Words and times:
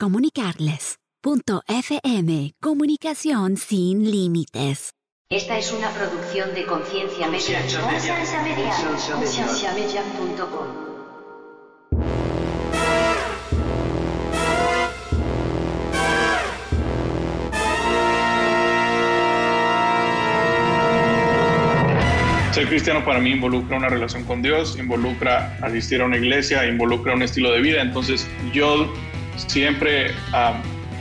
comunicarles. 0.00 0.96
Punto 1.20 1.62
FM, 1.68 2.54
comunicación 2.58 3.58
sin 3.58 4.10
límites. 4.10 4.92
Esta 5.30 5.58
es 5.58 5.70
una 5.72 5.90
producción 5.90 6.54
de 6.54 6.64
Conciencia 6.64 7.28
Media. 7.28 7.60
Conciencia 7.60 8.42
Media. 8.42 8.72
Conciencia 9.20 9.74
Media. 9.74 10.02
Ser 22.52 22.68
cristiano 22.68 23.04
para 23.04 23.20
mí 23.20 23.32
involucra 23.32 23.76
una 23.76 23.90
relación 23.90 24.24
con 24.24 24.40
Dios, 24.40 24.78
involucra 24.78 25.58
asistir 25.60 26.00
a 26.00 26.06
una 26.06 26.16
iglesia, 26.16 26.66
involucra 26.66 27.14
un 27.14 27.22
estilo 27.22 27.52
de 27.52 27.60
vida. 27.60 27.82
Entonces 27.82 28.26
yo 28.54 28.90
siempre 29.36 30.12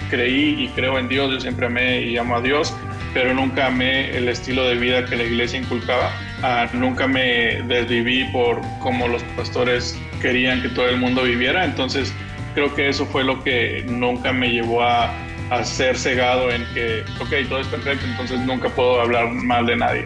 creí 0.09 0.63
y 0.63 0.67
creo 0.69 0.97
en 0.97 1.07
Dios, 1.07 1.31
yo 1.31 1.39
siempre 1.39 1.67
amé 1.67 2.01
y 2.01 2.17
amo 2.17 2.35
a 2.35 2.41
Dios, 2.41 2.73
pero 3.13 3.33
nunca 3.33 3.67
amé 3.67 4.15
el 4.15 4.27
estilo 4.27 4.67
de 4.67 4.75
vida 4.75 5.05
que 5.05 5.15
la 5.15 5.23
iglesia 5.23 5.59
inculcaba. 5.59 6.11
Ah, 6.41 6.67
nunca 6.73 7.07
me 7.07 7.61
desviví 7.63 8.25
por 8.31 8.61
cómo 8.79 9.07
los 9.07 9.23
pastores 9.35 9.99
querían 10.21 10.61
que 10.61 10.69
todo 10.69 10.87
el 10.89 10.97
mundo 10.97 11.23
viviera. 11.23 11.65
Entonces 11.65 12.13
creo 12.53 12.73
que 12.73 12.89
eso 12.89 13.05
fue 13.05 13.23
lo 13.23 13.43
que 13.43 13.83
nunca 13.87 14.31
me 14.31 14.49
llevó 14.49 14.83
a, 14.83 15.11
a 15.49 15.63
ser 15.63 15.97
cegado 15.97 16.51
en 16.51 16.65
que, 16.73 17.03
ok, 17.19 17.47
todo 17.47 17.59
es 17.59 17.67
perfecto, 17.67 18.05
entonces 18.05 18.39
nunca 18.41 18.69
puedo 18.69 19.01
hablar 19.01 19.29
mal 19.29 19.65
de 19.65 19.75
nadie. 19.75 20.05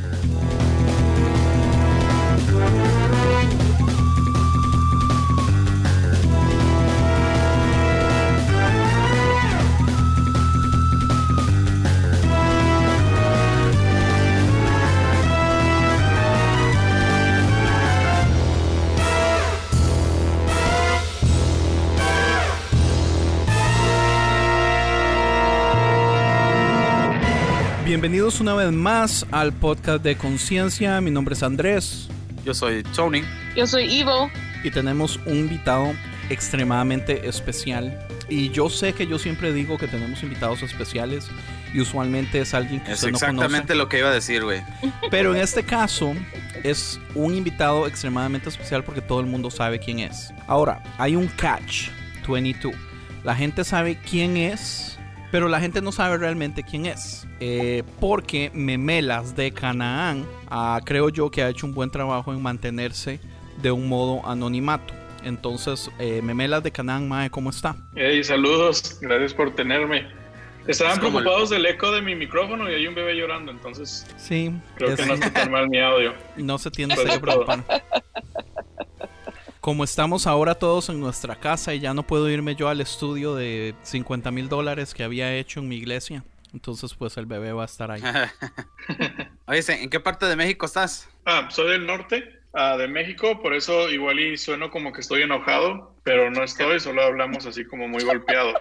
Bienvenidos 27.91 28.39
una 28.39 28.53
vez 28.53 28.71
más 28.71 29.27
al 29.31 29.51
podcast 29.51 30.01
de 30.01 30.15
Conciencia. 30.15 31.01
Mi 31.01 31.11
nombre 31.11 31.33
es 31.35 31.43
Andrés. 31.43 32.07
Yo 32.45 32.53
soy 32.53 32.83
Tony. 32.83 33.21
Yo 33.53 33.67
soy 33.67 33.83
Ivo. 33.83 34.31
Y 34.63 34.71
tenemos 34.71 35.19
un 35.25 35.35
invitado 35.39 35.91
extremadamente 36.29 37.27
especial. 37.27 37.99
Y 38.29 38.49
yo 38.51 38.69
sé 38.69 38.93
que 38.93 39.07
yo 39.07 39.19
siempre 39.19 39.51
digo 39.51 39.77
que 39.77 39.89
tenemos 39.89 40.23
invitados 40.23 40.63
especiales 40.63 41.27
y 41.73 41.81
usualmente 41.81 42.39
es 42.39 42.53
alguien 42.53 42.81
que 42.81 42.93
Es 42.93 42.99
usted 42.99 43.09
no 43.09 43.17
exactamente 43.17 43.73
conoce. 43.73 43.75
lo 43.75 43.89
que 43.89 43.99
iba 43.99 44.07
a 44.07 44.13
decir, 44.13 44.45
güey. 44.45 44.61
Pero 45.09 45.35
en 45.35 45.41
este 45.41 45.63
caso 45.63 46.13
es 46.63 46.97
un 47.13 47.35
invitado 47.35 47.87
extremadamente 47.87 48.47
especial 48.47 48.85
porque 48.85 49.01
todo 49.01 49.19
el 49.19 49.25
mundo 49.25 49.51
sabe 49.51 49.79
quién 49.79 49.99
es. 49.99 50.33
Ahora, 50.47 50.81
hay 50.97 51.17
un 51.17 51.27
catch 51.27 51.89
22. 52.25 52.73
La 53.25 53.35
gente 53.35 53.65
sabe 53.65 53.99
quién 54.09 54.37
es, 54.37 54.97
pero 55.31 55.47
la 55.47 55.59
gente 55.59 55.81
no 55.81 55.91
sabe 55.91 56.17
realmente 56.17 56.63
quién 56.63 56.85
es. 56.85 57.27
Eh, 57.39 57.83
porque 57.99 58.51
Memelas 58.53 59.35
de 59.35 59.51
Canaán, 59.51 60.25
ah, 60.49 60.79
creo 60.85 61.09
yo 61.09 61.31
que 61.31 61.41
ha 61.43 61.49
hecho 61.49 61.65
un 61.65 61.73
buen 61.73 61.89
trabajo 61.89 62.33
en 62.33 62.41
mantenerse 62.41 63.19
de 63.61 63.71
un 63.71 63.87
modo 63.87 64.27
anonimato. 64.27 64.93
Entonces, 65.23 65.89
eh, 65.99 66.21
Memelas 66.23 66.63
de 66.63 66.71
Canaán, 66.71 67.07
Mae, 67.07 67.29
¿cómo 67.29 67.49
está? 67.51 67.75
Hey, 67.95 68.23
saludos, 68.23 68.97
gracias 69.01 69.33
por 69.33 69.53
tenerme. 69.55 70.07
Estaban 70.67 70.93
Es 70.93 70.99
preocupados 70.99 71.49
del 71.49 71.65
eco 71.65 71.91
de 71.91 72.01
mi 72.03 72.15
micrófono 72.15 72.69
y 72.69 72.73
hay 72.75 72.85
un 72.85 72.93
bebé 72.93 73.15
llorando, 73.15 73.51
entonces 73.51 74.05
Sí, 74.17 74.51
creo 74.75 74.89
es- 74.91 74.99
que 74.99 75.05
no 75.07 75.13
está 75.15 75.31
tan 75.33 75.49
mal 75.51 75.67
mi 75.69 75.79
audio. 75.79 76.13
no 76.37 76.57
se 76.59 76.69
tiene 76.69 76.95
que 76.95 77.19
preocupar. 77.19 77.63
Como 79.61 79.83
estamos 79.83 80.25
ahora 80.25 80.55
todos 80.55 80.89
en 80.89 80.99
nuestra 80.99 81.35
casa 81.39 81.73
y 81.75 81.79
ya 81.79 81.93
no 81.93 82.01
puedo 82.03 82.27
irme 82.29 82.55
yo 82.55 82.67
al 82.67 82.81
estudio 82.81 83.35
de 83.35 83.75
50 83.83 84.31
mil 84.31 84.49
dólares 84.49 84.93
que 84.95 85.03
había 85.03 85.35
hecho 85.35 85.59
en 85.59 85.67
mi 85.67 85.77
iglesia, 85.77 86.23
entonces 86.51 86.95
pues 86.95 87.15
el 87.17 87.27
bebé 87.27 87.53
va 87.53 87.61
a 87.61 87.65
estar 87.65 87.91
ahí. 87.91 88.01
Oye, 89.47 89.61
¿en 89.83 89.89
qué 89.91 89.99
parte 89.99 90.25
de 90.25 90.35
México 90.35 90.65
estás? 90.65 91.07
Ah, 91.25 91.47
soy 91.51 91.69
del 91.71 91.85
norte 91.85 92.39
ah, 92.53 92.75
de 92.75 92.87
México, 92.87 93.39
por 93.41 93.53
eso 93.53 93.89
igual 93.91 94.19
y 94.19 94.35
sueno 94.35 94.71
como 94.71 94.91
que 94.93 95.01
estoy 95.01 95.21
enojado, 95.21 95.95
pero 96.03 96.31
no 96.31 96.43
estoy, 96.43 96.79
solo 96.79 97.03
hablamos 97.03 97.45
así 97.45 97.63
como 97.63 97.87
muy 97.87 98.03
golpeado. 98.03 98.53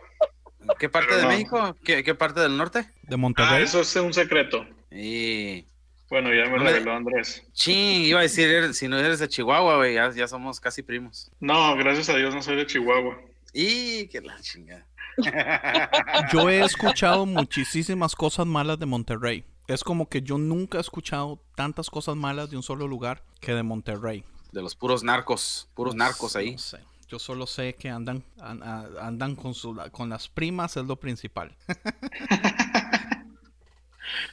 ¿En 0.61 0.69
qué 0.79 0.91
parte 0.91 1.09
Pero 1.09 1.17
de 1.17 1.23
no. 1.23 1.29
México? 1.31 1.77
¿Qué, 1.83 2.05
qué 2.05 2.15
parte 2.15 2.41
del 2.41 2.59
norte? 2.59 2.81
¿De 3.05 3.15
Ah, 3.15 3.17
Monterrey? 3.17 3.63
eso 3.63 3.81
es 3.81 3.97
un 3.97 4.13
secreto. 4.13 4.67
Y... 4.91 5.65
Bueno, 6.11 6.29
ya 6.35 6.45
me 6.51 6.59
No 6.59 6.65
me- 6.65 6.73
reveló 6.73 6.93
Andrés. 6.95 7.43
Ching, 7.53 8.03
iba 8.07 8.19
a 8.19 8.23
decir, 8.23 8.49
eres- 8.49 8.77
si 8.77 8.89
no 8.89 8.99
eres 8.99 9.21
de 9.21 9.29
Chihuahua, 9.29 9.77
güey, 9.77 9.95
ya, 9.95 10.11
ya 10.11 10.27
somos 10.29 10.59
casi 10.61 10.83
primos. 10.83 11.31
No, 11.41 11.77
gracias 11.77 12.09
a 12.11 12.17
Dios 12.17 12.35
no 12.35 12.43
soy 12.43 12.57
de 12.57 12.67
Chihuahua. 12.67 13.17
Y 13.53 14.07
que 14.09 14.21
la 14.21 14.39
chingada. 14.41 14.87
Yo 16.33 16.49
he 16.49 16.61
escuchado 16.65 17.27
muchísimas 17.27 18.15
cosas 18.15 18.47
malas 18.47 18.79
de 18.79 18.87
Monterrey. 18.87 19.45
Es 19.67 19.85
como 19.85 20.09
que 20.09 20.23
yo 20.23 20.37
nunca 20.39 20.79
he 20.79 20.81
escuchado 20.81 21.41
tantas 21.55 21.91
cosas 21.91 22.17
malas 22.17 22.51
de 22.51 22.57
un 22.57 22.63
solo 22.63 22.89
lugar 22.89 23.23
que 23.41 23.53
de 23.55 23.63
Monterrey. 23.63 24.25
De 24.53 24.63
los 24.63 24.75
puros 24.75 25.05
narcos, 25.05 25.69
puros 25.75 25.95
narcos 25.95 26.35
ahí. 26.37 26.53
No 26.53 26.59
sé. 26.59 26.79
Yo 27.09 27.19
solo 27.19 27.47
sé 27.47 27.75
que 27.75 27.89
andan, 27.89 28.25
andan 28.41 29.35
con, 29.37 29.53
su, 29.55 29.77
con 29.93 30.09
las 30.09 30.29
primas, 30.29 30.77
es 30.77 30.85
lo 30.85 30.97
principal. 30.97 31.57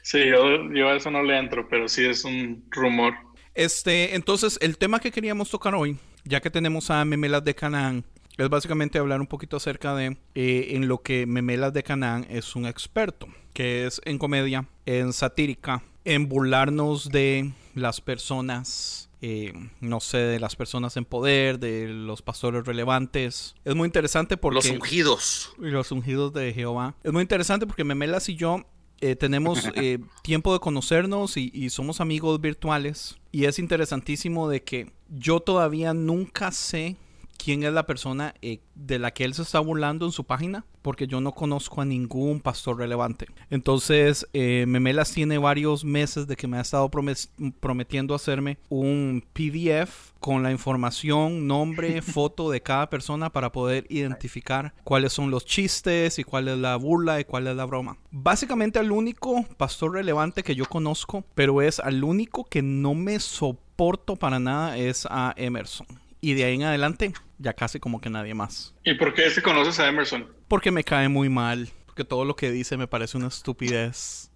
Sí, 0.02 0.20
yo, 0.28 0.72
yo 0.74 0.90
a 0.90 0.96
eso 0.96 1.12
no 1.12 1.24
le 1.24 1.38
entro, 1.38 1.68
pero 1.70 1.88
sí 1.88 2.06
es 2.06 2.24
un 2.24 2.66
rumor. 2.70 3.14
Este, 3.54 4.16
entonces, 4.16 4.58
el 4.62 4.78
tema 4.78 5.00
que 5.00 5.12
queríamos 5.12 5.50
tocar 5.50 5.74
hoy, 5.74 5.98
ya 6.24 6.42
que 6.42 6.52
tenemos 6.52 6.92
a 6.92 7.04
Memelas 7.06 7.44
de 7.44 7.56
Canaán, 7.56 8.06
es 8.38 8.50
básicamente 8.50 9.00
hablar 9.00 9.20
un 9.20 9.28
poquito 9.28 9.58
acerca 9.58 9.96
de 9.96 10.18
eh, 10.36 10.68
en 10.72 10.88
lo 10.88 11.02
que 11.02 11.26
Memelas 11.26 11.74
de 11.74 11.84
Canaán 11.84 12.28
es 12.30 12.56
un 12.56 12.68
experto, 12.68 13.28
que 13.54 13.88
es 13.88 14.00
en 14.06 14.20
comedia, 14.20 14.68
en 14.86 15.12
satírica, 15.12 15.84
en 16.06 16.30
burlarnos 16.30 17.10
de 17.10 17.52
las 17.74 18.00
personas, 18.00 19.10
eh, 19.22 19.54
no 19.82 20.00
sé, 20.00 20.20
de 20.20 20.40
las 20.40 20.56
personas 20.56 20.96
en 20.98 21.06
poder, 21.06 21.58
de 21.58 21.88
los 21.88 22.22
pastores 22.22 22.66
relevantes. 22.66 23.56
Es 23.66 23.74
muy 23.74 23.88
interesante 23.88 24.38
porque... 24.38 24.56
Los 24.56 24.70
ungidos. 24.70 25.54
los 25.58 25.92
ungidos 25.92 26.32
de 26.34 26.54
Jehová. 26.54 26.96
Es 27.04 27.12
muy 27.12 27.24
interesante 27.24 27.66
porque 27.66 27.84
Memelas 27.84 28.30
y 28.30 28.36
yo 28.36 28.68
eh, 29.02 29.16
tenemos 29.16 29.70
eh, 29.76 30.00
tiempo 30.24 30.54
de 30.54 30.60
conocernos 30.60 31.38
y, 31.38 31.52
y 31.54 31.70
somos 31.70 32.02
amigos 32.02 32.40
virtuales. 32.42 33.18
Y 33.32 33.46
es 33.46 33.60
interesantísimo 33.60 34.50
de 34.50 34.64
que 34.64 34.92
yo 35.10 35.40
todavía 35.40 35.94
nunca 35.94 36.52
sé 36.52 36.98
quién 37.38 37.64
es 37.64 37.74
la 37.74 37.86
persona 37.86 38.34
eh, 38.42 38.60
de 38.76 39.00
la 39.00 39.12
que 39.12 39.24
él 39.24 39.34
se 39.34 39.44
está 39.44 39.60
burlando 39.60 40.06
en 40.06 40.12
su 40.12 40.26
página, 40.26 40.66
porque 40.82 41.08
yo 41.08 41.22
no 41.22 41.34
conozco 41.34 41.82
a 41.82 41.86
ningún 41.86 42.40
pastor 42.40 42.78
relevante. 42.78 43.28
Entonces, 43.50 44.28
eh, 44.34 44.66
Memelas 44.68 45.12
tiene 45.12 45.38
varios 45.38 45.84
meses 45.84 46.28
de 46.28 46.36
que 46.36 46.48
me 46.48 46.58
ha 46.58 46.62
estado 46.62 46.90
prometiendo 46.90 48.16
hacerme 48.16 48.58
un 48.70 49.24
PDF 49.34 50.12
con 50.20 50.44
la 50.44 50.52
información, 50.52 51.48
nombre, 51.48 52.02
foto 52.02 52.50
de 52.50 52.62
cada 52.62 52.90
persona 52.90 53.32
para 53.32 53.52
poder 53.52 53.86
identificar 53.90 54.74
cuáles 54.84 55.14
son 55.14 55.32
los 55.32 55.46
chistes 55.46 56.20
y 56.20 56.24
cuál 56.24 56.48
es 56.48 56.58
la 56.58 56.76
burla 56.76 57.20
y 57.20 57.26
cuál 57.26 57.48
es 57.48 57.56
la 57.56 57.66
broma. 57.66 57.98
Básicamente, 58.12 58.80
el 58.80 58.92
único 58.92 59.44
pastor 59.58 59.94
relevante 59.94 60.44
que 60.44 60.56
yo 60.56 60.66
conozco, 60.66 61.24
pero 61.36 61.62
es 61.62 61.80
al 61.80 62.04
único 62.04 62.46
que 62.46 62.62
no 62.62 62.94
me 62.94 63.20
soporto 63.20 64.16
para 64.16 64.40
nada, 64.40 64.78
es 64.78 65.08
a 65.10 65.34
Emerson. 65.38 65.88
Y 66.28 66.34
de 66.34 66.44
ahí 66.44 66.56
en 66.56 66.64
adelante, 66.64 67.14
ya 67.38 67.54
casi 67.54 67.80
como 67.80 68.02
que 68.02 68.10
nadie 68.10 68.34
más. 68.34 68.76
¿Y 68.84 68.96
por 68.96 69.14
qué 69.14 69.30
te 69.30 69.42
conoces 69.42 69.80
a 69.80 69.88
Emerson? 69.88 70.28
Porque 70.50 70.72
me 70.72 70.84
cae 70.84 71.08
muy 71.08 71.30
mal. 71.30 71.70
Porque 71.86 72.04
todo 72.04 72.26
lo 72.26 72.36
que 72.36 72.52
dice 72.52 72.76
me 72.76 72.86
parece 72.86 73.16
una 73.16 73.30
estupidez. 73.30 74.30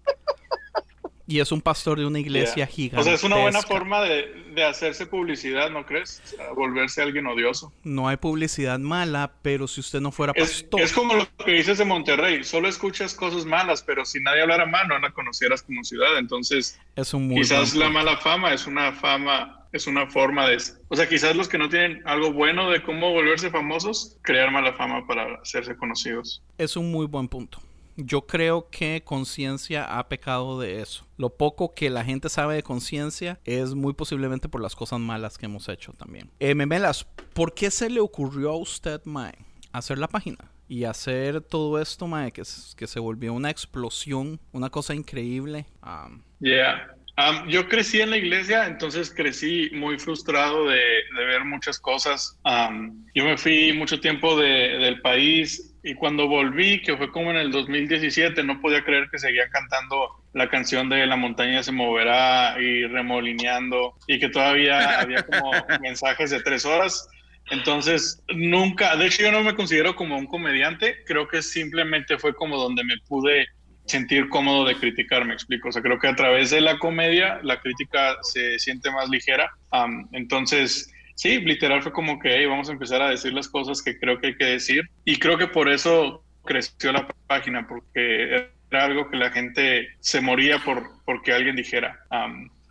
Y 1.32 1.40
es 1.40 1.50
un 1.50 1.62
pastor 1.62 1.98
de 1.98 2.04
una 2.04 2.18
iglesia 2.18 2.52
Yeah. 2.54 2.66
gigante. 2.66 3.00
O 3.00 3.04
sea, 3.04 3.14
es 3.14 3.24
una 3.24 3.36
buena 3.36 3.62
forma 3.62 4.02
de, 4.02 4.44
de 4.54 4.64
hacerse 4.64 5.06
publicidad, 5.06 5.70
¿no 5.70 5.86
crees? 5.86 6.20
O 6.24 6.28
sea, 6.28 6.52
volverse 6.52 7.00
alguien 7.00 7.26
odioso. 7.26 7.72
No 7.84 8.06
hay 8.06 8.18
publicidad 8.18 8.78
mala, 8.78 9.32
pero 9.40 9.66
si 9.66 9.80
usted 9.80 10.02
no 10.02 10.12
fuera 10.12 10.34
pastor, 10.34 10.78
es 10.82 10.92
como 10.92 11.14
lo 11.14 11.26
que 11.42 11.52
dices 11.52 11.78
de 11.78 11.86
Monterrey, 11.86 12.44
solo 12.44 12.68
escuchas 12.68 13.14
cosas 13.14 13.46
malas, 13.46 13.82
pero 13.82 14.04
si 14.04 14.20
nadie 14.20 14.42
hablara 14.42 14.66
mal, 14.66 14.86
no 14.88 14.98
la 14.98 15.10
conocieras 15.12 15.62
como 15.62 15.82
ciudad. 15.84 16.18
Entonces, 16.18 16.78
es 16.96 17.14
un 17.14 17.28
muy 17.28 17.36
quizás 17.36 17.74
la 17.74 17.88
mala 17.88 18.18
fama 18.18 18.52
es 18.52 18.66
una 18.66 18.92
fama, 18.92 19.66
es 19.72 19.86
una 19.86 20.06
forma 20.10 20.46
de... 20.46 20.58
O 20.88 20.96
sea, 20.96 21.08
quizás 21.08 21.34
los 21.34 21.48
que 21.48 21.56
no 21.56 21.70
tienen 21.70 22.02
algo 22.04 22.30
bueno 22.34 22.70
de 22.70 22.82
cómo 22.82 23.10
volverse 23.10 23.48
famosos, 23.48 24.18
crear 24.20 24.50
mala 24.50 24.74
fama 24.74 25.06
para 25.06 25.36
hacerse 25.36 25.76
conocidos. 25.78 26.42
Es 26.58 26.76
un 26.76 26.92
muy 26.92 27.06
buen 27.06 27.26
punto. 27.26 27.58
Yo 27.96 28.26
creo 28.26 28.68
que 28.70 29.02
conciencia 29.04 29.98
ha 29.98 30.08
pecado 30.08 30.58
de 30.58 30.80
eso. 30.80 31.06
Lo 31.16 31.36
poco 31.36 31.74
que 31.74 31.90
la 31.90 32.04
gente 32.04 32.28
sabe 32.28 32.54
de 32.54 32.62
conciencia 32.62 33.38
es 33.44 33.74
muy 33.74 33.92
posiblemente 33.92 34.48
por 34.48 34.60
las 34.62 34.74
cosas 34.74 34.98
malas 35.00 35.38
que 35.38 35.46
hemos 35.46 35.68
hecho 35.68 35.92
también. 35.92 36.30
Eh, 36.40 36.54
Memelas, 36.54 37.04
¿por 37.34 37.54
qué 37.54 37.70
se 37.70 37.90
le 37.90 38.00
ocurrió 38.00 38.50
a 38.50 38.56
usted, 38.56 39.00
Mae, 39.04 39.34
hacer 39.72 39.98
la 39.98 40.08
página? 40.08 40.50
Y 40.68 40.84
hacer 40.84 41.42
todo 41.42 41.80
esto, 41.80 42.06
Mae, 42.06 42.32
que, 42.32 42.44
se 42.44 43.00
volvió 43.00 43.34
una 43.34 43.50
explosión, 43.50 44.40
una 44.52 44.70
cosa 44.70 44.94
increíble. 44.94 45.66
Am, 45.82 46.22
Yeah. 46.40 46.96
Um, 47.18 47.46
yo 47.46 47.68
crecí 47.68 48.00
en 48.00 48.08
la 48.08 48.16
iglesia, 48.16 48.66
entonces 48.66 49.12
crecí 49.14 49.68
muy 49.74 49.98
frustrado 49.98 50.66
de, 50.66 50.76
de 50.76 51.24
ver 51.26 51.44
muchas 51.44 51.78
cosas. 51.78 52.40
Um, 52.44 53.04
yo 53.14 53.24
me 53.24 53.36
fui 53.36 53.74
mucho 53.74 54.00
tiempo 54.00 54.34
de- 54.40 54.78
del 54.78 55.00
país 55.02 55.71
y 55.82 55.94
cuando 55.94 56.28
volví, 56.28 56.80
que 56.80 56.96
fue 56.96 57.10
como 57.10 57.30
en 57.30 57.36
el 57.36 57.50
2017, 57.50 58.42
no 58.44 58.60
podía 58.60 58.84
creer 58.84 59.08
que 59.10 59.18
seguían 59.18 59.50
cantando 59.50 60.22
la 60.32 60.48
canción 60.48 60.88
de 60.88 61.06
La 61.06 61.16
montaña 61.16 61.62
se 61.62 61.72
moverá 61.72 62.56
y 62.60 62.86
remolineando 62.86 63.94
y 64.06 64.18
que 64.20 64.28
todavía 64.28 65.00
había 65.00 65.22
como 65.24 65.50
mensajes 65.82 66.30
de 66.30 66.40
tres 66.40 66.64
horas. 66.64 67.08
Entonces, 67.50 68.22
nunca, 68.34 68.96
de 68.96 69.06
hecho 69.06 69.22
yo 69.22 69.32
no 69.32 69.42
me 69.42 69.54
considero 69.54 69.96
como 69.96 70.16
un 70.16 70.26
comediante, 70.26 70.98
creo 71.04 71.26
que 71.26 71.42
simplemente 71.42 72.16
fue 72.16 72.34
como 72.34 72.56
donde 72.56 72.84
me 72.84 72.94
pude 73.08 73.48
sentir 73.86 74.28
cómodo 74.28 74.64
de 74.64 74.76
criticar, 74.76 75.24
me 75.24 75.34
explico. 75.34 75.68
O 75.68 75.72
sea, 75.72 75.82
creo 75.82 75.98
que 75.98 76.06
a 76.06 76.14
través 76.14 76.50
de 76.50 76.60
la 76.60 76.78
comedia 76.78 77.40
la 77.42 77.60
crítica 77.60 78.16
se 78.22 78.58
siente 78.60 78.90
más 78.92 79.08
ligera. 79.08 79.50
Am, 79.72 80.08
entonces, 80.12 80.91
sí, 81.14 81.40
literal 81.40 81.82
fue 81.82 81.92
como 81.92 82.18
que 82.18 82.34
"Hey, 82.36 82.46
vamos 82.46 82.68
a 82.68 82.72
empezar 82.72 83.02
a 83.02 83.10
decir 83.10 83.32
las 83.32 83.48
cosas 83.48 83.82
que 83.82 83.98
creo 83.98 84.18
que 84.18 84.28
hay 84.28 84.36
que 84.36 84.44
decir. 84.46 84.82
Y 85.04 85.18
creo 85.18 85.38
que 85.38 85.46
por 85.48 85.68
eso 85.68 86.24
creció 86.44 86.92
la 86.92 87.06
página, 87.26 87.66
porque 87.68 88.48
era 88.70 88.84
algo 88.84 89.10
que 89.10 89.16
la 89.16 89.30
gente 89.30 89.88
se 90.00 90.20
moría 90.20 90.58
por 90.58 90.82
porque 91.04 91.32
alguien 91.32 91.56
dijera. 91.56 91.98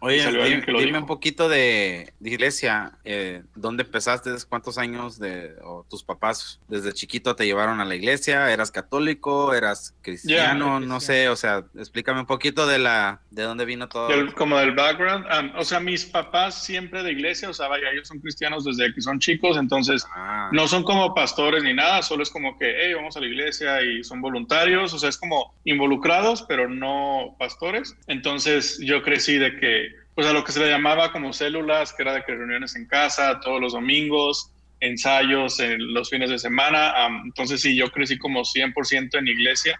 Oye, 0.04 0.26
dime, 0.32 0.62
que 0.66 0.72
lo 0.72 0.80
dime 0.80 0.92
dijo. 0.92 1.00
un 1.02 1.06
poquito 1.06 1.48
de, 1.48 2.14
de 2.20 2.30
iglesia. 2.30 2.94
Eh, 3.04 3.44
¿Dónde 3.56 3.84
empezaste? 3.84 4.32
¿Cuántos 4.50 4.78
años 4.80 5.20
de 5.20 5.54
o 5.64 5.86
tus 5.90 6.04
papás 6.04 6.60
desde 6.68 6.92
chiquito 6.92 7.36
te 7.36 7.46
llevaron 7.46 7.80
a 7.80 7.86
la 7.86 7.94
iglesia? 7.96 8.52
¿Eras 8.52 8.72
católico? 8.72 9.54
¿Eras 9.54 9.96
cristiano? 10.02 10.80
No 10.80 10.98
cristiano. 10.98 11.00
sé, 11.00 11.30
o 11.30 11.36
sea, 11.36 11.64
explícame 11.78 12.20
un 12.22 12.26
poquito 12.26 12.66
de 12.66 12.80
la 12.80 13.22
de 13.30 13.44
dónde 13.44 13.66
vino 13.66 13.88
todo. 13.88 14.08
Del- 14.08 14.34
como 14.34 14.58
del 14.58 14.72
background. 14.74 15.26
o 15.58 15.64
sea, 15.64 15.80
mis 15.80 16.06
papás 16.06 16.64
siempre 16.64 17.04
de 17.04 17.12
iglesia, 17.12 17.50
o 17.50 17.54
sea, 17.54 17.68
vaya, 17.68 17.92
ellos 17.92 18.08
son 18.08 18.20
cristianos 18.20 18.66
desde 18.66 18.94
que 18.94 19.02
son 19.02 19.20
chicos, 19.20 19.56
entonces 19.58 20.04
Ah, 20.16 20.50
no 20.52 20.68
son 20.68 20.84
como 20.84 21.14
pastores 21.14 21.64
ni 21.64 21.74
nada, 21.74 22.02
solo 22.02 22.24
es 22.24 22.30
como 22.32 22.58
que, 22.58 22.74
hey, 22.76 22.94
vamos 22.96 23.16
a 23.18 23.20
la 23.20 23.28
iglesia 23.28 23.82
y 23.84 24.04
son 24.04 24.20
voluntarios, 24.20 24.94
o 24.94 25.00
sea, 25.00 25.10
es 25.10 25.18
como 25.18 25.54
involucrados, 25.64 26.42
pero 26.48 26.68
no 26.68 27.36
pastores. 27.38 27.96
Entonces 28.08 28.80
yo 28.84 29.04
crecí 29.04 29.38
de 29.38 29.56
que, 29.58 29.91
pues 30.16 30.28
a 30.28 30.34
lo 30.34 30.44
que 30.44 30.52
se 30.52 30.60
le 30.60 30.70
llamaba 30.70 31.12
como 31.12 31.34
células, 31.34 31.94
que 31.94 32.04
era 32.04 32.14
de 32.14 32.24
que 32.24 32.36
reuniones 32.36 32.76
en 32.76 32.88
casa 32.88 33.40
todos 33.40 33.62
los 33.62 33.74
domingos, 33.74 34.52
ensayos 34.82 35.60
en 35.60 35.94
los 35.94 36.10
fines 36.10 36.30
de 36.30 36.40
semana. 36.40 36.94
entonces 37.24 37.62
sí, 37.62 37.76
yo 37.76 37.90
crecí 37.92 38.18
como 38.18 38.42
100% 38.42 39.18
en 39.18 39.28
iglesia. 39.28 39.80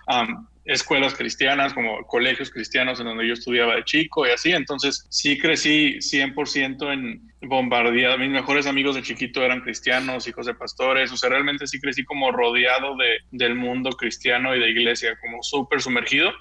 escuelas 0.64 1.16
cristianas, 1.16 1.74
como 1.74 2.06
colegios 2.06 2.52
cristianos 2.52 3.00
en 3.00 3.08
donde 3.08 3.28
yo 3.28 3.34
estudiaba 3.34 3.76
de 3.76 3.84
chico 3.84 4.28
y 4.28 4.30
así. 4.30 4.52
Entonces 4.52 5.06
sí 5.10 5.38
crecí 5.38 5.98
100% 5.98 6.94
en 6.94 7.32
bombardeado. 7.42 8.20
Mis 8.20 8.30
mejores 8.30 8.68
amigos 8.68 8.96
de 8.96 9.02
chiquito 9.02 9.44
eran 9.44 9.62
cristianos, 9.62 10.28
hijos 10.28 10.46
de 10.46 10.54
pastores. 10.54 11.12
O 11.12 11.18
sea, 11.18 11.32
realmente 11.32 11.66
sí 11.66 11.80
crecí 11.80 12.06
como 12.06 12.32
rodeado 12.32 12.96
de, 12.96 13.18
del 13.32 13.56
mundo 13.56 13.90
cristiano 13.92 14.56
y 14.56 14.60
de 14.60 14.70
iglesia, 14.70 15.18
como 15.20 15.42
súper 15.42 15.82
sumergido. 15.82 16.32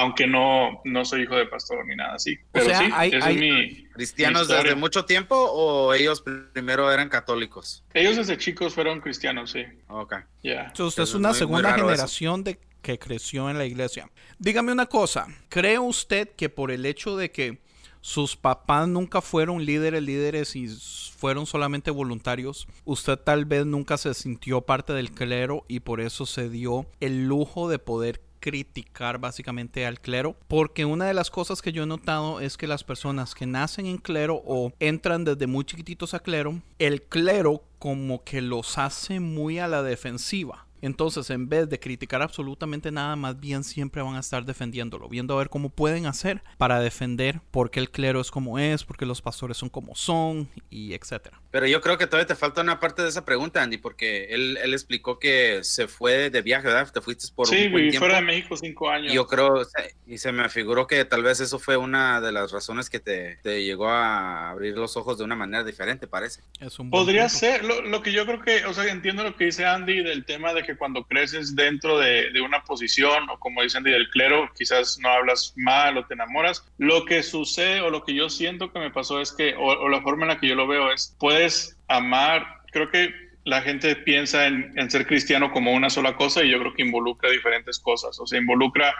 Aunque 0.00 0.26
no, 0.26 0.80
no 0.84 1.04
soy 1.04 1.22
hijo 1.22 1.34
de 1.36 1.46
pastor 1.46 1.84
ni 1.86 1.96
nada 1.96 2.14
así. 2.14 2.36
Pero 2.52 2.66
sea, 2.66 2.78
sí, 2.78 2.90
hay- 2.92 3.10
es 3.12 3.26
mi... 3.36 3.88
¿Cristianos 3.88 4.48
mi 4.48 4.54
desde 4.54 4.74
mucho 4.76 5.04
tiempo 5.04 5.34
o 5.36 5.92
ellos 5.92 6.22
primero 6.52 6.90
eran 6.92 7.08
católicos? 7.08 7.82
Ellos 7.94 8.16
desde 8.16 8.38
chicos 8.38 8.74
fueron 8.74 9.00
cristianos, 9.00 9.50
sí. 9.50 9.64
Ok. 9.88 10.14
Ya. 10.42 10.66
Entonces, 10.66 10.80
usted 10.86 11.02
es 11.02 11.14
una 11.14 11.28
muy- 11.30 11.32
muy 11.34 11.38
segunda 11.38 11.68
eso. 11.70 11.78
generación 11.78 12.44
de 12.44 12.58
que 12.82 12.98
creció 12.98 13.50
en 13.50 13.58
la 13.58 13.64
iglesia. 13.66 14.08
Dígame 14.38 14.70
una 14.72 14.86
cosa, 14.86 15.26
¿cree 15.48 15.78
usted 15.80 16.28
que 16.36 16.48
por 16.48 16.70
el 16.70 16.86
hecho 16.86 17.16
de 17.16 17.32
que 17.32 17.58
sus 18.00 18.36
papás 18.36 18.86
nunca 18.86 19.20
fueron 19.20 19.64
líderes, 19.66 20.02
líderes 20.04 20.54
y 20.54 20.68
fueron 20.68 21.46
solamente 21.46 21.90
voluntarios, 21.90 22.68
usted 22.84 23.18
tal 23.18 23.44
vez 23.44 23.66
nunca 23.66 23.98
se 23.98 24.14
sintió 24.14 24.60
parte 24.60 24.92
del 24.92 25.10
clero 25.10 25.64
y 25.66 25.80
por 25.80 26.00
eso 26.00 26.24
se 26.24 26.48
dio 26.48 26.86
el 27.00 27.26
lujo 27.26 27.68
de 27.68 27.80
poder 27.80 28.22
criticar 28.40 29.18
básicamente 29.18 29.86
al 29.86 30.00
clero 30.00 30.36
porque 30.48 30.84
una 30.84 31.06
de 31.06 31.14
las 31.14 31.30
cosas 31.30 31.62
que 31.62 31.72
yo 31.72 31.82
he 31.82 31.86
notado 31.86 32.40
es 32.40 32.56
que 32.56 32.66
las 32.66 32.84
personas 32.84 33.34
que 33.34 33.46
nacen 33.46 33.86
en 33.86 33.98
clero 33.98 34.42
o 34.44 34.72
entran 34.80 35.24
desde 35.24 35.46
muy 35.46 35.64
chiquititos 35.64 36.14
a 36.14 36.20
clero 36.20 36.60
el 36.78 37.02
clero 37.02 37.64
como 37.78 38.24
que 38.24 38.40
los 38.40 38.78
hace 38.78 39.20
muy 39.20 39.58
a 39.58 39.68
la 39.68 39.82
defensiva 39.82 40.68
entonces, 40.80 41.30
en 41.30 41.48
vez 41.48 41.68
de 41.68 41.80
criticar 41.80 42.22
absolutamente 42.22 42.92
nada, 42.92 43.16
más 43.16 43.38
bien 43.38 43.64
siempre 43.64 44.02
van 44.02 44.14
a 44.14 44.20
estar 44.20 44.44
defendiéndolo, 44.44 45.08
viendo 45.08 45.34
a 45.34 45.38
ver 45.38 45.48
cómo 45.48 45.70
pueden 45.70 46.06
hacer 46.06 46.42
para 46.56 46.80
defender 46.80 47.40
por 47.50 47.70
qué 47.70 47.80
el 47.80 47.90
clero 47.90 48.20
es 48.20 48.30
como 48.30 48.58
es, 48.58 48.84
por 48.84 48.96
qué 48.96 49.06
los 49.06 49.20
pastores 49.20 49.56
son 49.56 49.68
como 49.68 49.94
son, 49.94 50.48
y 50.70 50.92
etcétera. 50.92 51.40
Pero 51.50 51.66
yo 51.66 51.80
creo 51.80 51.96
que 51.96 52.06
todavía 52.06 52.26
te 52.26 52.34
falta 52.34 52.60
una 52.60 52.78
parte 52.78 53.02
de 53.02 53.08
esa 53.08 53.24
pregunta, 53.24 53.62
Andy, 53.62 53.78
porque 53.78 54.26
él, 54.30 54.58
él 54.62 54.72
explicó 54.74 55.18
que 55.18 55.60
se 55.62 55.88
fue 55.88 56.28
de 56.30 56.42
viaje, 56.42 56.66
¿verdad? 56.66 56.92
Te 56.92 57.00
fuiste 57.00 57.26
por 57.34 57.46
Sí, 57.46 57.66
un 57.66 57.72
buen 57.72 57.74
viví 57.84 57.90
tiempo. 57.90 58.06
fuera 58.06 58.20
de 58.20 58.26
México 58.26 58.56
cinco 58.56 58.90
años. 58.90 59.12
Yo 59.12 59.26
creo, 59.26 59.62
y 60.06 60.18
se 60.18 60.30
me 60.32 60.48
figuró 60.50 60.86
que 60.86 61.04
tal 61.04 61.22
vez 61.22 61.40
eso 61.40 61.58
fue 61.58 61.76
una 61.76 62.20
de 62.20 62.32
las 62.32 62.52
razones 62.52 62.90
que 62.90 63.00
te, 63.00 63.36
te 63.42 63.64
llegó 63.64 63.88
a 63.88 64.50
abrir 64.50 64.76
los 64.76 64.96
ojos 64.96 65.16
de 65.18 65.24
una 65.24 65.36
manera 65.36 65.64
diferente, 65.64 66.06
parece. 66.06 66.42
Es 66.60 66.78
un 66.78 66.90
Podría 66.90 67.22
punto. 67.24 67.38
ser, 67.38 67.64
lo, 67.64 67.80
lo 67.82 68.02
que 68.02 68.12
yo 68.12 68.26
creo 68.26 68.42
que, 68.42 68.66
o 68.66 68.74
sea, 68.74 68.84
entiendo 68.92 69.22
lo 69.24 69.34
que 69.36 69.46
dice 69.46 69.64
Andy 69.64 70.02
del 70.02 70.24
tema 70.26 70.52
de 70.52 70.62
que 70.64 70.76
cuando 70.76 71.04
creces 71.04 71.54
dentro 71.56 71.98
de, 71.98 72.30
de 72.30 72.40
una 72.40 72.62
posición, 72.64 73.28
o 73.30 73.38
como 73.38 73.62
dice 73.62 73.78
Andy 73.78 73.90
del 73.90 74.10
clero, 74.10 74.50
quizás 74.56 74.98
no 75.00 75.08
hablas 75.08 75.54
mal 75.56 75.96
o 75.96 76.04
te 76.06 76.14
enamoras. 76.14 76.64
Lo 76.78 77.04
que 77.04 77.22
sucede 77.22 77.80
o 77.80 77.90
lo 77.90 78.04
que 78.04 78.14
yo 78.14 78.28
siento 78.28 78.72
que 78.72 78.78
me 78.78 78.90
pasó 78.90 79.20
es 79.20 79.32
que, 79.32 79.54
o, 79.54 79.64
o 79.66 79.88
la 79.88 80.02
forma 80.02 80.24
en 80.24 80.28
la 80.28 80.40
que 80.40 80.48
yo 80.48 80.54
lo 80.54 80.66
veo 80.66 80.92
es, 80.92 81.14
puedes 81.38 81.78
amar, 81.86 82.44
creo 82.72 82.90
que 82.90 83.14
la 83.44 83.62
gente 83.62 83.94
piensa 83.94 84.48
en, 84.48 84.90
ser 84.90 85.06
cristiano 85.06 85.52
como 85.52 85.72
una 85.72 85.88
sola 85.88 86.16
cosa 86.16 86.42
y 86.42 86.50
yo 86.50 86.58
creo 86.58 86.74
que 86.74 86.82
involucra 86.82 87.30
diferentes 87.30 87.78
cosas, 87.78 88.18
o 88.18 88.26
sea, 88.26 88.40
involucra 88.40 88.92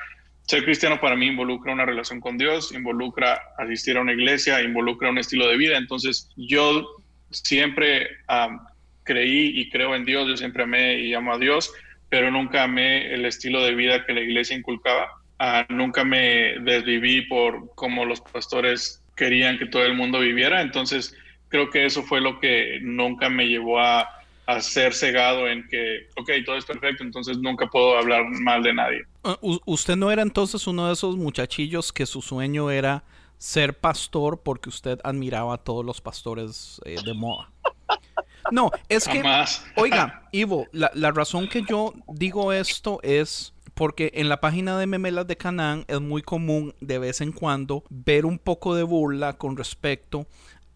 ser 0.42 0.62
cristiano 0.64 1.00
para 1.00 1.16
mí 1.16 1.26
involucra 1.26 1.72
una 1.72 1.84
relación 1.84 2.20
con 2.20 2.38
Dios, 2.38 2.72
involucra 2.72 3.40
asistir 3.58 3.96
a 3.96 4.02
una 4.02 4.12
iglesia, 4.12 4.62
involucra 4.62 5.10
un 5.10 5.18
estilo 5.18 5.48
de 5.48 5.56
vida. 5.56 5.76
Entonces, 5.76 6.30
yo 6.36 6.86
siempre 7.30 8.08
creí 9.02 9.60
y 9.60 9.68
creo 9.68 9.96
en 9.96 10.04
Dios, 10.04 10.28
yo 10.28 10.36
siempre 10.36 10.62
amé 10.62 11.00
y 11.00 11.14
amo 11.14 11.34
a 11.34 11.38
Dios, 11.38 11.72
pero 12.08 12.30
nunca 12.30 12.62
amé 12.62 13.12
el 13.12 13.26
estilo 13.26 13.64
de 13.64 13.74
vida 13.74 14.06
que 14.06 14.14
la 14.14 14.20
iglesia 14.20 14.56
inculcaba. 14.56 15.10
Uh, 15.40 15.72
nunca 15.72 16.04
me 16.04 16.54
desviví 16.60 17.22
por 17.22 17.74
cómo 17.74 18.04
los 18.04 18.20
pastores 18.20 19.02
querían 19.16 19.58
que 19.58 19.66
todo 19.66 19.84
el 19.84 19.94
mundo 19.94 20.20
viviera. 20.20 20.62
Entonces, 20.62 21.14
creo 21.48 21.70
que 21.70 21.86
eso 21.86 22.02
fue 22.02 22.20
lo 22.20 22.38
que 22.40 22.78
nunca 22.82 23.28
me 23.28 23.46
llevó 23.46 23.78
a, 23.80 24.08
a 24.46 24.60
ser 24.60 24.94
cegado 24.94 25.46
en 25.46 25.66
que, 25.68 26.08
ok, 26.16 26.30
todo 26.44 26.56
es 26.56 26.64
perfecto, 26.64 27.02
entonces 27.02 27.38
nunca 27.38 27.66
puedo 27.66 27.98
hablar 27.98 28.24
mal 28.40 28.62
de 28.62 28.72
nadie. 28.72 29.02
Uh, 29.22 29.58
¿Usted 29.66 29.96
no 29.96 30.10
era 30.10 30.22
entonces 30.22 30.66
uno 30.66 30.86
de 30.86 30.94
esos 30.94 31.16
muchachillos 31.16 31.92
que 31.92 32.06
su 32.06 32.22
sueño 32.22 32.70
era 32.70 33.04
ser 33.36 33.74
pastor 33.74 34.40
porque 34.42 34.68
usted 34.68 34.98
admiraba 35.04 35.54
a 35.54 35.58
todos 35.58 35.84
los 35.84 36.00
pastores 36.00 36.80
eh, 36.84 36.96
de 37.04 37.14
moda? 37.14 37.50
No, 38.50 38.70
es 38.88 39.06
que, 39.06 39.22
oiga, 39.76 40.28
Ivo, 40.32 40.66
la, 40.72 40.90
la 40.94 41.10
razón 41.10 41.48
que 41.48 41.62
yo 41.68 41.92
digo 42.08 42.52
esto 42.52 43.00
es 43.02 43.52
porque 43.74 44.10
en 44.14 44.28
la 44.28 44.40
página 44.40 44.78
de 44.78 44.86
Memelas 44.86 45.26
de 45.26 45.36
Canaán 45.36 45.84
es 45.86 46.00
muy 46.00 46.22
común 46.22 46.74
de 46.80 46.98
vez 46.98 47.20
en 47.20 47.32
cuando 47.32 47.84
ver 47.90 48.26
un 48.26 48.38
poco 48.38 48.74
de 48.74 48.82
burla 48.82 49.34
con 49.34 49.56
respecto 49.56 50.26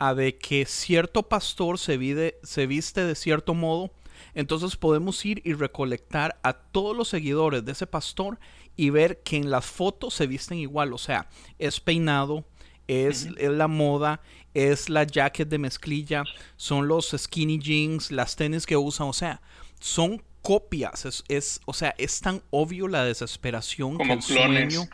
a 0.02 0.14
de 0.16 0.37
que 0.37 0.66
cierto 0.66 1.23
pastor 1.28 1.78
se, 1.78 1.97
vide, 1.97 2.37
se 2.42 2.66
viste 2.66 3.04
de 3.04 3.14
cierto 3.14 3.54
modo 3.54 3.92
Entonces 4.35 4.76
podemos 4.76 5.25
ir 5.25 5.40
y 5.44 5.52
recolectar 5.52 6.40
a 6.42 6.54
todos 6.54 6.97
los 6.97 7.06
seguidores 7.06 7.64
de 7.64 7.71
ese 7.71 7.87
pastor 7.87 8.40
y 8.76 8.90
ver 8.90 9.23
que 9.23 9.37
en 9.37 9.49
las 9.49 9.64
fotos 9.64 10.14
se 10.14 10.26
visten 10.26 10.59
igual, 10.59 10.92
o 10.92 10.99
sea, 10.99 11.28
es 11.59 11.78
peinado, 11.78 12.44
es, 12.88 13.28
es 13.37 13.50
la 13.50 13.68
moda, 13.68 14.23
es 14.54 14.88
la 14.88 15.04
jacket 15.04 15.49
de 15.49 15.59
mezclilla, 15.59 16.25
son 16.56 16.88
los 16.88 17.14
skinny 17.16 17.61
jeans, 17.61 18.11
las 18.11 18.35
tenis 18.35 18.66
que 18.66 18.76
usan, 18.76 19.06
o 19.06 19.12
sea, 19.12 19.40
son 19.78 20.21
copias, 20.40 21.04
es, 21.04 21.23
es 21.28 21.61
o 21.64 21.75
sea, 21.75 21.94
es 21.97 22.21
tan 22.21 22.42
obvio 22.50 22.88
la 22.88 23.04
desesperación 23.04 23.99
Como 23.99 24.04
que 24.04 24.12
el 24.14 24.25
clones. 24.25 24.75
sueño. 24.75 24.88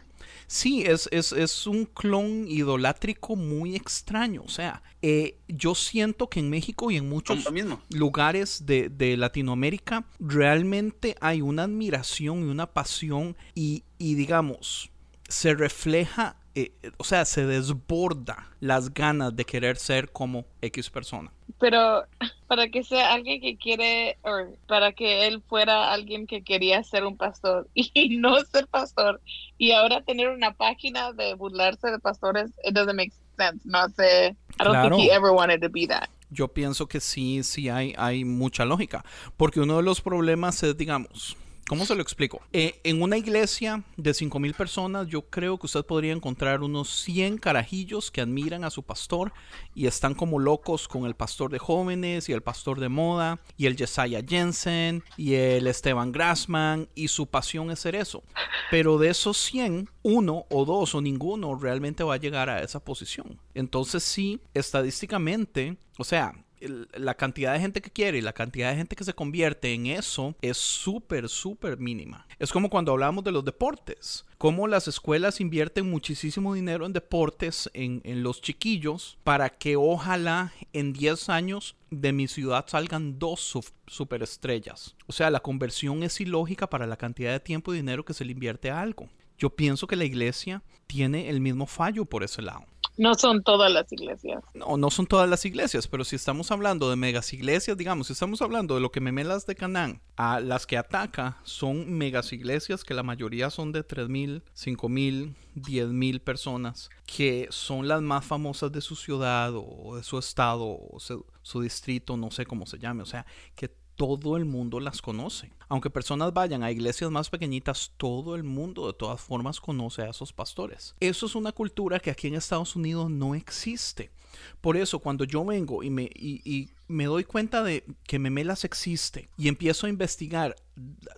Sí, 0.50 0.82
es, 0.82 1.08
es, 1.12 1.32
es 1.32 1.66
un 1.66 1.84
clon 1.84 2.48
idolátrico 2.48 3.36
muy 3.36 3.76
extraño. 3.76 4.42
O 4.44 4.48
sea, 4.48 4.82
eh, 5.02 5.38
yo 5.46 5.74
siento 5.74 6.28
que 6.30 6.40
en 6.40 6.48
México 6.48 6.90
y 6.90 6.96
en 6.96 7.08
muchos 7.08 7.50
mismo. 7.52 7.82
lugares 7.90 8.64
de, 8.64 8.88
de 8.88 9.18
Latinoamérica 9.18 10.06
realmente 10.18 11.16
hay 11.20 11.42
una 11.42 11.64
admiración 11.64 12.40
y 12.40 12.50
una 12.50 12.66
pasión 12.72 13.36
y, 13.54 13.84
y 13.98 14.14
digamos, 14.14 14.90
se 15.28 15.52
refleja, 15.54 16.37
eh, 16.62 16.90
o 16.96 17.04
sea, 17.04 17.24
se 17.24 17.46
desborda 17.46 18.50
las 18.60 18.92
ganas 18.92 19.34
de 19.36 19.44
querer 19.44 19.76
ser 19.76 20.10
como 20.10 20.44
X 20.60 20.90
persona. 20.90 21.32
Pero 21.58 22.04
para 22.48 22.68
que 22.68 22.82
sea 22.84 23.12
alguien 23.12 23.40
que 23.40 23.56
quiere, 23.56 24.18
o 24.22 24.56
para 24.66 24.92
que 24.92 25.26
él 25.26 25.42
fuera 25.48 25.92
alguien 25.92 26.26
que 26.26 26.42
quería 26.42 26.82
ser 26.82 27.04
un 27.04 27.16
pastor 27.16 27.68
y 27.74 28.16
no 28.16 28.38
ser 28.44 28.66
pastor, 28.66 29.20
y 29.56 29.72
ahora 29.72 30.02
tener 30.02 30.28
una 30.30 30.52
página 30.54 31.12
de 31.12 31.34
burlarse 31.34 31.90
de 31.90 31.98
pastores, 31.98 32.50
it 32.64 32.74
doesn't 32.74 32.96
make 32.96 33.12
sense. 33.36 33.60
No 33.64 33.88
sé, 33.90 34.30
I 34.60 34.64
don't 34.64 34.70
Claro. 34.72 34.96
think 34.96 35.08
he 35.10 35.14
ever 35.14 35.30
wanted 35.32 35.60
to 35.60 35.68
be 35.68 35.86
that. 35.86 36.08
Yo 36.30 36.48
pienso 36.48 36.86
que 36.88 37.00
sí, 37.00 37.42
sí 37.42 37.70
hay, 37.70 37.94
hay 37.96 38.24
mucha 38.24 38.66
lógica. 38.66 39.02
Porque 39.38 39.60
uno 39.60 39.78
de 39.78 39.82
los 39.82 40.02
problemas 40.02 40.62
es, 40.62 40.76
digamos, 40.76 41.38
¿cómo 41.68 41.84
se 41.86 41.94
lo 41.94 42.02
explico? 42.02 42.40
Eh, 42.52 42.80
en 42.82 43.02
una 43.02 43.16
iglesia 43.16 43.84
de 43.96 44.10
5.000 44.10 44.54
personas, 44.54 45.06
yo 45.06 45.22
creo 45.22 45.58
que 45.58 45.66
usted 45.66 45.84
podría 45.84 46.12
encontrar 46.12 46.62
unos 46.62 46.88
100 47.02 47.38
carajillos 47.38 48.10
que 48.10 48.22
admiran 48.22 48.64
a 48.64 48.70
su 48.70 48.82
pastor 48.82 49.32
y 49.74 49.86
están 49.86 50.14
como 50.14 50.38
locos 50.38 50.88
con 50.88 51.04
el 51.04 51.14
pastor 51.14 51.52
de 51.52 51.58
jóvenes 51.58 52.28
y 52.28 52.32
el 52.32 52.42
pastor 52.42 52.80
de 52.80 52.88
moda 52.88 53.38
y 53.56 53.66
el 53.66 53.76
Jesiah 53.76 54.24
Jensen 54.26 55.04
y 55.16 55.34
el 55.34 55.66
Esteban 55.66 56.10
Grassman 56.10 56.88
y 56.94 57.08
su 57.08 57.26
pasión 57.26 57.70
es 57.70 57.80
ser 57.80 57.94
eso. 57.94 58.22
Pero 58.70 58.98
de 58.98 59.10
esos 59.10 59.36
100, 59.36 59.90
uno 60.02 60.46
o 60.48 60.64
dos 60.64 60.94
o 60.94 61.00
ninguno 61.00 61.54
realmente 61.54 62.02
va 62.02 62.14
a 62.14 62.18
llegar 62.18 62.48
a 62.48 62.62
esa 62.62 62.80
posición. 62.80 63.38
Entonces 63.54 64.02
sí, 64.02 64.40
estadísticamente, 64.54 65.76
o 65.98 66.04
sea, 66.04 66.34
la 66.60 67.14
cantidad 67.14 67.52
de 67.52 67.60
gente 67.60 67.80
que 67.80 67.90
quiere 67.90 68.18
y 68.18 68.22
la 68.22 68.32
cantidad 68.32 68.70
de 68.70 68.76
gente 68.76 68.96
que 68.96 69.04
se 69.04 69.14
convierte 69.14 69.72
en 69.72 69.86
eso 69.86 70.34
es 70.40 70.56
súper, 70.56 71.28
súper 71.28 71.78
mínima. 71.78 72.26
Es 72.38 72.52
como 72.52 72.70
cuando 72.70 72.92
hablamos 72.92 73.24
de 73.24 73.32
los 73.32 73.44
deportes, 73.44 74.24
cómo 74.38 74.66
las 74.68 74.88
escuelas 74.88 75.40
invierten 75.40 75.90
muchísimo 75.90 76.54
dinero 76.54 76.86
en 76.86 76.92
deportes, 76.92 77.70
en, 77.74 78.00
en 78.04 78.22
los 78.22 78.40
chiquillos, 78.40 79.18
para 79.24 79.50
que 79.50 79.76
ojalá 79.76 80.52
en 80.72 80.92
10 80.92 81.28
años 81.28 81.76
de 81.90 82.12
mi 82.12 82.28
ciudad 82.28 82.64
salgan 82.68 83.18
dos 83.18 83.40
su- 83.40 83.64
superestrellas. 83.86 84.94
O 85.06 85.12
sea, 85.12 85.30
la 85.30 85.40
conversión 85.40 86.02
es 86.02 86.20
ilógica 86.20 86.68
para 86.68 86.86
la 86.86 86.96
cantidad 86.96 87.32
de 87.32 87.40
tiempo 87.40 87.72
y 87.72 87.76
dinero 87.76 88.04
que 88.04 88.14
se 88.14 88.24
le 88.24 88.32
invierte 88.32 88.70
a 88.70 88.80
algo. 88.80 89.08
Yo 89.38 89.50
pienso 89.50 89.86
que 89.86 89.96
la 89.96 90.04
iglesia 90.04 90.62
tiene 90.86 91.28
el 91.30 91.40
mismo 91.40 91.66
fallo 91.66 92.04
por 92.04 92.24
ese 92.24 92.42
lado. 92.42 92.64
No 92.98 93.14
son 93.14 93.44
todas 93.44 93.72
las 93.72 93.90
iglesias. 93.92 94.42
No, 94.54 94.76
no 94.76 94.90
son 94.90 95.06
todas 95.06 95.28
las 95.30 95.44
iglesias, 95.44 95.86
pero 95.86 96.04
si 96.04 96.16
estamos 96.16 96.50
hablando 96.50 96.90
de 96.90 96.96
megas 96.96 97.32
iglesias, 97.32 97.76
digamos, 97.76 98.08
si 98.08 98.12
estamos 98.12 98.42
hablando 98.42 98.74
de 98.74 98.80
lo 98.80 98.90
que 98.90 99.00
memelas 99.00 99.46
de 99.46 99.54
Canaán, 99.54 100.02
a 100.16 100.40
las 100.40 100.66
que 100.66 100.76
ataca 100.76 101.38
son 101.44 101.92
megas 101.96 102.32
iglesias 102.32 102.82
que 102.82 102.94
la 102.94 103.04
mayoría 103.04 103.50
son 103.50 103.70
de 103.70 103.86
3.000, 103.86 104.42
5.000, 104.52 105.34
10.000 105.54 106.20
personas, 106.20 106.90
que 107.06 107.46
son 107.50 107.86
las 107.86 108.02
más 108.02 108.24
famosas 108.24 108.72
de 108.72 108.80
su 108.80 108.96
ciudad 108.96 109.52
o 109.54 109.94
de 109.96 110.02
su 110.02 110.18
estado 110.18 110.66
o 110.66 110.98
su, 110.98 111.24
su 111.42 111.60
distrito, 111.60 112.16
no 112.16 112.32
sé 112.32 112.46
cómo 112.46 112.66
se 112.66 112.78
llame, 112.78 113.02
o 113.02 113.06
sea, 113.06 113.24
que 113.54 113.68
todo 113.98 114.36
el 114.36 114.44
mundo 114.44 114.78
las 114.78 115.02
conoce. 115.02 115.50
Aunque 115.68 115.90
personas 115.90 116.32
vayan 116.32 116.62
a 116.62 116.70
iglesias 116.70 117.10
más 117.10 117.28
pequeñitas, 117.28 117.92
todo 117.96 118.36
el 118.36 118.44
mundo 118.44 118.86
de 118.86 118.94
todas 118.94 119.20
formas 119.20 119.60
conoce 119.60 120.02
a 120.02 120.10
esos 120.10 120.32
pastores. 120.32 120.94
Eso 121.00 121.26
es 121.26 121.34
una 121.34 121.50
cultura 121.50 121.98
que 121.98 122.12
aquí 122.12 122.28
en 122.28 122.36
Estados 122.36 122.76
Unidos 122.76 123.10
no 123.10 123.34
existe. 123.34 124.12
Por 124.60 124.76
eso 124.76 125.00
cuando 125.00 125.24
yo 125.24 125.44
vengo 125.44 125.82
y 125.82 125.90
me, 125.90 127.04
doy 127.04 127.24
cuenta 127.24 127.64
de 127.64 127.84
que 128.04 128.20
Memelas 128.20 128.64
existe 128.64 129.28
y 129.36 129.48
empiezo 129.48 129.86
a 129.86 129.90
investigar 129.90 130.54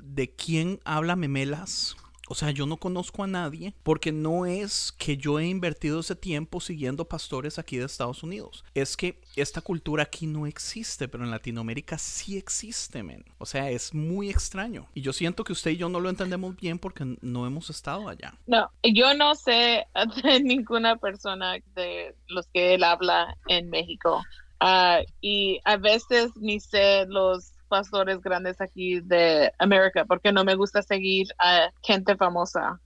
de 0.01 0.35
quién 0.35 0.81
habla 0.85 1.17
Memelas, 1.17 1.97
o 2.31 2.35
sea, 2.37 2.53
yo 2.53 2.65
no 2.65 2.77
conozco 2.77 3.25
a 3.25 3.27
nadie 3.27 3.75
porque 3.83 4.13
no 4.13 4.47
es 4.47 4.93
que 4.93 5.17
yo 5.17 5.41
he 5.41 5.49
invertido 5.49 5.99
ese 5.99 6.15
tiempo 6.15 6.61
siguiendo 6.61 7.05
pastores 7.05 7.59
aquí 7.59 7.77
de 7.77 7.87
Estados 7.87 8.23
Unidos. 8.23 8.65
Es 8.73 8.97
que 8.97 9.21
esta 9.35 9.61
cultura 9.61 10.05
aquí 10.05 10.29
no 10.29 10.47
existe, 10.47 11.09
pero 11.09 11.25
en 11.25 11.33
Latinoamérica 11.33 11.99
sí 11.99 12.39
existe, 12.39 13.03
men. 13.03 13.25
O 13.39 13.47
sea, 13.47 13.69
es 13.71 13.93
muy 13.93 14.31
extraño. 14.31 14.87
Y 14.95 15.01
yo 15.01 15.13
siento 15.13 15.43
que 15.43 15.53
usted 15.53 15.73
y 15.73 15.77
yo 15.77 15.89
no 15.89 15.99
lo 15.99 16.09
entendemos 16.09 16.55
bien 16.55 16.79
porque 16.79 17.17
no 17.21 17.49
hemos 17.49 17.69
estado 17.69 18.09
allá. 18.09 18.39
No, 18.47 18.71
yo 18.85 19.13
no 19.15 19.35
sé 19.35 19.89
de 20.23 20.41
ninguna 20.41 20.99
persona 20.99 21.55
de 21.75 22.15
los 22.29 22.47
que 22.47 22.75
él 22.75 22.85
habla 22.85 23.37
en 23.49 23.71
México. 23.71 24.23
Ah, 24.61 25.01
y 25.21 25.59
a 25.65 25.79
veces 25.79 26.31
ni 26.37 26.61
sé 26.61 27.07
los 27.09 27.55
pastores 27.71 28.21
grandes 28.21 28.61
aquí 28.61 29.00
de 29.00 29.50
América 29.59 30.05
porque 30.05 30.33
no 30.33 30.45
me 30.45 30.57
gusta 30.57 30.83
seguir 30.83 31.29
a 31.39 31.71
gente 31.83 32.17
famosa. 32.17 32.79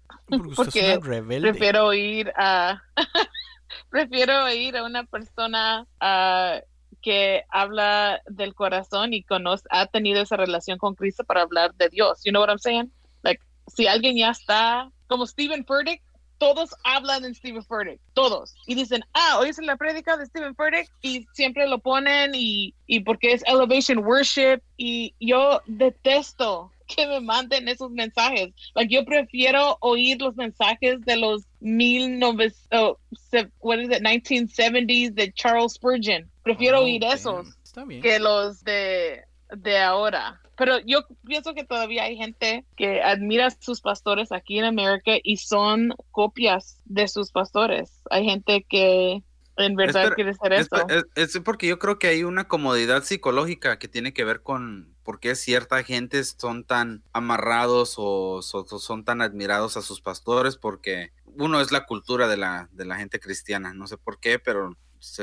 Porque 0.55 0.99
Porque. 1.01 1.51
Prefiero 1.51 1.93
ir 1.93 2.33
a 2.37 2.81
prefiero 3.91 4.49
ir 4.53 4.77
a 4.77 4.85
una 4.85 5.05
persona 5.05 5.87
ah, 6.01 6.61
que 7.03 7.45
habla 7.51 8.23
del 8.27 8.55
corazón 8.55 9.13
y 9.13 9.23
conoce, 9.23 9.65
ha 9.71 9.87
tenido 9.87 10.23
esa 10.23 10.37
relación 10.37 10.79
con 10.79 10.95
Cristo 10.95 11.25
para 11.25 11.43
hablar 11.43 11.75
de 11.75 11.89
Dios. 11.89 12.21
You 12.25 12.31
know 12.31 12.41
what 12.41 12.49
I'm 12.49 12.59
saying? 12.59 12.93
Like, 13.23 13.43
si 13.75 13.87
alguien 13.87 14.17
ya 14.17 14.31
está, 14.31 14.91
como 15.07 15.27
Stephen 15.27 15.65
Furtick, 15.67 16.03
todos 16.39 16.75
hablan 16.85 17.25
en 17.25 17.35
Stephen 17.35 17.65
Furtick, 17.65 18.01
todos. 18.13 18.55
Y 18.67 18.75
dicen, 18.75 19.03
ah, 19.15 19.39
hoy 19.41 19.49
es 19.51 19.59
la 19.59 19.77
prédica 19.77 20.17
de 20.17 20.27
Stephen 20.27 20.55
Furtick 20.55 20.91
y 21.03 21.27
siempre 21.33 21.67
lo 21.69 21.79
ponen 21.79 22.33
y, 22.35 22.75
y 22.87 23.01
porque 23.01 23.33
es 23.33 23.43
Elevation 23.47 23.99
Worship 23.99 24.61
y 24.77 25.15
yo 25.21 25.61
detesto 25.67 26.71
que 26.87 27.07
me 27.07 27.21
manden 27.21 27.67
esos 27.69 27.91
mensajes. 27.91 28.53
Like, 28.75 28.93
yo 28.95 29.05
prefiero 29.07 29.79
oír 29.81 30.21
los 30.21 30.37
mensajes 30.37 31.01
de 31.07 31.17
los 31.17 31.45
1900, 31.61 32.69
oh, 32.73 32.99
se- 33.31 33.51
what 33.61 33.79
is 33.79 33.89
it, 33.91 34.03
1970s 34.03 35.15
de 35.15 35.33
Charles 35.33 35.75
Spurgeon. 35.75 36.31
Prefiero 36.43 36.79
Ah, 36.79 36.81
oír 36.81 37.03
esos 37.05 37.49
Está 37.65 37.85
bien. 37.85 38.03
que 38.03 38.19
los 38.19 38.63
de, 38.65 39.23
de 39.57 39.79
ahora. 39.79 40.41
Pero 40.57 40.79
yo 40.87 41.01
pienso 41.27 41.55
que 41.55 41.65
todavía 41.65 42.05
hay 42.05 42.17
gente 42.17 42.65
que 42.77 43.03
admira 43.03 43.47
a 43.47 43.51
sus 43.51 43.81
pastores 43.81 44.33
aquí 44.33 44.59
en 44.59 44.65
América 44.65 45.13
y 45.23 45.37
son 45.39 45.95
copias 46.11 46.81
de 46.85 47.09
sus 47.09 47.33
pastores. 47.33 48.01
Hay 48.11 48.25
gente 48.25 48.65
que 48.69 49.23
en 49.57 49.77
verdad 49.77 50.13
quiere 50.15 50.35
ser 50.35 50.53
Es, 50.53 50.61
esto. 50.63 50.87
es- 51.17 51.37
es 51.37 51.43
porque 51.45 51.67
yo 51.69 51.79
creo 51.79 51.99
que 51.99 52.09
hay 52.09 52.25
una 52.25 52.49
comodidad 52.49 53.05
psicológica 53.05 53.79
que 53.79 53.89
tiene 53.89 54.13
que 54.13 54.25
ver 54.25 54.43
con 54.43 54.95
por 55.05 55.21
qué 55.21 55.35
cierta 55.35 55.83
gente 55.85 56.23
son 56.25 56.65
tan 56.65 57.03
amarrados 57.13 57.95
o, 57.99 58.43
so- 58.43 58.65
son 58.67 59.05
tan 59.05 59.21
admirados 59.23 59.77
a 59.77 59.83
sus 59.83 60.01
pastores, 60.01 60.57
porque 60.57 61.13
uno 61.37 61.61
es 61.61 61.73
la 61.73 61.85
cultura 61.87 62.27
de 62.27 62.37
la, 62.37 62.69
de 62.73 62.85
la 62.85 62.97
gente 62.97 63.21
cristiana, 63.21 63.75
no 63.75 63.87
sé 63.87 63.97
por 63.97 64.19
qué, 64.19 64.39
pero 64.39 64.77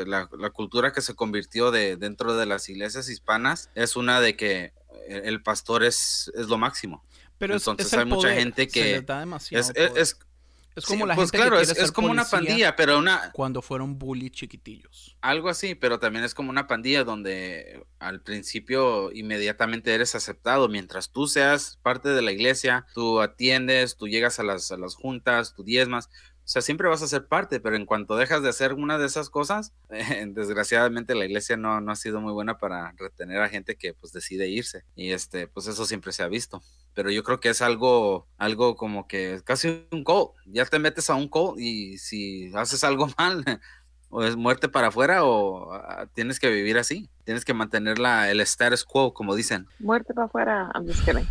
la, 0.05 0.29
la 0.38 0.50
cultura 0.51 0.93
que 0.93 1.01
se 1.01 1.15
convirtió 1.15 1.71
de, 1.71 1.97
dentro 1.97 2.35
de 2.35 2.45
las 2.45 2.69
iglesias 2.69 3.09
hispanas 3.09 3.69
es 3.75 3.95
una 3.95 4.21
de 4.21 4.35
que 4.35 4.73
el, 5.08 5.41
pastor 5.43 5.84
es, 5.84 6.31
es 6.36 6.48
lo 6.48 6.58
máximo. 6.58 7.03
Pero 7.38 7.55
es, 7.55 7.62
entonces 7.63 7.88
es 7.88 7.93
hay 7.93 8.05
mucha 8.05 8.34
gente 8.34 8.67
que 8.67 9.01
da 9.01 9.20
demasiado 9.22 9.72
Es, 9.75 9.75
es, 9.75 9.91
es- 9.96 10.20
sí, 10.77 10.88
como 10.88 11.05
la 11.05 11.15
pues 11.15 11.31
gente 11.31 11.38
claro, 11.38 11.58
que 11.58 11.63
es, 11.63 11.67
quiere 11.70 11.81
es 11.81 11.88
ser 11.88 11.93
como 11.96 12.12
una 12.12 12.25
pandilla, 12.25 12.75
pero 12.75 12.98
una, 13.00 13.31
cuando 13.34 13.62
fueron 13.62 13.98
bully 14.00 14.29
chiquitillos. 14.29 15.17
Algo 15.22 15.50
así, 15.50 15.75
pero 15.75 16.00
también 16.00 16.24
es 16.24 16.34
como 16.34 16.50
una 16.50 16.67
pandilla 16.67 17.03
donde 17.03 17.86
al 18.00 18.22
principio 18.22 19.12
inmediatamente 19.12 19.93
eres 19.93 20.15
aceptado. 20.15 20.70
Mientras 20.70 21.12
tú 21.12 21.27
seas 21.27 21.77
parte 21.84 22.10
de 22.10 22.22
la 22.22 22.31
iglesia, 22.31 22.86
tú 22.93 23.22
atiendes, 23.22 23.98
tú 23.98 24.08
llegas 24.08 24.39
a 24.39 24.43
las, 24.43 24.72
a 24.72 24.77
las 24.77 24.96
juntas, 24.96 25.53
tú 25.53 25.63
diezmas. 25.63 26.10
O 26.43 26.48
sea, 26.51 26.62
siempre 26.62 26.89
vas 26.89 27.01
a 27.01 27.07
ser 27.07 27.27
parte, 27.27 27.60
pero 27.60 27.75
en 27.75 27.86
cuanto 27.86 28.17
dejas 28.17 28.43
de 28.43 28.50
hacer 28.50 28.74
una 28.74 28.98
de 28.98 29.05
esas 29.05 29.29
cosas, 29.29 29.74
desgraciadamente 30.27 31.15
la 31.15 31.25
iglesia 31.25 31.55
no, 31.55 31.79
no 31.81 31.91
ha 31.91 31.95
sido 31.95 32.19
muy 32.19 32.33
buena 32.33 32.57
para 32.57 32.91
retener 32.98 33.41
a 33.41 33.50
gente 33.50 33.75
que 33.75 33.93
pues 33.93 34.12
decide 34.12 34.48
irse. 34.48 34.83
Y 34.95 35.12
este, 35.12 35.48
pues 35.48 35.67
eso 35.67 35.86
siempre 35.86 36.12
se 36.12 36.24
ha 36.24 36.27
visto. 36.27 36.62
Pero 36.93 37.10
yo 37.10 37.24
creo 37.24 37.39
que 37.39 37.50
es 37.50 37.62
algo, 37.62 38.27
algo 38.38 38.75
como 38.75 39.07
que 39.07 39.41
casi 39.45 39.88
un 39.91 40.03
cult. 40.03 40.31
Ya 40.45 40.65
te 40.65 40.79
metes 40.79 41.10
a 41.10 41.15
un 41.15 41.29
cult 41.29 41.60
y 41.60 41.98
si 41.98 42.51
haces 42.53 42.83
algo 42.83 43.07
mal, 43.17 43.45
o 44.10 44.24
es 44.24 44.36
muerte 44.36 44.67
para 44.67 44.88
afuera 44.88 45.24
o 45.24 45.74
ah, 45.74 46.05
tienes 46.13 46.39
que 46.39 46.50
vivir 46.50 46.77
así. 46.77 47.10
Tienes 47.24 47.45
que 47.45 47.53
mantener 47.53 47.98
la, 47.98 48.29
el 48.29 48.41
status 48.41 48.83
quo, 48.83 49.13
como 49.13 49.36
dicen. 49.36 49.67
Muerte 49.79 50.13
para 50.13 50.25
afuera. 50.25 50.71
I'm 50.75 50.86
just 50.86 51.05
kidding. 51.05 51.27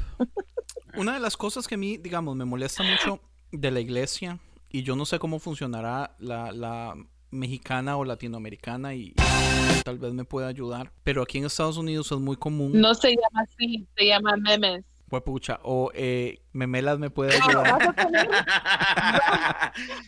Una 0.97 1.13
de 1.13 1.21
las 1.21 1.37
cosas 1.37 1.69
que 1.69 1.75
a 1.75 1.79
mí, 1.79 1.99
digamos, 1.99 2.35
me 2.37 2.45
molesta 2.45 2.83
mucho 2.83 3.21
de 3.53 3.71
la 3.71 3.81
iglesia, 3.81 4.39
y 4.71 4.83
yo 4.83 4.97
no 4.97 5.05
sé 5.05 5.19
cómo 5.19 5.39
funcionará 5.39 6.15
la, 6.19 6.53
la 6.53 6.95
mexicana 7.31 7.97
o 7.97 8.05
latinoamericana, 8.05 8.95
y 8.95 9.15
tal 9.85 9.99
vez 9.99 10.13
me 10.13 10.25
pueda 10.25 10.49
ayudar, 10.49 10.93
pero 11.05 11.23
aquí 11.23 11.39
en 11.39 11.45
Estados 11.45 11.77
Unidos 11.77 12.11
es 12.13 12.19
muy 12.19 12.37
común. 12.37 12.73
No 12.81 12.95
se 12.95 13.11
llama 13.11 13.43
así, 13.43 13.87
se 13.97 14.07
llama 14.07 14.37
memes. 14.37 14.85
Huepucha, 15.13 15.59
o 15.65 15.91
eh, 15.93 16.41
Memelas 16.53 17.01
me 17.01 17.11
puede 17.11 17.37
No, 17.41 17.45
ayudar. 17.47 17.79
vas 17.81 17.89
a 17.89 17.93
tener, 17.95 18.29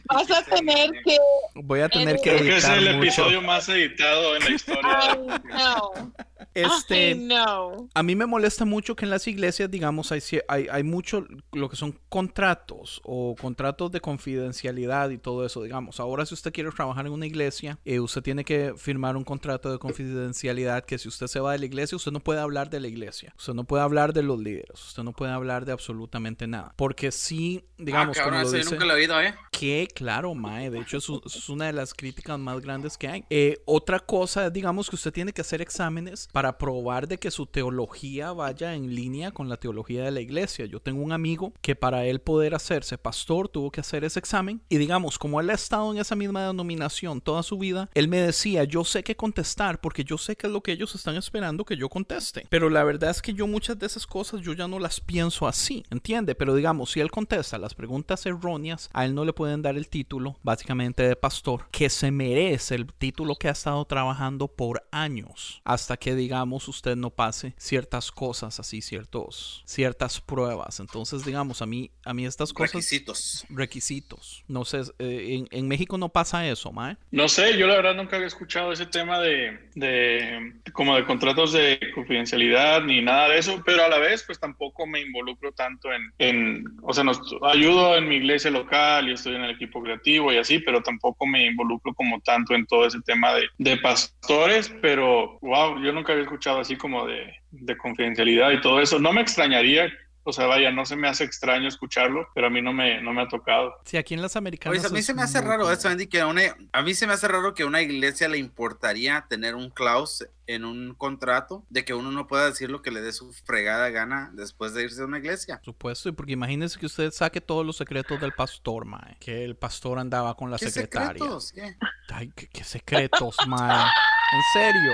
vas 0.09 0.31
a 0.31 0.42
tener 0.45 0.90
que. 1.04 1.16
Voy 1.57 1.81
a 1.81 1.88
tener 1.88 2.16
que 2.16 2.23
Creo 2.31 2.38
que 2.38 2.57
es 2.57 2.64
editar 2.64 2.78
el 2.78 2.85
mucho. 2.97 3.02
episodio 3.02 3.42
más 3.42 3.69
editado 3.69 4.37
en 4.37 4.45
la 4.45 4.50
historia. 4.50 4.83
Ay, 5.00 5.19
no. 5.49 6.12
Este, 6.54 7.12
Ay, 7.12 7.14
no. 7.18 7.88
A 7.94 8.02
mí 8.02 8.16
me 8.16 8.26
molesta 8.26 8.64
mucho 8.64 8.97
que 8.97 9.04
en 9.04 9.11
las 9.11 9.26
iglesias, 9.26 9.71
digamos, 9.71 10.12
hay, 10.12 10.21
hay, 10.49 10.66
hay 10.71 10.82
mucho 10.82 11.26
lo 11.52 11.68
que 11.68 11.76
son 11.76 11.99
contratos 12.09 13.00
o 13.04 13.35
contratos 13.40 13.90
de 13.92 14.00
confidencialidad 14.00 15.11
y 15.11 15.18
todo 15.18 15.44
eso, 15.47 15.62
digamos. 15.62 16.00
Ahora 16.00 16.26
si 16.26 16.35
usted 16.35 16.52
quiere 16.52 16.71
trabajar 16.71 17.06
en 17.06 17.12
una 17.12 17.26
iglesia, 17.26 17.78
eh, 17.85 18.00
usted 18.00 18.23
tiene 18.23 18.44
que 18.44 18.75
firmar 18.76 19.16
un 19.16 19.25
contrato 19.25 19.71
de 19.71 19.78
confidencialidad 19.78 20.85
que 20.85 20.99
si 20.99 21.09
usted 21.09 21.26
se 21.26 21.40
va 21.40 21.52
de 21.52 21.59
la 21.59 21.66
iglesia, 21.66 21.97
usted 21.97 22.12
no 22.12 22.21
puede 22.21 22.40
hablar 22.40 22.71
de 22.71 22.80
la 22.80 22.88
iglesia. 22.88 23.32
Usted 23.37 23.54
no 23.54 23.64
puede 23.64 23.82
hablar 23.82 24.12
de 24.12 24.23
los 24.23 24.38
líderes. 24.38 24.80
Usted 24.88 25.02
no 25.02 25.12
puede 25.12 25.32
hablar 25.32 25.64
de 25.64 25.73
absolutamente 25.73 26.47
nada. 26.47 26.75
Porque 26.76 27.12
si, 27.12 27.64
digamos, 27.78 28.16
ah, 28.18 28.25
cabrón, 28.25 28.40
como 28.40 28.42
lo 28.42 28.49
eso 28.49 28.56
yo 28.56 28.62
dice... 28.62 28.75
nunca 28.75 28.87
lo 28.87 28.92
he 28.92 28.97
oído, 28.97 29.21
¿eh? 29.21 29.35
Que 29.62 29.87
claro, 29.87 30.35
Mae. 30.35 30.71
De 30.71 30.81
hecho, 30.81 30.97
eso 30.97 31.23
es 31.25 31.49
una 31.49 31.66
de 31.66 31.73
las 31.73 31.95
críticas 31.95 32.37
más 32.37 32.61
grandes 32.61 32.99
que 32.99 33.07
hay. 33.07 33.25
Eh, 33.31 33.62
otra 33.64 34.00
cosa 34.00 34.47
es, 34.47 34.52
digamos, 34.52 34.90
que 34.90 34.97
usted 34.97 35.12
tiene 35.12 35.33
que 35.33 35.40
hacer 35.40 35.62
exámenes 35.62 36.28
para 36.33 36.59
probar 36.59 37.07
de 37.07 37.16
que 37.16 37.31
su 37.31 37.47
teología 37.47 38.33
vaya 38.33 38.75
en 38.75 38.92
línea 38.92 39.31
con 39.31 39.49
la 39.49 39.57
teología 39.57 40.02
de 40.02 40.11
la 40.11 40.21
iglesia. 40.21 40.66
Yo 40.66 40.81
tengo 40.81 41.00
un 41.00 41.12
amigo 41.12 41.52
que 41.61 41.76
para 41.76 42.04
él 42.07 42.21
poder 42.21 42.57
hacerse 42.57 42.99
pastor 42.99 43.49
tuvo 43.49 43.71
que 43.71 43.78
hacer 43.78 44.02
ese 44.02 44.19
examen. 44.19 44.61
Y 44.69 44.78
digamos, 44.78 45.16
como 45.16 45.40
él 45.40 45.49
ha 45.50 45.54
estado 45.54 45.92
en 45.92 46.00
esa 46.00 46.16
misma 46.16 46.45
denominación 46.45 47.21
toda 47.21 47.45
su 47.45 47.57
vida, 47.57 47.88
él 47.95 48.09
me 48.09 48.21
decía, 48.21 48.64
yo 48.64 48.83
sé 48.83 49.04
qué 49.04 49.14
contestar 49.14 49.81
porque 49.81 50.02
yo 50.02 50.19
sé 50.19 50.35
que 50.35 50.49
es 50.49 50.52
lo 50.52 50.64
que 50.64 50.73
ellos 50.73 50.97
están 50.97 51.14
esperando 51.14 51.64
que 51.64 51.76
yo 51.76 51.88
conteste. 51.88 52.49
Pero 52.50 52.69
la 52.69 52.83
verdad 52.83 53.11
es 53.11 53.23
que 53.23 53.33
yo 53.33 53.47
muchas 53.47 53.78
de 53.78 53.87
esas 53.87 54.09
cosas 54.09 54.40
yo 54.40 54.54
ya 54.54 54.66
no 54.66 54.81
las 54.81 55.00
pienso 55.00 55.47
así, 55.47 55.85
¿entiende? 55.88 56.35
Pero 56.35 56.57
digamos, 56.57 56.90
si 56.90 56.99
él 56.99 57.12
contesta 57.12 57.59
las 57.59 57.75
preguntas 57.75 58.26
erróneas, 58.26 58.90
a 58.92 59.04
él 59.04 59.14
no 59.14 59.25
le 59.25 59.33
pueden 59.33 59.51
dar 59.61 59.76
el 59.76 59.88
título, 59.88 60.38
básicamente 60.42 61.02
de 61.02 61.16
pastor, 61.16 61.66
que 61.71 61.90
se 61.90 62.11
merece 62.11 62.76
el 62.76 62.87
título 62.94 63.35
que 63.37 63.49
ha 63.49 63.52
estado 63.52 63.85
trabajando 63.85 64.49
por 64.49 64.88
años, 64.90 65.61
hasta 65.64 65.97
que 65.99 66.14
digamos 66.14 66.68
usted 66.68 66.97
no 66.97 67.11
pase 67.11 67.54
ciertas 67.59 68.11
cosas 68.11 68.59
así, 68.61 68.80
ciertos, 68.80 69.62
ciertas 69.66 70.21
pruebas. 70.21 70.80
Entonces, 70.80 71.25
digamos, 71.25 71.61
a 71.61 71.66
mí, 71.66 71.90
a 72.04 72.14
mí 72.14 72.25
estas 72.25 72.52
cosas 72.54 72.73
Requisitos. 72.75 73.44
requisitos. 73.50 74.44
No 74.49 74.64
sé, 74.64 74.80
eh, 74.99 75.37
en, 75.38 75.49
en 75.50 75.68
México 75.68 75.99
no 75.99 76.09
pasa 76.09 76.47
eso, 76.49 76.73
mae. 76.73 76.97
No 77.11 77.28
sé, 77.28 77.59
yo 77.59 77.66
la 77.66 77.75
verdad 77.76 77.94
nunca 77.94 78.16
había 78.16 78.28
escuchado 78.28 78.73
ese 78.73 78.87
tema 78.87 79.18
de, 79.18 79.59
de 79.75 80.52
como 80.73 80.94
de 80.97 81.04
contratos 81.04 81.52
de 81.52 81.78
confidencialidad 81.94 82.82
ni 82.85 83.02
nada 83.02 83.28
de 83.28 83.38
eso, 83.38 83.62
pero 83.64 83.85
a 83.85 83.88
la 83.88 83.99
vez 83.99 84.23
pues 84.25 84.38
tampoco 84.38 84.87
me 84.87 85.00
involucro 85.00 85.52
tanto 85.52 85.92
en, 85.92 86.12
en 86.18 86.64
o 86.82 86.92
sea, 86.92 87.04
nos 87.04 87.21
ayudo 87.42 87.97
en 87.97 88.09
mi 88.09 88.16
iglesia 88.16 88.50
local 88.50 89.09
y 89.09 89.12
estoy 89.12 89.35
en 89.35 89.41
el 89.44 89.50
equipo 89.52 89.82
creativo 89.82 90.32
y 90.32 90.38
así, 90.38 90.58
pero 90.58 90.82
tampoco 90.82 91.26
me 91.26 91.46
involucro 91.46 91.94
como 91.94 92.20
tanto 92.20 92.54
en 92.54 92.66
todo 92.66 92.87
ese 92.87 93.00
tema 93.02 93.34
de, 93.34 93.49
de 93.58 93.76
pastores, 93.78 94.75
pero 94.80 95.38
wow, 95.40 95.82
yo 95.82 95.92
nunca 95.92 96.12
había 96.12 96.25
escuchado 96.25 96.61
así 96.61 96.76
como 96.76 97.06
de, 97.06 97.34
de 97.50 97.76
confidencialidad 97.76 98.50
y 98.52 98.61
todo 98.61 98.80
eso. 98.80 98.99
No 98.99 99.12
me 99.12 99.20
extrañaría. 99.20 99.92
O 100.25 100.33
sea, 100.33 100.47
vaya, 100.47 100.71
no 100.71 100.87
se 100.87 100.95
me 100.95 101.09
hace 101.09 101.25
extraño 101.25 101.67
escucharlo, 101.67 102.29
pero 102.35 102.47
a 102.47 102.50
mí 102.50 102.62
no 102.62 102.73
me, 102.73 103.02
no 103.02 103.12
me 103.12 103.23
ha 103.23 103.29
tocado. 103.29 103.75
Sí, 103.85 103.97
aquí 103.97 104.14
en 104.14 104.23
las 104.23 104.37
americanas. 104.37 104.79
Oye, 104.79 104.87
a 104.87 104.91
mí 104.91 105.02
se 105.02 105.14
me 105.14 105.23
hace 105.23 105.41
raro 105.41 105.71
eso, 105.71 105.88
Andy, 105.88 106.07
que 106.07 106.21
a, 106.21 106.29
una, 106.29 106.43
a 106.73 106.83
mí 106.83 106.95
se 106.95 107.09
me 107.09 107.12
hace 107.14 107.26
raro 107.26 107.55
que 107.55 107.64
a 107.64 107.67
una 107.67 107.83
iglesia 107.83 108.29
le 108.29 108.38
importaría 108.38 109.26
tener 109.29 109.57
un 109.57 109.71
clause 109.71 110.31
en 110.47 110.64
un 110.64 110.95
contrato 110.95 111.64
de 111.70 111.85
que 111.85 111.94
uno 111.94 112.12
no 112.12 112.29
pueda 112.29 112.46
decir 112.46 112.70
lo 112.70 112.83
que 112.83 112.92
le 112.92 113.01
dé 113.01 113.12
su 113.12 113.33
fregada 113.33 113.90
gana 113.90 114.31
después 114.35 114.75
de 114.75 114.85
irse 114.85 115.03
a 115.03 115.07
una 115.07 115.18
iglesia. 115.18 115.57
Por 115.57 115.64
supuesto, 115.64 116.09
y 116.09 116.12
porque 116.12 116.33
imagínese 116.33 116.79
que 116.79 116.87
usted 116.87 117.11
saque 117.11 117.40
todos 117.40 117.66
los 117.66 117.77
secretos 117.77 118.20
del 118.20 118.33
pastor, 118.33 118.85
mae. 118.85 119.16
Que 119.18 119.44
el 119.44 119.57
pastor 119.57 119.99
andaba 119.99 120.37
con 120.37 120.51
la 120.53 120.59
¿Qué 120.59 120.70
secretaria. 120.70 121.14
secretos? 121.14 121.53
¿Qué? 121.53 121.77
Ay, 122.14 122.33
¿qué, 122.37 122.46
qué 122.46 122.62
secretos, 122.62 123.37
mae. 123.49 123.87
En 124.33 124.40
serio. 124.53 124.92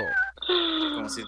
Como 0.95 1.09
si, 1.09 1.23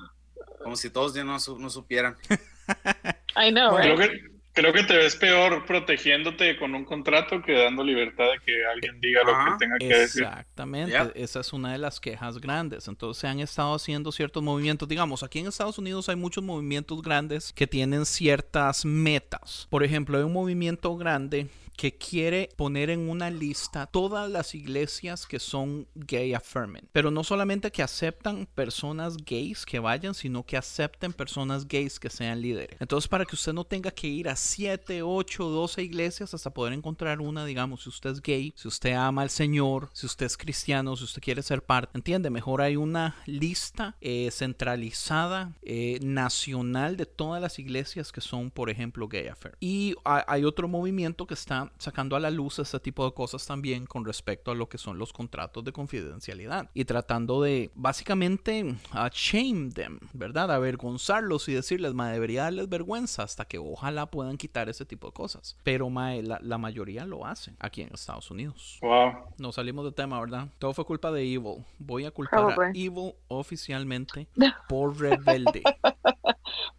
como 0.64 0.76
si 0.76 0.90
todos 0.90 1.14
ya 1.14 1.24
no, 1.24 1.38
no 1.60 1.70
supieran. 1.70 2.18
I 3.36 3.52
know, 3.52 3.76
Creo 3.76 3.96
right? 3.96 4.12
que, 4.12 4.32
creo 4.54 4.74
que 4.74 4.84
te 4.84 4.98
ves 4.98 5.16
peor 5.16 5.66
protegiéndote 5.66 6.58
con 6.58 6.76
un 6.76 6.84
contrato 6.84 7.42
que 7.42 7.54
dando 7.54 7.84
libertad 7.84 8.26
de 8.32 8.40
que 8.46 8.66
alguien 8.66 9.00
diga 9.00 9.24
lo 9.24 9.32
que 9.32 9.58
tenga 9.60 9.78
que 9.78 9.86
decir. 9.88 10.24
Exactamente, 10.24 11.12
esa 11.16 11.40
es 11.40 11.54
una 11.54 11.72
de 11.72 11.78
las 11.78 12.00
quejas 12.00 12.40
grandes. 12.40 12.88
Entonces 12.88 13.22
se 13.22 13.28
han 13.28 13.40
estado 13.40 13.76
haciendo 13.76 14.12
ciertos 14.12 14.44
movimientos. 14.44 14.88
Digamos, 14.88 15.24
aquí 15.24 15.40
en 15.40 15.48
Estados 15.48 15.78
Unidos 15.78 16.10
hay 16.10 16.16
muchos 16.16 16.44
movimientos 16.44 17.02
grandes 17.02 17.54
que 17.54 17.68
tienen 17.68 18.06
ciertas 18.06 18.86
metas. 18.86 19.68
Por 19.70 19.84
ejemplo, 19.84 20.18
hay 20.18 20.24
un 20.24 20.34
movimiento 20.34 20.96
grande 20.98 21.48
que 21.76 21.98
quiere 21.98 22.50
poner 22.56 22.90
en 22.90 23.10
una 23.10 23.30
lista 23.30 23.86
todas 23.88 24.30
las 24.30 24.56
iglesias 24.56 25.26
que 25.26 25.40
son 25.40 25.88
gay 25.96 26.34
affirming. 26.34 26.88
Pero 26.92 27.12
no 27.12 27.24
solamente 27.24 27.72
que 27.72 27.84
aceptan 27.84 28.48
personas 28.54 29.18
gays 29.18 29.66
que 29.66 29.80
vayan, 29.80 30.14
sino 30.14 30.46
que 30.46 30.58
acepten 30.58 31.14
personas 31.14 31.68
gays 31.68 32.00
que 32.00 32.10
sean 32.10 32.42
líderes. 32.42 32.78
Entonces, 32.80 33.08
para 33.08 33.26
que 33.26 33.36
usted 33.36 33.54
no 33.54 33.66
tenga 33.66 33.92
que 33.92 34.08
ir 34.08 34.30
a 34.30 34.36
7, 34.36 35.02
8, 35.02 35.44
12 35.50 35.84
iglesias 35.84 36.34
hasta 36.34 36.54
poder 36.54 36.74
encontrar 36.74 37.22
una, 37.22 37.46
digamos, 37.46 37.84
si 37.84 37.90
usted 37.90 38.12
es 38.12 38.22
gay, 38.22 38.54
si 38.56 38.68
usted 38.68 38.94
ama 38.94 39.22
al 39.22 39.30
Señor, 39.30 39.90
si 39.94 40.06
usted 40.06 40.26
es 40.26 40.38
cristiano, 40.38 40.96
si 40.96 41.04
usted 41.04 41.22
quiere 41.22 41.42
ser 41.42 41.64
parte, 41.64 41.98
¿entiende? 41.98 42.30
Mejor 42.30 42.62
hay 42.62 42.76
una 42.76 43.16
lista 43.26 43.96
eh, 44.02 44.30
centralizada, 44.32 45.54
eh, 45.62 46.00
nacional 46.02 46.98
de 46.98 47.06
todas 47.06 47.42
las 47.42 47.60
iglesias 47.60 48.12
que 48.12 48.22
son, 48.22 48.52
por 48.52 48.70
ejemplo, 48.70 49.08
gay 49.08 49.28
affirming. 49.28 49.58
Y 49.60 49.96
hay, 50.04 50.44
otro 50.44 50.68
movimiento 50.68 51.28
que 51.28 51.36
está 51.36 51.61
sacando 51.78 52.16
a 52.16 52.20
la 52.20 52.32
luz 52.32 52.60
este 52.60 52.80
tipo 52.80 53.06
de 53.06 53.14
cosas 53.14 53.46
también 53.46 53.86
con 53.86 54.06
respecto 54.06 54.52
a 54.52 54.56
lo 54.56 54.70
que 54.70 54.78
son 54.78 54.98
los 54.98 55.14
contratos 55.14 55.64
de 55.64 55.72
confidencialidad 55.72 56.70
y 56.74 56.86
tratando 56.86 57.42
de 57.42 57.72
básicamente 57.76 58.64
uh, 58.94 59.10
shame 59.12 59.72
them, 59.72 60.00
¿verdad? 60.14 60.52
Avergonzarlos 60.52 61.48
y 61.50 61.54
decirles, 61.54 61.94
ma, 61.94 62.10
debería 62.10 62.44
darles 62.44 62.70
vergüenza 62.70 63.24
hasta 63.24 63.46
que 63.46 63.58
ojalá 63.58 64.06
puedan 64.06 64.38
quitar 64.38 64.70
ese 64.70 64.86
tipo 64.86 65.08
de 65.08 65.14
cosas. 65.14 65.58
Pero 65.64 65.90
ma, 65.90 66.14
la, 66.16 66.40
la 66.42 66.58
mayoría 66.58 67.06
lo 67.06 67.26
hacen 67.26 67.56
aquí 67.60 67.82
en 67.82 67.94
Estados 67.94 68.32
Unidos. 68.32 68.80
Wow. 68.82 69.14
Nos 69.38 69.56
salimos 69.56 69.86
de 69.86 69.92
tema, 69.92 70.20
¿verdad? 70.20 70.48
Todo 70.60 70.74
fue 70.74 70.86
culpa 70.86 71.12
de 71.12 71.22
Evil. 71.24 71.66
Voy 71.80 72.06
a 72.06 72.12
culpar 72.12 72.40
a 72.40 72.56
Probably. 72.56 72.86
Evil 72.86 73.14
oficialmente 73.28 74.28
por 74.70 75.00
rebelde. 75.00 75.64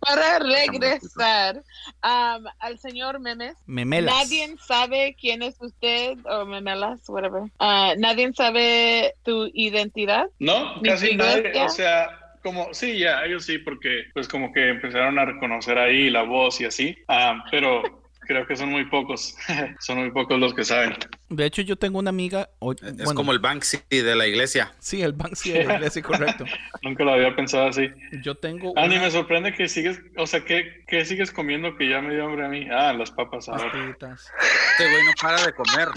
Para 0.00 0.38
regresar 0.38 1.56
um, 1.56 2.46
al 2.58 2.78
señor 2.78 3.20
Memes, 3.20 3.56
Memelas. 3.66 4.14
nadie 4.14 4.56
sabe 4.66 5.16
quién 5.18 5.42
es 5.42 5.60
usted 5.60 6.18
o 6.26 6.44
Memelas, 6.44 7.08
whatever. 7.08 7.44
Ah, 7.58 7.94
nadie 7.96 8.32
sabe 8.32 9.14
tu 9.24 9.50
identidad. 9.54 10.26
No, 10.38 10.76
¿Ni 10.76 10.88
casi 10.88 11.14
nadie. 11.16 11.52
O 11.62 11.68
sea, 11.68 12.18
como, 12.42 12.74
sí, 12.74 12.98
ya, 12.98 13.24
ellos 13.24 13.44
sí, 13.44 13.58
porque 13.58 14.06
pues 14.12 14.26
como 14.28 14.52
que 14.52 14.70
empezaron 14.70 15.18
a 15.18 15.24
reconocer 15.24 15.78
ahí 15.78 16.10
la 16.10 16.22
voz 16.22 16.60
y 16.60 16.64
así. 16.64 16.96
Ah, 17.08 17.44
pero 17.50 18.01
creo 18.26 18.46
que 18.46 18.56
son 18.56 18.70
muy 18.70 18.84
pocos. 18.86 19.34
son 19.80 19.98
muy 19.98 20.10
pocos 20.10 20.38
los 20.38 20.54
que 20.54 20.64
saben. 20.64 20.94
De 21.28 21.46
hecho, 21.46 21.62
yo 21.62 21.76
tengo 21.76 21.98
una 21.98 22.10
amiga. 22.10 22.48
o- 22.58 22.72
Es 22.72 22.80
bueno, 22.96 23.14
como 23.14 23.32
el 23.32 23.38
Banksy 23.38 23.78
de 23.90 24.14
la 24.14 24.26
iglesia. 24.26 24.72
Sí, 24.78 25.02
el 25.02 25.12
Banksy 25.12 25.52
de 25.52 25.64
la 25.64 25.74
iglesia, 25.74 26.02
correcto. 26.02 26.44
Nunca 26.82 27.04
lo 27.04 27.12
había 27.14 27.34
pensado 27.34 27.68
así. 27.68 27.88
Yo 28.22 28.34
tengo. 28.34 28.72
Andy, 28.76 28.96
una- 28.96 29.04
me 29.06 29.10
sorprende 29.10 29.52
que 29.54 29.68
sigues, 29.68 30.00
o 30.16 30.26
sea, 30.26 30.44
¿qué, 30.44 30.84
qué 30.86 31.04
sigues 31.04 31.30
comiendo 31.30 31.76
que 31.76 31.88
ya 31.88 32.00
me 32.00 32.14
dio 32.14 32.26
hambre 32.26 32.44
a 32.46 32.48
mí? 32.48 32.66
Ah, 32.70 32.92
las 32.92 33.10
papas 33.10 33.48
ahora. 33.48 33.70
papitas. 33.72 34.30
Este 34.72 34.90
güey 34.90 35.04
no 35.04 35.12
para 35.20 35.44
de 35.44 35.52
comer. 35.54 35.88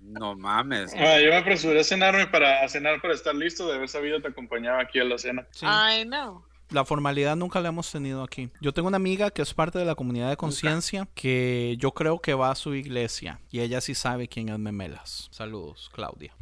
No 0.00 0.34
mames. 0.34 0.94
Ah, 0.96 1.20
yo 1.20 1.28
me 1.30 1.36
apresuré 1.36 1.80
a 1.80 1.84
cenarme 1.84 2.26
para 2.26 2.62
a 2.64 2.68
cenar 2.68 3.00
para 3.00 3.14
estar 3.14 3.34
listo 3.34 3.68
de 3.68 3.76
haber 3.76 3.88
sabido 3.88 4.20
te 4.20 4.28
acompañaba 4.28 4.80
aquí 4.82 4.98
a 4.98 5.04
la 5.04 5.18
cena. 5.18 5.46
Sí. 5.50 5.66
I 5.66 6.04
know. 6.04 6.44
La 6.70 6.84
formalidad 6.84 7.34
nunca 7.36 7.60
la 7.60 7.68
hemos 7.68 7.90
tenido 7.90 8.22
aquí. 8.22 8.50
Yo 8.60 8.72
tengo 8.72 8.88
una 8.88 8.96
amiga 8.96 9.30
que 9.30 9.42
es 9.42 9.54
parte 9.54 9.78
de 9.78 9.84
la 9.84 9.94
comunidad 9.94 10.28
de 10.28 10.36
conciencia 10.36 11.08
que 11.14 11.76
yo 11.78 11.92
creo 11.92 12.20
que 12.20 12.34
va 12.34 12.50
a 12.50 12.54
su 12.54 12.74
iglesia 12.74 13.40
y 13.50 13.60
ella 13.60 13.80
sí 13.80 13.94
sabe 13.94 14.28
quién 14.28 14.50
es 14.50 14.58
Memelas. 14.58 15.28
Saludos, 15.30 15.90
Claudia. 15.92 16.34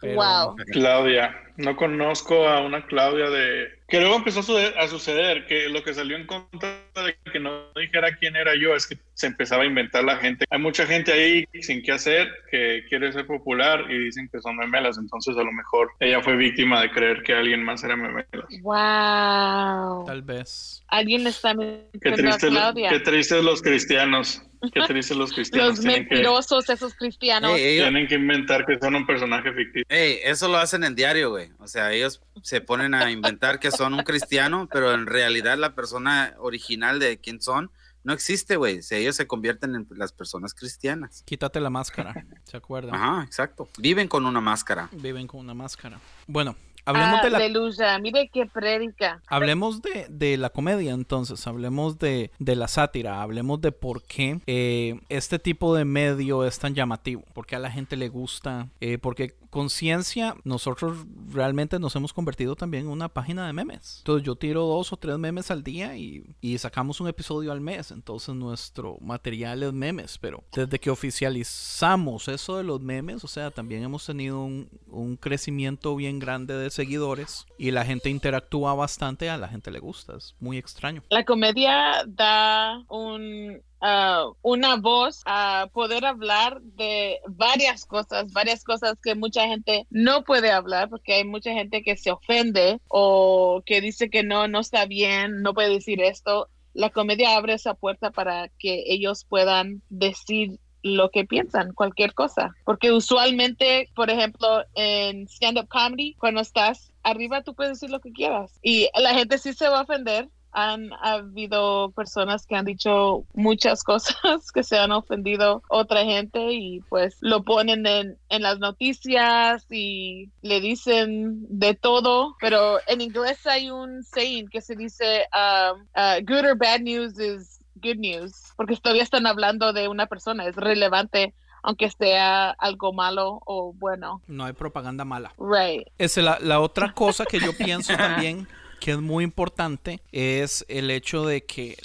Pero- 0.00 0.14
Wow. 0.16 0.56
Claudia. 0.72 1.36
No 1.56 1.76
conozco 1.76 2.48
a 2.48 2.60
una 2.62 2.86
Claudia 2.86 3.28
de... 3.28 3.68
Que 3.86 4.00
luego 4.00 4.16
empezó 4.16 4.40
a 4.40 4.88
suceder, 4.88 5.44
que 5.46 5.68
lo 5.68 5.82
que 5.82 5.92
salió 5.92 6.16
en 6.16 6.26
contra 6.26 6.70
de 6.94 7.16
que 7.30 7.38
no 7.38 7.70
dijera 7.74 8.16
quién 8.16 8.34
era 8.34 8.54
yo 8.54 8.74
es 8.74 8.86
que 8.86 8.96
se 9.12 9.26
empezaba 9.26 9.64
a 9.64 9.66
inventar 9.66 10.02
la 10.04 10.16
gente. 10.16 10.46
Hay 10.48 10.58
mucha 10.58 10.86
gente 10.86 11.12
ahí 11.12 11.44
sin 11.60 11.82
qué 11.82 11.92
hacer 11.92 12.30
que 12.50 12.84
quiere 12.88 13.12
ser 13.12 13.26
popular 13.26 13.84
y 13.90 13.98
dicen 14.06 14.30
que 14.32 14.40
son 14.40 14.56
memelas. 14.56 14.96
Entonces 14.96 15.36
a 15.36 15.42
lo 15.42 15.52
mejor 15.52 15.90
ella 16.00 16.22
fue 16.22 16.34
víctima 16.36 16.80
de 16.80 16.90
creer 16.92 17.22
que 17.24 17.34
alguien 17.34 17.62
más 17.62 17.84
era 17.84 17.94
memelas. 17.94 18.26
Wow. 18.62 20.06
Tal 20.06 20.22
vez. 20.22 20.82
Alguien 20.88 21.26
está 21.26 21.54
tristes, 21.54 22.50
qué 22.88 23.00
tristes 23.00 23.44
los 23.44 23.60
cristianos. 23.60 24.42
Qué 24.72 24.80
tristes 24.86 25.16
los 25.16 25.32
cristianos. 25.32 25.68
Los 25.70 25.80
tienen, 25.80 26.06
que, 26.06 26.14
mentirosos, 26.14 26.68
esos 26.68 26.94
cristianos. 26.94 27.52
Ey, 27.52 27.74
ellos- 27.74 27.84
tienen 27.86 28.06
que 28.08 28.14
inventar 28.14 28.66
que 28.66 28.78
son 28.78 28.94
un 28.94 29.06
personaje 29.06 29.52
ficticio. 29.52 29.84
ey, 29.88 30.18
eso 30.24 30.48
lo 30.48 30.58
hacen 30.58 30.84
en 30.84 30.94
diario, 30.94 31.30
güey. 31.30 31.50
O 31.58 31.66
sea, 31.66 31.92
ellos 31.92 32.22
se 32.42 32.60
ponen 32.60 32.94
a 32.94 33.10
inventar 33.10 33.58
que 33.60 33.70
son 33.70 33.94
un 33.94 34.02
cristiano, 34.02 34.68
pero 34.70 34.92
en 34.92 35.06
realidad 35.06 35.56
la 35.58 35.74
persona 35.74 36.34
original 36.38 36.98
de 36.98 37.18
quién 37.18 37.40
son 37.40 37.70
no 38.02 38.14
existe, 38.14 38.56
güey. 38.56 38.78
O 38.78 38.82
sea, 38.82 38.96
ellos 38.98 39.14
se 39.16 39.26
convierten 39.26 39.74
en 39.74 39.86
las 39.90 40.12
personas 40.12 40.54
cristianas. 40.54 41.22
Quítate 41.26 41.60
la 41.60 41.68
máscara, 41.68 42.14
¿se 42.44 42.56
acuerdan? 42.56 42.94
Ajá, 42.94 43.24
exacto. 43.24 43.68
Viven 43.78 44.08
con 44.08 44.24
una 44.24 44.40
máscara. 44.40 44.88
Viven 44.92 45.26
con 45.26 45.40
una 45.40 45.52
máscara. 45.52 46.00
Bueno, 46.26 46.56
hablemos 46.90 47.22
de 47.22 47.30
la 47.30 47.38
Aleluya. 47.38 47.98
Mire 47.98 48.30
qué 48.32 48.46
prédica. 48.46 49.20
Hablemos 49.26 49.82
de, 49.82 50.06
de 50.08 50.36
la 50.36 50.50
comedia 50.50 50.92
entonces, 50.92 51.46
hablemos 51.46 51.98
de, 51.98 52.30
de 52.38 52.56
la 52.56 52.68
sátira, 52.68 53.22
hablemos 53.22 53.60
de 53.60 53.72
por 53.72 54.02
qué 54.02 54.40
eh, 54.46 55.00
este 55.08 55.38
tipo 55.38 55.74
de 55.74 55.84
medio 55.84 56.44
es 56.44 56.58
tan 56.58 56.74
llamativo, 56.74 57.22
por 57.32 57.46
qué 57.46 57.56
a 57.56 57.58
la 57.58 57.70
gente 57.70 57.96
le 57.96 58.08
gusta, 58.08 58.68
eh, 58.80 58.98
porque 58.98 59.34
conciencia, 59.50 60.36
nosotros 60.44 60.98
realmente 61.32 61.78
nos 61.80 61.96
hemos 61.96 62.12
convertido 62.12 62.54
también 62.54 62.84
en 62.84 62.90
una 62.90 63.08
página 63.08 63.46
de 63.46 63.52
memes. 63.52 63.96
Entonces 63.98 64.24
yo 64.24 64.36
tiro 64.36 64.64
dos 64.64 64.92
o 64.92 64.96
tres 64.96 65.18
memes 65.18 65.50
al 65.50 65.64
día 65.64 65.96
y, 65.96 66.24
y 66.40 66.56
sacamos 66.58 67.00
un 67.00 67.08
episodio 67.08 67.50
al 67.50 67.60
mes, 67.60 67.90
entonces 67.90 68.34
nuestro 68.34 68.96
material 69.00 69.62
es 69.64 69.72
memes, 69.72 70.18
pero 70.18 70.44
desde 70.52 70.78
que 70.78 70.90
oficializamos 70.90 72.28
eso 72.28 72.56
de 72.56 72.64
los 72.64 72.80
memes, 72.80 73.24
o 73.24 73.28
sea, 73.28 73.50
también 73.50 73.82
hemos 73.82 74.06
tenido 74.06 74.40
un, 74.40 74.68
un 74.88 75.16
crecimiento 75.16 75.96
bien 75.96 76.18
grande 76.20 76.54
de 76.54 76.70
seguidores 76.80 77.46
y 77.58 77.72
la 77.72 77.84
gente 77.84 78.08
interactúa 78.08 78.72
bastante, 78.72 79.28
a 79.28 79.36
la 79.36 79.48
gente 79.48 79.70
le 79.70 79.80
gusta, 79.80 80.16
es 80.16 80.34
muy 80.40 80.56
extraño. 80.56 81.02
La 81.10 81.26
comedia 81.26 82.04
da 82.06 82.82
un, 82.88 83.60
ah, 83.82 84.24
una 84.40 84.76
voz 84.76 85.20
a 85.26 85.68
poder 85.74 86.06
hablar 86.06 86.62
de 86.62 87.18
varias 87.28 87.84
cosas, 87.84 88.32
varias 88.32 88.64
cosas 88.64 88.94
que 89.02 89.14
mucha 89.14 89.46
gente 89.46 89.86
no 89.90 90.24
puede 90.24 90.50
hablar 90.50 90.88
porque 90.88 91.12
hay 91.12 91.24
mucha 91.24 91.52
gente 91.52 91.82
que 91.82 91.98
se 91.98 92.10
ofende 92.10 92.80
o 92.88 93.62
que 93.66 93.82
dice 93.82 94.08
que 94.08 94.22
no, 94.22 94.48
no 94.48 94.60
está 94.60 94.86
bien, 94.86 95.42
no 95.42 95.52
puede 95.52 95.68
decir 95.68 96.00
esto. 96.00 96.48
La 96.72 96.88
comedia 96.88 97.36
abre 97.36 97.52
esa 97.52 97.74
puerta 97.74 98.10
para 98.10 98.48
que 98.58 98.84
ellos 98.86 99.26
puedan 99.28 99.82
decir 99.90 100.58
lo 100.82 101.10
que 101.10 101.24
piensan, 101.24 101.72
cualquier 101.72 102.14
cosa. 102.14 102.54
Porque 102.64 102.92
usualmente, 102.92 103.90
por 103.94 104.10
ejemplo, 104.10 104.64
en 104.74 105.26
stand-up 105.28 105.68
comedy, 105.68 106.14
cuando 106.14 106.40
estás 106.40 106.92
arriba, 107.02 107.42
tú 107.42 107.54
puedes 107.54 107.74
decir 107.74 107.90
lo 107.90 108.00
que 108.00 108.12
quieras. 108.12 108.58
Y 108.62 108.88
la 108.94 109.14
gente 109.14 109.38
sí 109.38 109.52
se 109.52 109.68
va 109.68 109.80
a 109.80 109.82
ofender. 109.82 110.28
Han 110.52 110.90
habido 111.00 111.92
personas 111.92 112.44
que 112.44 112.56
han 112.56 112.64
dicho 112.64 113.24
muchas 113.34 113.84
cosas 113.84 114.50
que 114.52 114.64
se 114.64 114.78
han 114.78 114.90
ofendido 114.90 115.62
otra 115.68 116.04
gente 116.04 116.52
y 116.52 116.80
pues 116.88 117.16
lo 117.20 117.44
ponen 117.44 117.86
en, 117.86 118.18
en 118.28 118.42
las 118.42 118.58
noticias 118.58 119.64
y 119.70 120.30
le 120.42 120.60
dicen 120.60 121.46
de 121.48 121.74
todo. 121.74 122.34
Pero 122.40 122.78
en 122.88 123.00
inglés 123.00 123.46
hay 123.46 123.70
un 123.70 124.02
saying 124.02 124.48
que 124.48 124.60
se 124.60 124.74
dice 124.74 125.24
um, 125.32 125.82
uh, 125.94 126.20
good 126.26 126.44
or 126.44 126.56
bad 126.56 126.80
news 126.80 127.16
is 127.20 127.59
good 127.80 127.96
news, 127.96 128.52
porque 128.56 128.76
todavía 128.76 129.02
están 129.02 129.26
hablando 129.26 129.72
de 129.72 129.88
una 129.88 130.06
persona, 130.06 130.46
es 130.46 130.56
relevante 130.56 131.34
aunque 131.62 131.90
sea 131.90 132.52
algo 132.52 132.94
malo 132.94 133.42
o 133.44 133.74
bueno. 133.74 134.22
No 134.26 134.46
hay 134.46 134.54
propaganda 134.54 135.04
mala. 135.04 135.34
Right. 135.38 135.86
Es 135.98 136.16
la, 136.16 136.38
la 136.40 136.58
otra 136.60 136.92
cosa 136.94 137.26
que 137.26 137.38
yo 137.38 137.54
pienso 137.54 137.94
también 137.94 138.48
que 138.80 138.92
es 138.92 138.98
muy 138.98 139.22
importante 139.22 140.00
es 140.10 140.64
el 140.68 140.90
hecho 140.90 141.24
de 141.26 141.44
que 141.44 141.76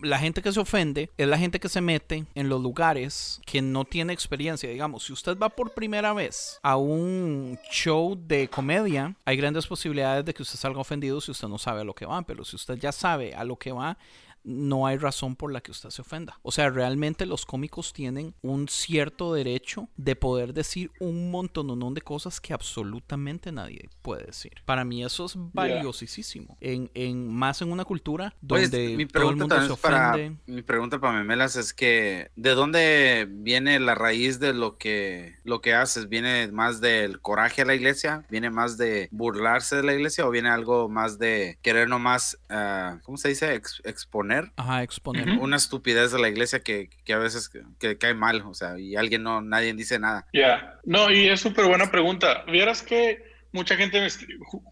la 0.00 0.18
gente 0.18 0.42
que 0.42 0.52
se 0.52 0.60
ofende 0.60 1.10
es 1.16 1.28
la 1.28 1.38
gente 1.38 1.60
que 1.60 1.68
se 1.68 1.80
mete 1.80 2.26
en 2.34 2.48
los 2.48 2.60
lugares 2.60 3.40
que 3.46 3.62
no 3.62 3.84
tiene 3.84 4.12
experiencia. 4.12 4.68
Digamos, 4.68 5.04
si 5.04 5.12
usted 5.12 5.38
va 5.38 5.48
por 5.48 5.72
primera 5.72 6.12
vez 6.12 6.58
a 6.62 6.76
un 6.76 7.58
show 7.70 8.18
de 8.20 8.48
comedia, 8.48 9.14
hay 9.24 9.36
grandes 9.36 9.66
posibilidades 9.66 10.24
de 10.24 10.34
que 10.34 10.42
usted 10.42 10.58
salga 10.58 10.80
ofendido 10.80 11.20
si 11.20 11.30
usted 11.30 11.48
no 11.48 11.58
sabe 11.58 11.82
a 11.82 11.84
lo 11.84 11.94
que 11.94 12.04
va. 12.04 12.20
Pero 12.22 12.44
si 12.44 12.56
usted 12.56 12.76
ya 12.78 12.90
sabe 12.90 13.34
a 13.34 13.44
lo 13.44 13.56
que 13.56 13.70
va, 13.70 13.96
no 14.44 14.86
hay 14.86 14.98
razón 14.98 15.36
por 15.36 15.52
la 15.52 15.60
que 15.60 15.70
usted 15.70 15.90
se 15.90 16.02
ofenda. 16.02 16.38
O 16.42 16.52
sea, 16.52 16.70
realmente 16.70 17.26
los 17.26 17.46
cómicos 17.46 17.92
tienen 17.92 18.34
un 18.42 18.68
cierto 18.68 19.34
derecho 19.34 19.88
de 19.96 20.16
poder 20.16 20.52
decir 20.52 20.90
un 21.00 21.30
montón 21.30 21.72
de 21.94 22.00
cosas 22.00 22.40
que 22.40 22.52
absolutamente 22.52 23.52
nadie 23.52 23.88
puede 24.02 24.26
decir. 24.26 24.52
Para 24.64 24.84
mí 24.84 25.04
eso 25.04 25.26
es 25.26 25.34
valiosísimo. 25.36 26.56
En, 26.60 26.90
en, 26.94 27.28
más 27.28 27.62
en 27.62 27.72
una 27.72 27.84
cultura 27.84 28.34
donde 28.40 28.96
mi 28.96 29.06
todo 29.06 29.30
el 29.30 29.36
mundo 29.36 29.58
se 29.66 29.72
es 29.72 29.78
para, 29.78 30.10
ofende. 30.12 30.36
mi 30.46 30.62
pregunta 30.62 30.98
para 31.00 31.18
Memelas 31.18 31.56
es 31.56 31.72
que 31.72 32.30
¿de 32.36 32.50
dónde 32.50 33.26
viene 33.30 33.78
la 33.80 33.94
raíz 33.94 34.38
de 34.40 34.52
lo 34.52 34.76
que 34.76 35.36
lo 35.44 35.60
que 35.60 35.74
haces? 35.74 36.08
¿Viene 36.08 36.50
más 36.52 36.80
del 36.80 37.20
coraje 37.20 37.62
a 37.62 37.64
la 37.64 37.74
iglesia? 37.74 38.24
¿Viene 38.28 38.50
más 38.50 38.76
de 38.76 39.08
burlarse 39.12 39.76
de 39.76 39.82
la 39.82 39.94
iglesia 39.94 40.26
o 40.26 40.30
viene 40.30 40.48
algo 40.48 40.88
más 40.88 41.18
de 41.18 41.58
querer 41.62 41.88
nomás, 41.88 42.38
ah, 42.48 42.98
¿cómo 43.02 43.16
se 43.18 43.28
dice? 43.28 43.54
Ex- 43.54 43.80
exponer 43.84 44.31
Ajá, 44.56 44.82
exponer. 44.82 45.28
una 45.38 45.56
estupidez 45.56 46.12
de 46.12 46.20
la 46.20 46.28
iglesia 46.28 46.60
que, 46.60 46.90
que 47.04 47.12
a 47.12 47.18
veces 47.18 47.48
que, 47.48 47.62
que 47.78 47.98
cae 47.98 48.14
mal, 48.14 48.42
o 48.42 48.54
sea, 48.54 48.78
y 48.78 48.96
alguien 48.96 49.22
no, 49.22 49.40
nadie 49.40 49.72
dice 49.74 49.98
nada. 49.98 50.26
Ya, 50.32 50.78
no, 50.84 51.10
y 51.10 51.28
es 51.28 51.40
súper 51.40 51.66
buena 51.66 51.90
pregunta. 51.90 52.44
Vieras 52.46 52.82
que 52.82 53.31
mucha 53.52 53.76
gente, 53.76 54.00
me 54.00 54.08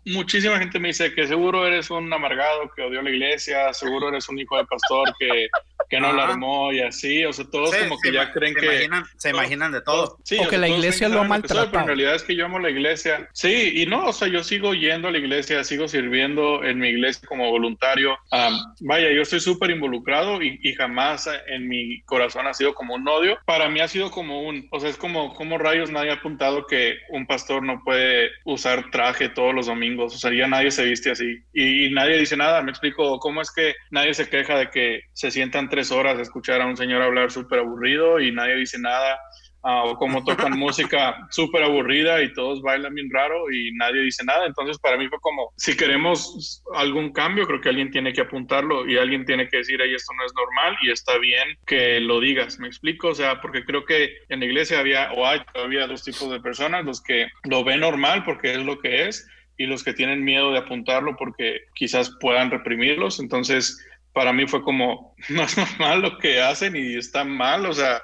muchísima 0.06 0.58
gente 0.58 0.78
me 0.78 0.88
dice 0.88 1.12
que 1.14 1.26
seguro 1.26 1.66
eres 1.66 1.90
un 1.90 2.12
amargado 2.12 2.70
que 2.74 2.82
odió 2.82 3.02
la 3.02 3.10
iglesia, 3.10 3.72
seguro 3.74 4.08
eres 4.08 4.28
un 4.28 4.38
hijo 4.38 4.56
de 4.56 4.64
pastor 4.64 5.14
que, 5.18 5.48
que 5.88 6.00
no 6.00 6.12
la 6.12 6.24
armó 6.24 6.72
y 6.72 6.80
así, 6.80 7.24
o 7.24 7.32
sea, 7.32 7.44
todos 7.50 7.70
Sí, 7.70 7.76
como 7.82 8.00
que 8.00 8.12
ya 8.12 8.32
creen 8.32 8.54
se 8.54 8.60
que... 8.60 8.66
imaginan, 8.66 9.04
se 9.16 9.30
imaginan 9.30 9.72
de 9.72 9.82
todo. 9.82 10.18
Sí, 10.24 10.36
O 10.36 10.38
sea, 10.38 10.48
que 10.48 10.58
la 10.58 10.66
todos 10.66 10.78
iglesia 10.78 11.08
lo 11.08 11.16
ha 11.16 11.18
soy, 11.20 11.28
maltratado. 11.28 11.70
Pero 11.70 11.80
en 11.82 11.86
realidad 11.86 12.14
es 12.14 12.22
que 12.22 12.34
yo 12.34 12.46
amo 12.46 12.58
la 12.58 12.70
iglesia. 12.70 13.28
Sí, 13.32 13.72
y 13.76 13.86
no, 13.86 14.06
o 14.06 14.12
sea, 14.12 14.28
yo 14.28 14.42
sigo 14.42 14.74
yendo 14.74 15.08
a 15.08 15.10
la 15.10 15.18
iglesia, 15.18 15.62
sigo 15.64 15.86
sirviendo 15.86 16.64
en 16.64 16.78
mi 16.78 16.88
iglesia 16.88 17.28
como 17.28 17.50
voluntario. 17.50 18.16
Am, 18.30 18.58
vaya, 18.80 19.10
yo 19.12 19.22
estoy 19.22 19.40
súper 19.40 19.70
involucrado 19.70 20.42
y, 20.42 20.58
y 20.62 20.74
jamás 20.74 21.28
en 21.48 21.68
mi 21.68 22.00
corazón 22.02 22.46
ha 22.46 22.54
sido 22.54 22.74
como 22.74 22.94
un 22.94 23.06
odio. 23.08 23.38
Para 23.44 23.68
mí 23.68 23.80
ha 23.80 23.88
sido 23.88 24.10
como 24.10 24.42
un, 24.42 24.68
o 24.70 24.80
sea, 24.80 24.90
es 24.90 24.96
como, 24.96 25.34
como 25.34 25.58
rayos 25.58 25.90
nadie 25.90 26.10
ha 26.10 26.14
apuntado 26.14 26.66
que 26.66 26.96
un 27.10 27.26
pastor 27.26 27.62
no 27.62 27.82
puede 27.84 28.30
usar 28.44 28.69
traje 28.90 29.28
todos 29.28 29.54
los 29.54 29.66
domingos. 29.66 30.14
O 30.14 30.18
sea, 30.18 30.33
ya 30.33 30.46
nadie 30.46 30.70
se 30.70 30.85
viste 30.85 31.11
así. 31.11 31.38
Y, 31.52 31.87
y 31.87 31.92
nadie 31.92 32.18
dice 32.18 32.37
nada. 32.37 32.62
Me 32.62 32.70
explico, 32.70 33.18
¿cómo 33.18 33.40
es 33.40 33.50
que 33.52 33.74
nadie 33.90 34.14
se 34.14 34.28
queja 34.28 34.59
de 34.59 34.70
que 34.70 35.00
se 35.12 35.30
sientan 35.30 35.68
tres 35.68 35.90
horas 35.90 36.18
a 36.18 36.22
escuchar 36.22 36.61
a 36.61 36.66
un 36.66 36.76
señor 36.76 37.02
hablar 37.02 37.30
súper 37.30 37.61
aburrido 37.61 38.20
y 38.20 38.33
nadie 38.33 38.56
dice 38.56 38.78
nada? 38.78 39.18
Ah, 39.62 39.84
o 39.84 39.96
como 39.96 40.24
tocan 40.24 40.52
música 40.58 41.26
súper 41.30 41.62
aburrida 41.62 42.22
y 42.22 42.32
todos 42.32 42.62
bailan 42.62 42.94
bien 42.94 43.08
raro 43.12 43.50
y 43.52 43.72
nadie 43.74 44.02
dice 44.02 44.24
nada. 44.24 44.46
Entonces, 44.46 44.78
para 44.78 44.96
mí 44.96 45.06
fue 45.08 45.18
como, 45.20 45.52
si 45.56 45.76
queremos 45.76 46.62
algún 46.74 47.12
cambio, 47.12 47.46
creo 47.46 47.60
que 47.60 47.68
alguien 47.68 47.90
tiene 47.90 48.12
que 48.12 48.22
apuntarlo 48.22 48.88
y 48.88 48.96
alguien 48.96 49.24
tiene 49.26 49.48
que 49.48 49.58
decir, 49.58 49.80
ahí 49.82 49.94
esto 49.94 50.12
no 50.16 50.24
es 50.24 50.32
normal 50.34 50.76
y 50.82 50.90
está 50.90 51.18
bien 51.18 51.56
que 51.66 52.00
lo 52.00 52.20
digas. 52.20 52.58
¿Me 52.58 52.68
explico? 52.68 53.08
O 53.08 53.14
sea, 53.14 53.40
porque 53.40 53.64
creo 53.64 53.84
que 53.84 54.10
en 54.28 54.40
la 54.40 54.46
iglesia 54.46 54.80
había 54.80 55.12
o 55.12 55.26
hay 55.26 55.40
todavía 55.52 55.86
dos 55.86 56.02
tipos 56.04 56.30
de 56.30 56.40
personas, 56.40 56.84
los 56.84 57.02
que 57.02 57.28
lo 57.44 57.62
ven 57.64 57.80
normal 57.80 58.24
porque 58.24 58.52
es 58.52 58.64
lo 58.64 58.78
que 58.78 59.08
es 59.08 59.26
y 59.60 59.66
los 59.66 59.84
que 59.84 59.92
tienen 59.92 60.24
miedo 60.24 60.52
de 60.52 60.58
apuntarlo 60.58 61.16
porque 61.18 61.66
quizás 61.74 62.16
puedan 62.18 62.50
reprimirlos. 62.50 63.20
Entonces, 63.20 63.78
para 64.12 64.32
mí 64.32 64.46
fue 64.46 64.62
como, 64.62 65.14
no 65.30 65.42
es 65.42 65.56
normal 65.56 66.02
lo 66.02 66.18
que 66.18 66.40
hacen 66.40 66.76
y 66.76 66.96
está 66.96 67.24
mal, 67.24 67.66
o 67.66 67.72
sea, 67.72 68.00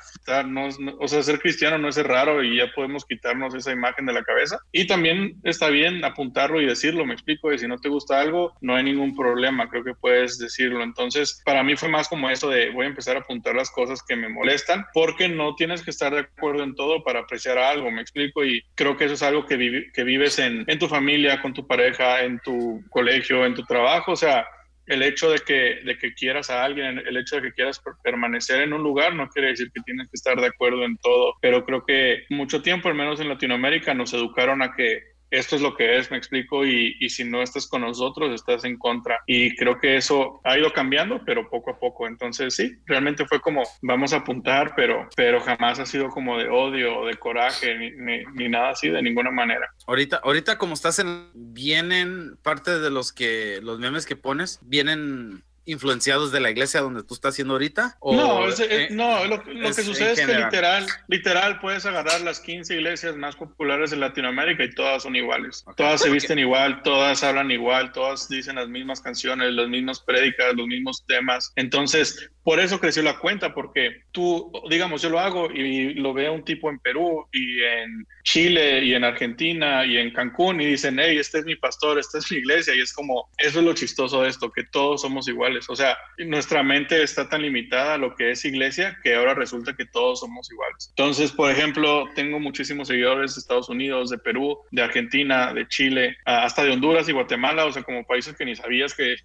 no 0.46 0.68
o 1.00 1.08
sea, 1.08 1.22
ser 1.22 1.38
cristiano 1.40 1.78
no 1.78 1.88
es 1.88 1.96
raro 2.04 2.42
y 2.42 2.56
ya 2.58 2.66
podemos 2.74 3.04
quitarnos 3.04 3.54
esa 3.54 3.72
imagen 3.72 4.06
de 4.06 4.12
la 4.12 4.22
cabeza. 4.22 4.58
Y 4.72 4.86
también 4.86 5.34
está 5.44 5.68
bien 5.68 6.04
apuntarlo 6.04 6.60
y 6.60 6.66
decirlo, 6.66 7.04
me 7.04 7.14
explico, 7.14 7.52
y 7.52 7.58
si 7.58 7.68
no 7.68 7.78
te 7.78 7.88
gusta 7.88 8.20
algo, 8.20 8.54
no 8.60 8.74
hay 8.74 8.84
ningún 8.84 9.14
problema, 9.16 9.68
creo 9.68 9.84
que 9.84 9.94
puedes 9.94 10.38
decirlo. 10.38 10.82
Entonces, 10.82 11.40
para 11.44 11.62
mí 11.62 11.76
fue 11.76 11.88
más 11.88 12.08
como 12.08 12.30
eso 12.30 12.48
de 12.50 12.70
voy 12.70 12.86
a 12.86 12.88
empezar 12.88 13.16
a 13.16 13.20
apuntar 13.20 13.54
las 13.54 13.70
cosas 13.70 14.02
que 14.06 14.16
me 14.16 14.28
molestan, 14.28 14.84
porque 14.92 15.28
no 15.28 15.54
tienes 15.54 15.82
que 15.82 15.90
estar 15.90 16.12
de 16.14 16.20
acuerdo 16.20 16.62
en 16.64 16.74
todo 16.74 17.02
para 17.04 17.20
apreciar 17.20 17.58
algo, 17.58 17.90
me 17.90 18.00
explico, 18.02 18.44
y 18.44 18.62
creo 18.74 18.96
que 18.96 19.04
eso 19.06 19.14
es 19.14 19.22
algo 19.22 19.46
que, 19.46 19.56
vivi- 19.56 19.90
que 19.92 20.04
vives 20.04 20.38
en, 20.38 20.64
en 20.66 20.78
tu 20.78 20.88
familia, 20.88 21.40
con 21.42 21.52
tu 21.52 21.66
pareja, 21.66 22.22
en 22.22 22.38
tu 22.40 22.82
colegio, 22.90 23.44
en 23.46 23.54
tu 23.54 23.64
trabajo, 23.64 24.12
o 24.12 24.16
sea, 24.16 24.46
el 24.86 25.02
hecho 25.02 25.30
de 25.30 25.38
que, 25.38 25.80
de 25.84 25.98
que 25.98 26.14
quieras 26.14 26.50
a 26.50 26.64
alguien, 26.64 26.98
el 26.98 27.16
hecho 27.16 27.36
de 27.36 27.42
que 27.42 27.52
quieras 27.52 27.82
permanecer 28.02 28.62
en 28.62 28.72
un 28.72 28.82
lugar 28.82 29.14
no 29.14 29.28
quiere 29.28 29.48
decir 29.48 29.70
que 29.72 29.82
tienes 29.82 30.08
que 30.08 30.14
estar 30.14 30.40
de 30.40 30.46
acuerdo 30.46 30.84
en 30.84 30.96
todo, 30.98 31.34
pero 31.40 31.64
creo 31.64 31.84
que 31.84 32.24
mucho 32.30 32.62
tiempo, 32.62 32.88
al 32.88 32.94
menos 32.94 33.20
en 33.20 33.28
Latinoamérica, 33.28 33.94
nos 33.94 34.14
educaron 34.14 34.62
a 34.62 34.74
que 34.74 35.15
esto 35.38 35.56
es 35.56 35.62
lo 35.62 35.76
que 35.76 35.98
es, 35.98 36.10
me 36.10 36.16
explico, 36.16 36.64
y, 36.64 36.94
si 37.08 37.24
no 37.24 37.42
estás 37.42 37.66
con 37.66 37.82
nosotros, 37.82 38.32
estás 38.34 38.64
en 38.64 38.78
contra. 38.78 39.20
Y 39.26 39.54
creo 39.56 39.78
que 39.78 39.96
eso 39.96 40.40
ha 40.44 40.58
ido 40.58 40.72
cambiando, 40.72 41.22
pero 41.24 41.48
poco 41.48 41.70
a 41.70 41.78
poco. 41.78 42.06
Entonces, 42.06 42.54
sí, 42.54 42.76
realmente 42.86 43.26
fue 43.26 43.40
como, 43.40 43.62
vamos 43.82 44.12
a 44.12 44.18
apuntar, 44.18 44.74
pero, 44.76 45.08
pero 45.16 45.40
jamás 45.40 45.78
ha 45.78 45.86
sido 45.86 46.08
como 46.08 46.38
de 46.38 46.48
odio 46.48 47.00
o 47.00 47.06
de 47.06 47.14
coraje, 47.16 47.76
ni, 47.76 48.24
ni, 48.34 48.48
nada 48.48 48.70
así, 48.70 48.88
de 48.88 49.02
ninguna 49.02 49.30
manera. 49.30 49.68
Ahorita, 49.86 50.20
ahorita 50.22 50.58
como 50.58 50.74
estás 50.74 50.98
en, 50.98 51.30
vienen 51.34 52.36
parte 52.42 52.78
de 52.78 52.90
los 52.90 53.12
que, 53.12 53.60
los 53.62 53.78
memes 53.78 54.06
que 54.06 54.16
pones, 54.16 54.60
vienen 54.62 55.42
influenciados 55.66 56.32
de 56.32 56.40
la 56.40 56.50
iglesia 56.50 56.80
donde 56.80 57.02
tú 57.02 57.14
estás 57.14 57.34
haciendo 57.34 57.54
ahorita? 57.54 57.98
no, 58.02 58.46
no, 58.90 59.24
lo, 59.26 59.42
que 59.44 59.82
sucede 59.82 60.12
es 60.12 60.20
que 60.20 60.34
literal, 60.34 60.86
literal 61.08 61.60
puedes 61.60 61.84
agarrar 61.84 62.20
las 62.22 62.40
15 62.40 62.74
iglesias 62.74 63.16
más 63.16 63.36
populares 63.36 63.90
de 63.90 63.98
Latinoamérica 63.98 64.64
y 64.64 64.70
todas 64.70 65.02
son 65.02 65.16
iguales. 65.16 65.64
Todas 65.76 66.00
se 66.00 66.10
visten 66.10 66.38
igual, 66.38 66.82
todas 66.82 67.22
hablan 67.22 67.50
igual, 67.50 67.92
todas 67.92 68.28
dicen 68.28 68.56
las 68.56 68.68
mismas 68.68 69.00
canciones, 69.00 69.52
las 69.52 69.68
mismas 69.68 70.00
prédicas, 70.00 70.54
los 70.54 70.66
mismos 70.66 71.04
temas. 71.06 71.52
Entonces, 71.56 72.30
por 72.46 72.60
eso 72.60 72.78
creció 72.78 73.02
la 73.02 73.18
cuenta, 73.18 73.52
porque 73.52 74.02
tú, 74.12 74.52
digamos, 74.70 75.02
yo 75.02 75.10
lo 75.10 75.18
hago 75.18 75.50
y 75.50 75.94
lo 75.94 76.14
veo 76.14 76.32
un 76.32 76.44
tipo 76.44 76.70
en 76.70 76.78
Perú 76.78 77.26
y 77.32 77.60
en 77.62 78.06
Chile 78.22 78.84
y 78.84 78.94
en 78.94 79.02
Argentina 79.02 79.84
y 79.84 79.96
en 79.96 80.12
Cancún 80.12 80.60
y 80.60 80.66
dicen, 80.66 80.96
hey, 81.00 81.18
este 81.18 81.40
es 81.40 81.44
mi 81.44 81.56
pastor, 81.56 81.98
esta 81.98 82.18
es 82.18 82.30
mi 82.30 82.38
iglesia. 82.38 82.72
Y 82.74 82.80
es 82.80 82.92
como, 82.92 83.28
eso 83.38 83.58
es 83.58 83.64
lo 83.64 83.74
chistoso 83.74 84.22
de 84.22 84.28
esto, 84.28 84.52
que 84.52 84.62
todos 84.62 85.02
somos 85.02 85.26
iguales. 85.26 85.55
O 85.68 85.76
sea, 85.76 85.96
nuestra 86.18 86.62
mente 86.62 87.02
está 87.02 87.28
tan 87.28 87.42
limitada 87.42 87.94
a 87.94 87.98
lo 87.98 88.14
que 88.14 88.30
es 88.30 88.44
iglesia 88.44 88.96
que 89.02 89.14
ahora 89.14 89.34
resulta 89.34 89.74
que 89.74 89.86
todos 89.86 90.20
somos 90.20 90.50
iguales. 90.50 90.88
Entonces, 90.90 91.32
por 91.32 91.50
ejemplo, 91.50 92.08
tengo 92.14 92.38
muchísimos 92.38 92.88
seguidores 92.88 93.34
de 93.34 93.40
Estados 93.40 93.68
Unidos, 93.68 94.10
de 94.10 94.18
Perú, 94.18 94.58
de 94.70 94.82
Argentina, 94.82 95.52
de 95.52 95.66
Chile, 95.68 96.16
hasta 96.24 96.64
de 96.64 96.72
Honduras 96.72 97.08
y 97.08 97.12
Guatemala, 97.12 97.64
o 97.64 97.72
sea, 97.72 97.82
como 97.82 98.04
países 98.04 98.36
que 98.36 98.44
ni 98.44 98.54
sabías 98.54 98.94
que 98.94 99.16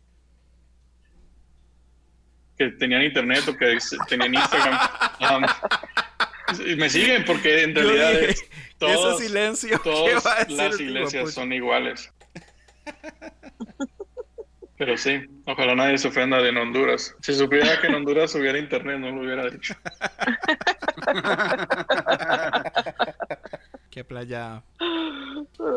que 2.57 2.69
tenían 2.77 3.01
internet 3.01 3.43
o 3.47 3.57
que 3.57 3.77
tenían 4.07 4.33
Instagram. 4.33 4.77
Um, 5.21 5.45
me 6.77 6.89
siguen 6.89 7.23
porque 7.25 7.63
en 7.63 7.75
realidad 7.75 8.11
es, 8.23 8.43
todos, 8.79 9.21
ese 9.21 9.27
silencio, 9.27 9.79
todas 9.83 10.49
las 10.49 10.79
iglesias 10.79 11.33
son 11.33 11.53
iguales. 11.53 12.11
Pero 14.81 14.97
sí, 14.97 15.21
ojalá 15.45 15.75
nadie 15.75 15.99
se 15.99 16.07
ofenda 16.07 16.41
de 16.41 16.49
en 16.49 16.57
Honduras. 16.57 17.15
Si 17.21 17.35
supiera 17.35 17.79
que 17.79 17.85
en 17.85 17.93
Honduras 17.93 18.33
hubiera 18.33 18.57
internet, 18.57 18.97
no 18.97 19.11
lo 19.11 19.21
hubiera 19.21 19.47
dicho. 19.47 19.75
Qué 23.91 24.03
playa. 24.03 24.63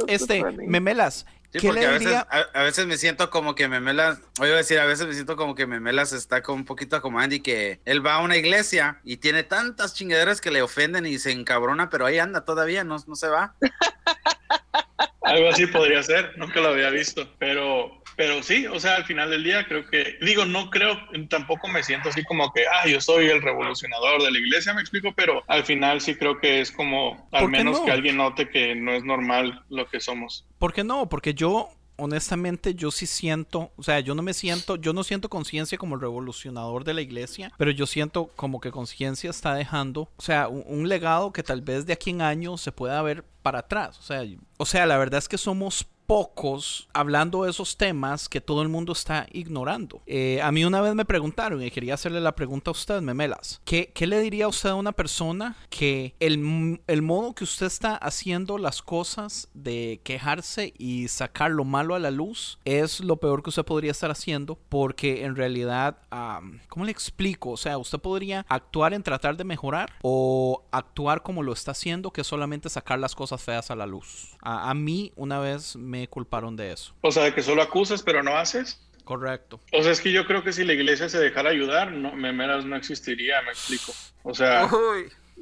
Este, 0.07 0.43
Memelas, 0.67 1.27
Sí, 1.53 1.67
porque 1.67 1.85
a, 1.85 1.91
veces, 1.91 2.17
a, 2.55 2.63
veces, 2.63 2.87
me 2.87 2.97
siento 2.97 3.29
como 3.29 3.55
que 3.55 3.69
Memelas, 3.69 4.23
voy 4.39 4.49
a 4.49 4.57
decir, 4.57 4.79
a 4.79 4.87
veces 4.87 5.07
me 5.07 5.13
siento 5.13 5.37
como 5.37 5.55
que 5.55 5.67
Memelas 5.67 6.15
está 6.15 6.43
como 6.43 6.57
un 6.57 6.65
poquito 6.65 7.03
como 7.03 7.21
Andy, 7.21 7.41
que 7.41 7.81
él 7.85 8.05
va 8.05 8.15
a 8.15 8.23
una 8.23 8.39
iglesia 8.39 9.01
y 9.05 9.19
tiene 9.19 9.43
tantas 9.43 9.93
chingaderas 9.93 10.41
que 10.41 10.51
le 10.51 10.63
ofenden 10.63 11.05
y 11.05 11.19
se 11.19 11.31
encabrona, 11.31 11.91
pero 11.91 12.07
ahí 12.07 12.19
anda 12.19 12.47
todavía, 12.47 12.85
no, 12.85 12.97
no 13.07 13.17
se 13.17 13.29
va. 13.29 13.55
Algo 15.25 15.51
así 15.51 15.67
podría 15.67 16.03
ser, 16.03 16.33
nunca 16.39 16.61
lo 16.61 16.69
había 16.69 16.89
visto, 16.89 17.31
pero 17.39 18.03
pero 18.17 18.43
sí, 18.43 18.67
o 18.67 18.79
sea, 18.81 18.97
al 18.97 19.05
final 19.05 19.31
del 19.31 19.45
día 19.45 19.67
creo 19.67 19.87
que, 19.87 20.19
digo, 20.21 20.45
no 20.45 20.71
creo, 20.71 20.99
tampoco 21.29 21.69
me 21.69 21.83
siento 21.83 22.09
así 22.09 22.25
como 22.25 22.53
que, 22.53 22.63
ah, 22.67 22.87
yo 22.89 23.01
soy 23.01 23.27
el 23.27 23.43
revolucionador 23.43 24.23
de 24.23 24.31
la 24.31 24.39
iglesia, 24.39 24.75
me 24.75 24.81
explico, 24.81 25.13
pero 25.15 25.43
al 25.49 25.65
final 25.65 26.01
sí 26.01 26.15
creo 26.15 26.39
que 26.39 26.61
es 26.61 26.71
como, 26.71 27.29
al 27.33 27.49
menos 27.49 27.81
que 27.81 27.91
alguien 27.91 28.17
note 28.17 28.49
que 28.49 28.75
no 28.75 28.93
es 28.93 29.05
normal 29.05 29.63
lo 29.69 29.87
que 29.89 30.01
somos. 30.01 30.47
¿Por 30.59 30.73
qué 30.73 30.85
no? 30.85 31.09
Porque 31.09 31.35
yo 31.35 31.71
honestamente 31.97 32.75
yo 32.75 32.91
sí 32.91 33.07
siento, 33.07 33.71
o 33.77 33.83
sea, 33.83 34.01
yo 34.01 34.15
no 34.15 34.23
me 34.23 34.35
siento, 34.35 34.77
yo 34.77 34.93
no 34.93 35.05
siento 35.05 35.29
conciencia 35.29 35.79
como 35.79 35.95
el 35.95 36.01
revolucionador 36.01 36.85
de 36.85 36.95
la 36.95 37.03
iglesia, 37.03 37.53
pero 37.57 37.71
yo 37.71 37.87
siento 37.87 38.29
como 38.37 38.61
que 38.61 38.71
conciencia 38.71 39.31
está 39.31 39.55
dejando, 39.55 40.09
o 40.17 40.23
sea, 40.23 40.49
un, 40.49 40.65
un, 40.67 40.89
legado 40.89 41.33
que 41.33 41.43
tal 41.43 41.63
vez 41.63 41.87
de 41.87 41.93
aquí 41.93 42.11
en 42.11 42.23
años 42.23 42.61
se 42.61 42.73
pueda 42.73 43.01
ver 43.03 43.25
para 43.43 43.61
atrás, 43.61 43.99
o 43.99 44.03
sea, 44.03 44.23
o 44.57 44.67
sea, 44.67 44.87
la 44.87 44.99
verdad 44.99 45.19
es 45.19 45.29
que 45.29 45.39
somos 45.39 45.87
pocos 46.07 46.89
hablando 46.93 47.45
de 47.45 47.51
esos 47.51 47.77
temas 47.77 48.29
que 48.29 48.41
todo 48.41 48.63
el 48.63 48.69
mundo 48.69 48.93
está 48.93 49.27
ignorando. 49.33 50.03
Eh, 50.07 50.41
a 50.43 50.53
mí 50.53 50.65
una 50.65 50.81
vez 50.81 50.95
me 50.95 51.05
preguntaron 51.05 51.63
y 51.63 51.71
quería 51.71 51.95
hacerle 51.95 52.21
la 52.21 52.35
pregunta 52.35 52.71
a 52.71 52.73
usted, 52.73 53.01
Memelas. 53.01 53.61
¿Qué, 53.65 53.91
qué 53.95 54.07
le 54.07 54.21
diría 54.21 54.49
usted 54.49 54.71
a 54.71 54.75
una 54.75 54.93
persona 54.93 55.57
que 55.71 56.15
el, 56.21 56.81
el, 56.87 57.03
modo 57.03 57.35
que 57.35 57.45
usted 57.45 57.67
está 57.67 57.97
haciendo 57.97 58.59
las 58.59 58.83
cosas 58.83 59.49
de 59.55 60.01
quejarse 60.05 60.75
y 60.79 61.09
sacar 61.09 61.51
lo 61.51 61.65
malo 61.65 61.95
a 61.95 61.99
la 61.99 62.11
luz 62.11 62.59
es 62.65 63.01
lo 63.01 63.17
peor 63.17 63.43
que 63.43 63.51
usted 63.51 63.65
podría 63.65 63.91
estar 63.91 64.11
haciendo? 64.11 64.59
Porque 64.69 65.25
en 65.25 65.37
realidad, 65.37 65.99
¿cómo 66.69 66.85
le 66.85 66.93
explico? 66.93 67.51
O 67.51 67.57
sea, 67.57 67.79
usted 67.79 67.99
podría 67.99 68.45
actuar 68.49 68.95
en 68.95 69.03
tratar 69.03 69.37
de 69.37 69.45
mejorar 69.45 69.93
o 70.03 70.65
actuar 70.71 71.23
como 71.23 71.43
lo 71.43 71.53
está 71.53 71.73
haciendo, 71.73 72.11
que 72.11 72.23
es 72.23 72.27
solamente 72.27 72.69
sacar 72.69 72.99
las 72.99 73.15
cosas 73.15 73.43
feas 73.43 73.71
a 73.71 73.77
la 73.77 73.87
luz. 73.87 74.37
A, 74.41 74.71
a 74.71 74.75
mí 74.75 75.13
una 75.17 75.39
vez 75.39 75.77
me 75.77 75.94
me 76.01 76.09
culparon 76.09 76.57
de 76.57 76.73
eso. 76.73 76.95
O 77.01 77.13
sea, 77.13 77.25
de 77.25 77.35
que 77.35 77.43
solo 77.43 77.63
acusas 77.63 78.03
pero 78.03 78.23
no 78.23 78.37
haces. 78.37 78.81
Correcto. 79.05 79.61
O 79.73 79.83
sea, 79.83 79.93
es 79.93 80.01
que 80.01 80.13
yo 80.13 80.27
creo 80.27 80.43
que 80.43 80.53
si 80.53 80.65
la 80.65 80.73
iglesia 80.73 81.09
se 81.09 81.19
dejara 81.19 81.51
ayudar, 81.51 81.93
no, 81.93 82.13
Memelas 82.13 82.65
no 82.65 82.75
existiría, 82.75 83.43
me 83.43 83.51
explico. 83.51 83.93
O 84.23 84.35
sea, 84.35 84.69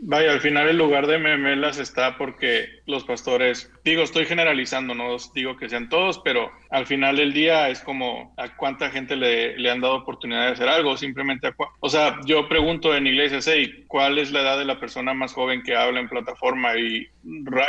vaya, 0.03 0.33
al 0.33 0.41
final 0.41 0.69
el 0.69 0.77
lugar 0.77 1.07
de 1.07 1.19
Memelas 1.19 1.79
está 1.79 2.19
porque 2.19 2.67
los 2.87 3.05
pastores, 3.05 3.73
digo, 3.85 4.03
estoy 4.03 4.27
generalizando, 4.27 4.95
no 4.95 5.17
digo 5.35 5.57
que 5.57 5.69
sean 5.69 5.89
todos, 5.89 6.19
pero 6.19 6.51
al 6.71 6.87
final 6.87 7.17
del 7.17 7.33
día 7.33 7.69
es 7.69 7.81
como 7.81 8.35
a 8.37 8.57
cuánta 8.57 8.91
gente 8.91 9.17
le, 9.17 9.57
le 9.57 9.71
han 9.71 9.81
dado 9.81 9.95
oportunidad 9.95 10.47
de 10.47 10.53
hacer 10.53 10.69
algo, 10.69 10.97
simplemente 10.97 11.47
a 11.47 11.55
o 11.81 11.89
sea, 11.89 12.19
yo 12.27 12.49
pregunto 12.49 12.95
en 12.95 13.07
iglesias, 13.07 13.47
hey, 13.49 13.85
¿cuál 13.87 14.19
es 14.19 14.33
la 14.33 14.41
edad 14.41 14.59
de 14.59 14.65
la 14.65 14.81
persona 14.81 15.15
más 15.15 15.33
joven 15.33 15.63
que 15.63 15.77
habla 15.77 16.01
en 16.01 16.09
plataforma? 16.09 16.77
Y 16.77 17.07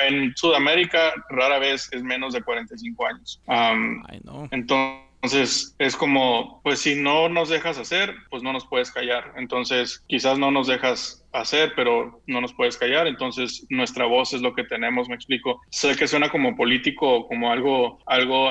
en 0.08 0.36
Sudamérica 0.36 1.14
rara 1.30 1.60
vez 1.60 1.90
es 1.94 2.04
menos 2.04 2.34
de 2.34 2.42
45 2.42 3.06
años. 3.06 3.42
Ay, 3.48 4.20
no. 4.24 4.48
Entonces 4.52 5.04
entonces 5.24 5.74
es 5.80 5.96
como, 5.96 6.60
pues 6.64 6.80
si 6.80 6.96
no 6.96 7.30
nos 7.30 7.48
dejas 7.48 7.78
hacer, 7.78 8.14
pues 8.30 8.44
no 8.44 8.52
nos 8.52 8.68
puedes 8.68 8.92
callar. 8.92 9.32
Entonces 9.38 10.04
quizás 10.08 10.38
no 10.38 10.52
nos 10.52 10.68
dejas 10.68 11.23
hacer, 11.34 11.74
pero 11.76 12.22
no 12.28 12.42
nos 12.42 12.54
puedes 12.54 12.78
callar. 12.78 13.08
Entonces, 13.08 13.66
nuestra 13.70 14.06
voz 14.06 14.34
es 14.34 14.42
lo 14.42 14.54
que 14.54 14.64
tenemos, 14.64 15.10
me 15.10 15.16
explico. 15.16 15.62
Sé 15.70 15.96
que 15.96 16.08
suena 16.08 16.30
como 16.30 16.56
político, 16.56 17.28
como 17.28 17.52
algo, 17.52 18.00
algo, 18.06 18.50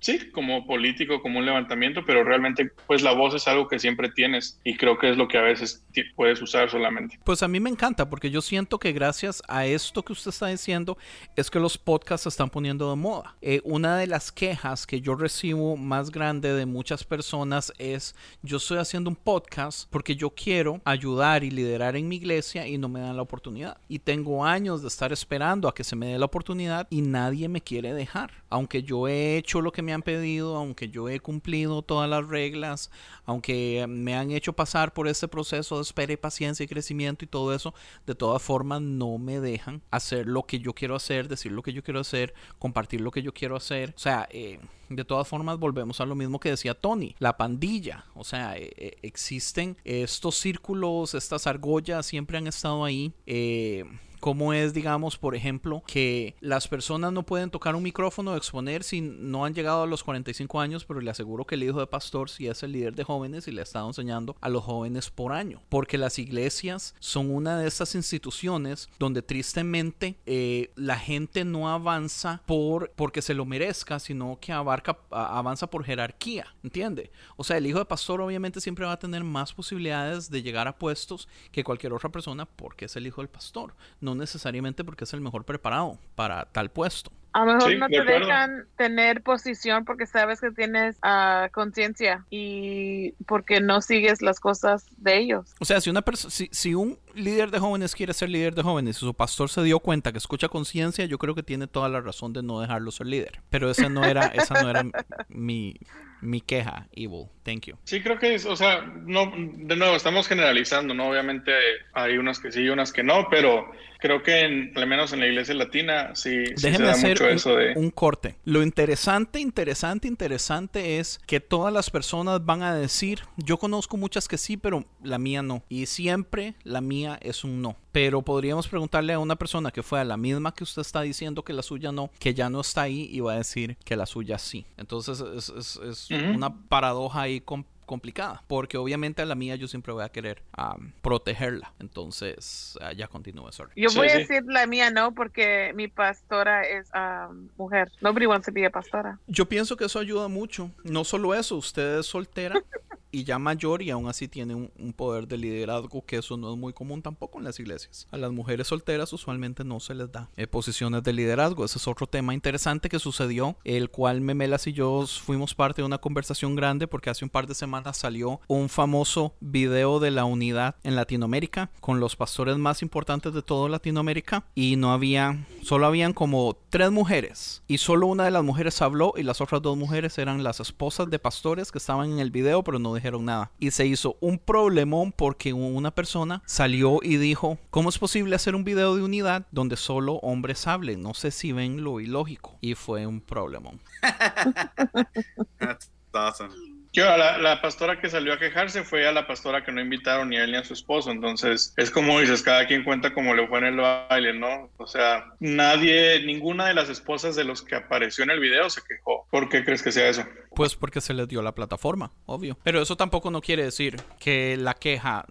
sí, 0.00 0.30
como 0.32 0.66
político, 0.66 1.22
como 1.22 1.38
un 1.38 1.46
levantamiento, 1.46 2.04
pero 2.04 2.24
realmente, 2.24 2.70
pues 2.86 3.02
la 3.02 3.12
voz 3.12 3.34
es 3.34 3.48
algo 3.48 3.68
que 3.68 3.78
siempre 3.78 4.10
tienes 4.10 4.60
y 4.64 4.76
creo 4.76 4.98
que 4.98 5.10
es 5.10 5.16
lo 5.16 5.28
que 5.28 5.38
a 5.38 5.42
veces 5.42 5.84
puedes 6.16 6.42
usar 6.42 6.70
solamente. 6.70 7.18
Pues 7.24 7.42
a 7.42 7.48
mí 7.48 7.60
me 7.60 7.70
encanta 7.70 8.08
porque 8.10 8.30
yo 8.30 8.40
siento 8.40 8.78
que 8.78 8.92
gracias 8.92 9.42
a 9.48 9.66
esto 9.66 10.02
que 10.02 10.12
usted 10.12 10.30
está 10.30 10.48
diciendo 10.48 10.98
es 11.36 11.50
que 11.50 11.60
los 11.60 11.78
podcasts 11.78 12.24
se 12.24 12.28
están 12.28 12.50
poniendo 12.50 12.90
de 12.90 12.96
moda. 12.96 13.36
Eh, 13.40 13.60
una 13.64 13.96
de 13.96 14.06
las 14.06 14.32
quejas 14.32 14.86
que 14.86 15.00
yo 15.00 15.14
recibo 15.14 15.76
más 15.76 16.10
grande 16.10 16.52
de 16.52 16.66
muchas 16.66 17.04
personas 17.04 17.72
es 17.78 18.14
yo 18.42 18.56
estoy 18.56 18.78
haciendo 18.78 19.10
un 19.10 19.16
podcast 19.16 19.88
porque 19.90 20.16
yo 20.16 20.30
quiero 20.30 20.80
ayudar 20.84 21.44
y 21.44 21.50
liderar 21.50 21.96
en 21.96 22.08
mi 22.08 22.18
iglesia 22.24 22.66
y 22.66 22.78
no 22.78 22.88
me 22.88 23.00
dan 23.00 23.16
la 23.16 23.22
oportunidad. 23.22 23.76
Y 23.88 23.98
tengo 23.98 24.44
años 24.44 24.82
de 24.82 24.88
estar 24.88 25.12
esperando 25.12 25.68
a 25.68 25.74
que 25.74 25.84
se 25.84 25.94
me 25.94 26.06
dé 26.06 26.18
la 26.18 26.24
oportunidad 26.24 26.86
y 26.90 27.02
nadie 27.02 27.48
me 27.48 27.60
quiere 27.60 27.92
dejar. 27.92 28.32
Aunque 28.48 28.82
yo 28.82 29.06
he 29.06 29.36
hecho 29.36 29.60
lo 29.60 29.72
que 29.72 29.82
me 29.82 29.92
han 29.92 30.02
pedido, 30.02 30.56
aunque 30.56 30.88
yo 30.88 31.08
he 31.08 31.20
cumplido 31.20 31.82
todas 31.82 32.08
las 32.08 32.26
reglas, 32.26 32.90
aunque 33.26 33.84
me 33.88 34.16
han 34.16 34.30
hecho 34.30 34.54
pasar 34.54 34.92
por 34.92 35.06
ese 35.06 35.28
proceso 35.28 35.76
de 35.76 35.82
espera 35.82 36.12
y 36.12 36.16
paciencia 36.16 36.64
y 36.64 36.68
crecimiento 36.68 37.24
y 37.24 37.28
todo 37.28 37.54
eso, 37.54 37.74
de 38.06 38.14
todas 38.14 38.42
formas 38.42 38.80
no 38.80 39.18
me 39.18 39.40
dejan 39.40 39.82
hacer 39.90 40.26
lo 40.26 40.44
que 40.44 40.58
yo 40.58 40.72
quiero 40.72 40.96
hacer, 40.96 41.28
decir 41.28 41.52
lo 41.52 41.62
que 41.62 41.72
yo 41.72 41.82
quiero 41.82 42.00
hacer, 42.00 42.34
compartir 42.58 43.00
lo 43.00 43.10
que 43.10 43.22
yo 43.22 43.32
quiero 43.34 43.56
hacer. 43.56 43.92
O 43.96 43.98
sea, 43.98 44.26
eh, 44.30 44.58
de 44.96 45.04
todas 45.04 45.26
formas 45.28 45.58
volvemos 45.58 46.00
a 46.00 46.06
lo 46.06 46.14
mismo 46.14 46.40
que 46.40 46.50
decía 46.50 46.74
Tony, 46.74 47.14
la 47.18 47.36
pandilla. 47.36 48.06
O 48.14 48.24
sea, 48.24 48.56
eh, 48.56 48.72
eh, 48.76 48.96
existen 49.02 49.76
estos 49.84 50.36
círculos, 50.36 51.14
estas 51.14 51.46
argollas 51.46 52.06
siempre 52.06 52.38
han 52.38 52.46
estado 52.46 52.84
ahí. 52.84 53.12
Eh, 53.26 53.84
cómo 54.24 54.54
es, 54.54 54.72
digamos, 54.72 55.18
por 55.18 55.36
ejemplo, 55.36 55.82
que 55.86 56.34
las 56.40 56.66
personas 56.66 57.12
no 57.12 57.24
pueden 57.24 57.50
tocar 57.50 57.76
un 57.76 57.82
micrófono 57.82 58.30
o 58.30 58.36
exponer 58.36 58.82
si 58.82 59.02
no 59.02 59.44
han 59.44 59.52
llegado 59.52 59.82
a 59.82 59.86
los 59.86 60.02
45 60.02 60.62
años, 60.62 60.86
pero 60.86 61.02
le 61.02 61.10
aseguro 61.10 61.44
que 61.44 61.56
el 61.56 61.64
hijo 61.64 61.78
de 61.78 61.86
pastor 61.86 62.30
sí 62.30 62.46
es 62.46 62.62
el 62.62 62.72
líder 62.72 62.94
de 62.94 63.04
jóvenes 63.04 63.48
y 63.48 63.52
le 63.52 63.60
ha 63.60 63.64
estado 63.64 63.86
enseñando 63.86 64.34
a 64.40 64.48
los 64.48 64.64
jóvenes 64.64 65.10
por 65.10 65.34
año, 65.34 65.60
porque 65.68 65.98
las 65.98 66.18
iglesias 66.18 66.94
son 67.00 67.30
una 67.30 67.58
de 67.58 67.68
esas 67.68 67.94
instituciones 67.94 68.88
donde 68.98 69.20
tristemente 69.20 70.16
eh, 70.24 70.70
la 70.74 70.98
gente 70.98 71.44
no 71.44 71.68
avanza 71.68 72.40
por 72.46 72.92
porque 72.96 73.20
se 73.20 73.34
lo 73.34 73.44
merezca, 73.44 73.98
sino 73.98 74.38
que 74.40 74.52
abarca, 74.52 75.00
avanza 75.10 75.66
por 75.66 75.84
jerarquía, 75.84 76.46
¿entiende? 76.62 77.10
O 77.36 77.44
sea, 77.44 77.58
el 77.58 77.66
hijo 77.66 77.78
de 77.78 77.84
pastor 77.84 78.22
obviamente 78.22 78.62
siempre 78.62 78.86
va 78.86 78.92
a 78.92 78.98
tener 78.98 79.22
más 79.22 79.52
posibilidades 79.52 80.30
de 80.30 80.42
llegar 80.42 80.66
a 80.66 80.78
puestos 80.78 81.28
que 81.52 81.62
cualquier 81.62 81.92
otra 81.92 82.08
persona 82.08 82.46
porque 82.46 82.86
es 82.86 82.96
el 82.96 83.06
hijo 83.06 83.20
del 83.20 83.28
pastor, 83.28 83.74
no 84.00 84.13
necesariamente 84.14 84.84
porque 84.84 85.04
es 85.04 85.12
el 85.12 85.20
mejor 85.20 85.44
preparado 85.44 85.98
para 86.14 86.46
tal 86.46 86.70
puesto. 86.70 87.10
A 87.34 87.44
lo 87.44 87.54
mejor 87.54 87.76
no 87.78 87.88
te 87.88 88.04
dejan 88.04 88.66
tener 88.76 89.20
posición 89.20 89.84
porque 89.84 90.06
sabes 90.06 90.40
que 90.40 90.52
tienes 90.52 90.96
uh, 90.98 91.50
conciencia 91.50 92.24
y 92.30 93.10
porque 93.26 93.60
no 93.60 93.80
sigues 93.80 94.22
las 94.22 94.38
cosas 94.38 94.86
de 94.98 95.18
ellos. 95.18 95.52
O 95.58 95.64
sea, 95.64 95.80
si 95.80 95.90
una 95.90 96.02
persona, 96.02 96.30
si, 96.30 96.48
si, 96.52 96.74
un 96.74 96.96
líder 97.12 97.50
de 97.50 97.58
jóvenes 97.58 97.96
quiere 97.96 98.14
ser 98.14 98.30
líder 98.30 98.54
de 98.54 98.62
jóvenes 98.62 98.98
y 98.98 99.00
su 99.00 99.14
pastor 99.14 99.50
se 99.50 99.64
dio 99.64 99.80
cuenta 99.80 100.12
que 100.12 100.18
escucha 100.18 100.48
conciencia, 100.48 101.06
yo 101.06 101.18
creo 101.18 101.34
que 101.34 101.42
tiene 101.42 101.66
toda 101.66 101.88
la 101.88 102.00
razón 102.00 102.32
de 102.32 102.44
no 102.44 102.60
dejarlo 102.60 102.92
ser 102.92 103.08
líder. 103.08 103.40
Pero 103.50 103.68
esa 103.68 103.88
no 103.88 104.04
era, 104.04 104.26
esa 104.26 104.62
no 104.62 104.70
era 104.70 104.84
mi, 105.28 105.74
mi 106.20 106.40
queja, 106.40 106.86
Evil. 106.92 107.26
Thank 107.42 107.66
you. 107.66 107.76
Sí, 107.82 108.00
creo 108.00 108.16
que 108.16 108.36
es, 108.36 108.46
o 108.46 108.54
sea, 108.54 108.82
no, 108.82 109.32
de 109.36 109.74
nuevo, 109.74 109.96
estamos 109.96 110.28
generalizando, 110.28 110.94
¿no? 110.94 111.08
Obviamente 111.08 111.52
hay 111.94 112.16
unas 112.16 112.38
que 112.38 112.52
sí 112.52 112.62
y 112.62 112.68
unas 112.68 112.92
que 112.92 113.02
no, 113.02 113.26
pero 113.28 113.72
creo 114.04 114.22
que 114.22 114.40
en, 114.42 114.72
al 114.76 114.86
menos 114.86 115.14
en 115.14 115.20
la 115.20 115.26
iglesia 115.26 115.54
latina 115.54 116.14
sí, 116.14 116.44
sí 116.56 116.70
se 116.70 116.72
da 116.72 116.90
hacer 116.90 117.12
mucho 117.12 117.24
un, 117.24 117.30
eso 117.30 117.56
de... 117.56 117.72
un 117.74 117.90
corte. 117.90 118.36
Lo 118.44 118.62
interesante, 118.62 119.40
interesante, 119.40 120.06
interesante 120.06 120.98
es 120.98 121.18
que 121.26 121.40
todas 121.40 121.72
las 121.72 121.88
personas 121.88 122.44
van 122.44 122.62
a 122.62 122.74
decir, 122.74 123.20
yo 123.38 123.56
conozco 123.56 123.96
muchas 123.96 124.28
que 124.28 124.36
sí, 124.36 124.58
pero 124.58 124.84
la 125.02 125.16
mía 125.16 125.40
no. 125.40 125.62
Y 125.70 125.86
siempre 125.86 126.54
la 126.64 126.82
mía 126.82 127.18
es 127.22 127.44
un 127.44 127.62
no. 127.62 127.78
Pero 127.92 128.20
podríamos 128.20 128.68
preguntarle 128.68 129.14
a 129.14 129.18
una 129.18 129.36
persona 129.36 129.70
que 129.70 129.82
fue 129.82 130.00
a 130.00 130.04
la 130.04 130.18
misma 130.18 130.52
que 130.52 130.64
usted 130.64 130.82
está 130.82 131.00
diciendo 131.00 131.42
que 131.42 131.54
la 131.54 131.62
suya 131.62 131.90
no, 131.90 132.10
que 132.18 132.34
ya 132.34 132.50
no 132.50 132.60
está 132.60 132.82
ahí 132.82 133.08
y 133.10 133.20
va 133.20 133.32
a 133.32 133.36
decir 133.36 133.78
que 133.86 133.96
la 133.96 134.04
suya 134.04 134.36
sí. 134.36 134.66
Entonces 134.76 135.20
es, 135.20 135.48
es, 135.48 135.76
es 135.76 136.10
uh 136.10 136.14
-huh. 136.14 136.34
una 136.34 136.54
paradoja 136.68 137.22
ahí 137.22 137.40
con 137.40 137.64
complicada, 137.84 138.42
porque 138.46 138.76
obviamente 138.76 139.22
a 139.22 139.26
la 139.26 139.34
mía 139.34 139.56
yo 139.56 139.68
siempre 139.68 139.92
voy 139.92 140.04
a 140.04 140.08
querer 140.08 140.42
um, 140.56 140.92
protegerla. 141.02 141.72
Entonces, 141.78 142.78
uh, 142.80 142.94
ya 142.94 143.08
continúe, 143.08 143.50
sorry. 143.52 143.72
Yo 143.76 143.88
voy 143.94 144.08
sí, 144.08 144.14
a 144.14 144.18
decir 144.18 144.42
sí. 144.46 144.52
la 144.52 144.66
mía 144.66 144.90
no, 144.90 145.14
porque 145.14 145.72
mi 145.74 145.88
pastora 145.88 146.62
es 146.62 146.90
um, 146.94 147.48
mujer. 147.56 147.90
Nobody 148.00 148.26
wants 148.26 148.46
to 148.46 148.52
be 148.52 148.64
a 148.66 148.70
pastora. 148.70 149.18
Yo 149.26 149.46
pienso 149.46 149.76
que 149.76 149.84
eso 149.84 149.98
ayuda 149.98 150.28
mucho. 150.28 150.70
No 150.84 151.04
solo 151.04 151.34
eso, 151.34 151.56
usted 151.56 151.98
es 152.00 152.06
soltera. 152.06 152.62
y 153.14 153.22
ya 153.22 153.38
mayor 153.38 153.80
y 153.80 153.90
aún 153.90 154.08
así 154.08 154.26
tiene 154.26 154.56
un, 154.56 154.72
un, 154.76 154.92
poder 154.92 155.28
de 155.28 155.38
liderazgo 155.38 156.04
que 156.04 156.16
eso 156.16 156.36
no 156.36 156.52
es 156.52 156.58
muy 156.58 156.72
común 156.72 157.00
tampoco 157.00 157.38
en 157.38 157.44
las 157.44 157.60
iglesias. 157.60 158.08
A 158.10 158.16
las 158.16 158.32
mujeres 158.32 158.66
solteras 158.66 159.12
usualmente 159.12 159.62
no 159.62 159.78
se 159.78 159.94
les 159.94 160.10
da 160.10 160.30
eh, 160.36 160.48
posiciones 160.48 161.02
de 161.04 161.12
liderazgo. 161.12 161.64
Ese 161.64 161.78
es 161.78 161.86
otro 161.86 162.08
tema 162.08 162.34
interesante 162.34 162.88
que 162.88 162.98
sucedió, 162.98 163.56
el 163.62 163.90
cual 163.90 164.20
Memelas 164.20 164.66
y 164.66 164.72
yo 164.72 165.06
fuimos 165.06 165.54
parte 165.54 165.82
de 165.82 165.86
una 165.86 165.98
conversación 165.98 166.56
grande 166.56 166.88
porque 166.88 167.10
hace 167.10 167.24
un 167.24 167.30
par 167.30 167.46
de 167.46 167.54
semanas 167.54 167.98
salió 167.98 168.40
un 168.48 168.68
famoso 168.68 169.34
video 169.40 170.00
de 170.00 170.10
la 170.10 170.24
unidad 170.24 170.74
en 170.82 170.96
Latinoamérica 170.96 171.70
con 171.80 172.00
los 172.00 172.16
pastores 172.16 172.56
más 172.56 172.82
importantes 172.82 173.32
de 173.32 173.42
toda 173.42 173.68
Latinoamérica 173.68 174.44
y 174.56 174.74
no 174.74 174.92
había, 174.92 175.46
solo 175.62 175.86
habían 175.86 176.12
como 176.12 176.58
tres 176.70 176.90
mujeres 176.90 177.62
y 177.68 177.78
solo 177.78 178.08
una 178.08 178.24
de 178.24 178.32
las 178.32 178.42
mujeres 178.42 178.82
habló 178.82 179.14
y 179.16 179.22
las 179.22 179.40
otras 179.40 179.62
dos 179.62 179.76
mujeres 179.76 180.18
eran 180.18 180.42
las 180.42 180.58
esposas 180.58 181.08
de 181.10 181.18
pastores 181.20 181.70
que 181.70 181.78
estaban 181.78 182.10
en 182.10 182.18
el 182.18 182.30
video 182.30 182.64
pero 182.64 182.78
no 182.78 182.94
nada. 183.12 183.50
Y 183.58 183.70
se 183.70 183.86
hizo 183.86 184.16
un 184.20 184.38
problemón 184.38 185.12
porque 185.12 185.52
una 185.52 185.90
persona 185.90 186.42
salió 186.46 187.00
y 187.02 187.16
dijo, 187.16 187.58
¿cómo 187.70 187.88
es 187.88 187.98
posible 187.98 188.36
hacer 188.36 188.54
un 188.54 188.64
video 188.64 188.96
de 188.96 189.02
unidad 189.02 189.46
donde 189.50 189.76
solo 189.76 190.14
hombres 190.14 190.66
hablen? 190.66 191.02
No 191.02 191.14
sé 191.14 191.30
si 191.30 191.52
ven 191.52 191.84
lo 191.84 192.00
ilógico. 192.00 192.56
Y 192.60 192.74
fue 192.74 193.06
un 193.06 193.20
problemón. 193.20 193.80
La, 196.94 197.38
la, 197.38 197.60
pastora 197.60 198.00
que 198.00 198.08
salió 198.08 198.32
a 198.32 198.38
quejarse 198.38 198.84
fue 198.84 199.06
a 199.06 199.12
la 199.12 199.26
pastora 199.26 199.64
que 199.64 199.72
no 199.72 199.80
invitaron 199.80 200.28
ni 200.28 200.36
a 200.36 200.44
él 200.44 200.52
ni 200.52 200.56
a 200.56 200.64
su 200.64 200.74
esposo. 200.74 201.10
Entonces, 201.10 201.74
es 201.76 201.90
como 201.90 202.20
dices, 202.20 202.42
cada 202.42 202.66
quien 202.66 202.84
cuenta 202.84 203.12
como 203.12 203.34
le 203.34 203.48
fue 203.48 203.58
en 203.58 203.64
el 203.64 203.76
baile, 203.76 204.32
¿no? 204.32 204.70
O 204.76 204.86
sea, 204.86 205.24
nadie, 205.40 206.24
ninguna 206.24 206.66
de 206.66 206.74
las 206.74 206.88
esposas 206.88 207.34
de 207.34 207.44
los 207.44 207.62
que 207.62 207.74
apareció 207.74 208.22
en 208.24 208.30
el 208.30 208.40
video 208.40 208.70
se 208.70 208.80
quejó. 208.86 209.26
¿Por 209.30 209.48
qué 209.48 209.64
crees 209.64 209.82
que 209.82 209.92
sea 209.92 210.08
eso? 210.08 210.24
Pues 210.54 210.76
porque 210.76 211.00
se 211.00 211.14
les 211.14 211.26
dio 211.26 211.42
la 211.42 211.52
plataforma, 211.52 212.12
obvio. 212.26 212.58
Pero 212.62 212.80
eso 212.80 212.96
tampoco 212.96 213.30
no 213.30 213.40
quiere 213.40 213.64
decir 213.64 213.96
que 214.20 214.56
la 214.56 214.74
queja 214.74 215.26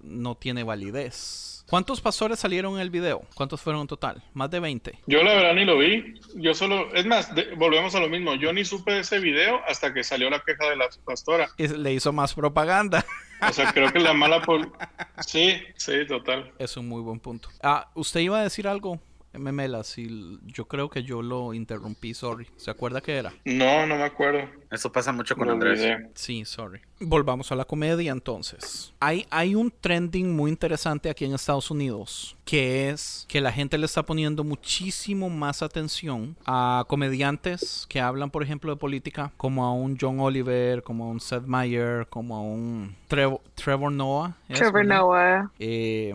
no 0.00 0.36
tiene 0.36 0.64
validez. 0.64 1.53
¿Cuántos 1.74 2.00
pastores 2.00 2.38
salieron 2.38 2.74
en 2.74 2.82
el 2.82 2.90
video? 2.90 3.22
¿Cuántos 3.34 3.60
fueron 3.60 3.80
en 3.82 3.88
total? 3.88 4.22
Más 4.32 4.48
de 4.48 4.60
20. 4.60 5.00
Yo 5.08 5.24
la 5.24 5.34
verdad 5.34 5.54
ni 5.54 5.64
lo 5.64 5.76
vi. 5.76 6.20
Yo 6.36 6.54
solo, 6.54 6.94
es 6.94 7.04
más, 7.04 7.34
de, 7.34 7.52
volvemos 7.56 7.96
a 7.96 7.98
lo 7.98 8.08
mismo. 8.08 8.36
Yo 8.36 8.52
ni 8.52 8.64
supe 8.64 8.92
de 8.92 9.00
ese 9.00 9.18
video 9.18 9.58
hasta 9.66 9.92
que 9.92 10.04
salió 10.04 10.30
la 10.30 10.38
queja 10.38 10.70
de 10.70 10.76
la 10.76 10.86
pastora. 11.04 11.48
Y 11.56 11.66
le 11.66 11.92
hizo 11.92 12.12
más 12.12 12.32
propaganda. 12.32 13.04
O 13.42 13.52
sea, 13.52 13.72
creo 13.72 13.92
que 13.92 13.98
la 13.98 14.14
mala. 14.14 14.40
Sí, 15.26 15.60
sí, 15.74 16.06
total. 16.06 16.52
Es 16.60 16.76
un 16.76 16.88
muy 16.88 17.02
buen 17.02 17.18
punto. 17.18 17.48
Ah, 17.60 17.90
¿usted 17.94 18.20
iba 18.20 18.38
a 18.38 18.44
decir 18.44 18.68
algo? 18.68 19.00
Memelas, 19.38 19.98
y 19.98 20.38
yo 20.44 20.66
creo 20.66 20.88
que 20.88 21.02
yo 21.02 21.22
lo 21.22 21.54
interrumpí, 21.54 22.14
sorry. 22.14 22.46
¿Se 22.56 22.70
acuerda 22.70 23.00
qué 23.00 23.16
era? 23.16 23.32
No, 23.44 23.86
no 23.86 23.96
me 23.96 24.04
acuerdo. 24.04 24.48
Eso 24.70 24.90
pasa 24.90 25.12
mucho 25.12 25.36
con 25.36 25.46
no 25.46 25.52
Andrés. 25.52 25.80
Idea. 25.80 26.08
Sí, 26.14 26.44
sorry. 26.44 26.80
Volvamos 27.00 27.52
a 27.52 27.54
la 27.54 27.64
comedia 27.64 28.12
entonces. 28.12 28.92
Hay, 29.00 29.26
hay 29.30 29.54
un 29.54 29.72
trending 29.80 30.34
muy 30.34 30.50
interesante 30.50 31.10
aquí 31.10 31.24
en 31.24 31.34
Estados 31.34 31.70
Unidos, 31.70 32.36
que 32.44 32.90
es 32.90 33.24
que 33.28 33.40
la 33.40 33.52
gente 33.52 33.78
le 33.78 33.86
está 33.86 34.04
poniendo 34.04 34.42
muchísimo 34.42 35.30
más 35.30 35.62
atención 35.62 36.36
a 36.46 36.84
comediantes 36.88 37.86
que 37.88 38.00
hablan, 38.00 38.30
por 38.30 38.42
ejemplo, 38.42 38.70
de 38.72 38.76
política, 38.76 39.32
como 39.36 39.64
a 39.64 39.72
un 39.72 39.96
John 40.00 40.20
Oliver, 40.20 40.82
como 40.82 41.04
a 41.04 41.08
un 41.08 41.20
Seth 41.20 41.44
Meyer, 41.44 42.06
como 42.08 42.36
a 42.36 42.40
un 42.40 42.96
Trevor, 43.08 43.40
Trevor 43.54 43.92
Noah. 43.92 44.36
Trevor 44.48 44.84
Noah. 44.84 45.50
Eh, 45.58 46.14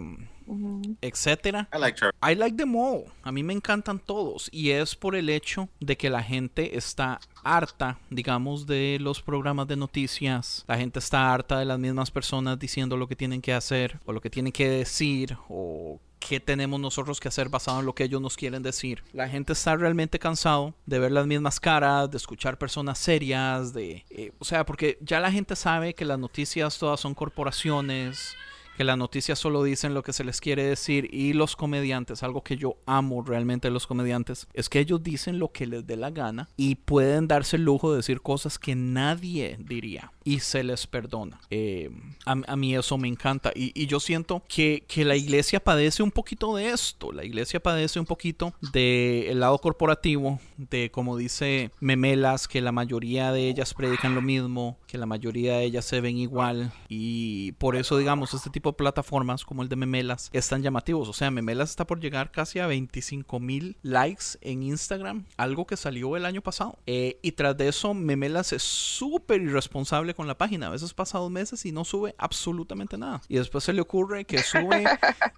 etcétera. 1.02 1.68
I 1.74 1.80
like 1.80 1.98
Trevor. 1.98 2.16
I 2.22 2.36
like 2.36 2.58
them 2.58 2.76
all. 2.76 3.06
A 3.24 3.32
mí 3.32 3.44
me 3.44 3.54
encantan 3.54 4.00
todos 4.00 4.50
y 4.52 4.72
es 4.72 4.96
por 4.96 5.16
el 5.16 5.30
hecho 5.30 5.70
de 5.80 5.98
que 5.98 6.10
la 6.10 6.24
gente 6.24 6.78
está 6.78 7.20
harta, 7.44 8.00
digamos, 8.10 8.66
de 8.66 8.98
los 9.00 9.22
programas 9.22 9.68
de 9.68 9.76
noticias. 9.76 10.66
La 10.68 10.78
gente 10.78 11.00
está 11.00 11.34
harta 11.34 11.60
de 11.60 11.66
las 11.66 11.80
mismas 11.80 12.12
personas 12.12 12.60
diciendo 12.60 12.98
lo 12.98 13.08
que 13.08 13.16
tienen 13.16 13.42
que 13.42 13.54
hacer 13.54 14.00
o 14.06 14.14
lo 14.14 14.22
que 14.22 14.30
tienen 14.30 14.52
que 14.52 14.70
decir 14.70 15.38
o 15.48 16.00
qué 16.20 16.40
tenemos 16.40 16.80
nosotros 16.80 17.20
que 17.20 17.30
hacer 17.30 17.50
basado 17.50 17.80
en 17.80 17.86
lo 17.86 17.96
que 17.96 18.04
ellos 18.04 18.22
nos 18.22 18.36
quieren 18.36 18.62
decir. 18.62 19.04
La 19.14 19.30
gente 19.30 19.54
está 19.54 19.76
realmente 19.76 20.20
cansado 20.20 20.74
de 20.86 21.00
ver 21.00 21.12
las 21.12 21.26
mismas 21.26 21.60
caras, 21.60 22.12
de 22.12 22.18
escuchar 22.18 22.58
personas 22.58 23.00
serias, 23.00 23.74
de, 23.74 24.06
eh, 24.10 24.32
o 24.38 24.46
sea, 24.46 24.66
porque 24.66 24.98
ya 25.02 25.20
la 25.20 25.32
gente 25.32 25.56
sabe 25.56 25.96
que 25.96 26.06
las 26.06 26.20
noticias 26.20 26.78
todas 26.78 27.00
son 27.00 27.16
corporaciones 27.16 28.36
que 28.80 28.86
las 28.86 28.98
noticias 28.98 29.38
solo 29.38 29.62
dicen 29.62 29.94
lo 29.94 30.04
que 30.04 30.14
se 30.14 30.24
les 30.24 30.40
quiere 30.40 30.64
decir 30.64 31.14
y 31.14 31.34
los 31.34 31.58
comediantes, 31.58 32.24
algo 32.24 32.46
que 32.46 32.56
yo 32.56 32.78
amo 32.86 33.22
realmente 33.22 33.70
los 33.70 33.86
comediantes, 33.86 34.48
es 34.54 34.70
que 34.70 34.80
ellos 34.80 35.04
dicen 35.04 35.38
lo 35.38 35.52
que 35.52 35.68
les 35.68 35.86
dé 35.86 35.98
la 35.98 36.12
gana 36.12 36.48
y 36.56 36.76
pueden 36.76 37.28
darse 37.28 37.58
el 37.58 37.66
lujo 37.66 37.92
de 37.92 37.98
decir 37.98 38.22
cosas 38.22 38.58
que 38.58 38.76
nadie 38.76 39.58
diría 39.60 40.14
y 40.24 40.40
se 40.40 40.64
les 40.64 40.88
perdona. 40.88 41.42
Eh, 41.50 41.90
a, 42.26 42.38
a, 42.48 42.56
mí 42.56 42.74
eso 42.74 42.98
me 42.98 43.10
encanta 43.10 43.52
y, 43.54 43.74
y 43.76 43.88
yo 43.88 44.00
siento 44.00 44.44
que, 44.48 44.86
que, 44.88 45.04
la 45.04 45.18
iglesia 45.18 45.60
padece 45.60 46.02
un 46.02 46.12
poquito 46.12 46.56
de 46.56 46.70
esto, 46.70 47.12
la 47.12 47.26
iglesia 47.26 47.60
padece 47.60 48.00
un 48.00 48.06
poquito 48.06 48.54
del 48.62 48.72
de 48.72 49.32
lado 49.36 49.58
corporativo, 49.58 50.40
de 50.56 50.90
como 50.90 51.18
dice 51.18 51.72
Memelas, 51.82 52.48
que 52.48 52.62
la 52.62 52.72
mayoría 52.72 53.34
de 53.34 53.50
ellas 53.50 53.74
predican 53.74 54.16
lo 54.16 54.22
mismo, 54.22 54.78
que 54.90 54.98
la 54.98 55.06
mayoría 55.06 55.58
de 55.58 55.66
ellas 55.66 55.86
se 55.86 56.02
ven 56.02 56.18
igual 56.18 56.74
y 56.88 57.52
por 57.54 57.76
eso 57.76 57.96
digamos 58.00 58.34
este 58.34 58.50
tipo 58.50 58.72
de 58.72 58.78
plataformas 58.78 59.46
como 59.46 59.62
el 59.62 59.70
de 59.70 59.76
Memelas 59.76 60.32
es 60.34 60.48
tan 60.48 60.64
llamativos. 60.64 61.08
O 61.08 61.14
sea, 61.14 61.30
Memelas 61.30 61.70
está 61.70 61.86
por 61.86 62.00
llegar 62.00 62.32
casi 62.32 62.58
a 62.58 62.66
25 62.66 63.40
mil 63.40 63.78
likes 63.84 64.40
en 64.42 64.64
Instagram, 64.64 65.26
algo 65.38 65.68
que 65.68 65.78
salió 65.78 66.18
el 66.18 66.26
año 66.26 66.42
pasado. 66.42 66.80
Eh, 66.88 67.20
y 67.22 67.34
tras 67.34 67.56
de 67.56 67.68
eso, 67.68 67.94
Memelas 67.94 68.52
es 68.52 68.64
súper 68.64 69.42
irresponsable 69.42 70.16
con 70.16 70.26
la 70.26 70.40
página. 70.40 70.68
A 70.68 70.72
veces 70.72 70.96
pasa 70.96 71.20
dos 71.20 71.30
meses 71.30 71.64
y 71.68 71.72
no 71.72 71.86
sube 71.86 72.16
absolutamente 72.18 72.98
nada. 72.98 73.22
Y 73.28 73.36
después 73.36 73.64
se 73.64 73.74
le 73.74 73.82
ocurre 73.82 74.26
que 74.26 74.40
sube 74.40 74.86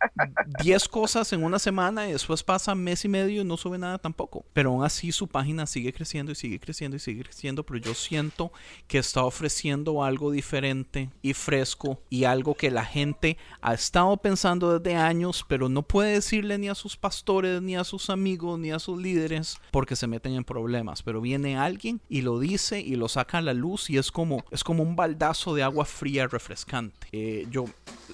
10 0.63 0.87
cosas 0.87 1.33
en 1.33 1.43
una 1.43 1.59
semana 1.59 2.07
y 2.07 2.13
después 2.13 2.41
pasa 2.41 2.73
mes 2.73 3.03
y 3.03 3.09
medio 3.09 3.41
y 3.41 3.45
no 3.45 3.57
sube 3.57 3.77
nada 3.77 3.97
tampoco. 3.97 4.45
Pero 4.53 4.69
aún 4.69 4.85
así 4.85 5.11
su 5.11 5.27
página 5.27 5.65
sigue 5.65 5.91
creciendo 5.91 6.31
y 6.31 6.35
sigue 6.35 6.57
creciendo 6.57 6.95
y 6.95 7.01
sigue 7.01 7.23
creciendo. 7.23 7.65
Pero 7.65 7.79
yo 7.79 7.93
siento 7.93 8.53
que 8.87 8.99
está 8.99 9.25
ofreciendo 9.25 9.40
ofreciendo 9.41 10.03
algo 10.03 10.29
diferente 10.29 11.09
y 11.23 11.33
fresco 11.33 11.99
y 12.11 12.25
algo 12.25 12.53
que 12.53 12.69
la 12.69 12.85
gente 12.85 13.37
ha 13.59 13.73
estado 13.73 14.15
pensando 14.17 14.77
desde 14.77 14.95
años, 14.95 15.43
pero 15.47 15.67
no 15.67 15.81
puede 15.81 16.11
decirle 16.11 16.59
ni 16.59 16.69
a 16.69 16.75
sus 16.75 16.95
pastores, 16.95 17.59
ni 17.59 17.75
a 17.75 17.83
sus 17.83 18.11
amigos, 18.11 18.59
ni 18.59 18.69
a 18.69 18.77
sus 18.77 19.01
líderes, 19.01 19.57
porque 19.71 19.95
se 19.95 20.05
meten 20.05 20.33
en 20.33 20.43
problemas. 20.43 21.01
Pero 21.01 21.21
viene 21.21 21.57
alguien 21.57 22.01
y 22.07 22.21
lo 22.21 22.37
dice 22.37 22.81
y 22.81 22.95
lo 22.97 23.09
saca 23.09 23.39
a 23.39 23.41
la 23.41 23.55
luz 23.55 23.89
y 23.89 23.97
es 23.97 24.11
como, 24.11 24.45
es 24.51 24.63
como 24.63 24.83
un 24.83 24.95
baldazo 24.95 25.55
de 25.55 25.63
agua 25.63 25.85
fría 25.85 26.27
refrescante. 26.27 27.07
Eh, 27.11 27.47
yo, 27.49 27.65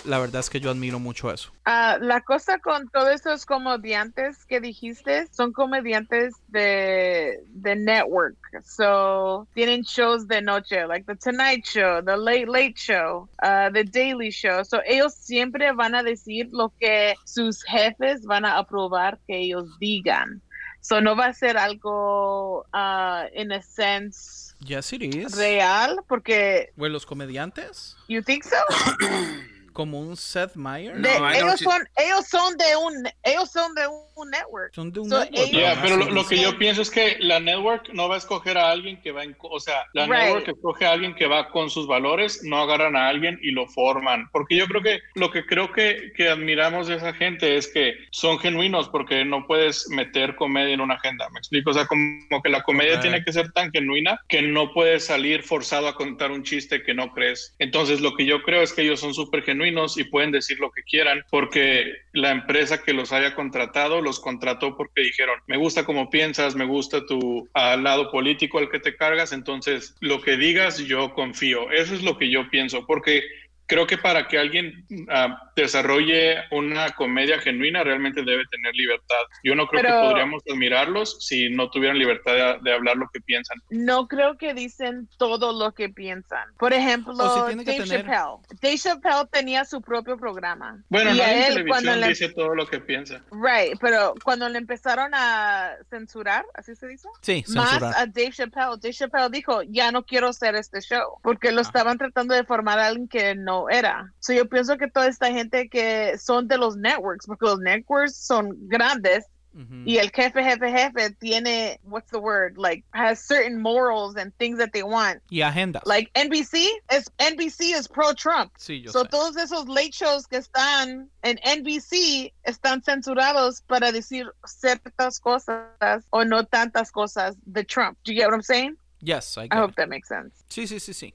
la 0.05 0.19
verdad 0.19 0.39
es 0.39 0.49
que 0.49 0.59
yo 0.59 0.69
admiro 0.69 0.99
mucho 0.99 1.31
eso. 1.31 1.51
Ah, 1.65 1.97
la 1.99 2.21
cosa 2.21 2.59
con 2.59 2.87
todos 2.89 3.09
esos 3.09 3.45
comediantes 3.45 4.45
que 4.45 4.59
dijiste 4.59 5.27
son 5.31 5.51
comediantes 5.53 6.33
de, 6.47 7.43
de 7.49 7.75
network. 7.75 8.35
So, 8.63 9.47
tienen 9.53 9.81
shows 9.83 10.27
de 10.27 10.41
noche, 10.41 10.85
like 10.87 11.05
The 11.05 11.15
Tonight 11.15 11.65
Show, 11.65 12.01
The 12.03 12.17
Late 12.17 12.47
Late 12.47 12.75
Show, 12.77 13.29
uh, 13.43 13.71
The 13.71 13.83
Daily 13.83 14.31
Show. 14.31 14.63
So, 14.63 14.81
ellos 14.85 15.13
siempre 15.15 15.71
van 15.73 15.95
a 15.95 16.03
decir 16.03 16.47
lo 16.51 16.71
que 16.79 17.15
sus 17.25 17.63
jefes 17.63 18.25
van 18.25 18.45
a 18.45 18.57
aprobar 18.57 19.19
que 19.27 19.37
ellos 19.37 19.67
digan. 19.79 20.41
So, 20.81 21.01
no 21.01 21.15
va 21.15 21.25
a 21.27 21.33
ser 21.33 21.57
algo, 21.57 22.65
uh, 22.73 23.27
in 23.35 23.51
a 23.51 23.61
sense, 23.61 24.55
Yes, 24.59 24.91
it 24.93 25.03
is. 25.03 25.37
real, 25.37 25.99
porque, 26.07 26.71
Bueno, 26.77 26.93
los 26.93 27.05
comediantes, 27.05 27.95
you 28.07 28.21
think 28.23 28.43
so? 28.43 28.55
como 29.77 29.99
un 29.99 30.17
Seth 30.17 30.55
Meyers, 30.55 30.99
De- 30.99 31.19
No, 31.19 31.29
ellos, 31.29 31.59
son, 31.59 31.87
ellos 31.97 32.25
son 32.27 32.57
de 32.57 32.75
un, 32.77 33.07
ellos 33.21 33.51
son 33.51 33.75
de 33.75 33.87
un 33.87 34.06
network. 34.25 34.73
son 34.73 34.91
de 34.91 34.99
un 34.99 35.09
So, 35.09 35.19
network, 35.23 35.49
Yeah, 35.51 35.79
pero 35.81 35.97
lo, 35.97 36.09
lo 36.11 36.25
que 36.27 36.37
yo 36.39 36.57
pienso 36.57 36.81
es 36.81 36.89
que 36.91 37.17
la 37.19 37.39
network 37.39 37.89
no 37.93 38.07
va 38.09 38.15
a 38.15 38.17
escoger 38.17 38.57
a 38.57 38.69
alguien 38.71 39.01
que 39.01 39.11
va 39.11 39.23
en, 39.23 39.35
o 39.39 39.59
sea, 39.59 39.85
la 39.93 40.05
Right. 40.05 40.23
network 40.25 40.47
escoge 40.49 40.85
a 40.85 40.91
alguien 40.91 41.15
que 41.15 41.27
va 41.27 41.49
con 41.49 41.69
sus 41.69 41.87
valores, 41.87 42.43
no 42.43 42.57
agarran 42.57 42.95
a 42.95 43.07
alguien 43.07 43.39
y 43.41 43.51
lo 43.51 43.67
forman, 43.67 44.29
porque 44.31 44.55
yo 44.55 44.67
creo 44.67 44.81
que 44.81 44.99
lo 45.15 45.31
que 45.31 45.45
creo 45.45 45.71
que, 45.71 46.11
que 46.15 46.29
admiramos 46.29 46.87
de 46.87 46.95
esa 46.95 47.13
gente 47.13 47.57
es 47.57 47.67
que 47.67 47.95
son 48.11 48.39
genuinos, 48.39 48.89
porque 48.89 49.23
no 49.25 49.45
puedes 49.47 49.89
meter 49.89 50.35
comedia 50.35 50.73
en 50.73 50.81
una 50.81 50.95
agenda, 50.95 51.29
me 51.31 51.39
explico, 51.39 51.71
o 51.71 51.73
sea, 51.73 51.85
como 51.85 52.41
que 52.43 52.49
la 52.49 52.63
comedia 52.63 52.99
tiene 52.99 53.23
que 53.23 53.33
ser 53.33 53.51
tan 53.51 53.71
genuina 53.71 54.19
que 54.27 54.41
no 54.41 54.73
puedes 54.73 55.05
salir 55.05 55.43
forzado 55.43 55.87
a 55.87 55.95
contar 55.95 56.31
un 56.31 56.43
chiste 56.43 56.83
que 56.83 56.93
no 56.93 57.11
crees. 57.13 57.55
Entonces, 57.59 58.01
lo 58.01 58.15
que 58.15 58.25
yo 58.25 58.41
creo 58.43 58.61
es 58.61 58.73
que 58.73 58.81
ellos 58.83 58.99
son 58.99 59.13
súper 59.13 59.43
genuinos 59.43 59.97
y 59.97 60.03
pueden 60.03 60.31
decir 60.31 60.59
lo 60.59 60.71
que 60.71 60.83
quieran, 60.83 61.23
porque 61.29 61.93
la 62.13 62.31
empresa 62.31 62.81
que 62.83 62.93
los 62.93 63.11
haya 63.11 63.35
contratado 63.35 64.01
los 64.07 64.19
contrató 64.19 64.75
porque 64.75 65.01
dijeron, 65.01 65.39
me 65.47 65.57
gusta 65.57 65.85
cómo 65.85 66.09
piensas, 66.09 66.55
me 66.55 66.65
gusta 66.65 67.05
tu 67.05 67.47
ah, 67.53 67.75
lado 67.75 68.09
político 68.09 68.57
al 68.57 68.69
que 68.69 68.79
te 68.79 68.95
cargas, 68.95 69.33
entonces 69.33 69.95
lo 69.99 70.21
que 70.21 70.37
digas 70.37 70.79
yo 70.79 71.13
confío. 71.13 71.69
Eso 71.71 71.93
es 71.93 72.03
lo 72.03 72.17
que 72.17 72.29
yo 72.29 72.49
pienso, 72.49 72.85
porque 72.85 73.23
creo 73.67 73.85
que 73.85 73.97
para 73.97 74.27
que 74.27 74.37
alguien 74.39 74.85
ah, 75.09 75.51
desarrolle 75.55 76.37
una 76.51 76.91
comedia 76.91 77.39
genuina 77.39 77.83
realmente 77.83 78.23
debe 78.23 78.43
tener 78.49 78.73
libertad. 78.73 79.15
Yo 79.43 79.55
no 79.55 79.67
creo 79.67 79.81
Pero- 79.83 79.93
que 80.01 80.07
podríamos 80.07 80.43
admirarlos 80.49 81.17
si 81.25 81.49
no 81.49 81.69
tuvieran 81.69 81.99
libertad 81.99 82.33
de, 82.33 82.59
de 82.61 82.73
hablar 82.73 82.97
lo 82.97 83.07
que 83.13 83.19
piensan. 83.21 83.57
No 83.69 84.07
creo 84.07 84.37
que 84.37 84.53
dicen 84.53 85.07
todo 85.17 85.51
lo 85.57 85.73
que 85.73 85.89
piensan. 85.89 86.47
Por 86.57 86.73
ejemplo, 86.73 87.13
que 87.17 87.55
Dave 87.55 87.63
tener- 87.83 88.05
Chappelle. 88.05 88.59
Dave 88.61 88.77
Chappelle 88.77 89.25
tenía 89.31 89.65
su 89.65 89.81
propio 89.81 90.17
programa. 90.17 90.81
Bueno, 90.89 91.13
y 91.13 91.19
a 91.21 91.31
en 91.47 91.57
él 91.57 91.67
cuando 91.67 91.91
televisión 91.91 91.99
le, 91.99 92.07
dice 92.07 92.29
todo 92.29 92.55
lo 92.55 92.65
que 92.67 92.79
piensa. 92.79 93.21
right, 93.31 93.77
pero 93.81 94.13
cuando 94.23 94.47
le 94.49 94.57
empezaron 94.57 95.11
a 95.13 95.71
censurar, 95.89 96.45
así 96.53 96.75
se 96.75 96.87
dice, 96.87 97.07
Sí, 97.21 97.43
más 97.53 97.69
censurar. 97.71 97.93
a 97.97 98.05
Dave 98.05 98.31
Chappelle, 98.31 98.77
Dave 98.81 98.93
Chappelle 98.93 99.29
dijo, 99.29 99.61
ya 99.63 99.91
no 99.91 100.05
quiero 100.05 100.29
hacer 100.29 100.55
este 100.55 100.81
show, 100.81 101.19
porque 101.21 101.51
lo 101.51 101.61
Ajá. 101.61 101.69
estaban 101.69 101.97
tratando 101.97 102.33
de 102.33 102.43
formar 102.43 102.79
a 102.79 102.87
alguien 102.87 103.07
que 103.07 103.35
no 103.35 103.56
era. 103.69 104.11
So 104.19 104.33
yo 104.33 104.45
pienso 104.45 104.77
que 104.77 104.87
toda 104.87 105.07
esta 105.07 105.31
gente 105.31 105.67
que 105.69 106.17
son 106.19 106.47
de 106.47 106.57
los 106.57 106.75
networks, 106.77 107.25
porque 107.25 107.45
los 107.45 107.59
networks 107.59 108.15
son 108.15 108.51
grandes, 108.67 109.25
Ujú. 109.55 109.83
y 109.87 109.97
el 109.97 110.11
jefe, 110.11 110.43
jefe, 110.43 110.69
jefe 110.71 111.09
tiene, 111.19 111.79
what's 111.83 112.11
the 112.11 112.19
word, 112.19 112.57
like, 112.59 112.83
has 112.93 113.19
certain 113.19 113.59
morals 113.59 114.15
and 114.15 114.31
things 114.37 114.59
that 114.59 114.71
they 114.71 114.83
want. 114.83 115.19
Y 115.31 115.39
agendas. 115.41 115.81
Like 115.85 116.11
NBC 116.13 116.67
is 116.93 117.09
NBC 117.17 117.73
is 117.73 117.87
pro 117.87 118.13
Trump. 118.13 118.51
sí, 118.59 118.83
yo 118.83 118.91
So 118.91 119.03
sé. 119.03 119.09
todos 119.09 119.35
esos 119.35 119.67
late 119.67 119.89
shows 119.93 120.27
que 120.27 120.37
están 120.37 121.09
en 121.23 121.39
NBC 121.43 122.31
están 122.45 122.83
censurados 122.83 123.61
para 123.67 123.91
decir 123.91 124.27
ciertas 124.45 125.19
cosas 125.19 126.03
o 126.11 126.23
no 126.23 126.43
tantas 126.45 126.91
cosas 126.91 127.35
de 127.45 127.63
Trump. 127.63 127.97
Do 128.03 128.11
you 128.13 128.19
get 128.19 128.27
what 128.27 128.35
I'm 128.35 128.43
saying? 128.43 128.77
Yes, 129.01 129.37
I 129.39 129.47
I 129.51 129.57
hope 129.57 129.71
it. 129.71 129.75
that 129.77 129.89
makes 129.89 130.07
sense. 130.07 130.33
Sí, 130.49 130.67
sí, 130.67 130.79
sí, 130.79 130.93
sí. 130.93 131.13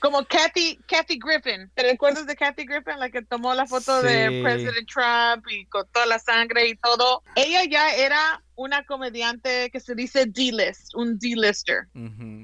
Como 0.00 0.24
Kathy, 0.24 0.78
Kathy 0.86 1.18
Griffin. 1.18 1.70
¿Te 1.74 1.82
recuerdas 1.82 2.26
de 2.26 2.36
Kathy 2.36 2.64
Griffin? 2.64 2.98
La 2.98 3.10
que 3.10 3.22
tomó 3.22 3.54
la 3.54 3.66
foto 3.66 4.02
de. 4.02 4.42
President 4.42 4.88
Trump 4.88 5.46
y 5.50 5.66
con 5.66 5.86
toda 5.92 6.06
la 6.06 6.18
sangre 6.18 6.68
y 6.68 6.76
todo. 6.76 7.22
Ella 7.34 7.64
ya 7.64 7.94
era 7.94 8.42
una 8.56 8.84
comediante 8.84 9.70
que 9.70 9.80
se 9.80 9.94
dice 9.94 10.26
D-list, 10.26 10.94
un 10.94 11.18
D-lister. 11.18 11.88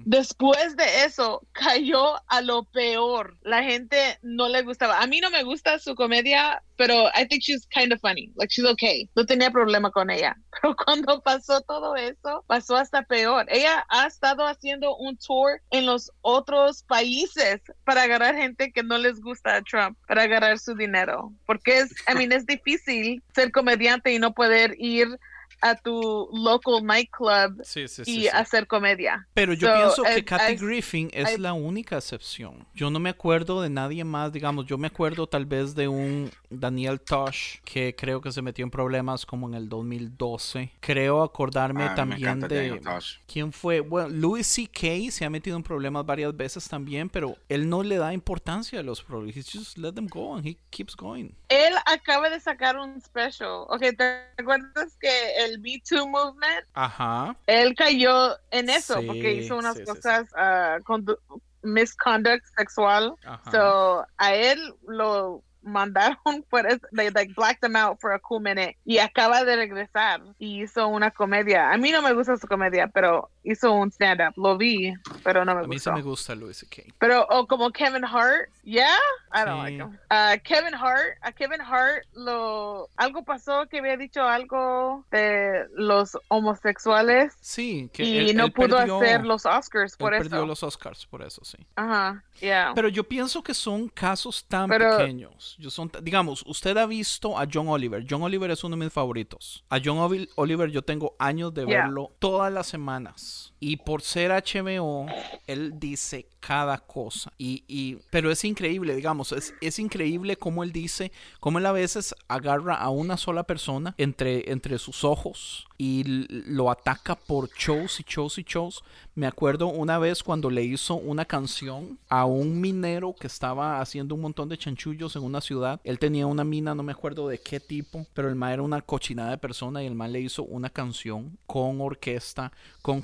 Después 0.04 0.76
de 0.76 1.04
eso, 1.04 1.42
cayó 1.52 2.20
a 2.28 2.40
lo 2.40 2.64
peor. 2.64 3.36
La 3.42 3.62
gente 3.62 4.18
no 4.22 4.48
le 4.48 4.62
gustaba. 4.62 5.00
A 5.00 5.06
mí 5.06 5.20
no 5.20 5.30
me 5.30 5.42
gusta 5.42 5.78
su 5.78 5.94
comedia, 5.94 6.62
pero 6.76 7.08
I 7.14 7.26
think 7.26 7.42
she's 7.42 7.66
kind 7.66 7.92
of 7.92 8.00
funny. 8.00 8.32
Like, 8.36 8.52
she's 8.52 8.64
okay. 8.64 9.08
No 9.14 9.24
tenía 9.24 9.50
problema 9.50 9.90
con 9.90 10.10
ella. 10.10 10.36
Pero 10.62 10.74
cuando 10.74 11.20
pasó 11.20 11.60
todo 11.60 11.94
eso, 11.94 12.44
pasó 12.46 12.76
hasta 12.76 13.02
peor. 13.02 13.46
Ella 13.48 13.84
ha 13.88 14.06
estado 14.06 14.46
haciendo 14.46 14.96
un 14.96 15.16
tour 15.16 15.60
en 15.70 15.86
los 15.86 16.10
otros 16.22 16.82
países 16.82 17.60
para 17.84 18.02
agarrar 18.02 18.34
gente 18.34 18.72
que 18.72 18.82
no 18.82 18.98
les 18.98 19.20
gusta 19.20 19.56
a 19.56 19.62
Trump, 19.62 19.96
para 20.06 20.22
agarrar 20.22 20.58
su 20.58 20.74
dinero. 20.74 21.32
Porque 21.46 21.80
es, 21.80 21.92
I 22.08 22.14
mean, 22.16 22.32
es 22.32 22.46
difícil 22.46 23.22
ser 23.34 23.52
comediante 23.52 24.12
y 24.12 24.18
no 24.18 24.32
poder 24.32 24.74
ir 24.78 25.18
a 25.60 25.74
tu 25.76 26.28
local 26.32 26.84
nightclub 26.84 27.60
Sí, 27.64 27.86
sí, 27.88 28.02
y 28.02 28.04
sí, 28.04 28.20
sí. 28.22 28.28
hacer 28.28 28.66
comedia. 28.66 29.26
Pero 29.34 29.52
yo 29.52 29.68
So, 29.68 29.74
pienso 29.74 30.02
que 30.02 30.20
eh, 30.20 30.24
Kathy 30.24 30.52
I- 30.52 30.56
Griffin 30.56 31.10
es 31.12 31.34
I- 31.36 31.38
la 31.38 31.52
única 31.52 31.96
excepción. 31.98 32.66
Yo 32.74 32.90
no 32.90 32.98
me 32.98 33.10
acuerdo 33.10 33.60
de 33.62 33.70
nadie 33.70 34.04
más, 34.04 34.32
digamos, 34.32 34.66
yo 34.66 34.78
me 34.78 34.86
acuerdo 34.88 35.26
tal 35.26 35.46
vez 35.46 35.74
de 35.74 35.88
un 35.88 36.30
Daniel 36.48 37.00
Tosh 37.00 37.58
que 37.64 37.94
creo 37.96 38.20
que 38.20 38.32
se 38.32 38.42
metió 38.42 38.64
en 38.64 38.70
problemas 38.70 39.26
como 39.26 39.48
en 39.48 39.54
el 39.54 39.68
2012. 39.68 40.72
Creo 40.80 41.22
acordarme 41.22 41.84
Ah, 41.84 41.94
también 41.94 42.40
de 42.40 42.48
Daniel 42.48 42.80
Tosh. 42.80 43.16
quién 43.26 43.52
fue. 43.52 43.80
Bueno, 43.80 44.08
Louis 44.08 44.46
C.K. 44.46 45.10
se 45.10 45.24
ha 45.24 45.30
metido 45.30 45.56
en 45.56 45.62
problemas 45.62 46.04
varias 46.06 46.36
veces 46.36 46.68
también, 46.68 47.08
pero 47.08 47.36
él 47.48 47.68
no 47.68 47.82
le 47.82 47.96
da 47.96 48.12
importancia 48.12 48.80
a 48.80 48.82
los 48.82 49.02
problemas. 49.02 49.36
He 49.36 49.42
just 49.58 49.78
let 49.78 49.92
them 49.92 50.06
go 50.08 50.34
and 50.34 50.46
he 50.46 50.56
keeps 50.70 50.96
going. 50.96 51.30
Él 51.48 51.74
acaba 51.86 52.30
de 52.30 52.40
sacar 52.40 52.76
un 52.78 53.00
special. 53.00 53.64
Ok, 53.68 53.80
¿te 53.96 54.04
acuerdas 54.38 54.96
que 55.00 55.10
el 55.44 55.49
Me 55.58 55.80
Too 55.88 56.06
Movement? 56.08 56.66
Ajá. 56.74 57.36
Él 57.46 57.74
cayó 57.74 58.36
en 58.50 58.70
eso 58.70 59.00
Sí, 59.00 59.06
porque 59.06 59.34
hizo 59.34 59.56
unas 59.56 59.74
sí, 59.76 59.80
sí, 59.80 59.86
sí. 59.86 59.92
cosas, 59.92 60.26
ah, 60.36 60.78
condu- 60.84 61.18
misconduct 61.62 62.44
sexual. 62.56 63.14
Ajá. 63.24 63.50
So, 63.50 64.06
a 64.16 64.34
él 64.34 64.58
lo 64.86 65.42
mandaron 65.62 66.16
por 66.50 66.66
eso, 66.66 66.80
they 66.96 67.10
like 67.10 67.34
blacked 67.34 67.62
him 67.64 67.76
out 67.76 67.98
for 68.00 68.12
a 68.12 68.18
cool 68.18 68.40
minute 68.40 68.76
y 68.84 68.98
acaba 68.98 69.44
de 69.44 69.56
regresar 69.56 70.20
y 70.38 70.62
hizo 70.62 70.86
una 70.88 71.10
comedia. 71.10 71.70
A 71.72 71.76
mí 71.76 71.90
no 71.90 72.02
me 72.02 72.12
gusta 72.12 72.36
su 72.36 72.46
comedia, 72.46 72.86
pero 72.88 73.30
hizo 73.42 73.72
un 73.72 73.90
stand 73.90 74.20
up. 74.20 74.32
Lo 74.36 74.56
vi, 74.56 74.92
pero 75.24 75.44
no 75.44 75.54
me 75.54 75.60
a 75.64 75.66
mí 75.66 75.78
sí 75.78 75.90
me 75.90 76.02
gusta 76.02 76.34
Louis 76.34 76.56
C.K. 76.58 76.94
Pero 76.98 77.26
o 77.30 77.46
como 77.46 77.70
Kevin 77.70 78.04
Hart, 78.04 78.48
yeah, 78.64 78.86
I 79.34 79.44
don't 79.44 79.58
Sí. 79.66 79.76
like 79.76 79.82
him. 79.82 79.98
Uh, 80.10 80.38
Kevin 80.44 80.74
Hart, 80.74 81.16
a 81.22 81.32
Kevin 81.32 81.60
Hart 81.60 82.04
lo 82.14 82.88
algo 82.96 83.24
pasó 83.24 83.66
que 83.68 83.78
había 83.78 83.96
dicho 83.96 84.22
algo 84.22 85.04
de 85.10 85.66
los 85.74 86.16
homosexuales 86.28 87.34
Sí, 87.40 87.90
que 87.92 88.04
y 88.04 88.30
él- 88.30 88.36
no 88.36 88.46
él 88.46 88.52
pudo 88.52 88.76
perdió- 88.78 89.00
hacer 89.00 89.24
los 89.24 89.46
Oscars 89.46 89.96
por 89.96 90.14
él 90.14 90.20
eso. 90.20 90.30
perdió 90.30 90.46
los 90.46 90.62
Oscars 90.62 91.06
por 91.06 91.22
eso, 91.22 91.42
sí. 91.44 91.58
Ajá, 91.76 92.22
yeah. 92.40 92.72
Pero 92.74 92.88
yo 92.88 93.04
pienso 93.04 93.42
que 93.42 93.54
son 93.54 93.88
casos 93.88 94.44
tan 94.46 94.68
Pero- 94.68 94.98
pequeños. 94.98 95.49
Yo 95.58 95.70
son, 95.70 95.90
digamos, 96.02 96.42
usted 96.46 96.76
ha 96.76 96.86
visto 96.86 97.38
a 97.38 97.46
John 97.52 97.68
Oliver. 97.68 98.04
John 98.08 98.22
Oliver 98.22 98.50
es 98.50 98.62
uno 98.64 98.76
de 98.76 98.84
mis 98.84 98.92
favoritos. 98.92 99.64
A 99.68 99.78
John 99.84 99.98
Oliver 100.36 100.70
yo 100.70 100.82
tengo 100.82 101.14
años 101.18 101.52
de 101.54 101.66
Yeah. 101.66 101.82
verlo 101.84 102.12
todas 102.18 102.52
las 102.52 102.66
semanas. 102.66 103.49
Y 103.62 103.76
por 103.76 104.00
ser 104.00 104.30
HBO, 104.32 105.06
él 105.46 105.78
dice 105.78 106.26
cada 106.40 106.78
cosa. 106.78 107.30
Y, 107.36 107.62
y- 107.68 107.98
pero 108.10 108.30
es 108.30 108.42
increíble, 108.44 108.96
digamos, 108.96 109.32
es, 109.32 109.52
es 109.60 109.78
increíble 109.78 110.36
cómo 110.36 110.64
él 110.64 110.72
dice, 110.72 111.12
cómo 111.40 111.58
él 111.58 111.66
a 111.66 111.72
veces 111.72 112.14
agarra 112.28 112.74
a 112.76 112.88
una 112.88 113.18
sola 113.18 113.42
persona 113.44 113.94
entre, 113.98 114.50
entre 114.50 114.78
sus 114.78 115.04
ojos 115.04 115.66
y 115.76 116.02
lo 116.06 116.70
ataca 116.70 117.14
por 117.16 117.50
shows 117.50 118.00
y 118.00 118.04
shows 118.08 118.38
y 118.38 118.42
shows. 118.44 118.82
Me 119.14 119.26
acuerdo 119.26 119.66
una 119.68 119.98
vez 119.98 120.22
cuando 120.22 120.48
le 120.50 120.62
hizo 120.62 120.94
una 120.94 121.24
canción 121.26 121.98
a 122.08 122.24
un 122.24 122.60
minero 122.60 123.14
que 123.18 123.26
estaba 123.26 123.80
haciendo 123.80 124.14
un 124.14 124.22
montón 124.22 124.48
de 124.48 124.56
chanchullos 124.58 125.16
en 125.16 125.22
una 125.22 125.40
ciudad. 125.42 125.80
Él 125.84 125.98
tenía 125.98 126.26
una 126.26 126.44
mina, 126.44 126.74
no 126.74 126.82
me 126.82 126.92
acuerdo 126.92 127.28
de 127.28 127.38
qué 127.38 127.60
tipo, 127.60 128.06
pero 128.14 128.28
el 128.28 128.34
man 128.36 128.52
era 128.52 128.62
una 128.62 128.80
cochinada 128.80 129.30
de 129.32 129.38
persona 129.38 129.82
y 129.82 129.86
el 129.86 129.94
man 129.94 130.12
le 130.12 130.20
hizo 130.20 130.42
una 130.44 130.70
canción 130.70 131.38
con 131.46 131.80
orquesta, 131.80 132.52
con 132.82 133.00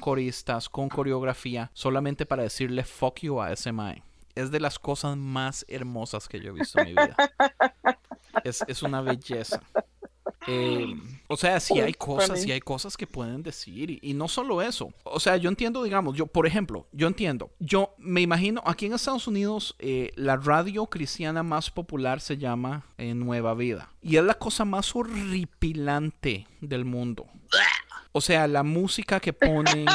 con 0.70 0.88
coreografía, 0.88 1.70
solamente 1.74 2.24
para 2.26 2.44
decirle 2.44 2.84
fuck 2.84 3.20
you 3.20 3.40
a 3.40 3.52
ese 3.52 3.72
man. 3.72 4.02
es 4.34 4.50
de 4.50 4.60
las 4.60 4.78
cosas 4.78 5.16
más 5.16 5.64
hermosas 5.68 6.28
que 6.28 6.40
yo 6.40 6.50
he 6.50 6.52
visto 6.52 6.78
en 6.78 6.86
mi 6.86 6.92
vida. 6.92 7.16
Es, 8.44 8.62
es 8.68 8.82
una 8.82 9.00
belleza. 9.00 9.62
Eh, 10.46 10.94
o 11.26 11.36
sea, 11.36 11.58
sí 11.58 11.80
hay 11.80 11.92
cosas, 11.94 12.40
sí 12.42 12.52
hay 12.52 12.60
cosas 12.60 12.96
que 12.96 13.06
pueden 13.06 13.42
decir 13.42 13.90
y, 13.90 13.98
y 14.02 14.14
no 14.14 14.28
solo 14.28 14.62
eso. 14.62 14.92
O 15.02 15.18
sea, 15.18 15.36
yo 15.36 15.48
entiendo, 15.48 15.82
digamos, 15.82 16.16
yo, 16.16 16.26
por 16.26 16.46
ejemplo, 16.46 16.86
yo 16.92 17.08
entiendo, 17.08 17.50
yo 17.58 17.94
me 17.98 18.20
imagino, 18.20 18.62
aquí 18.64 18.86
en 18.86 18.92
Estados 18.92 19.26
Unidos, 19.26 19.74
eh, 19.78 20.12
la 20.14 20.36
radio 20.36 20.86
cristiana 20.86 21.42
más 21.42 21.70
popular 21.70 22.20
se 22.20 22.36
llama 22.36 22.84
eh, 22.98 23.14
Nueva 23.14 23.54
Vida 23.54 23.90
y 24.02 24.16
es 24.16 24.24
la 24.24 24.34
cosa 24.34 24.64
más 24.64 24.94
horripilante 24.94 26.46
del 26.60 26.84
mundo. 26.84 27.26
O 28.12 28.20
sea, 28.20 28.46
la 28.46 28.62
música 28.62 29.20
que 29.20 29.32
ponen, 29.32 29.86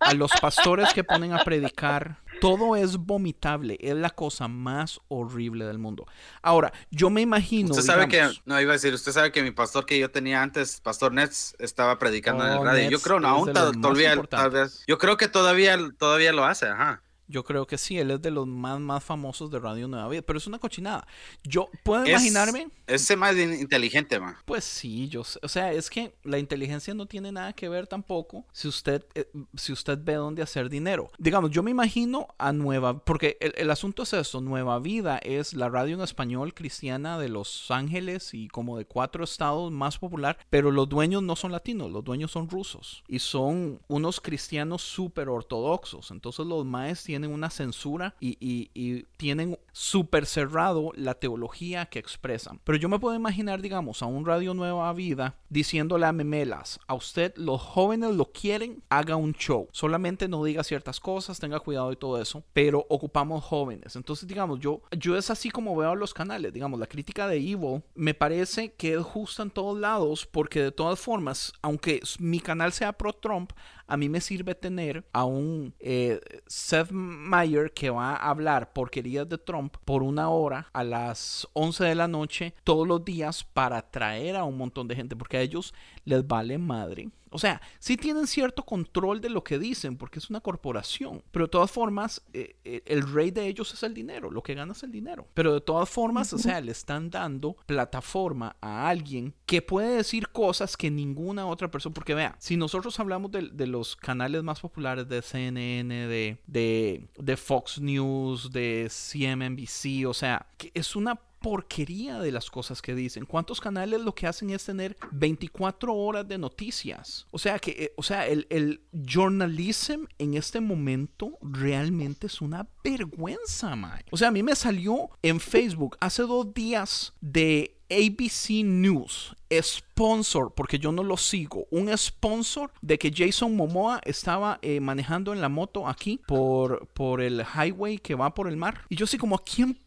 a 0.00 0.14
los 0.14 0.30
pastores 0.40 0.92
que 0.92 1.04
ponen 1.04 1.32
a 1.32 1.42
predicar, 1.44 2.18
todo 2.40 2.76
es 2.76 2.96
vomitable. 2.98 3.78
Es 3.80 3.94
la 3.94 4.10
cosa 4.10 4.46
más 4.48 5.00
horrible 5.08 5.64
del 5.64 5.78
mundo. 5.78 6.06
Ahora, 6.42 6.72
yo 6.90 7.08
me 7.10 7.22
imagino. 7.22 7.70
Usted 7.70 7.82
sabe 7.82 8.06
digamos- 8.06 8.36
que, 8.36 8.42
no 8.44 8.60
iba 8.60 8.72
a 8.72 8.74
decir, 8.74 8.92
usted 8.92 9.12
sabe 9.12 9.32
que 9.32 9.42
mi 9.42 9.50
pastor 9.52 9.86
que 9.86 9.98
yo 9.98 10.10
tenía 10.10 10.42
antes, 10.42 10.80
Pastor 10.80 11.12
Nets, 11.12 11.56
estaba 11.58 11.98
predicando 11.98 12.44
en 12.46 12.52
Oh, 12.52 12.60
el 12.60 12.66
radio. 12.66 12.90
yo 12.90 13.00
creo, 13.00 13.20
no, 13.20 13.28
aún 13.28 13.52
todavía, 13.52 14.20
tal 14.28 14.50
vez- 14.50 14.84
yo 14.86 14.98
creo 14.98 15.16
que 15.16 15.28
todavía, 15.28 15.78
todavía 15.98 16.32
lo 16.32 16.44
hace, 16.44 16.66
ajá. 16.66 17.02
Yo 17.28 17.44
creo 17.44 17.66
que 17.66 17.76
sí, 17.78 17.98
él 17.98 18.10
es 18.12 18.22
de 18.22 18.30
los 18.30 18.46
más, 18.46 18.78
más 18.80 19.02
famosos 19.02 19.50
de 19.50 19.58
Radio 19.58 19.88
Nueva 19.88 20.08
Vida, 20.08 20.22
pero 20.22 20.38
es 20.38 20.46
una 20.46 20.58
cochinada. 20.58 21.06
Yo 21.42 21.68
puedo 21.82 22.04
Es- 22.04 22.10
imaginarme, 22.10 22.68
Ese 22.86 23.16
más 23.16 23.36
in- 23.36 23.54
inteligente, 23.54 24.20
man. 24.20 24.36
pues 24.44 24.64
sí, 24.64 25.08
yo 25.08 25.24
sé, 25.24 25.38
o 25.42 25.48
sea, 25.48 25.72
es 25.72 25.90
que 25.90 26.14
la 26.22 26.38
inteligencia 26.38 26.94
no 26.94 27.06
tiene 27.06 27.32
nada 27.32 27.52
que 27.52 27.68
ver 27.68 27.86
tampoco 27.88 28.44
si 28.52 28.68
usted, 28.68 29.04
eh, 29.14 29.28
si 29.56 29.72
usted 29.72 29.98
ve 30.02 30.14
dónde 30.14 30.42
hacer 30.42 30.68
dinero. 30.68 31.10
Digamos, 31.18 31.50
yo 31.50 31.62
me 31.62 31.70
imagino 31.72 32.28
a 32.38 32.52
Nueva, 32.52 32.98
porque 33.04 33.36
el, 33.40 33.52
el 33.56 33.70
asunto 33.70 34.04
es 34.04 34.12
esto, 34.12 34.40
Nueva 34.40 34.78
Vida 34.78 35.18
es 35.18 35.52
la 35.54 35.68
radio 35.68 35.96
en 35.96 36.02
español 36.02 36.54
cristiana 36.54 37.18
de 37.18 37.28
Los 37.28 37.70
Ángeles 37.70 38.34
y 38.34 38.48
como 38.48 38.78
de 38.78 38.84
cuatro 38.84 39.24
estados 39.24 39.72
más 39.72 39.98
popular, 39.98 40.38
pero 40.48 40.70
los 40.70 40.88
dueños 40.88 41.22
no 41.24 41.34
son 41.34 41.50
latinos, 41.52 41.90
los 41.90 42.04
dueños 42.04 42.30
son 42.30 42.48
rusos 42.48 43.02
y 43.08 43.18
son 43.18 43.80
unos 43.88 44.20
cristianos 44.20 44.82
súper 44.82 45.28
ortodoxos. 45.28 46.10
Entonces 46.12 46.46
los 46.46 46.64
maes 46.64 47.00
tienen 47.16 47.32
una 47.32 47.48
censura 47.48 48.14
y, 48.20 48.36
y- 48.40 48.70
y 48.74 49.04
tienen 49.16 49.58
súper 49.72 50.26
cerrado 50.26 50.92
la 50.96 51.14
teología 51.14 51.86
que 51.86 51.98
expresan. 51.98 52.60
Pero 52.62 52.76
yo 52.76 52.90
me 52.90 52.98
puedo 52.98 53.16
imaginar, 53.16 53.62
digamos, 53.62 54.02
a 54.02 54.06
un 54.06 54.26
Radio 54.26 54.52
Nueva 54.52 54.92
Vida 54.92 55.36
diciéndole 55.48 56.04
a 56.04 56.12
Memelas, 56.12 56.78
a 56.86 56.94
usted 56.94 57.32
los 57.36 57.62
jóvenes 57.62 58.14
lo 58.14 58.26
quieren, 58.32 58.82
haga 58.90 59.16
un 59.16 59.32
show. 59.32 59.68
Solamente 59.72 60.28
no 60.28 60.44
diga 60.44 60.62
ciertas 60.62 61.00
cosas, 61.00 61.38
tenga 61.40 61.58
cuidado 61.60 61.90
y 61.90 61.96
todo 61.96 62.20
eso, 62.20 62.44
pero 62.52 62.84
ocupamos 62.90 63.42
jóvenes. 63.42 63.96
Entonces, 63.96 64.28
digamos, 64.28 64.60
yo, 64.60 64.82
yo 64.90 65.16
es 65.16 65.30
así 65.30 65.50
como 65.50 65.74
veo 65.74 65.94
los 65.94 66.12
canales. 66.12 66.52
Digamos, 66.52 66.78
la 66.78 66.86
crítica 66.86 67.26
de 67.28 67.36
Evil 67.38 67.82
me 67.94 68.12
parece 68.12 68.74
que 68.74 68.92
es 68.94 69.02
justa 69.02 69.42
en 69.42 69.50
todos 69.50 69.78
lados 69.78 70.26
porque 70.26 70.60
de 70.62 70.72
todas 70.72 71.00
formas, 71.00 71.54
aunque 71.62 72.00
mi 72.18 72.40
canal 72.40 72.72
sea 72.72 72.92
pro 72.92 73.14
Trump, 73.14 73.52
a 73.88 73.96
mí 73.96 74.08
me 74.08 74.20
sirve 74.20 74.56
tener 74.56 75.06
a 75.12 75.24
un 75.24 75.72
eh, 75.78 76.20
Seth 76.48 76.90
Meyer 77.06 77.72
que 77.72 77.90
va 77.90 78.14
a 78.14 78.30
hablar 78.30 78.72
porquerías 78.72 79.28
de 79.28 79.38
Trump 79.38 79.76
por 79.84 80.02
una 80.02 80.28
hora 80.28 80.68
a 80.72 80.84
las 80.84 81.48
11 81.52 81.84
de 81.84 81.94
la 81.94 82.08
noche 82.08 82.54
todos 82.64 82.86
los 82.86 83.04
días 83.04 83.44
para 83.44 83.78
atraer 83.78 84.36
a 84.36 84.44
un 84.44 84.58
montón 84.58 84.88
de 84.88 84.96
gente 84.96 85.16
porque 85.16 85.36
a 85.38 85.40
ellos 85.42 85.74
les 86.04 86.26
vale 86.26 86.58
madre. 86.58 87.08
O 87.30 87.38
sea, 87.38 87.60
sí 87.78 87.96
tienen 87.96 88.26
cierto 88.26 88.64
control 88.64 89.20
de 89.20 89.28
lo 89.28 89.42
que 89.42 89.58
dicen 89.58 89.96
porque 89.96 90.18
es 90.18 90.30
una 90.30 90.40
corporación, 90.40 91.22
pero 91.30 91.46
de 91.46 91.50
todas 91.50 91.70
formas 91.70 92.22
eh, 92.32 92.56
eh, 92.64 92.82
el 92.86 93.02
rey 93.12 93.30
de 93.30 93.46
ellos 93.46 93.72
es 93.74 93.82
el 93.82 93.94
dinero, 93.94 94.30
lo 94.30 94.42
que 94.42 94.54
gana 94.54 94.72
es 94.72 94.82
el 94.82 94.92
dinero. 94.92 95.26
Pero 95.34 95.54
de 95.54 95.60
todas 95.60 95.88
formas, 95.88 96.32
o 96.32 96.38
sea, 96.38 96.60
le 96.60 96.72
están 96.72 97.10
dando 97.10 97.56
plataforma 97.66 98.56
a 98.60 98.88
alguien 98.88 99.34
que 99.44 99.62
puede 99.62 99.96
decir 99.96 100.28
cosas 100.28 100.76
que 100.76 100.90
ninguna 100.90 101.46
otra 101.46 101.70
persona, 101.70 101.94
porque 101.94 102.14
vea, 102.14 102.36
si 102.38 102.56
nosotros 102.56 102.98
hablamos 103.00 103.30
de, 103.30 103.50
de 103.52 103.66
los 103.66 103.96
canales 103.96 104.42
más 104.42 104.60
populares 104.60 105.08
de 105.08 105.22
CNN, 105.22 106.06
de, 106.06 106.38
de, 106.46 107.08
de 107.16 107.36
Fox 107.36 107.80
News, 107.80 108.50
de 108.52 108.88
CMNBC, 108.88 110.06
o 110.08 110.14
sea, 110.14 110.46
que 110.56 110.70
es 110.74 110.96
una 110.96 111.20
porquería 111.40 112.18
de 112.18 112.32
las 112.32 112.50
cosas 112.50 112.82
que 112.82 112.94
dicen. 112.94 113.24
¿Cuántos 113.24 113.60
canales 113.60 114.00
lo 114.00 114.14
que 114.14 114.26
hacen 114.26 114.50
es 114.50 114.64
tener 114.64 114.96
24 115.12 115.94
horas 115.94 116.26
de 116.26 116.38
noticias? 116.38 117.26
O 117.30 117.38
sea 117.38 117.58
que, 117.58 117.70
eh, 117.70 117.92
o 117.96 118.02
sea, 118.02 118.26
el, 118.26 118.46
el 118.50 118.82
journalism 118.92 120.04
en 120.18 120.34
este 120.34 120.60
momento 120.60 121.38
realmente 121.42 122.26
es 122.26 122.40
una 122.40 122.68
vergüenza, 122.82 123.76
man. 123.76 124.02
O 124.10 124.16
sea, 124.16 124.28
a 124.28 124.32
mí 124.32 124.42
me 124.42 124.56
salió 124.56 125.10
en 125.22 125.40
Facebook 125.40 125.96
hace 126.00 126.22
dos 126.22 126.52
días 126.52 127.12
de 127.20 127.76
ABC 127.90 128.64
News, 128.64 129.36
sponsor, 129.52 130.52
porque 130.54 130.78
yo 130.78 130.92
no 130.92 131.02
lo 131.02 131.16
sigo, 131.16 131.66
un 131.70 131.96
sponsor 131.96 132.72
de 132.82 132.98
que 132.98 133.12
Jason 133.14 133.54
Momoa 133.54 134.00
estaba 134.04 134.58
eh, 134.62 134.80
manejando 134.80 135.32
en 135.32 135.40
la 135.40 135.48
moto 135.48 135.86
aquí 135.86 136.20
por, 136.26 136.88
por 136.88 137.20
el 137.20 137.42
highway 137.42 137.98
que 137.98 138.14
va 138.14 138.34
por 138.34 138.48
el 138.48 138.56
mar. 138.56 138.82
Y 138.88 138.96
yo 138.96 139.06
sí 139.06 139.18
como, 139.18 139.36
¿a 139.36 139.44
quién 139.44 139.78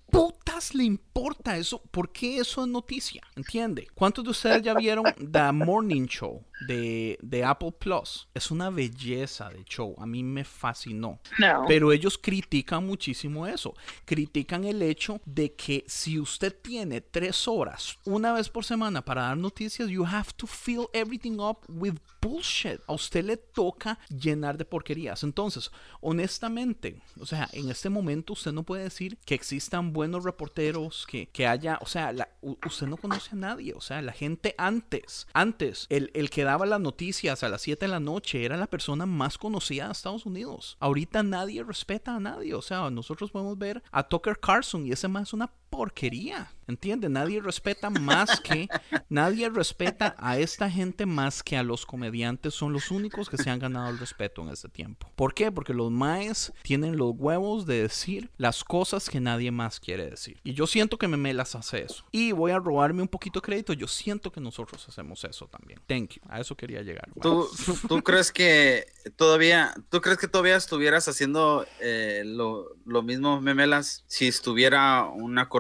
le 0.73 0.83
importa 0.83 1.57
eso? 1.57 1.81
¿Por 1.91 2.11
qué 2.11 2.37
eso 2.37 2.63
es 2.63 2.67
noticia? 2.67 3.21
¿Entiende? 3.35 3.87
¿Cuántos 3.93 4.23
de 4.23 4.31
ustedes 4.31 4.61
ya 4.61 4.73
vieron 4.73 5.05
The 5.31 5.51
Morning 5.51 6.05
Show 6.05 6.43
de, 6.67 7.17
de 7.21 7.43
Apple 7.43 7.71
Plus? 7.71 8.27
Es 8.33 8.51
una 8.51 8.69
belleza 8.69 9.49
de 9.49 9.63
show. 9.63 9.95
A 9.97 10.05
mí 10.05 10.23
me 10.23 10.43
fascinó. 10.43 11.19
No. 11.37 11.65
Pero 11.67 11.91
ellos 11.91 12.17
critican 12.17 12.85
muchísimo 12.85 13.47
eso. 13.47 13.73
Critican 14.05 14.65
el 14.65 14.81
hecho 14.81 15.21
de 15.25 15.53
que 15.53 15.83
si 15.87 16.19
usted 16.19 16.55
tiene 16.61 17.01
tres 17.01 17.47
horas 17.47 17.97
una 18.05 18.33
vez 18.33 18.49
por 18.49 18.65
semana 18.65 19.03
para 19.03 19.23
dar 19.23 19.37
noticias, 19.37 19.89
you 19.89 20.05
have 20.05 20.31
to 20.35 20.47
fill 20.47 20.89
everything 20.93 21.39
up 21.39 21.59
with 21.67 21.95
bullshit. 22.21 22.79
A 22.87 22.93
usted 22.93 23.23
le 23.25 23.37
toca 23.37 23.99
llenar 24.09 24.57
de 24.57 24.65
porquerías. 24.65 25.23
Entonces, 25.23 25.71
honestamente, 26.01 27.01
o 27.19 27.25
sea, 27.25 27.49
en 27.53 27.69
este 27.69 27.89
momento 27.89 28.33
usted 28.33 28.51
no 28.51 28.63
puede 28.63 28.83
decir 28.83 29.17
que 29.25 29.35
existan 29.35 29.93
buenos 29.93 30.23
reporteros, 30.23 31.05
que, 31.09 31.27
que 31.29 31.47
haya, 31.47 31.79
o 31.81 31.85
sea, 31.85 32.11
la- 32.11 32.29
usted 32.41 32.87
no 32.87 32.97
conoce 32.97 33.29
a 33.31 33.35
nadie. 33.35 33.73
O 33.73 33.81
sea, 33.81 34.01
la 34.01 34.11
gente 34.11 34.55
antes, 34.57 35.27
antes, 35.33 35.85
el, 35.89 36.11
el 36.13 36.29
que 36.29 36.43
daba 36.43 36.65
las 36.65 36.81
noticias 36.81 37.43
a 37.43 37.49
las 37.49 37.61
7 37.61 37.85
de 37.85 37.91
la 37.91 37.99
noche 37.99 38.43
era 38.43 38.57
la 38.57 38.67
persona 38.67 39.05
más 39.05 39.37
conocida 39.37 39.85
de 39.85 39.91
Estados 39.93 40.25
Unidos. 40.25 40.77
Ahorita 40.79 41.23
nadie 41.23 41.63
respeta 41.63 42.15
a 42.15 42.19
nadie. 42.19 42.53
O 42.53 42.61
sea, 42.61 42.89
nosotros 42.89 43.31
podemos 43.31 43.57
ver 43.57 43.81
a 43.91 44.03
Tucker 44.03 44.39
Carlson 44.39 44.85
y 44.85 44.91
ese 44.91 45.07
más 45.07 45.29
es 45.29 45.33
una 45.33 45.51
porquería. 45.69 46.51
¿Entiende? 46.67 47.09
Nadie 47.09 47.41
respeta 47.41 47.89
más 47.89 48.39
que, 48.41 48.67
nadie 49.09 49.49
respeta 49.49 50.15
a 50.19 50.37
esta 50.37 50.69
gente 50.69 51.07
más 51.07 51.41
que 51.41 51.57
a 51.57 51.63
los 51.63 51.83
comediantes. 51.83 52.53
Son 52.53 52.73
los 52.73 52.91
únicos 52.91 53.27
que 53.27 53.37
se 53.37 53.49
han 53.49 53.57
ganado 53.57 53.89
el 53.89 53.97
respeto 53.97 54.43
en 54.43 54.49
este 54.49 54.69
tiempo. 54.69 55.11
¿Por 55.15 55.33
qué? 55.33 55.51
Porque 55.51 55.73
los 55.73 55.89
maes 55.89 56.53
tienen 56.61 56.95
los 56.95 57.13
huevos 57.17 57.65
de 57.65 57.81
decir 57.81 58.29
las 58.37 58.63
cosas 58.63 59.09
que 59.09 59.19
nadie 59.19 59.49
más 59.49 59.79
quiere 59.79 60.11
decir. 60.11 60.39
Y 60.43 60.53
yo 60.53 60.67
siento 60.67 60.99
que 60.99 61.07
Memelas 61.07 61.55
hace 61.55 61.85
eso. 61.85 62.05
Y 62.11 62.33
voy 62.33 62.51
a 62.51 62.59
robarme 62.59 63.01
un 63.01 63.07
poquito 63.07 63.39
de 63.39 63.45
crédito. 63.45 63.73
Yo 63.73 63.87
siento 63.87 64.31
que 64.31 64.39
nosotros 64.39 64.87
hacemos 64.87 65.23
eso 65.23 65.47
también. 65.47 65.81
Thank 65.87 66.17
you. 66.17 66.21
A 66.29 66.39
eso 66.39 66.55
quería 66.55 66.83
llegar. 66.83 67.09
¿Tú, 67.19 67.49
tú 67.87 68.03
crees 68.03 68.31
que 68.31 68.85
todavía, 69.15 69.73
tú 69.89 70.01
crees 70.01 70.19
que 70.19 70.27
todavía 70.27 70.55
estuvieras 70.55 71.07
haciendo 71.07 71.65
eh, 71.79 72.21
lo, 72.27 72.75
lo 72.85 73.01
mismo, 73.01 73.41
Memelas, 73.41 74.03
si 74.05 74.27
estuviera 74.27 75.05
una 75.05 75.49
corporación 75.49 75.58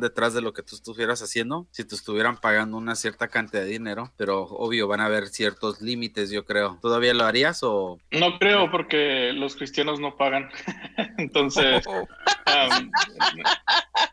detrás 0.00 0.34
de 0.34 0.40
lo 0.42 0.52
que 0.52 0.62
tú 0.62 0.74
estuvieras 0.76 1.22
haciendo? 1.22 1.66
Si 1.70 1.84
te 1.84 1.94
estuvieran 1.94 2.36
pagando 2.38 2.76
una 2.76 2.94
cierta 2.96 3.28
cantidad 3.28 3.62
de 3.62 3.68
dinero, 3.68 4.12
pero 4.16 4.42
obvio 4.42 4.88
van 4.88 5.00
a 5.00 5.06
haber 5.06 5.28
ciertos 5.28 5.80
límites, 5.80 6.30
yo 6.30 6.44
creo. 6.44 6.78
¿Todavía 6.82 7.14
lo 7.14 7.24
harías 7.24 7.60
o...? 7.62 7.98
No 8.10 8.38
creo 8.38 8.70
porque 8.70 9.32
los 9.32 9.56
cristianos 9.56 10.00
no 10.00 10.16
pagan. 10.16 10.50
Entonces, 11.18 11.86
um, 11.86 12.90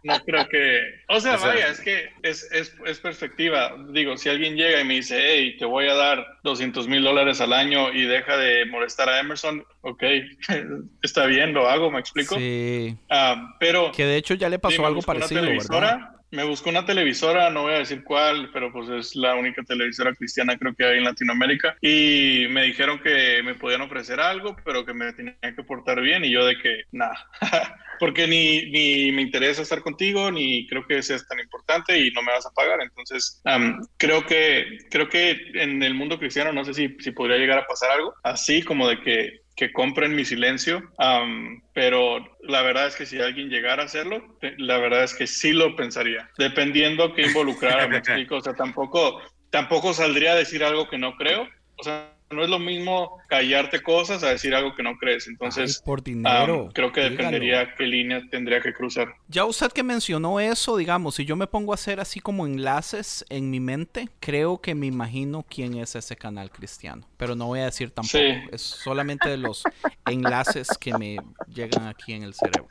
no 0.04 0.20
creo 0.26 0.48
que... 0.50 0.82
O 1.10 1.20
sea, 1.20 1.36
O 1.36 1.38
sea- 1.38 1.48
vaya, 1.48 1.68
es 1.70 1.80
que 1.82 2.10
es, 2.24 2.52
es, 2.52 2.76
es 2.86 3.00
perspectiva. 3.00 3.76
Digo, 3.90 4.18
si 4.18 4.30
alguien 4.30 4.56
llega 4.56 4.82
y 4.82 4.86
me 4.86 4.96
dice, 4.96 5.20
hey, 5.22 5.56
te 5.58 5.66
voy 5.66 5.88
a 5.88 5.94
dar 5.94 6.26
200 6.44 6.88
mil 6.88 7.04
dólares 7.04 7.42
al 7.42 7.54
año 7.54 7.92
y 7.94 8.04
deja 8.04 8.38
de 8.38 8.66
molestar 8.66 9.10
a 9.10 9.20
Emerson, 9.20 9.66
ok, 9.82 10.04
está 11.02 11.26
bien, 11.26 11.54
lo 11.54 11.70
hago, 11.70 11.92
¿me 11.92 12.00
explico? 12.00 12.36
Sí. 12.38 12.98
Ah, 13.10 13.56
pero... 13.60 13.92
Que 13.92 14.06
de 14.06 14.18
hecho 14.18 14.34
ya 14.34 14.50
le 14.50 14.60
pasó 14.60 14.76
Sí, 14.76 14.82
algo 14.84 14.96
buscó 14.96 15.12
una 15.26 15.42
parecido, 15.42 15.74
¿verdad? 15.74 15.98
televisora, 15.98 16.20
Me 16.32 16.44
buscó 16.44 16.70
una 16.70 16.86
televisora, 16.86 17.50
no 17.50 17.64
voy 17.64 17.74
a 17.74 17.80
decir 17.80 18.04
cuál, 18.04 18.50
pero 18.52 18.72
pues 18.72 18.90
es 18.90 19.16
la 19.16 19.36
única 19.36 19.62
televisora 19.64 20.14
cristiana 20.14 20.58
creo 20.58 20.74
que 20.74 20.86
hay 20.86 20.98
en 20.98 21.04
Latinoamérica. 21.04 21.76
Y 21.82 22.48
me 22.50 22.64
dijeron 22.64 23.00
que 23.00 23.42
me 23.44 23.56
podían 23.56 23.82
ofrecer 23.82 24.20
algo, 24.20 24.56
pero 24.66 24.86
que 24.86 24.94
me 24.94 25.14
tenía 25.14 25.36
que 25.42 25.64
portar 25.64 26.02
bien. 26.02 26.26
Y 26.26 26.32
yo 26.32 26.46
de 26.46 26.58
que, 26.58 26.84
nada, 26.92 27.28
porque 28.00 28.28
ni, 28.28 28.70
ni 28.72 29.12
me 29.12 29.22
interesa 29.22 29.62
estar 29.62 29.82
contigo, 29.82 30.32
ni 30.32 30.68
creo 30.68 30.86
que 30.88 31.02
seas 31.04 31.28
tan 31.28 31.40
importante 31.40 32.00
y 32.00 32.12
no 32.12 32.22
me 32.22 32.32
vas 32.32 32.46
a 32.46 32.52
pagar. 32.52 32.82
Entonces, 32.82 33.42
am, 33.46 33.80
creo, 33.98 34.26
que, 34.26 34.80
creo 34.90 35.08
que 35.10 35.52
en 35.54 35.84
el 35.84 35.94
mundo 35.94 36.20
cristiano 36.20 36.52
no 36.52 36.66
sé 36.66 36.74
si, 36.74 36.96
si 37.00 37.12
podría 37.12 37.38
llegar 37.38 37.60
a 37.60 37.68
pasar 37.68 37.92
algo 37.92 38.14
así 38.24 38.62
como 38.64 38.88
de 38.88 39.00
que 39.02 39.43
que 39.56 39.72
compren 39.72 40.16
mi 40.16 40.26
silencio, 40.26 40.92
am, 40.98 41.62
pero 41.74 42.38
la 42.42 42.62
verdad 42.62 42.88
es 42.88 42.96
que 42.96 43.06
si 43.06 43.20
alguien 43.20 43.50
llegara 43.50 43.84
a 43.84 43.86
hacerlo, 43.86 44.38
la 44.58 44.78
verdad 44.78 45.04
es 45.04 45.14
que 45.14 45.28
sí 45.28 45.54
lo 45.54 45.76
pensaría, 45.76 46.30
dependiendo 46.38 47.14
que 47.14 47.28
involucrara, 47.28 47.88
me 47.88 47.98
explico, 47.98 48.38
o 48.38 48.42
sea, 48.42 48.54
tampoco, 48.54 49.22
tampoco 49.50 49.94
saldría 49.94 50.34
a 50.34 50.36
decir 50.36 50.64
algo 50.64 50.90
que 50.90 50.98
no 50.98 51.16
creo, 51.16 51.48
o 51.78 51.84
sea, 51.84 52.14
no 52.34 52.44
es 52.44 52.50
lo 52.50 52.60
mismo 52.60 53.18
callarte 53.28 53.82
cosas 53.82 54.24
a 54.24 54.30
decir 54.30 54.54
algo 54.54 54.76
que 54.76 54.84
no 54.84 54.98
crees, 54.98 55.28
entonces... 55.28 55.80
Ay, 55.80 55.86
por 55.86 56.04
dinero. 56.04 56.70
creo 56.74 56.92
que 56.92 57.02
dígalo. 57.02 57.18
dependería 57.18 57.76
qué 57.76 57.84
línea 57.86 58.22
tendría 58.30 58.62
que 58.62 58.74
cruzar. 58.74 59.14
Ya 59.28 59.46
usted 59.46 59.72
que 59.72 59.84
mencionó 59.84 60.40
eso, 60.40 60.78
digamos, 60.78 61.16
si 61.16 61.26
yo 61.26 61.36
me 61.36 61.48
pongo 61.48 61.72
a 61.72 61.76
hacer 61.76 62.00
así 62.00 62.20
como 62.20 62.46
enlaces 62.46 63.26
en 63.30 63.50
mi 63.50 63.60
mente, 63.60 64.10
creo 64.20 64.60
que 64.60 64.76
me 64.76 64.88
imagino 64.88 65.46
quién 65.50 65.76
es 65.78 65.96
ese 65.96 66.16
canal 66.16 66.52
cristiano. 66.52 67.08
Pero 67.18 67.36
no 67.36 67.48
voy 67.48 67.62
a 67.62 67.66
decir 67.66 67.92
tampoco. 67.92 68.18
Sí. 68.18 68.34
Es 68.52 68.62
solamente 68.62 69.30
de 69.30 69.38
los 69.38 69.64
enlaces 70.06 70.68
que 70.80 70.98
me 70.98 71.18
llegan 71.48 71.88
aquí 71.88 72.14
en 72.14 72.24
el 72.24 72.34
cerebro. 72.34 72.68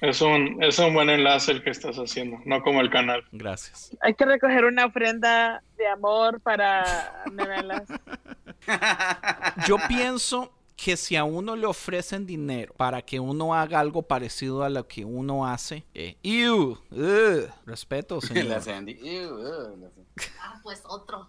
Es 0.00 0.20
un, 0.20 0.62
es 0.62 0.78
un 0.78 0.94
buen 0.94 1.08
enlace 1.08 1.52
el 1.52 1.62
que 1.62 1.70
estás 1.70 1.96
haciendo, 1.96 2.38
no 2.44 2.62
como 2.62 2.80
el 2.80 2.90
canal. 2.90 3.24
Gracias. 3.32 3.96
Hay 4.00 4.14
que 4.14 4.24
recoger 4.24 4.64
una 4.64 4.86
ofrenda 4.86 5.62
de 5.76 5.86
amor 5.86 6.40
para 6.40 7.24
Nevelas. 7.32 7.84
Yo 9.66 9.76
pienso 9.88 10.52
que 10.76 10.96
si 10.96 11.16
a 11.16 11.24
uno 11.24 11.56
le 11.56 11.66
ofrecen 11.66 12.26
dinero 12.26 12.74
para 12.76 13.00
que 13.02 13.18
uno 13.18 13.54
haga 13.54 13.80
algo 13.80 14.02
parecido 14.02 14.62
a 14.62 14.68
lo 14.68 14.86
que 14.86 15.04
uno 15.04 15.46
hace, 15.46 15.86
eh, 15.94 16.16
ew, 16.22 16.78
ugh, 16.90 17.50
respeto, 17.64 18.16
La 18.22 18.28
señor. 18.28 18.62
Sandy. 18.62 18.92
Ew, 19.02 19.38
ew, 19.38 19.76
la 19.78 19.88
Sandy. 19.90 20.10
Ah, 20.40 20.60
pues 20.62 20.82
otro. 20.86 21.28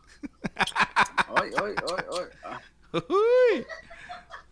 Ay, 0.55 1.51
ay, 1.63 1.75
ay, 1.77 2.05
ay. 2.11 2.25
Ah, 2.43 2.61
Uy. 2.93 3.65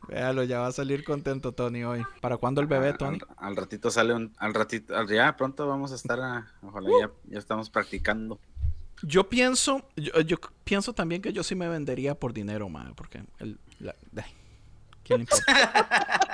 Véalo, 0.08 0.44
ya 0.44 0.60
va 0.60 0.68
a 0.68 0.72
salir 0.72 1.04
contento 1.04 1.52
Tony 1.54 1.84
hoy. 1.84 2.04
¿Para 2.22 2.38
cuándo 2.38 2.62
el 2.62 2.68
bebé, 2.68 2.94
Tony? 2.94 3.18
Al, 3.38 3.48
al 3.50 3.56
ratito 3.56 3.90
sale 3.90 4.14
un. 4.14 4.34
Al 4.38 4.54
ratito. 4.54 4.96
al- 4.96 5.08
ya 5.10 5.36
pronto 5.36 5.68
vamos 5.68 5.92
a 5.92 5.96
estar. 5.96 6.20
a- 6.22 6.48
ojalá 6.62 6.90
ya, 7.02 7.12
ya 7.26 7.40
estamos 7.40 7.70
practicando. 7.72 8.40
Yo 9.02 9.30
pienso, 9.30 9.88
yo, 9.96 10.20
yo 10.22 10.38
pienso 10.64 10.94
también 10.94 11.22
que 11.22 11.34
yo 11.34 11.44
sí 11.44 11.56
me 11.56 11.68
vendería 11.68 12.16
por 12.16 12.34
dinero, 12.34 12.70
man, 12.70 12.94
porque 12.96 13.24
el, 13.40 13.60
la- 13.80 13.96
ay, 14.18 14.32
¿quién 15.04 15.20
le 15.20 15.24
importa? 15.24 16.30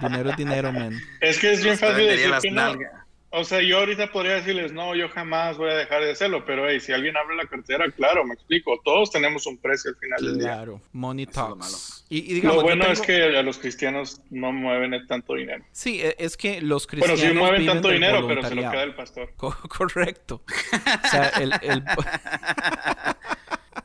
dinero 0.02 0.30
es 0.30 0.36
dinero, 0.36 0.72
man. 0.72 0.98
Es 1.20 1.38
que 1.38 1.52
es 1.52 1.62
bien 1.62 1.78
Te 1.78 1.86
fácil 1.86 2.06
decir 2.06 2.32
que 2.42 2.50
no. 2.50 2.56
nalgas. 2.62 2.92
O 3.30 3.44
sea, 3.44 3.60
yo 3.60 3.78
ahorita 3.80 4.10
podría 4.10 4.36
decirles, 4.36 4.72
no, 4.72 4.94
yo 4.96 5.10
jamás 5.10 5.58
voy 5.58 5.70
a 5.70 5.74
dejar 5.74 6.02
de 6.02 6.12
hacerlo, 6.12 6.46
pero 6.46 6.66
hey, 6.66 6.80
si 6.80 6.92
alguien 6.92 7.14
abre 7.14 7.36
la 7.36 7.44
cartera, 7.44 7.84
claro, 7.90 8.24
me 8.24 8.32
explico, 8.32 8.80
todos 8.82 9.10
tenemos 9.10 9.46
un 9.46 9.58
precio 9.58 9.90
al 9.90 9.96
final 9.96 10.24
del 10.24 10.38
día. 10.38 10.46
Claro, 10.54 10.80
money 10.92 11.26
talks. 11.26 12.06
Y, 12.08 12.20
y 12.20 12.34
digamos, 12.34 12.56
Lo 12.56 12.62
bueno 12.62 12.86
es 12.86 13.02
que 13.02 13.36
a 13.36 13.42
los 13.42 13.58
cristianos 13.58 14.22
no 14.30 14.50
mueven 14.50 15.06
tanto 15.06 15.34
dinero. 15.34 15.62
Sí, 15.72 16.00
e- 16.00 16.16
es 16.18 16.38
que 16.38 16.62
los 16.62 16.86
Bueno, 16.86 17.04
cristianos 17.04 17.20
sí 17.20 17.38
mueven 17.38 17.60
viven 17.60 17.74
tanto 17.74 17.88
dinero, 17.90 18.26
pero 18.26 18.42
se 18.42 18.54
lo 18.54 18.62
queda 18.70 18.82
el 18.82 18.94
pastor. 18.94 19.30
Co- 19.36 19.54
correcto. 19.68 20.42
O 21.04 21.08
sea, 21.08 21.28
el- 21.38 21.52
el- 21.60 21.84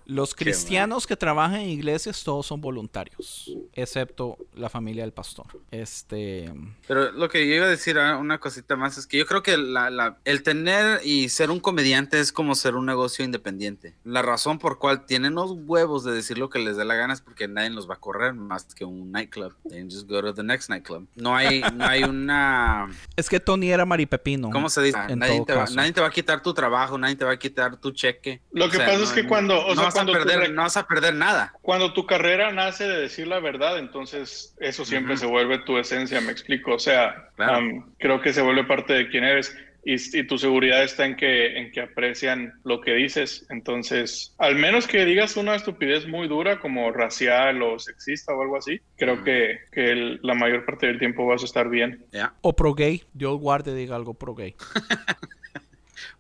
los 0.06 0.36
cristianos 0.36 1.08
que 1.08 1.16
trabajan 1.16 1.62
en 1.62 1.70
iglesias 1.70 2.24
todos 2.24 2.46
son 2.46 2.62
voluntarios, 2.62 3.52
excepto 3.74 4.38
la 4.56 4.70
familia 4.70 5.04
del 5.04 5.14
pastor. 5.14 5.48
Este, 5.72 6.52
Pero 6.88 7.12
lo 7.12 7.30
que 7.30 7.48
yo 7.48 7.56
iba 7.56 7.66
a 7.66 7.70
decir, 7.70 7.98
ah, 8.00 8.18
una 8.18 8.40
cosita 8.40 8.76
más, 8.76 8.98
es 8.98 9.08
que 9.08 9.18
yo 9.18 9.26
creo 9.26 9.44
que 9.44 9.58
la- 9.58 9.90
la- 9.90 10.18
el 10.26 10.44
tener 10.44 11.02
y 11.06 11.30
ser 11.30 11.52
un 11.52 11.60
comediante 11.60 12.20
es 12.20 12.32
como 12.32 12.56
ser 12.56 12.76
un 12.76 12.86
negocio 12.86 13.24
independiente. 13.26 13.94
La 14.04 14.22
razón 14.22 14.60
por 14.60 14.80
cual 14.80 15.06
tienen 15.06 15.34
los 15.36 15.52
huevos 15.52 16.04
de 16.04 16.12
decir 16.14 16.38
lo 16.38 16.50
que 16.50 16.60
les 16.60 16.78
dé 16.78 16.86
la 16.86 16.96
gana 16.96 17.14
es 17.14 17.22
porque 17.22 17.48
nadie 17.48 17.70
los 17.70 17.90
va 17.90 17.96
a 17.96 18.00
correr 18.00 18.34
más 18.34 18.66
que 18.76 18.86
un 18.86 19.12
nightclub. 19.12 19.54
They 19.70 19.84
just 19.84 20.08
go 20.10 20.22
to 20.22 20.34
the 20.34 20.44
next 20.44 20.70
nightclub. 20.70 21.08
No 21.16 21.36
hay, 21.36 21.62
no 21.74 21.86
hay 21.86 22.04
una... 22.04 22.90
es 23.16 23.30
que 23.30 23.40
Tony 23.40 23.72
era 23.72 23.86
maripepino. 23.86 24.50
¿Cómo 24.52 24.70
se 24.70 24.82
dice? 24.82 24.98
En 25.10 25.20
Nadie 25.20 25.44
te, 25.46 25.54
va, 25.54 25.62
caso. 25.62 25.76
nadie 25.76 25.92
te 25.94 26.02
va 26.02 26.08
a 26.08 26.12
quitar 26.12 26.42
tu 26.42 26.54
trabajo, 26.54 26.98
nadie 26.98 27.16
te 27.16 27.26
va 27.26 27.32
a 27.32 27.38
quitar 27.40 27.78
tu 27.78 27.92
cheque. 27.92 28.42
Lo 28.52 28.70
que 28.70 28.78
pasa 28.78 29.04
es 29.04 29.12
que 29.12 29.28
cuando- 29.28 29.58
o 29.60 29.76
no 29.76 29.82
sea, 29.82 29.92
vas 29.94 30.04
cuando 30.06 30.14
a 30.14 30.20
tu 30.20 30.24
perder, 30.26 30.40
re- 30.50 30.54
no 30.54 30.62
vas 30.64 30.78
a 30.78 30.88
perder 30.88 31.14
nada. 31.16 31.54
Cuando 31.62 31.94
tu 31.94 32.06
carrera 32.06 32.52
nace 32.52 32.88
de 32.88 33.02
decir 33.02 33.28
la 33.28 33.40
verdad, 33.40 33.78
entonces 33.80 34.56
eso 34.60 34.86
siempre 34.86 35.14
Ujú. 35.14 35.22
se 35.22 35.28
vuelve 35.28 35.60
tu 35.60 35.78
esencia, 35.78 36.20
me 36.22 36.32
explico. 36.32 36.76
O 36.76 36.80
sea, 36.80 37.30
Claro. 37.36 37.56
am, 37.56 37.94
creo 38.00 38.22
que 38.22 38.34
se 38.34 38.42
vuelve 38.42 38.64
parte 38.66 38.94
de 38.94 39.10
quién 39.10 39.24
eres 39.24 39.56
y, 39.86 39.96
y 40.18 40.24
tu 40.26 40.38
seguridad 40.38 40.82
está 40.82 41.06
en 41.06 41.18
que, 41.18 41.58
en 41.58 41.70
que 41.72 41.82
aprecian 41.82 42.54
lo 42.64 42.80
que 42.80 42.94
dices. 42.94 43.46
Entonces, 43.50 44.34
al 44.38 44.56
menos 44.56 44.88
que 44.88 45.04
digas 45.04 45.36
una 45.36 45.56
estupidez 45.56 46.08
muy 46.08 46.30
dura 46.30 46.60
como 46.62 46.90
racial 46.92 47.62
o 47.62 47.78
sexista 47.80 48.34
o 48.34 48.42
algo 48.42 48.56
así, 48.58 48.80
creo 48.96 49.24
que, 49.26 49.60
que 49.74 49.92
el- 49.92 50.20
la 50.24 50.36
mayor 50.36 50.64
parte 50.66 50.88
del 50.88 51.00
tiempo 51.00 51.26
vas 51.26 51.42
a 51.42 51.46
estar 51.46 51.68
bien. 51.70 52.06
Ya. 52.14 52.34
O 52.42 52.56
pro 52.56 52.74
gay. 52.74 53.04
Dios 53.14 53.38
guarde 53.40 53.76
diga 53.76 53.96
algo 53.98 54.14
pro 54.14 54.34
gay. 54.36 54.56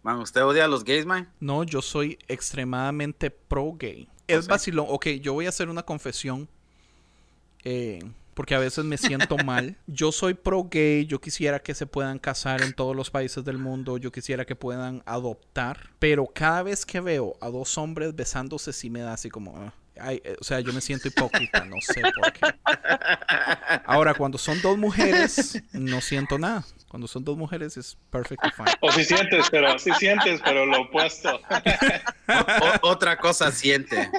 Man, 0.01 0.19
¿usted 0.19 0.43
odia 0.43 0.65
a 0.65 0.67
los 0.67 0.83
gays, 0.83 1.05
man? 1.05 1.29
No, 1.39 1.63
yo 1.63 1.81
soy 1.81 2.17
extremadamente 2.27 3.29
pro 3.31 3.73
gay. 3.73 4.07
Es 4.27 4.45
sea- 4.45 4.53
vacilón. 4.53 4.85
Ok, 4.89 5.07
yo 5.21 5.33
voy 5.33 5.45
a 5.45 5.49
hacer 5.49 5.69
una 5.69 5.83
confesión. 5.83 6.47
eh, 7.63 7.99
porque 8.33 8.55
a 8.55 8.59
veces 8.59 8.83
me 8.83 8.97
siento 8.97 9.37
mal. 9.37 9.77
Yo 9.85 10.11
soy 10.11 10.33
pro 10.33 10.63
gay. 10.63 11.05
Yo 11.05 11.21
quisiera 11.21 11.59
que 11.61 11.75
se 11.75 11.85
puedan 11.85 12.17
casar 12.17 12.63
en 12.63 12.73
todos 12.73 12.95
los 12.95 13.11
países 13.11 13.45
del 13.45 13.59
mundo. 13.59 13.99
Yo 13.99 14.11
quisiera 14.11 14.43
que 14.43 14.55
puedan 14.55 15.03
adoptar. 15.05 15.91
Pero 15.99 16.25
cada 16.25 16.63
vez 16.63 16.83
que 16.83 16.99
veo 16.99 17.37
a 17.41 17.49
dos 17.49 17.77
hombres 17.77 18.15
besándose, 18.15 18.73
sí 18.73 18.89
me 18.89 19.01
da 19.01 19.13
así 19.13 19.29
como. 19.29 19.71
Ay, 19.99 20.19
eh, 20.25 20.35
o 20.41 20.43
sea, 20.43 20.59
yo 20.61 20.73
me 20.73 20.81
siento 20.81 21.07
hipócrita. 21.09 21.63
No 21.65 21.75
sé 21.79 22.01
por 22.01 22.33
qué. 22.33 22.39
Ahora, 23.85 24.15
cuando 24.15 24.39
son 24.39 24.59
dos 24.63 24.79
mujeres, 24.79 25.61
no 25.71 26.01
siento 26.01 26.39
nada. 26.39 26.65
Cuando 26.93 27.07
son 27.07 27.23
dos 27.23 27.35
mujeres 27.35 27.75
es 27.75 27.97
perfectly 28.11 28.51
fine. 28.51 28.69
O 28.81 28.91
si 28.91 29.03
sientes, 29.03 29.47
pero 29.49 29.79
si 29.79 29.91
sientes, 29.93 30.39
pero 30.43 30.63
lo 30.67 30.81
opuesto. 30.81 31.41
O- 32.81 32.87
otra 32.91 33.17
cosa 33.17 33.51
siente. 33.51 34.11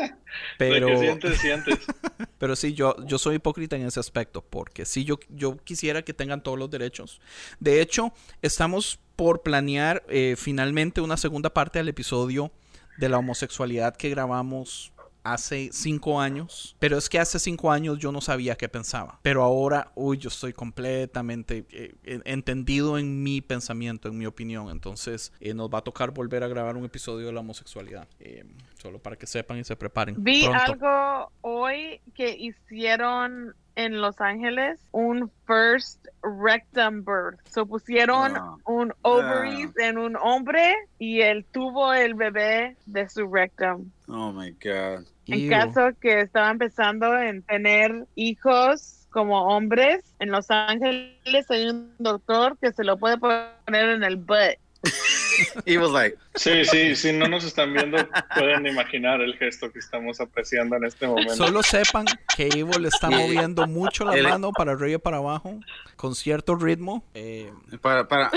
Pero... 0.59 0.89
Lo 0.89 0.95
que 0.95 0.99
sientes, 0.99 1.39
sientes. 1.39 1.79
Pero 2.39 2.57
sí, 2.57 2.75
yo, 2.75 2.97
yo 3.07 3.16
soy 3.18 3.37
hipócrita 3.37 3.77
en 3.77 3.87
ese 3.87 4.01
aspecto, 4.01 4.43
porque 4.43 4.85
sí, 4.85 5.05
yo, 5.05 5.20
yo 5.29 5.57
quisiera 5.59 6.03
que 6.03 6.12
tengan 6.12 6.43
todos 6.43 6.59
los 6.59 6.68
derechos. 6.68 7.20
De 7.61 7.81
hecho, 7.81 8.12
estamos 8.43 8.99
por 9.14 9.43
planear 9.43 10.03
eh, 10.09 10.35
finalmente 10.37 11.01
una 11.01 11.16
segunda 11.16 11.55
parte 11.55 11.79
del 11.79 11.89
episodio 11.89 12.51
de 12.99 13.09
la 13.09 13.18
homosexualidad 13.18 13.97
que 13.97 14.11
grabamos 14.11 14.93
hace 15.25 15.70
cinco 15.72 16.20
años. 16.20 16.77
Pero 16.79 16.97
es 16.99 17.09
que 17.09 17.18
hace 17.18 17.39
cinco 17.39 17.72
años 17.72 17.99
yo 17.99 18.12
no 18.12 18.20
sabía 18.20 18.55
qué 18.57 18.68
pensaba. 18.68 19.18
Pero 19.22 19.43
ahora, 19.43 19.91
uy, 19.95 20.18
yo 20.18 20.29
estoy 20.29 20.53
completamente 20.53 21.64
eh, 21.70 21.95
en- 22.05 22.22
entendido 22.25 22.99
en 22.99 23.22
mi 23.22 23.41
pensamiento, 23.41 24.09
en 24.09 24.16
mi 24.18 24.27
opinión. 24.27 24.68
Entonces, 24.70 25.33
eh, 25.41 25.55
nos 25.55 25.68
va 25.68 25.79
a 25.79 25.83
tocar 25.83 26.11
volver 26.12 26.45
a 26.45 26.49
grabar 26.49 26.77
un 26.77 26.85
episodio 26.85 27.27
de 27.27 27.33
la 27.33 27.41
homosexualidad. 27.41 28.07
Eh, 28.20 28.45
solo 28.81 28.99
para 28.99 29.16
que 29.16 29.27
sepan 29.27 29.59
y 29.59 29.64
se 29.64 29.75
preparen. 29.77 30.16
Vi 30.22 30.45
pronto. 30.45 30.62
algo 30.62 31.33
hoy 31.41 32.01
que 32.14 32.37
hicieron 32.39 33.55
en 33.77 34.01
Los 34.01 34.20
Ángeles, 34.20 34.81
un 34.93 35.31
first 35.47 36.07
rectum 36.22 37.05
birth. 37.05 37.41
So 37.51 37.66
pusieron 37.66 38.37
Ah. 38.37 38.57
un 38.66 38.93
ovaries 39.03 39.77
en 39.79 39.99
un 39.99 40.16
hombre 40.16 40.75
y 40.99 41.20
él 41.22 41.45
tuvo 41.53 41.93
el 41.93 42.14
bebé 42.14 42.77
de 42.87 43.09
su 43.09 43.27
rectum. 43.27 43.91
Oh 44.09 44.33
my 44.33 44.51
God. 44.53 45.07
En 45.27 45.41
Ew. 45.41 45.51
caso 45.51 45.89
que 46.01 46.20
estaba 46.20 46.51
empezando 46.51 47.16
en 47.18 47.43
tener 47.43 48.07
hijos 48.14 49.07
como 49.11 49.47
hombres, 49.47 50.05
en 50.18 50.31
Los 50.31 50.51
Ángeles 50.51 51.51
hay 51.51 51.68
un 51.68 51.95
doctor 51.99 52.59
que 52.61 52.72
se 52.72 52.85
lo 52.85 52.97
puede 52.99 53.16
poner 53.18 53.89
en 53.91 54.03
el 54.05 54.16
butt. 54.16 54.59
He 55.66 55.78
was 55.78 55.91
like, 55.91 56.16
Sí, 56.35 56.64
sí, 56.64 56.95
si 56.97 57.12
no 57.12 57.26
nos 57.28 57.45
están 57.45 57.72
viendo, 57.72 57.97
pueden 58.35 58.66
imaginar 58.66 59.20
el 59.20 59.37
gesto 59.37 59.70
que 59.72 59.78
estamos 59.78 60.20
apreciando 60.20 60.76
en 60.76 60.85
este 60.85 61.07
momento. 61.07 61.35
Solo 61.37 61.62
sepan 61.62 62.07
que 62.37 62.49
Evo 62.55 62.78
le 62.78 62.89
está 62.89 63.11
moviendo 63.11 63.66
mucho 63.66 64.05
la 64.05 64.20
mano 64.28 64.51
para 64.53 64.72
arriba 64.72 64.97
y 64.97 64.99
para 64.99 65.18
abajo 65.18 65.59
con 65.97 66.14
cierto 66.14 66.55
ritmo. 66.57 67.05
Eh, 67.14 67.53
para, 67.80 68.07
para, 68.09 68.30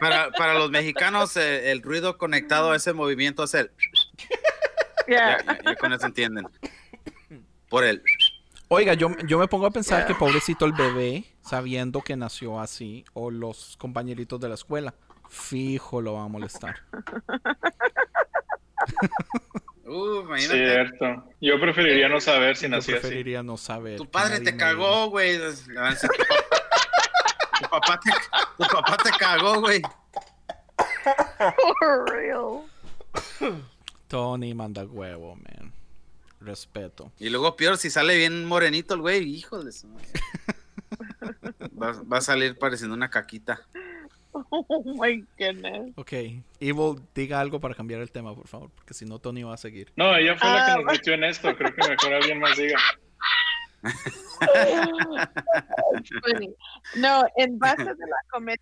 para, 0.00 0.30
para 0.32 0.54
los 0.54 0.70
mexicanos, 0.70 1.36
eh, 1.36 1.70
el 1.72 1.82
ruido 1.82 2.16
conectado 2.18 2.72
a 2.72 2.76
ese 2.76 2.92
movimiento 2.92 3.44
es 3.44 3.54
el. 3.54 3.70
Yeah. 5.08 5.38
Ya, 5.38 5.54
ya- 5.54 5.62
ya 5.64 5.76
con 5.76 5.92
eso 5.92 6.04
entienden. 6.06 6.48
Por 7.68 7.84
el. 7.84 8.02
oiga, 8.68 8.94
yo, 8.94 9.10
yo 9.28 9.38
me 9.38 9.46
pongo 9.46 9.66
a 9.66 9.70
pensar 9.70 10.04
que 10.04 10.14
pobrecito 10.16 10.64
el 10.64 10.72
bebé, 10.72 11.24
sabiendo 11.42 12.00
que 12.02 12.16
nació 12.16 12.58
así, 12.60 13.04
o 13.12 13.30
los 13.30 13.76
compañeritos 13.76 14.40
de 14.40 14.48
la 14.48 14.54
escuela, 14.56 14.94
fijo 15.28 16.00
lo 16.00 16.14
va 16.14 16.24
a 16.24 16.28
molestar. 16.28 16.76
Uh, 19.84 20.20
imagínate. 20.22 20.72
Cierto. 20.72 21.24
Yo 21.40 21.60
preferiría 21.60 22.08
no 22.08 22.20
saber 22.20 22.56
si 22.56 22.64
Yo 22.64 22.68
nací 22.70 22.92
así. 22.92 23.00
preferiría 23.00 23.42
no 23.42 23.56
saber. 23.56 23.96
Tu 23.98 24.10
padre 24.10 24.40
te 24.40 24.56
cagó, 24.56 25.10
güey. 25.10 25.38
Tu 25.38 25.66
papá 27.70 28.00
te, 28.00 28.10
tu 28.58 28.64
papá 28.70 28.96
te 29.02 29.10
cagó, 29.18 29.60
güey. 29.60 29.80
For 31.78 32.10
real. 32.10 32.64
Tony 34.08 34.54
manda 34.54 34.84
huevo, 34.84 35.36
man. 35.36 35.72
Respeto. 36.40 37.12
Y 37.18 37.30
luego 37.30 37.56
peor, 37.56 37.76
si 37.78 37.90
sale 37.90 38.16
bien 38.16 38.44
morenito 38.44 38.94
el 38.94 39.00
güey, 39.00 39.22
híjole. 39.24 39.72
su 39.72 39.88
madre. 39.88 40.08
Va, 41.80 41.92
va 42.10 42.18
a 42.18 42.22
salir 42.22 42.56
pareciendo 42.56 42.94
una 42.94 43.10
caquita. 43.10 43.60
Oh 44.50 44.82
my 44.84 45.24
goodness. 45.38 45.92
Ok. 45.96 46.12
Evil, 46.60 47.00
diga 47.14 47.40
algo 47.40 47.60
para 47.60 47.74
cambiar 47.74 48.00
el 48.00 48.10
tema, 48.10 48.34
por 48.34 48.48
favor, 48.48 48.70
porque 48.74 48.94
si 48.94 49.04
no, 49.04 49.18
Tony 49.18 49.42
va 49.42 49.54
a 49.54 49.58
seguir. 49.58 49.92
No, 49.96 50.14
ella 50.16 50.36
fue 50.36 50.48
la 50.48 50.64
Ah, 50.64 50.66
que 50.66 50.82
nos 50.82 50.92
metió 50.92 51.14
en 51.14 51.24
esto. 51.24 51.56
Creo 51.56 51.74
que 51.74 51.88
mejor 51.88 52.12
alguien 52.14 52.40
más 52.40 52.56
diga. 52.56 52.78
No, 56.96 57.24
en 57.36 57.58
base 57.58 57.84
de 57.84 57.88
la 57.88 58.16
comedia, 58.30 58.58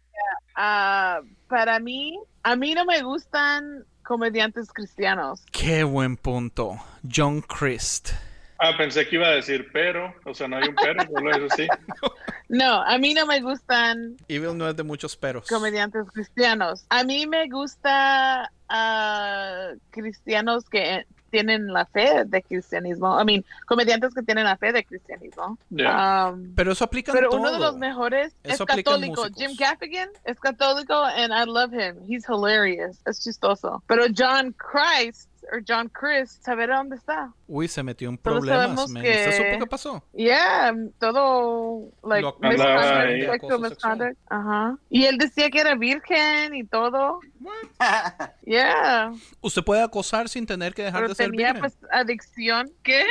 ah, 0.56 1.20
para 1.48 1.78
mí, 1.80 2.18
a 2.42 2.56
mí 2.56 2.74
no 2.74 2.84
me 2.84 3.02
gustan 3.02 3.84
comediantes 4.02 4.72
cristianos. 4.72 5.44
Qué 5.50 5.84
buen 5.84 6.16
punto. 6.16 6.76
John 7.10 7.40
Christ. 7.42 8.10
Ah, 8.58 8.76
pensé 8.76 9.06
que 9.08 9.16
iba 9.16 9.26
a 9.26 9.32
decir 9.32 9.68
pero. 9.72 10.14
O 10.24 10.34
sea, 10.34 10.46
no 10.48 10.56
hay 10.56 10.68
un 10.68 10.76
pero, 10.76 11.02
solo 11.04 11.30
eso 11.30 11.48
sí. 11.56 11.66
No, 12.02 12.13
a 12.62 12.98
mí 12.98 13.14
no 13.14 13.26
me 13.26 13.40
gustan 13.40 14.16
Evil 14.28 14.56
no 14.56 14.68
es 14.68 14.76
de 14.76 14.82
muchos 14.82 15.16
peros. 15.16 15.48
comediantes 15.48 16.06
cristianos. 16.12 16.84
A 16.88 17.04
mí 17.04 17.26
me 17.26 17.48
gusta 17.48 18.50
ah, 18.68 19.72
cristianos 19.90 20.64
que 20.68 21.06
tienen 21.34 21.66
la 21.72 21.84
fe 21.86 22.24
de 22.26 22.42
cristianismo. 22.42 23.20
I 23.20 23.24
mean, 23.24 23.44
comediantes 23.66 24.14
que 24.14 24.22
tienen 24.22 24.44
la 24.44 24.56
fe 24.56 24.72
de 24.72 24.84
cristianismo. 24.84 25.58
Um, 25.68 26.54
Pero 26.54 26.70
eso 26.70 26.84
aplica 26.84 27.10
en 27.10 27.18
pero 27.18 27.30
todo. 27.30 27.40
uno 27.40 27.50
de 27.50 27.58
los 27.58 27.76
mejores 27.76 28.36
Eso 28.44 28.62
es 28.62 28.76
católico. 28.76 29.24
Jim 29.34 29.50
Gaffigan 29.58 30.10
es 30.24 30.38
católico 30.38 30.94
and 30.94 31.32
I 31.32 31.44
love 31.44 31.72
him. 31.72 31.96
He's 32.06 32.24
hilarious. 32.28 33.00
Es 33.04 33.24
chistoso. 33.24 33.82
Pero 33.88 34.04
John 34.16 34.54
Christ 34.56 35.28
o 35.52 35.58
John 35.66 35.88
Chris, 35.90 36.38
saber 36.42 36.70
dónde 36.70 36.96
está. 36.96 37.32
Uy, 37.46 37.68
se 37.68 37.82
metió 37.82 38.08
en 38.08 38.16
problemas. 38.18 38.62
sabemos 38.62 38.90
man. 38.90 39.02
que- 39.02 39.28
¿Usted 39.28 39.36
supo 39.36 39.58
qué 39.60 39.66
pasó? 39.66 40.04
Yeah, 40.14 40.74
todo 40.98 41.90
like 42.02 42.26
misconduct, 42.40 43.30
sexual 43.30 43.60
misconduct. 43.60 44.18
Ajá. 44.30 44.78
Y 44.90 45.04
él 45.04 45.18
decía 45.18 45.50
que 45.50 45.60
era 45.60 45.74
virgen 45.74 46.54
y 46.54 46.64
todo. 46.64 47.20
Yeah. 48.46 49.12
Usted 49.40 49.62
puede 49.62 49.82
acosar 49.82 50.28
sin 50.28 50.46
tener 50.46 50.74
que 50.74 50.82
dejar 50.82 51.02
Pero 51.02 51.08
de 51.10 51.14
ser 51.14 51.30
tenía 51.30 51.52
virgen. 51.52 51.60
pues 51.60 51.76
adicción. 51.90 52.70
¿Qué? 52.82 53.04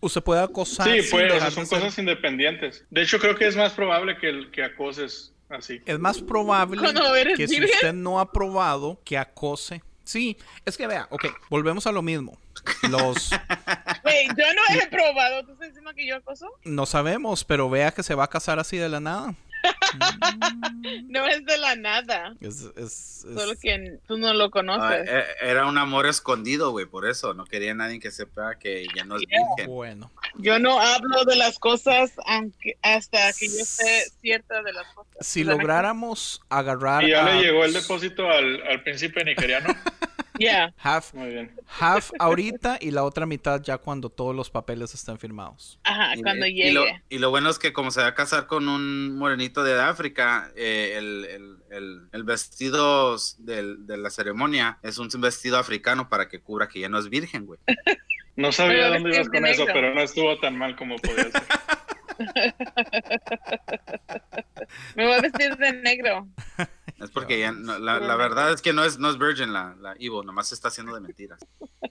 Usted 0.00 0.22
puede 0.22 0.42
acosar 0.42 0.86
Sí, 0.86 1.02
sin 1.02 1.10
pues, 1.10 1.30
o 1.30 1.34
dejar 1.34 1.48
de 1.50 1.54
son 1.54 1.66
ser- 1.66 1.78
cosas 1.80 1.98
independientes. 1.98 2.84
De 2.90 3.02
hecho, 3.02 3.18
creo 3.18 3.36
que 3.36 3.46
es 3.46 3.56
más 3.56 3.72
probable 3.72 4.16
que, 4.18 4.28
el, 4.28 4.50
que 4.50 4.62
acoses 4.64 5.32
así. 5.48 5.80
Es 5.86 5.98
más 5.98 6.20
probable 6.20 6.80
que 7.36 7.48
si 7.48 7.62
usted 7.64 7.92
no 7.92 8.20
ha 8.20 8.30
probado 8.32 9.00
que 9.04 9.18
acose. 9.18 9.82
Sí, 10.06 10.38
es 10.64 10.76
que 10.76 10.86
vea, 10.86 11.06
ok, 11.10 11.26
volvemos 11.50 11.86
a 11.86 11.92
lo 11.92 12.00
mismo. 12.00 12.38
Los 12.88 13.30
Wait, 14.04 14.30
yo 14.36 14.44
no 14.54 14.62
he 14.80 14.86
probado. 14.86 15.44
¿Tú 15.44 15.52
estás 15.52 15.68
diciendo 15.68 15.92
que 15.94 16.06
yo 16.06 16.16
acoso? 16.16 16.48
no 16.64 16.86
sabemos, 16.86 17.44
pero 17.44 17.68
vea 17.68 17.90
que 17.92 18.02
se 18.02 18.14
va 18.14 18.24
a 18.24 18.28
casar 18.30 18.58
así 18.58 18.76
de 18.78 18.88
la 18.88 19.00
nada. 19.00 19.34
No 21.08 21.26
es 21.26 21.44
de 21.44 21.58
la 21.58 21.74
nada. 21.76 22.34
Es, 22.40 22.60
es- 22.76 23.24
es- 23.24 23.26
Solo 23.34 23.52
que 23.60 23.98
tú 24.06 24.16
no 24.18 24.32
lo 24.34 24.44
Ah, 24.44 24.50
conoces. 24.50 25.08
e- 25.08 25.24
era 25.50 25.66
un 25.66 25.78
amor 25.78 26.06
escondido, 26.06 26.70
güey, 26.70 26.86
por 26.86 27.08
eso. 27.08 27.34
No 27.34 27.44
quería 27.44 27.74
nadie 27.74 27.98
que 27.98 28.10
sepa 28.12 28.56
que 28.58 28.86
ya 28.94 29.04
no 29.04 29.16
es 29.16 29.22
virgen. 29.26 29.66
bueno. 29.66 30.12
Yo 30.36 30.58
no 30.60 30.80
hablo 30.80 31.24
de 31.24 31.34
las 31.36 31.58
cosas 31.58 32.12
aunque 32.26 32.76
hasta 32.82 33.32
que 33.32 33.48
yo 33.48 33.56
esté 33.60 34.04
cierta 34.20 34.62
de 34.62 34.72
las 34.72 34.86
cosas. 34.94 35.14
Si 35.20 35.42
lográramos 35.42 36.40
agarrar 36.48 37.02
Y 37.04 37.10
ya 37.10 37.24
a 37.26 37.34
le 37.34 37.42
llegó 37.42 37.64
el 37.64 37.72
depósito 37.72 38.28
al, 38.30 38.62
al 38.68 38.82
príncipe 38.82 39.24
nigeriano. 39.24 39.74
Yeah. 40.38 40.74
half, 40.78 41.14
Muy 41.14 41.28
bien. 41.30 41.50
half 41.80 42.10
ahorita 42.18 42.78
y 42.80 42.90
la 42.90 43.04
otra 43.04 43.26
mitad 43.26 43.62
ya 43.62 43.78
cuando 43.78 44.10
todos 44.10 44.34
los 44.34 44.50
papeles 44.50 44.94
estén 44.94 45.18
firmados. 45.18 45.78
Ajá, 45.84 46.14
Y- 46.16 46.22
cuando 46.22 46.46
y, 46.46 46.54
llegue. 46.54 46.72
lo, 46.72 46.84
y 47.08 47.18
lo 47.18 47.30
bueno 47.30 47.50
es 47.50 47.58
que 47.58 47.72
como 47.72 47.90
se 47.90 48.00
va 48.00 48.08
a 48.08 48.14
casar 48.14 48.46
con 48.46 48.68
un 48.68 49.16
morenito 49.16 49.62
de 49.64 49.80
África, 49.80 50.50
eh, 50.56 50.94
el, 50.96 51.24
el- 51.24 51.56
el- 51.70 52.08
el 52.12 52.24
vestido 52.24 53.16
del- 53.38 53.86
de 53.86 53.96
la 53.96 54.10
ceremonia 54.10 54.78
es 54.82 54.98
un 54.98 55.08
vestido 55.20 55.58
africano 55.58 56.08
para 56.08 56.28
que 56.28 56.40
cubra 56.40 56.68
que 56.68 56.80
ya 56.80 56.88
no 56.88 56.98
es 56.98 57.08
virgen, 57.08 57.46
güey. 57.46 57.60
No 58.36 58.52
sabía 58.52 58.82
Pero 58.90 58.94
dónde 58.94 59.14
ibas 59.14 59.28
con 59.30 59.46
eso, 59.46 59.64
pero 59.66 59.94
no 59.94 60.00
estuvo 60.02 60.38
tan 60.38 60.58
mal 60.58 60.76
como 60.76 60.96
podía 60.96 61.24
ser. 61.30 61.32
Me 64.94 65.04
voy 65.04 65.12
a 65.14 65.20
vestir 65.20 65.56
de 65.56 65.72
negro. 65.74 66.26
Es 67.00 67.10
porque 67.10 67.38
ya 67.40 67.52
no- 67.52 67.78
la, 67.78 67.98
la 68.00 68.16
verdad 68.16 68.52
es 68.52 68.62
que 68.62 68.72
no 68.72 68.84
es, 68.84 68.98
no 68.98 69.10
es 69.10 69.18
virgin 69.18 69.52
la, 69.52 69.76
la 69.80 69.94
Evo, 69.98 70.22
nomás 70.22 70.48
se 70.48 70.54
está 70.54 70.68
haciendo 70.68 70.94
de 70.94 71.00
mentiras. 71.00 71.38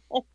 Oh 0.07 0.25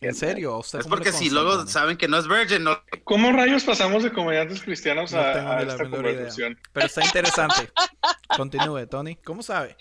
¿En 0.00 0.14
serio? 0.14 0.54
¿A 0.54 0.58
usted 0.58 0.80
Es 0.80 0.86
porque 0.86 1.12
si 1.12 1.28
luego 1.30 1.56
Tony? 1.58 1.68
saben 1.70 1.96
que 1.96 2.08
no 2.08 2.16
es 2.18 2.26
virgin, 2.28 2.64
no, 2.64 2.78
¿Cómo 3.04 3.32
rayos 3.32 3.64
pasamos 3.64 4.02
de 4.02 4.12
comediantes 4.12 4.62
cristianos 4.62 5.12
No 5.12 5.20
a, 5.20 5.32
tengo 5.32 5.50
a 5.50 5.62
esta 5.62 5.84
idea. 5.84 6.56
Pero 6.72 6.86
está 6.86 7.04
interesante. 7.04 7.70
Continúe, 8.36 8.86
Tony. 8.86 9.16
¿Cómo 9.16 9.42
sabe? 9.42 9.76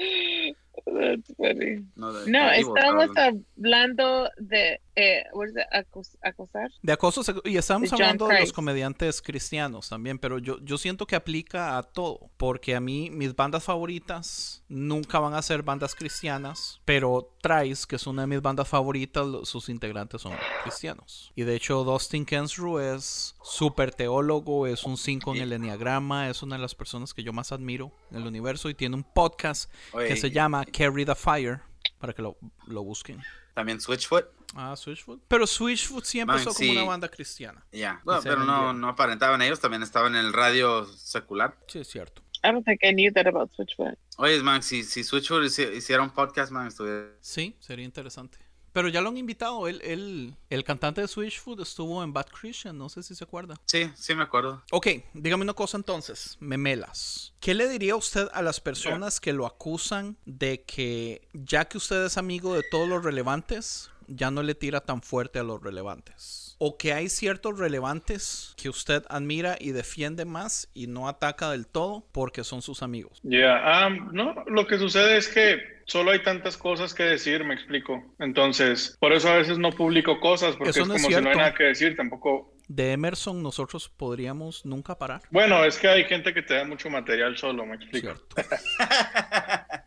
That's 0.86 1.34
funny. 1.38 1.86
no, 1.96 2.12
de- 2.14 2.30
No, 2.32 2.48
de 2.50 2.60
Evo, 2.60 2.76
estábamos 2.76 3.10
hablando 3.16 4.30
de 4.38 4.82
eh? 4.96 5.24
Acos- 5.72 6.18
acosar. 6.22 6.70
De 6.82 6.94
acoso 6.94 7.22
y 7.46 7.58
estamos 7.58 7.90
De 7.90 7.96
hablando 7.96 8.28
de 8.28 8.40
los 8.42 8.54
comediantes 8.54 9.22
cristianos 9.22 9.90
también, 9.90 10.20
pero 10.20 10.40
yo, 10.40 10.60
yo 10.62 10.78
siento 10.78 11.06
que 11.06 11.16
aplica 11.16 11.78
a 11.78 11.84
todo, 11.84 12.30
porque 12.38 12.76
a 12.76 12.80
mí 12.80 13.10
mis 13.10 13.36
bandas 13.36 13.64
favoritas 13.64 14.64
nunca 14.68 15.20
van 15.20 15.34
a 15.34 15.42
ser 15.42 15.64
bandas 15.64 15.96
cristianas, 15.96 16.80
pero 16.86 17.36
Trice, 17.42 17.86
que 17.88 17.96
es 17.98 18.08
una 18.08 18.22
de 18.24 18.28
mis 18.28 18.42
bandas 18.42 18.68
favoritas, 18.68 19.26
sus 19.44 19.70
integrantes 19.70 20.22
son 20.22 20.34
cristianos. 20.64 21.32
Y 21.36 21.44
de 21.44 21.56
hecho 21.56 21.84
Dustin 21.84 22.26
Kensrue 22.26 22.96
es 22.96 23.36
súper 23.44 23.94
teólogo, 23.94 24.68
es 24.68 24.84
un 24.84 24.98
5 24.98 25.36
en 25.36 25.42
el 25.42 25.54
enneagrama, 25.54 26.30
es 26.30 26.42
una 26.44 26.56
de 26.56 26.62
las 26.62 26.76
personas 26.76 27.14
que 27.14 27.24
yo 27.24 27.34
más 27.34 27.52
admiro 27.52 27.92
en 28.12 28.18
el 28.18 28.28
universo 28.28 28.70
y 28.70 28.74
tiene 28.76 28.96
un 28.96 29.04
podcast 29.04 29.72
Oye, 29.94 30.08
que 30.08 30.16
se 30.16 30.32
llama 30.32 30.66
Carry 30.66 31.06
the 31.06 31.16
Fire, 31.16 31.62
para 32.00 32.14
que 32.14 32.22
lo, 32.22 32.38
lo 32.68 32.84
busquen. 32.84 33.22
También 33.54 33.80
Switchfoot, 33.80 34.26
Ah, 34.56 34.76
Switchfoot. 34.76 35.22
Pero 35.28 35.48
Switchfoot 35.48 36.06
siempre 36.06 36.36
Man, 36.36 36.42
empezó 36.44 36.56
como 36.58 36.72
sí. 36.72 36.78
una 36.78 36.86
banda 36.88 37.08
cristiana. 37.10 37.66
ya. 37.72 38.02
Bueno, 38.04 38.22
se 38.22 38.30
pero 38.30 38.44
no, 38.44 38.72
no 38.74 38.88
aparentaban 38.90 39.42
ellos, 39.42 39.60
también 39.60 39.82
estaban 39.82 40.16
en 40.16 40.26
el 40.26 40.34
radio 40.34 40.86
secular. 40.86 41.58
Sí, 41.68 41.80
es 41.80 41.88
cierto. 41.88 42.22
I 42.44 42.52
don't 42.52 42.64
think 42.66 42.80
I 42.84 42.94
knew 42.94 43.12
that 43.14 43.26
about 43.26 43.52
Switchfoot. 43.56 43.98
Oye, 44.18 44.42
man, 44.44 44.62
si, 44.62 44.84
si 44.84 45.04
Switchfoot 45.04 45.44
hici- 45.44 45.74
hiciera 45.76 46.04
un 46.04 46.12
podcast, 46.12 46.52
man, 46.52 46.68
estuviera... 46.68 47.08
Sí, 47.22 47.56
sería 47.60 47.86
interesante. 47.86 48.38
Pero 48.74 48.88
ya 48.90 49.02
lo 49.02 49.10
han 49.10 49.18
invitado. 49.18 49.68
Él, 49.68 49.80
él- 49.84 50.36
el 50.50 50.64
cantante 50.64 51.02
de 51.02 51.08
Switchfoot 51.08 51.60
estuvo 51.62 52.04
en 52.04 52.12
Bad 52.12 52.26
Christian. 52.28 52.78
No 52.78 52.90
sé 52.90 53.04
si 53.04 53.16
se 53.16 53.24
acuerda. 53.24 53.56
Sí, 53.66 53.90
sí 53.96 54.16
me 54.16 54.24
acuerdo. 54.24 54.64
Ok, 54.72 54.88
dígame 55.14 55.44
una 55.44 55.54
cosa 55.54 55.78
entonces. 55.78 56.38
Memelas. 56.40 57.34
¿Qué 57.40 57.54
le 57.54 57.70
diría 57.70 57.96
usted 57.96 58.28
a 58.34 58.42
las 58.42 58.60
personas 58.60 59.20
que 59.20 59.32
lo 59.34 59.46
acusan 59.46 60.18
de 60.26 60.64
que 60.64 61.28
ya 61.34 61.66
que 61.66 61.78
usted 61.78 62.06
es 62.06 62.18
amigo 62.18 62.54
de 62.56 62.64
todos 62.72 62.88
los 62.90 63.04
relevantes, 63.04 63.92
ya 64.08 64.32
no 64.32 64.44
le 64.44 64.56
tira 64.56 64.82
tan 64.82 65.02
fuerte 65.02 65.40
a 65.40 65.44
los 65.44 65.62
relevantes? 65.62 66.56
O 66.60 66.78
que 66.78 66.94
hay 66.94 67.10
ciertos 67.10 67.58
relevantes 67.60 68.54
que 68.56 68.70
usted 68.70 69.04
admira 69.10 69.58
y 69.60 69.72
defiende 69.72 70.24
más 70.26 70.70
y 70.74 70.88
no 70.88 71.08
ataca 71.10 71.52
del 71.52 71.68
todo 71.68 72.06
porque 72.12 72.44
son 72.44 72.62
sus 72.62 72.82
amigos. 72.84 73.20
Ya, 73.24 73.58
ah, 73.64 73.90
no, 73.90 74.34
lo 74.48 74.66
que 74.66 74.78
sucede 74.78 75.18
es 75.18 75.28
que 75.28 75.58
solo 75.86 76.12
hay 76.12 76.20
tantas 76.24 76.58
cosas 76.58 76.94
que 76.94 77.04
decir, 77.04 77.44
me 77.44 77.54
explico. 77.54 78.16
Entonces, 78.20 78.96
por 79.00 79.14
eso 79.14 79.30
a 79.30 79.38
veces 79.38 79.58
no 79.58 79.72
publico 79.72 80.20
cosas, 80.20 80.56
porque 80.56 80.72
Eso 80.72 80.82
es 80.82 80.88
no 80.88 80.94
como 80.96 81.10
es 81.10 81.16
si 81.16 81.22
no 81.22 81.30
hay 81.30 81.38
nada 81.38 81.54
que 81.54 81.64
decir, 81.66 81.96
tampoco. 81.96 82.54
De 82.68 82.94
Emerson 82.94 83.44
nosotros 83.44 83.90
podríamos 83.90 84.66
nunca 84.66 84.98
parar. 84.98 85.22
Bueno, 85.32 85.64
es 85.66 85.78
que 85.78 85.88
hay 85.90 86.06
gente 86.06 86.34
que 86.34 86.42
te 86.42 86.54
da 86.56 86.64
mucho 86.64 86.90
material 86.90 87.38
solo, 87.38 87.66
me 87.66 87.76
explico. 87.76 88.14
Cierto. 88.16 88.36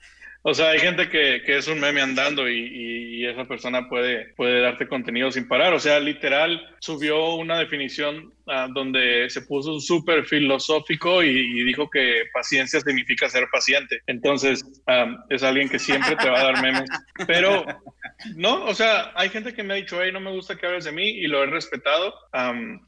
O 0.49 0.55
sea, 0.55 0.69
hay 0.71 0.79
gente 0.79 1.09
que, 1.09 1.43
que 1.45 1.57
es 1.57 1.67
un 1.67 1.81
meme 1.81 2.01
andando 2.01 2.49
y, 2.49 2.57
y- 2.57 3.17
y 3.17 3.27
esa 3.27 3.47
persona 3.47 3.89
puede, 3.89 4.33
puede 4.37 4.61
darte 4.61 4.87
contenido 4.87 5.33
sin 5.33 5.49
parar. 5.49 5.75
O 5.75 5.81
sea, 5.81 5.99
literal 5.99 6.77
subió 6.79 7.35
una 7.35 7.59
definición 7.59 8.33
ah, 8.47 8.69
donde 8.73 9.29
se 9.31 9.43
puso 9.43 9.81
súper 9.81 10.25
filosófico 10.25 11.23
y, 11.23 11.65
dijo 11.65 11.89
que 11.91 12.25
paciencia 12.33 12.81
significa 12.81 13.29
ser 13.29 13.47
paciente. 13.51 14.01
Entonces, 14.07 14.65
es 15.29 15.43
alguien 15.43 15.69
que 15.69 15.79
siempre 15.79 16.17
te 16.17 16.29
va 16.29 16.41
a 16.41 16.45
dar 16.45 16.63
memes. 16.63 16.89
Pero, 17.27 17.65
no, 18.37 18.65
o 18.65 18.75
sea, 18.75 19.13
hay 19.15 19.29
gente 19.29 19.53
que 19.53 19.63
me 19.63 19.75
ha 19.75 19.77
dicho, 19.77 20.03
hey, 20.03 20.11
no 20.13 20.21
me 20.21 20.31
gusta 20.31 20.57
que 20.57 20.67
hables 20.67 20.85
de 20.85 20.93
mí 20.93 21.09
y 21.09 21.27
lo 21.27 21.43
he 21.43 21.47
respetado. 21.47 22.15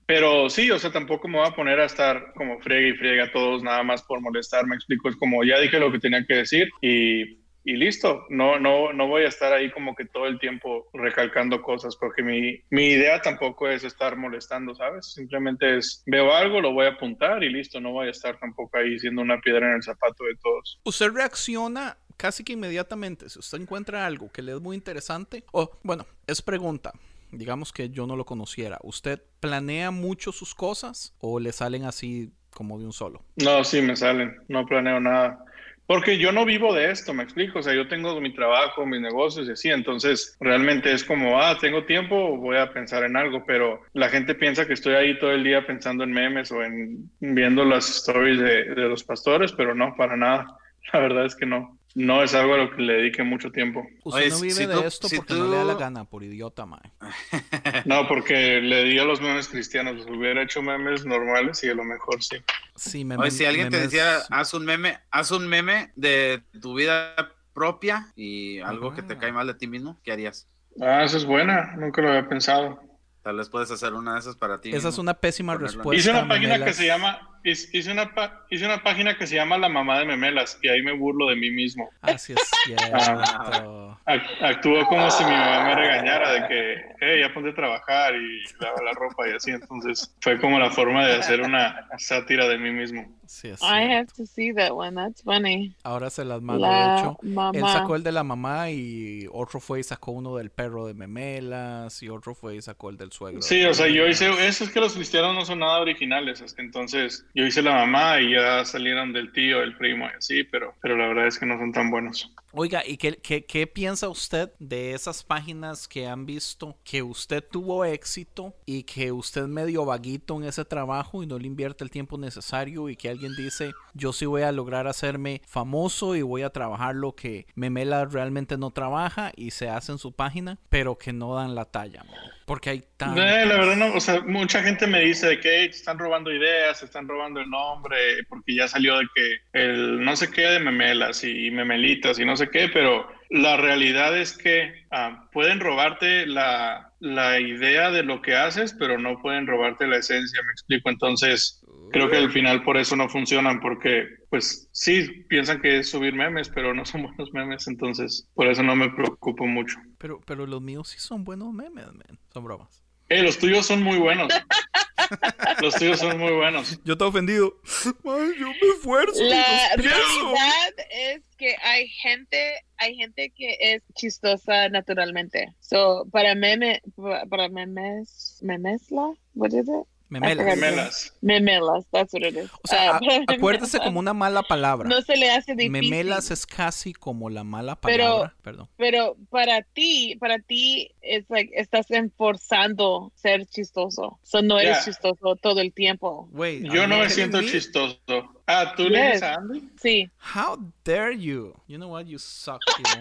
Pero 0.06 0.48
sí, 0.50 0.70
o 0.70 0.78
sea, 0.78 0.90
tampoco 0.90 1.28
me 1.28 1.38
voy 1.38 1.48
a 1.48 1.54
poner 1.54 1.80
a 1.80 1.86
estar 1.86 2.32
como 2.34 2.60
friegue 2.60 2.90
y 2.90 2.96
friegue 2.96 3.22
a 3.22 3.32
todos 3.32 3.62
nada 3.62 3.82
más 3.82 4.02
por 4.02 4.20
molestar. 4.20 4.66
Me 4.66 4.76
explico, 4.76 5.08
es 5.08 5.16
como 5.16 5.44
ya 5.44 5.58
dije 5.58 5.80
lo 5.80 5.92
que 5.92 5.98
tenía 5.98 6.24
que 6.24 6.36
decir 6.36 6.68
y 6.80 7.47
y 7.68 7.76
listo, 7.76 8.24
no, 8.30 8.58
no, 8.58 8.94
no 8.94 9.08
voy 9.08 9.24
a 9.24 9.28
estar 9.28 9.52
ahí 9.52 9.70
como 9.70 9.94
que 9.94 10.06
todo 10.06 10.26
el 10.26 10.38
tiempo 10.38 10.88
recalcando 10.94 11.60
cosas, 11.60 11.96
porque 11.96 12.22
mi, 12.22 12.62
mi 12.70 12.86
idea 12.86 13.20
tampoco 13.20 13.68
es 13.68 13.84
estar 13.84 14.16
molestando, 14.16 14.74
¿sabes? 14.74 15.12
Simplemente 15.12 15.76
es, 15.76 16.02
veo 16.06 16.32
algo, 16.32 16.62
lo 16.62 16.72
voy 16.72 16.86
a 16.86 16.92
apuntar 16.92 17.44
y 17.44 17.50
listo, 17.50 17.78
no 17.78 17.92
voy 17.92 18.08
a 18.08 18.10
estar 18.10 18.38
tampoco 18.38 18.78
ahí 18.78 18.98
siendo 18.98 19.20
una 19.20 19.38
piedra 19.42 19.68
en 19.68 19.74
el 19.74 19.82
zapato 19.82 20.24
de 20.24 20.34
todos. 20.42 20.80
Usted 20.82 21.10
reacciona 21.10 21.98
casi 22.16 22.42
que 22.42 22.54
inmediatamente 22.54 23.28
si 23.28 23.38
usted 23.38 23.60
encuentra 23.60 24.06
algo 24.06 24.32
que 24.32 24.40
le 24.40 24.52
es 24.52 24.60
muy 24.62 24.74
interesante. 24.74 25.44
O, 25.52 25.70
bueno, 25.82 26.06
es 26.26 26.40
pregunta. 26.40 26.92
digamos 27.32 27.74
que 27.74 27.90
yo 27.90 28.06
no 28.06 28.16
lo 28.16 28.24
conociera, 28.24 28.78
¿usted 28.82 29.22
planea 29.40 29.90
mucho 29.90 30.32
sus 30.32 30.54
cosas 30.54 31.14
o 31.18 31.38
le 31.38 31.52
salen 31.52 31.84
así 31.84 32.32
como 32.50 32.78
de 32.78 32.86
un 32.86 32.94
solo? 32.94 33.22
No, 33.36 33.62
sí, 33.62 33.82
me 33.82 33.94
salen. 33.94 34.38
No 34.48 34.64
planeo 34.64 35.00
nada. 35.00 35.44
Porque 35.88 36.18
yo 36.18 36.32
no 36.32 36.44
vivo 36.44 36.74
de 36.74 36.90
esto, 36.90 37.14
me 37.14 37.22
explico. 37.22 37.60
O 37.60 37.62
sea, 37.62 37.72
yo 37.72 37.88
tengo 37.88 38.20
mi 38.20 38.34
trabajo, 38.34 38.84
mis 38.84 39.00
negocios 39.00 39.48
y 39.48 39.52
así. 39.52 39.70
Entonces, 39.70 40.36
realmente 40.38 40.92
es 40.92 41.02
como, 41.02 41.40
ah, 41.40 41.56
tengo 41.58 41.86
tiempo, 41.86 42.36
voy 42.36 42.58
a 42.58 42.70
pensar 42.74 43.04
en 43.04 43.16
algo. 43.16 43.42
Pero 43.46 43.80
la 43.94 44.10
gente 44.10 44.34
piensa 44.34 44.66
que 44.66 44.74
estoy 44.74 44.96
ahí 44.96 45.18
todo 45.18 45.32
el 45.32 45.44
día 45.44 45.66
pensando 45.66 46.04
en 46.04 46.12
memes 46.12 46.52
o 46.52 46.62
en 46.62 47.10
viendo 47.20 47.64
las 47.64 47.88
stories 47.88 48.38
de, 48.38 48.64
de 48.74 48.86
los 48.86 49.02
pastores, 49.02 49.52
pero 49.52 49.74
no, 49.74 49.96
para 49.96 50.14
nada. 50.14 50.58
La 50.92 51.00
verdad 51.00 51.24
es 51.24 51.34
que 51.34 51.46
no. 51.46 51.77
No 51.94 52.22
es 52.22 52.34
algo 52.34 52.54
a 52.54 52.58
lo 52.58 52.70
que 52.70 52.82
le 52.82 52.92
dedique 52.94 53.22
mucho 53.24 53.50
tiempo. 53.50 53.84
Usted 54.04 54.20
Oye, 54.20 54.30
no 54.30 54.40
vive 54.40 54.54
si 54.54 54.66
de 54.66 54.74
tú- 54.74 54.80
esto 54.84 55.08
si 55.08 55.16
porque 55.16 55.34
no 55.34 55.48
le 55.48 55.56
da 55.56 55.64
la 55.64 55.74
gana, 55.74 56.04
por 56.04 56.22
idiota, 56.22 56.64
mae. 56.66 56.80
No, 57.86 58.06
porque 58.06 58.60
le 58.60 58.84
di 58.84 58.98
a 58.98 59.04
los 59.04 59.20
memes 59.20 59.48
cristianos. 59.48 60.06
Hubiera 60.06 60.42
hecho 60.42 60.62
memes 60.62 61.04
normales 61.06 61.62
y 61.64 61.68
a 61.70 61.74
lo 61.74 61.84
mejor 61.84 62.22
sí. 62.22 62.36
Sí, 62.76 63.04
me 63.04 63.16
Oye, 63.16 63.30
si 63.30 63.44
alguien 63.46 63.70
te 63.70 63.78
memes- 63.78 63.90
decía, 63.90 64.18
haz 64.30 64.54
un 64.54 64.64
meme, 64.64 64.98
haz 65.10 65.30
un 65.30 65.48
meme 65.48 65.90
de 65.96 66.42
tu 66.60 66.74
vida 66.74 67.14
propia 67.54 68.06
y 68.14 68.60
algo 68.60 68.94
que 68.94 69.02
te 69.02 69.14
Ajá. 69.14 69.22
cae 69.22 69.32
mal 69.32 69.46
de 69.48 69.54
ti 69.54 69.66
mismo, 69.66 69.98
¿qué 70.04 70.12
harías? 70.12 70.46
Ah, 70.80 71.02
esa 71.02 71.16
es 71.16 71.24
buena. 71.24 71.74
Nunca 71.76 72.00
lo 72.02 72.10
había 72.10 72.28
pensado. 72.28 72.80
Tal 73.22 73.36
vez 73.36 73.48
puedes 73.48 73.70
hacer 73.72 73.94
una 73.94 74.14
de 74.14 74.20
esas 74.20 74.36
para 74.36 74.60
ti. 74.60 74.70
Esa 74.72 74.90
es 74.90 74.98
una 74.98 75.14
pésima 75.14 75.56
respuesta. 75.56 75.98
Hice 75.98 76.10
una 76.10 76.28
página 76.28 76.64
que 76.64 76.72
se 76.72 76.86
llama 76.86 77.37
hice 77.44 77.90
una, 77.92 78.10
hice 78.50 78.64
una 78.66 78.82
página 78.82 79.16
que 79.16 79.26
se 79.26 79.34
llama 79.36 79.58
La 79.58 79.68
Mamá 79.68 79.98
de 79.98 80.04
Memelas 80.06 80.58
y 80.62 80.68
ahí 80.68 80.82
me 80.82 80.92
burlo 80.92 81.26
de 81.28 81.36
mí 81.36 81.50
mismo. 81.50 81.88
Así 82.02 82.32
es 82.32 82.40
cierto. 82.64 83.98
Ac- 84.06 84.42
Actúo 84.42 84.84
como 84.86 85.10
si 85.10 85.24
mi 85.24 85.30
mamá 85.30 85.64
me 85.64 85.74
regañara 85.74 86.32
de 86.32 86.48
que, 86.48 86.74
hey, 87.00 87.20
ya 87.20 87.32
ponte 87.34 87.50
a 87.50 87.54
trabajar 87.54 88.14
y 88.14 88.42
lava 88.60 88.82
la 88.82 88.92
ropa 88.92 89.28
y 89.28 89.32
así. 89.32 89.50
Entonces 89.50 90.14
fue 90.20 90.38
como 90.40 90.58
la 90.58 90.70
forma 90.70 91.06
de 91.06 91.14
hacer 91.16 91.40
una 91.40 91.88
sátira 91.98 92.46
de 92.48 92.58
mí 92.58 92.70
mismo. 92.70 93.06
Sí 93.26 93.48
es 93.48 93.60
I 93.60 93.92
have 93.92 94.06
to 94.16 94.24
see 94.24 94.54
that 94.54 94.70
one. 94.72 94.94
That's 94.96 95.22
funny. 95.22 95.74
Ahora 95.82 96.08
se 96.08 96.24
las 96.24 96.40
mando. 96.40 96.66
De 96.66 96.72
La 96.72 96.98
hecho, 96.98 97.18
él 97.22 97.28
mamá. 97.34 97.72
sacó 97.74 97.94
el 97.96 98.02
de 98.02 98.12
la 98.12 98.24
mamá 98.24 98.70
y 98.70 99.26
otro 99.30 99.60
fue 99.60 99.80
y 99.80 99.82
sacó 99.82 100.12
uno 100.12 100.34
del 100.36 100.50
perro 100.50 100.86
de 100.86 100.94
memelas 100.94 102.02
y 102.02 102.08
otro 102.08 102.34
fue 102.34 102.56
y 102.56 102.62
sacó 102.62 102.88
el 102.88 102.96
del 102.96 103.12
suegro. 103.12 103.42
Sí, 103.42 103.58
de 103.60 103.68
o 103.68 103.74
sea, 103.74 103.86
yo 103.88 104.06
hice, 104.06 104.30
eso 104.46 104.64
es 104.64 104.70
que 104.70 104.80
los 104.80 104.94
cristianos 104.94 105.34
no 105.34 105.44
son 105.44 105.58
nada 105.58 105.78
originales. 105.80 106.42
Entonces 106.56 107.26
yo 107.34 107.44
hice 107.44 107.62
la 107.62 107.74
mamá 107.74 108.20
y 108.20 108.32
ya 108.32 108.64
salieron 108.64 109.12
del 109.12 109.32
tío, 109.32 109.62
el 109.62 109.76
primo 109.76 110.06
y 110.06 110.16
así, 110.16 110.44
pero, 110.44 110.74
pero 110.80 110.96
la 110.96 111.08
verdad 111.08 111.26
es 111.26 111.38
que 111.38 111.46
no 111.46 111.58
son 111.58 111.72
tan 111.72 111.90
buenos. 111.90 112.32
Oiga, 112.52 112.82
¿y 112.86 112.96
qué, 112.96 113.16
qué, 113.16 113.44
qué 113.44 113.66
piensa 113.66 114.08
usted 114.08 114.50
de 114.58 114.94
esas 114.94 115.22
páginas 115.22 115.86
que 115.86 116.06
han 116.06 116.24
visto 116.24 116.78
que 116.82 117.02
usted 117.02 117.44
tuvo 117.44 117.84
éxito 117.84 118.54
y 118.64 118.84
que 118.84 119.12
usted 119.12 119.42
medio 119.42 119.84
vaguito 119.84 120.34
en 120.36 120.44
ese 120.44 120.64
trabajo 120.64 121.22
y 121.22 121.26
no 121.26 121.38
le 121.38 121.46
invierte 121.46 121.84
el 121.84 121.90
tiempo 121.90 122.16
necesario 122.16 122.88
y 122.88 122.96
que 122.96 123.10
alguien 123.10 123.36
dice, 123.36 123.72
yo 123.92 124.14
sí 124.14 124.24
voy 124.24 124.42
a 124.42 124.52
lograr 124.52 124.86
hacerme 124.86 125.42
famoso 125.46 126.16
y 126.16 126.22
voy 126.22 126.40
a 126.40 126.48
trabajar 126.50 126.94
lo 126.94 127.14
que 127.14 127.46
Memela 127.54 128.06
realmente 128.06 128.56
no 128.56 128.70
trabaja 128.70 129.30
y 129.36 129.50
se 129.50 129.68
hace 129.68 129.92
en 129.92 129.98
su 129.98 130.12
página, 130.12 130.58
pero 130.70 130.96
que 130.96 131.12
no 131.12 131.34
dan 131.34 131.54
la 131.54 131.66
talla, 131.66 132.02
man? 132.04 132.16
Porque 132.46 132.70
hay 132.70 132.84
tan... 132.96 133.10
Eh, 133.18 133.44
la 133.44 133.56
verdad 133.58 133.76
no, 133.76 133.94
o 133.94 134.00
sea, 134.00 134.22
mucha 134.22 134.62
gente 134.62 134.86
me 134.86 135.00
dice 135.00 135.38
que 135.38 135.60
"Hey, 135.60 135.68
te 135.68 135.76
están 135.76 135.98
robando 135.98 136.32
ideas, 136.32 136.82
están 136.82 137.06
robando 137.06 137.40
el 137.40 137.50
nombre, 137.50 138.24
porque 138.26 138.54
ya 138.54 138.66
salió 138.66 138.96
de 138.96 139.06
que 139.14 139.36
el 139.52 140.02
no 140.02 140.16
sé 140.16 140.30
qué 140.30 140.40
de 140.42 140.58
memelas 140.58 141.24
y 141.24 141.50
memelitas 141.50 142.18
y 142.18 142.24
no 142.24 142.38
sé 142.38 142.47
qué, 142.50 142.68
pero 142.68 143.08
la 143.30 143.56
realidad 143.56 144.18
es 144.18 144.36
que 144.36 144.86
ah, 144.90 145.28
pueden 145.32 145.60
robarte 145.60 146.26
la, 146.26 146.92
la 147.00 147.40
idea 147.40 147.90
de 147.90 148.02
lo 148.02 148.22
que 148.22 148.34
haces, 148.34 148.74
pero 148.78 148.98
no 148.98 149.20
pueden 149.20 149.46
robarte 149.46 149.86
la 149.86 149.98
esencia, 149.98 150.42
me 150.42 150.52
explico. 150.52 150.88
Entonces, 150.90 151.62
creo 151.92 152.10
que 152.10 152.16
al 152.16 152.30
final 152.30 152.62
por 152.62 152.76
eso 152.76 152.96
no 152.96 153.08
funcionan, 153.08 153.60
porque 153.60 154.06
pues 154.30 154.68
sí, 154.72 155.24
piensan 155.28 155.60
que 155.60 155.78
es 155.78 155.90
subir 155.90 156.14
memes, 156.14 156.48
pero 156.48 156.74
no 156.74 156.84
son 156.84 157.02
buenos 157.16 157.32
memes, 157.32 157.66
entonces 157.66 158.28
por 158.34 158.46
eso 158.46 158.62
no 158.62 158.76
me 158.76 158.90
preocupo 158.90 159.46
mucho. 159.46 159.78
Pero, 159.98 160.20
pero 160.26 160.46
los 160.46 160.62
míos 160.62 160.88
sí 160.88 160.98
son 160.98 161.24
buenos 161.24 161.52
memes, 161.52 161.86
man. 161.86 162.18
Son 162.32 162.44
bromas. 162.44 162.82
Eh, 163.08 163.22
los 163.22 163.38
tuyos 163.38 163.66
son 163.66 163.82
muy 163.82 163.98
buenos. 163.98 164.28
Los 165.60 165.74
tuyos 165.74 165.98
son 165.98 166.18
muy 166.18 166.32
buenos. 166.32 166.80
Yo 166.84 166.92
estoy 166.92 167.08
ofendido. 167.08 167.54
Ay, 167.84 168.30
yo 168.38 168.46
me 168.46 168.68
esfuerzo. 168.76 169.22
La 169.24 169.76
realidad 169.76 170.74
es 170.90 171.22
que 171.36 171.56
hay 171.62 171.88
gente, 171.88 172.64
hay 172.76 172.96
gente 172.96 173.30
que 173.30 173.56
es 173.60 173.82
chistosa 173.94 174.68
naturalmente. 174.68 175.54
So, 175.60 176.06
para 176.10 176.34
meme, 176.34 176.82
para 177.28 177.48
memes, 177.48 178.38
memesla, 178.42 179.14
what 179.34 179.52
is 179.52 179.68
it? 179.68 179.86
Memelas. 180.10 180.46
Memelas. 180.46 181.12
Memelas, 181.20 181.84
that's 181.92 182.12
what 182.14 182.22
it 182.22 182.34
is. 182.36 182.50
O 182.64 182.66
sea, 182.68 182.96
Ah, 182.96 183.00
acuérdese 183.28 183.78
como 183.78 183.98
una 184.00 184.14
mala 184.14 184.42
palabra. 184.42 184.88
no 184.88 185.02
se 185.02 185.16
le 185.16 185.30
hace 185.30 185.52
difícil. 185.54 185.70
Memelas 185.70 186.30
es 186.30 186.46
casi 186.46 186.92
como 186.94 187.28
la 187.28 187.44
mala 187.44 187.76
Pero- 187.80 188.04
palabra. 188.04 188.34
Perdón. 188.42 188.68
Pero 188.78 189.16
para 189.30 189.62
ti, 189.62 190.16
para 190.18 190.38
ti, 190.38 190.90
es 191.02 191.24
like, 191.28 191.52
estás 191.54 191.90
enforzando 191.90 193.12
ser 193.16 193.44
chistoso. 193.46 194.18
So, 194.22 194.40
no 194.42 194.58
eres 194.58 194.76
Yeah. 194.78 194.84
chistoso 194.86 195.36
todo 195.36 195.60
el 195.60 195.72
tiempo. 195.74 196.28
Wait, 196.32 196.64
Yo 196.72 196.86
no 196.86 196.98
me 196.98 197.10
siento 197.10 197.42
me? 197.42 197.46
chistoso. 197.46 197.98
Ah, 198.46 198.72
¿tú 198.76 198.88
le 198.88 199.02
dices 199.06 199.22
a 199.22 199.34
Andy? 199.34 199.68
Sí. 199.80 200.08
How 200.34 200.56
dare 200.84 201.18
you? 201.18 201.54
You 201.66 201.76
know 201.76 201.88
what? 201.90 202.06
You 202.06 202.18
suck, 202.18 202.60
you 202.78 202.84
know. 202.84 203.00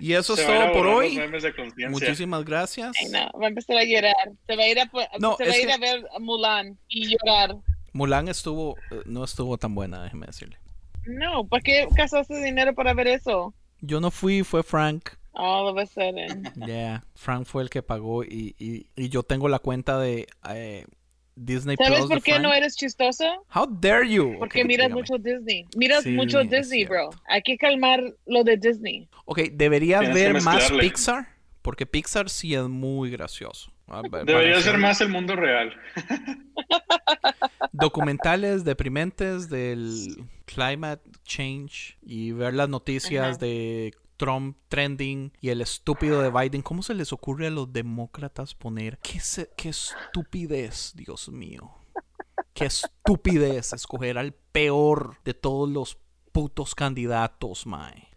Y 0.00 0.12
eso 0.14 0.34
es 0.34 0.44
todo 0.46 0.72
por 0.72 0.86
hoy. 0.86 1.20
Muchísimas 1.88 2.44
gracias. 2.44 2.92
Ay, 3.00 3.08
no, 3.10 3.38
va 3.38 3.46
a 3.46 3.48
empezar 3.48 3.76
a 3.76 3.84
llorar. 3.84 4.14
Se 4.46 4.56
va 4.56 4.62
a 4.62 4.68
ir 4.68 4.80
a, 4.80 4.90
No, 5.18 5.36
se 5.36 5.46
va 5.48 5.56
ir 5.56 5.66
que- 5.66 5.72
a 5.72 5.78
ver 5.78 6.04
a 6.14 6.18
Mulan 6.18 6.78
y 6.88 7.08
llorar. 7.08 7.56
Mulan 7.92 8.28
estuvo, 8.28 8.76
eh, 8.90 9.02
no 9.06 9.24
estuvo 9.24 9.58
tan 9.58 9.74
buena, 9.74 10.02
déjeme 10.04 10.26
decirle. 10.26 10.58
No, 11.06 11.46
¿para 11.46 11.62
qué 11.62 11.86
gastaste 11.92 12.42
dinero 12.42 12.74
para 12.74 12.94
ver 12.94 13.08
eso? 13.08 13.54
Yo 13.80 14.00
no 14.00 14.10
fui, 14.10 14.42
fue 14.42 14.62
Frank. 14.62 15.10
All 15.32 15.68
of 15.68 15.78
a 15.78 15.86
sudden. 15.86 16.42
Yeah, 16.66 17.04
Frank 17.14 17.46
fue 17.46 17.62
el 17.62 17.70
que 17.70 17.82
pagó 17.82 18.24
y, 18.24 18.54
y, 18.58 18.86
y 18.96 19.08
yo 19.08 19.22
tengo 19.22 19.48
la 19.48 19.58
cuenta 19.60 19.98
de 19.98 20.26
eh, 20.50 20.84
Disney 21.42 21.76
¿Sabes 21.76 22.00
Plus 22.00 22.08
por 22.10 22.22
qué 22.22 22.38
no 22.38 22.52
eres 22.52 22.76
chistoso? 22.76 23.24
How 23.54 23.66
dare 23.66 24.08
you? 24.08 24.36
Porque 24.38 24.64
miras 24.64 24.88
dígame. 24.88 25.00
mucho 25.00 25.18
Disney. 25.18 25.64
Miras 25.76 26.02
Sí, 26.04 26.10
mucho 26.10 26.44
Disney, 26.44 26.84
bro. 26.84 27.10
Hay 27.28 27.40
que 27.42 27.56
calmar 27.56 28.02
lo 28.26 28.44
de 28.44 28.56
Disney. 28.56 29.08
Ok, 29.24 29.40
debería 29.52 30.00
ver 30.00 30.40
más. 30.42 30.70
Pixar, 30.70 31.28
porque 31.62 31.86
Pixar 31.86 32.28
sí 32.28 32.54
es 32.54 32.64
muy 32.68 33.10
gracioso. 33.10 33.72
Ah, 33.88 34.02
Debería 34.24 34.60
ser 34.60 34.78
más 34.78 35.00
el 35.00 35.08
mundo 35.08 35.34
real. 35.34 35.74
Documentales 37.72 38.64
deprimentes 38.64 39.48
del 39.48 40.26
climate 40.44 41.02
change 41.24 41.96
y 42.02 42.32
ver 42.32 42.54
las 42.54 42.68
noticias 42.68 43.28
Ajá. 43.30 43.36
de 43.38 43.94
Trump 44.20 44.54
trending 44.68 45.32
y 45.40 45.48
el 45.48 45.62
estúpido 45.62 46.20
de 46.20 46.28
Biden. 46.30 46.60
¿Cómo 46.60 46.82
se 46.82 46.92
les 46.92 47.10
ocurre 47.10 47.46
a 47.46 47.50
los 47.50 47.72
demócratas 47.72 48.54
poner 48.54 48.98
qué, 48.98 49.18
se- 49.18 49.48
qué 49.56 49.70
estupidez, 49.70 50.92
Dios 50.94 51.30
mío? 51.30 51.70
Qué 52.52 52.66
estupidez 52.66 53.72
escoger 53.72 54.18
al 54.18 54.34
peor 54.34 55.16
de 55.24 55.32
todos 55.32 55.70
los 55.70 55.96
putos 56.32 56.74
candidatos, 56.74 57.66
mae. 57.66 58.08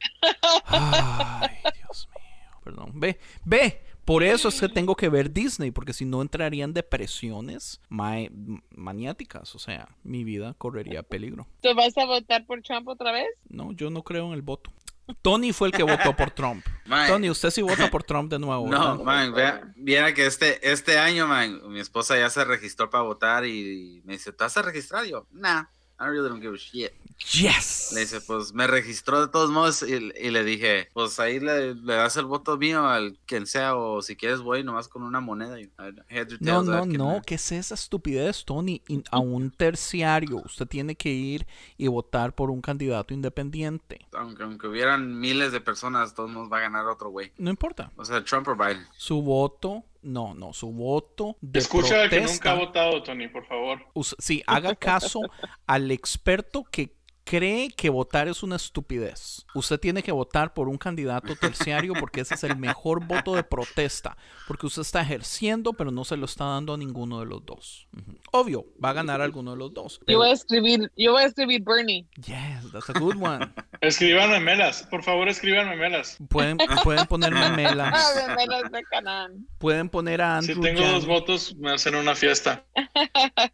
Ay, 0.65 1.55
Dios 1.77 2.09
mío. 2.09 2.59
Perdón. 2.65 2.91
Ve, 2.99 3.17
ve. 3.45 3.81
Por 4.03 4.23
eso 4.23 4.49
es 4.49 4.59
que 4.59 4.67
tengo 4.67 4.97
que 4.97 5.07
ver 5.07 5.31
Disney, 5.31 5.71
porque 5.71 5.93
si 5.93 6.03
no 6.03 6.21
entrarían 6.21 6.73
depresiones 6.73 7.79
mae, 7.87 8.29
maniáticas. 8.75 9.55
O 9.55 9.59
sea, 9.59 9.87
mi 10.03 10.25
vida 10.25 10.53
correría 10.57 11.01
peligro. 11.03 11.47
¿Tú 11.61 11.69
vas 11.73 11.97
a 11.97 12.05
votar 12.05 12.45
por 12.45 12.61
Trump 12.61 12.89
otra 12.89 13.13
vez? 13.13 13.27
No, 13.47 13.71
yo 13.71 13.89
no 13.89 14.03
creo 14.03 14.27
en 14.27 14.33
el 14.33 14.41
voto. 14.41 14.73
Tony 15.21 15.51
fue 15.53 15.67
el 15.67 15.73
que 15.73 15.83
votó 15.83 16.15
por 16.15 16.31
Trump. 16.31 16.65
Man, 16.85 17.07
Tony, 17.07 17.29
usted 17.29 17.49
sí 17.49 17.61
vota 17.61 17.89
por 17.89 18.03
Trump 18.03 18.29
de 18.29 18.39
nuevo. 18.39 18.67
No, 18.67 19.03
man, 19.03 19.33
vea, 19.33 19.61
viera 19.75 20.13
que 20.13 20.25
este, 20.25 20.69
este 20.69 20.97
año, 20.99 21.27
man, 21.27 21.61
mi 21.69 21.79
esposa 21.79 22.17
ya 22.17 22.29
se 22.29 22.43
registró 22.43 22.89
para 22.89 23.03
votar 23.03 23.45
y 23.45 24.01
me 24.03 24.13
dice, 24.13 24.33
¿te 24.33 24.43
vas 24.43 24.57
a 24.57 24.61
registrar? 24.61 25.05
Y 25.05 25.11
yo, 25.11 25.25
nah, 25.31 25.63
I 26.03 26.07
really 26.09 26.27
don't 26.29 26.41
give 26.41 26.53
a 26.53 26.57
shit. 26.57 26.91
Yes. 27.31 27.91
Le 27.93 28.01
dice, 28.01 28.19
pues 28.21 28.53
me 28.53 28.67
registró 28.67 29.21
de 29.21 29.27
todos 29.31 29.49
modos 29.49 29.83
y, 29.83 29.93
y 29.93 30.31
le 30.31 30.43
dije, 30.43 30.89
pues 30.93 31.19
ahí 31.19 31.39
le, 31.39 31.73
le 31.75 31.93
das 31.93 32.17
el 32.17 32.25
voto 32.25 32.57
mío 32.57 32.85
al 32.87 33.17
quien 33.25 33.45
sea 33.45 33.75
o 33.75 34.01
si 34.01 34.15
quieres 34.15 34.41
voy 34.41 34.63
nomás 34.63 34.87
con 34.87 35.03
una 35.03 35.21
moneda. 35.21 35.59
Y, 35.61 35.69
No, 36.41 36.63
no, 36.63 36.85
no. 36.85 37.21
¿qué 37.25 37.35
es 37.35 37.51
esa 37.51 37.75
estupidez, 37.75 38.43
Tony? 38.45 38.81
In- 38.87 39.03
a 39.11 39.19
un 39.19 39.51
terciario, 39.51 40.41
usted 40.43 40.67
tiene 40.67 40.95
que 40.95 41.09
ir 41.09 41.47
y 41.77 41.87
votar 41.87 42.33
por 42.35 42.49
un 42.49 42.61
candidato 42.61 43.13
independiente. 43.13 44.05
Aunque, 44.13 44.43
aunque 44.43 44.67
hubieran 44.67 45.19
miles 45.19 45.51
de 45.51 45.61
personas, 45.61 46.13
todos 46.13 46.29
modos 46.31 46.51
va 46.51 46.57
a 46.57 46.61
ganar 46.61 46.87
otro 46.87 47.09
güey. 47.09 47.31
No 47.37 47.49
importa. 47.49 47.91
O 47.95 48.03
sea, 48.03 48.23
Trump 48.23 48.47
o 48.49 48.55
Biden. 48.55 48.85
Su 48.97 49.21
voto, 49.21 49.83
no, 50.03 50.33
no, 50.33 50.53
su 50.53 50.71
voto 50.71 51.37
de 51.41 51.59
Escucha 51.59 52.03
al 52.03 52.09
que 52.09 52.17
protesta. 52.17 52.33
nunca 52.33 52.51
ha 52.51 52.65
votado, 52.67 53.03
Tony, 53.03 53.27
por 53.27 53.45
favor. 53.45 53.79
sí, 54.19 54.43
haga 54.45 54.75
caso 54.75 55.19
al 55.67 55.91
experto 55.91 56.63
que 56.63 56.95
cree 57.25 57.69
que 57.69 57.89
votar 57.89 58.27
es 58.27 58.43
una 58.43 58.57
estupidez, 58.57 59.45
usted 59.55 59.79
tiene 59.79 60.03
que 60.03 60.11
votar 60.11 60.53
por 60.53 60.67
un 60.67 60.77
candidato 60.77 61.35
terciario 61.35 61.93
porque 61.99 62.21
ese 62.21 62.35
es 62.35 62.43
el 62.43 62.57
mejor 62.57 63.05
voto 63.05 63.33
de 63.35 63.43
protesta, 63.43 64.17
porque 64.47 64.65
usted 64.67 64.81
está 64.81 65.01
ejerciendo, 65.01 65.73
pero 65.73 65.89
no 65.91 66.03
se 66.03 66.17
lo 66.17 66.25
está 66.25 66.45
dando 66.45 66.73
a 66.73 66.77
ninguno 66.77 67.19
de 67.21 67.25
los 67.25 67.45
dos. 67.45 67.87
Obvio, 68.31 68.65
va 68.83 68.89
a 68.89 68.93
ganar 68.93 69.21
alguno 69.21 69.51
de 69.51 69.57
los 69.57 69.73
dos. 69.73 70.01
Yo 70.07 70.17
voy 70.17 70.29
a 70.29 70.33
escribir, 70.33 70.91
yo 70.97 71.13
voy 71.13 71.23
a 71.23 71.27
escribir 71.27 71.61
Bernie. 71.63 72.05
Yes, 72.17 72.71
that's 72.71 72.89
a 72.89 72.93
good 72.99 73.15
one. 73.15 73.51
Escriban 73.81 74.29
memelas, 74.29 74.83
por 74.83 75.03
favor 75.03 75.27
escriban 75.29 75.69
memelas. 75.69 76.17
Pueden, 76.29 76.57
pueden 76.83 77.05
poner 77.07 77.33
Ah, 77.35 77.49
memelas, 77.49 78.71
de 78.71 78.83
Canaan. 78.91 79.47
pueden 79.57 79.89
poner 79.89 80.21
a 80.21 80.41
Si 80.41 80.51
Andrew 80.51 80.63
tengo 80.63 80.81
Yang. 80.81 80.91
dos 80.93 81.05
votos, 81.05 81.55
me 81.55 81.71
hacen 81.71 81.95
una 81.95 82.15
fiesta. 82.15 82.65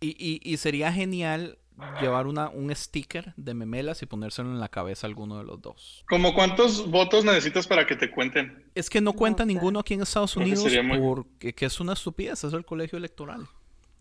Y, 0.00 0.08
y- 0.18 0.40
y 0.42 0.56
sería 0.58 0.92
genial 0.92 1.58
llevar 2.00 2.26
una, 2.26 2.48
un 2.50 2.74
sticker 2.74 3.32
de 3.36 3.54
memelas 3.54 4.02
y 4.02 4.06
ponérselo 4.06 4.50
en 4.50 4.60
la 4.60 4.68
cabeza 4.68 5.06
a 5.06 5.08
alguno 5.08 5.38
de 5.38 5.44
los 5.44 5.60
dos. 5.60 6.04
¿Cómo 6.08 6.34
cuántos 6.34 6.90
votos 6.90 7.24
necesitas 7.24 7.66
para 7.66 7.86
que 7.86 7.96
te 7.96 8.10
cuenten? 8.10 8.70
Es 8.74 8.88
que 8.90 9.00
no 9.00 9.12
cuenta 9.12 9.42
sé. 9.44 9.48
ninguno 9.48 9.80
aquí 9.80 9.94
en 9.94 10.02
Estados 10.02 10.36
Unidos 10.36 10.64
muy- 10.84 10.98
porque 10.98 11.54
que 11.54 11.66
es 11.66 11.80
una 11.80 11.94
estupidez, 11.94 12.44
es 12.44 12.52
el 12.52 12.64
colegio 12.64 12.98
electoral. 12.98 13.46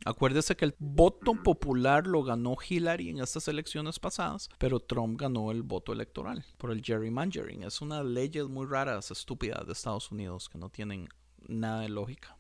Acuérdese 0.06 0.58
que 0.58 0.66
el 0.66 0.76
voto 0.80 1.34
popular 1.44 2.08
lo 2.08 2.24
ganó 2.24 2.58
Hillary 2.68 3.10
en 3.10 3.20
estas 3.22 3.48
elecciones 3.48 4.00
pasadas, 4.00 4.50
pero 4.58 4.82
Trump 4.82 5.18
ganó 5.20 5.50
el 5.50 5.64
voto 5.64 5.94
electoral 5.94 6.44
por 6.58 6.72
el 6.72 6.82
gerrymandering. 6.84 7.64
Es 7.64 7.80
una 7.82 8.04
leyes 8.04 8.48
muy 8.50 8.66
raras, 8.66 9.12
estúpidas 9.12 9.66
de 9.66 9.72
Estados 9.72 10.12
Unidos 10.12 10.50
que 10.50 10.58
no 10.58 10.70
tienen 10.70 11.08
nada 11.48 11.80
de 11.82 11.90
lógica. 11.90 12.36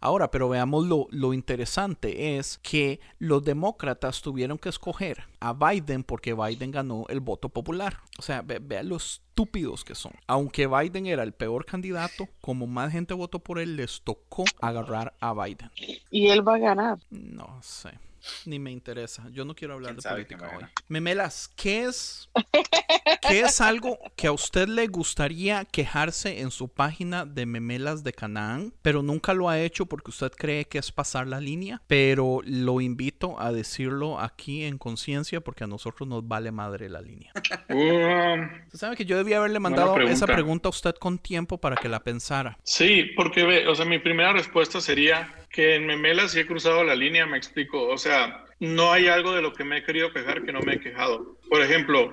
Ahora, 0.00 0.30
pero 0.30 0.48
veamos 0.48 0.86
lo, 0.86 1.06
lo 1.10 1.32
interesante 1.34 2.38
es 2.38 2.58
que 2.58 3.00
los 3.18 3.44
demócratas 3.44 4.22
tuvieron 4.22 4.58
que 4.58 4.68
escoger 4.68 5.24
a 5.40 5.52
Biden 5.52 6.04
porque 6.04 6.34
Biden 6.34 6.70
ganó 6.70 7.04
el 7.08 7.20
voto 7.20 7.48
popular. 7.48 7.98
O 8.18 8.22
sea, 8.22 8.42
ve- 8.42 8.60
vean 8.62 8.88
lo 8.88 8.96
estúpidos 8.96 9.84
que 9.84 9.94
son. 9.94 10.12
Aunque 10.26 10.66
Biden 10.66 11.06
era 11.06 11.22
el 11.22 11.32
peor 11.32 11.64
candidato, 11.66 12.28
como 12.40 12.66
más 12.66 12.92
gente 12.92 13.14
votó 13.14 13.38
por 13.40 13.58
él, 13.58 13.76
les 13.76 14.00
tocó 14.02 14.44
agarrar 14.60 15.14
a 15.20 15.34
Biden. 15.34 15.70
Y 16.10 16.28
él 16.28 16.46
va 16.46 16.54
a 16.54 16.58
ganar. 16.58 16.98
No 17.10 17.58
sé. 17.62 17.98
Ni 18.44 18.58
me 18.58 18.70
interesa. 18.70 19.24
Yo 19.30 19.44
no 19.44 19.54
quiero 19.54 19.74
hablar 19.74 19.94
¿Quién 19.94 20.02
de 20.02 20.10
política 20.10 20.52
hoy. 20.56 20.64
Memelas, 20.88 21.50
¿qué 21.56 21.84
es, 21.84 22.28
¿qué 23.28 23.40
es 23.40 23.60
algo 23.60 23.98
que 24.16 24.26
a 24.26 24.32
usted 24.32 24.68
le 24.68 24.86
gustaría 24.86 25.64
quejarse 25.64 26.40
en 26.40 26.50
su 26.50 26.68
página 26.68 27.24
de 27.26 27.46
Memelas 27.46 28.04
de 28.04 28.12
Canaán, 28.12 28.72
pero 28.82 29.02
nunca 29.02 29.34
lo 29.34 29.48
ha 29.48 29.60
hecho 29.60 29.86
porque 29.86 30.10
usted 30.10 30.32
cree 30.32 30.66
que 30.66 30.78
es 30.78 30.92
pasar 30.92 31.26
la 31.26 31.40
línea? 31.40 31.82
Pero 31.86 32.40
lo 32.44 32.80
invito 32.80 33.40
a 33.40 33.52
decirlo 33.52 34.20
aquí 34.20 34.64
en 34.64 34.78
conciencia 34.78 35.40
porque 35.40 35.64
a 35.64 35.66
nosotros 35.66 36.08
nos 36.08 36.26
vale 36.26 36.52
madre 36.52 36.88
la 36.88 37.00
línea. 37.00 37.32
Um, 37.68 38.48
Usted 38.66 38.78
sabe 38.78 38.96
que 38.96 39.04
yo 39.04 39.16
debía 39.16 39.38
haberle 39.38 39.58
mandado 39.60 39.94
pregunta. 39.94 40.14
esa 40.14 40.26
pregunta 40.26 40.68
a 40.68 40.70
usted 40.70 40.94
con 40.94 41.18
tiempo 41.18 41.58
para 41.58 41.76
que 41.76 41.88
la 41.88 42.00
pensara. 42.00 42.58
sí, 42.62 43.04
porque 43.16 43.44
ve, 43.44 43.68
o 43.68 43.74
sea, 43.74 43.84
mi 43.84 43.98
primera 43.98 44.32
respuesta 44.32 44.80
sería 44.80 45.32
que 45.50 45.76
en 45.76 45.86
Memelas 45.86 46.32
sí 46.32 46.40
he 46.40 46.46
cruzado 46.46 46.84
la 46.84 46.94
línea, 46.94 47.24
me 47.26 47.38
explico. 47.38 47.88
O 47.88 47.96
sea, 47.96 48.15
no 48.60 48.92
hay 48.92 49.08
algo 49.08 49.32
de 49.32 49.42
lo 49.42 49.52
que 49.52 49.64
me 49.64 49.78
he 49.78 49.82
querido 49.84 50.12
quejar 50.12 50.44
que 50.44 50.52
no 50.52 50.60
me 50.60 50.74
he 50.74 50.80
quejado. 50.80 51.36
Por 51.48 51.60
ejemplo, 51.62 52.10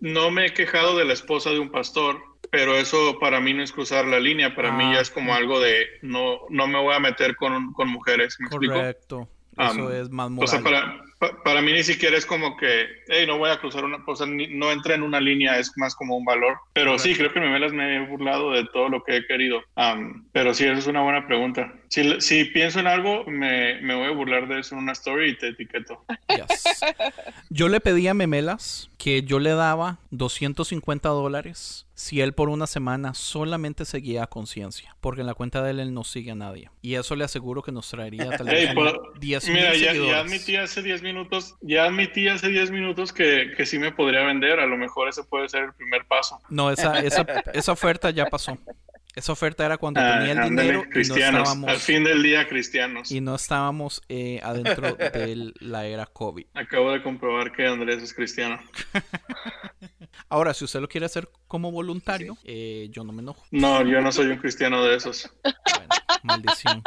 no 0.00 0.30
me 0.30 0.46
he 0.46 0.54
quejado 0.54 0.96
de 0.98 1.04
la 1.04 1.12
esposa 1.12 1.50
de 1.50 1.58
un 1.60 1.70
pastor, 1.70 2.20
pero 2.50 2.76
eso 2.76 3.18
para 3.20 3.40
mí 3.40 3.54
no 3.54 3.62
es 3.62 3.72
cruzar 3.72 4.04
la 4.06 4.20
línea, 4.20 4.54
para 4.54 4.72
mí 4.72 4.84
Ah. 4.88 4.94
ya 4.96 5.00
es 5.00 5.10
como 5.10 5.34
algo 5.34 5.60
de 5.60 5.86
no, 6.02 6.40
no 6.50 6.66
me 6.66 6.78
voy 6.80 6.94
a 6.94 6.98
meter 7.00 7.36
con, 7.36 7.72
con 7.72 7.88
mujeres, 7.88 8.36
¿me 8.40 8.46
explico? 8.48 8.74
Correcto. 8.74 9.28
Eso 9.58 9.84
Um, 9.86 9.92
es 9.92 10.08
más 10.10 10.26
O 10.26 10.30
moral. 10.30 10.48
sea, 10.48 10.60
para, 10.62 11.00
pa- 11.22 11.40
para 11.44 11.62
mí 11.62 11.72
ni 11.72 11.84
siquiera 11.84 12.16
es 12.18 12.26
como 12.26 12.56
que, 12.56 12.86
hey, 13.06 13.24
no 13.28 13.38
voy 13.38 13.50
a 13.50 13.58
cruzar 13.60 13.84
una, 13.84 14.02
o 14.04 14.16
sea, 14.16 14.26
ni- 14.26 14.48
no 14.48 14.72
entra 14.72 14.96
en 14.96 15.02
una 15.04 15.20
línea, 15.20 15.56
es 15.58 15.70
más 15.76 15.94
como 15.94 16.16
un 16.16 16.24
valor. 16.24 16.56
Pero 16.72 16.98
sí, 16.98 17.14
creo 17.14 17.32
que 17.32 17.38
Memelas 17.38 17.72
me 17.72 17.94
he 17.96 18.06
burlado 18.06 18.50
de 18.50 18.64
todo 18.72 18.88
lo 18.88 19.04
que 19.04 19.16
he 19.18 19.26
querido. 19.26 19.62
Am, 19.76 20.26
pero 20.32 20.52
sí, 20.52 20.64
esa 20.64 20.78
es 20.78 20.86
una 20.88 21.02
buena 21.02 21.26
pregunta. 21.28 21.72
Si, 21.88 22.20
si 22.20 22.44
pienso 22.46 22.80
en 22.80 22.88
algo, 22.88 23.24
me, 23.26 23.80
me 23.82 23.94
voy 23.94 24.06
a 24.08 24.10
burlar 24.10 24.48
de 24.48 24.58
eso 24.60 24.74
en 24.74 24.82
una 24.82 24.92
story 24.92 25.30
y 25.30 25.38
te 25.38 25.48
etiqueto. 25.48 26.04
Yes. 26.28 26.80
Yo 27.50 27.68
le 27.68 27.78
pedí 27.80 28.08
a 28.08 28.14
Memelas 28.14 28.90
que 28.98 29.22
yo 29.22 29.38
le 29.38 29.50
daba 29.50 29.98
250 30.10 31.08
dólares 31.10 31.86
si 31.94 32.20
él 32.20 32.32
por 32.32 32.48
una 32.48 32.66
semana 32.66 33.14
solamente 33.14 33.84
seguía 33.84 34.24
a 34.24 34.26
conciencia. 34.26 34.96
Porque 35.00 35.20
en 35.20 35.26
la 35.26 35.34
cuenta 35.34 35.62
de 35.62 35.70
él, 35.72 35.80
él 35.80 35.94
no 35.94 36.02
sigue 36.04 36.30
a 36.32 36.34
nadie. 36.34 36.70
Y 36.80 36.94
eso 36.94 37.14
le 37.14 37.24
aseguro 37.24 37.62
que 37.62 37.70
nos 37.72 37.88
traería 37.90 38.30
tal 38.38 38.46
vez 38.46 38.68
Hey, 38.70 38.74
unos 38.76 38.92
por- 38.94 39.18
10 39.20 39.44
mil 39.48 39.56
Mira, 39.56 39.74
ya, 39.74 39.78
ya 39.78 39.92
seguidores. 39.92 40.16
admití 40.16 40.56
hace 40.56 40.82
10 40.82 41.02
minutos, 41.12 41.54
ya 41.60 41.84
admití 41.84 42.28
hace 42.28 42.48
10 42.48 42.70
minutos 42.70 43.12
que, 43.12 43.52
que 43.56 43.66
sí 43.66 43.78
me 43.78 43.92
podría 43.92 44.22
vender. 44.24 44.60
A 44.60 44.66
lo 44.66 44.76
mejor 44.76 45.08
ese 45.08 45.22
puede 45.24 45.48
ser 45.48 45.64
el 45.64 45.72
primer 45.74 46.04
paso. 46.06 46.38
No, 46.48 46.70
esa, 46.70 46.98
esa, 47.00 47.22
esa 47.54 47.72
oferta 47.72 48.10
ya 48.10 48.26
pasó. 48.26 48.58
Esa 49.14 49.32
oferta 49.32 49.66
era 49.66 49.76
cuando 49.76 50.00
Ah, 50.00 50.16
tenía 50.18 50.32
el 50.32 50.38
ándale, 50.38 50.62
dinero 50.62 50.80
y 50.80 50.84
no 50.86 50.90
cristianos. 50.90 51.40
estábamos, 51.42 51.68
Al 51.70 51.76
fin 51.76 52.02
del 52.04 52.22
día, 52.22 52.48
cristianos. 52.48 53.12
y 53.12 53.20
no 53.20 53.34
estábamos 53.34 54.00
eh, 54.08 54.40
adentro 54.42 54.94
de 54.94 55.52
la 55.60 55.84
era 55.86 56.06
COVID. 56.06 56.46
Acabo 56.54 56.92
de 56.92 57.02
comprobar 57.02 57.52
que 57.52 57.66
Andrés 57.66 58.02
es 58.02 58.14
cristiano. 58.14 58.58
Ahora, 60.28 60.54
si 60.54 60.64
usted 60.64 60.80
lo 60.80 60.88
quiere 60.88 61.06
hacer 61.06 61.28
como 61.48 61.70
voluntario, 61.72 62.36
eh, 62.44 62.88
yo 62.90 63.04
no 63.04 63.12
me 63.12 63.22
enojo. 63.22 63.44
No, 63.50 63.82
yo 63.86 64.00
no 64.00 64.12
soy 64.12 64.26
un 64.26 64.38
cristiano 64.38 64.82
de 64.84 64.96
esos. 64.96 65.30
Bueno, 65.42 65.88
maldición. 66.22 66.82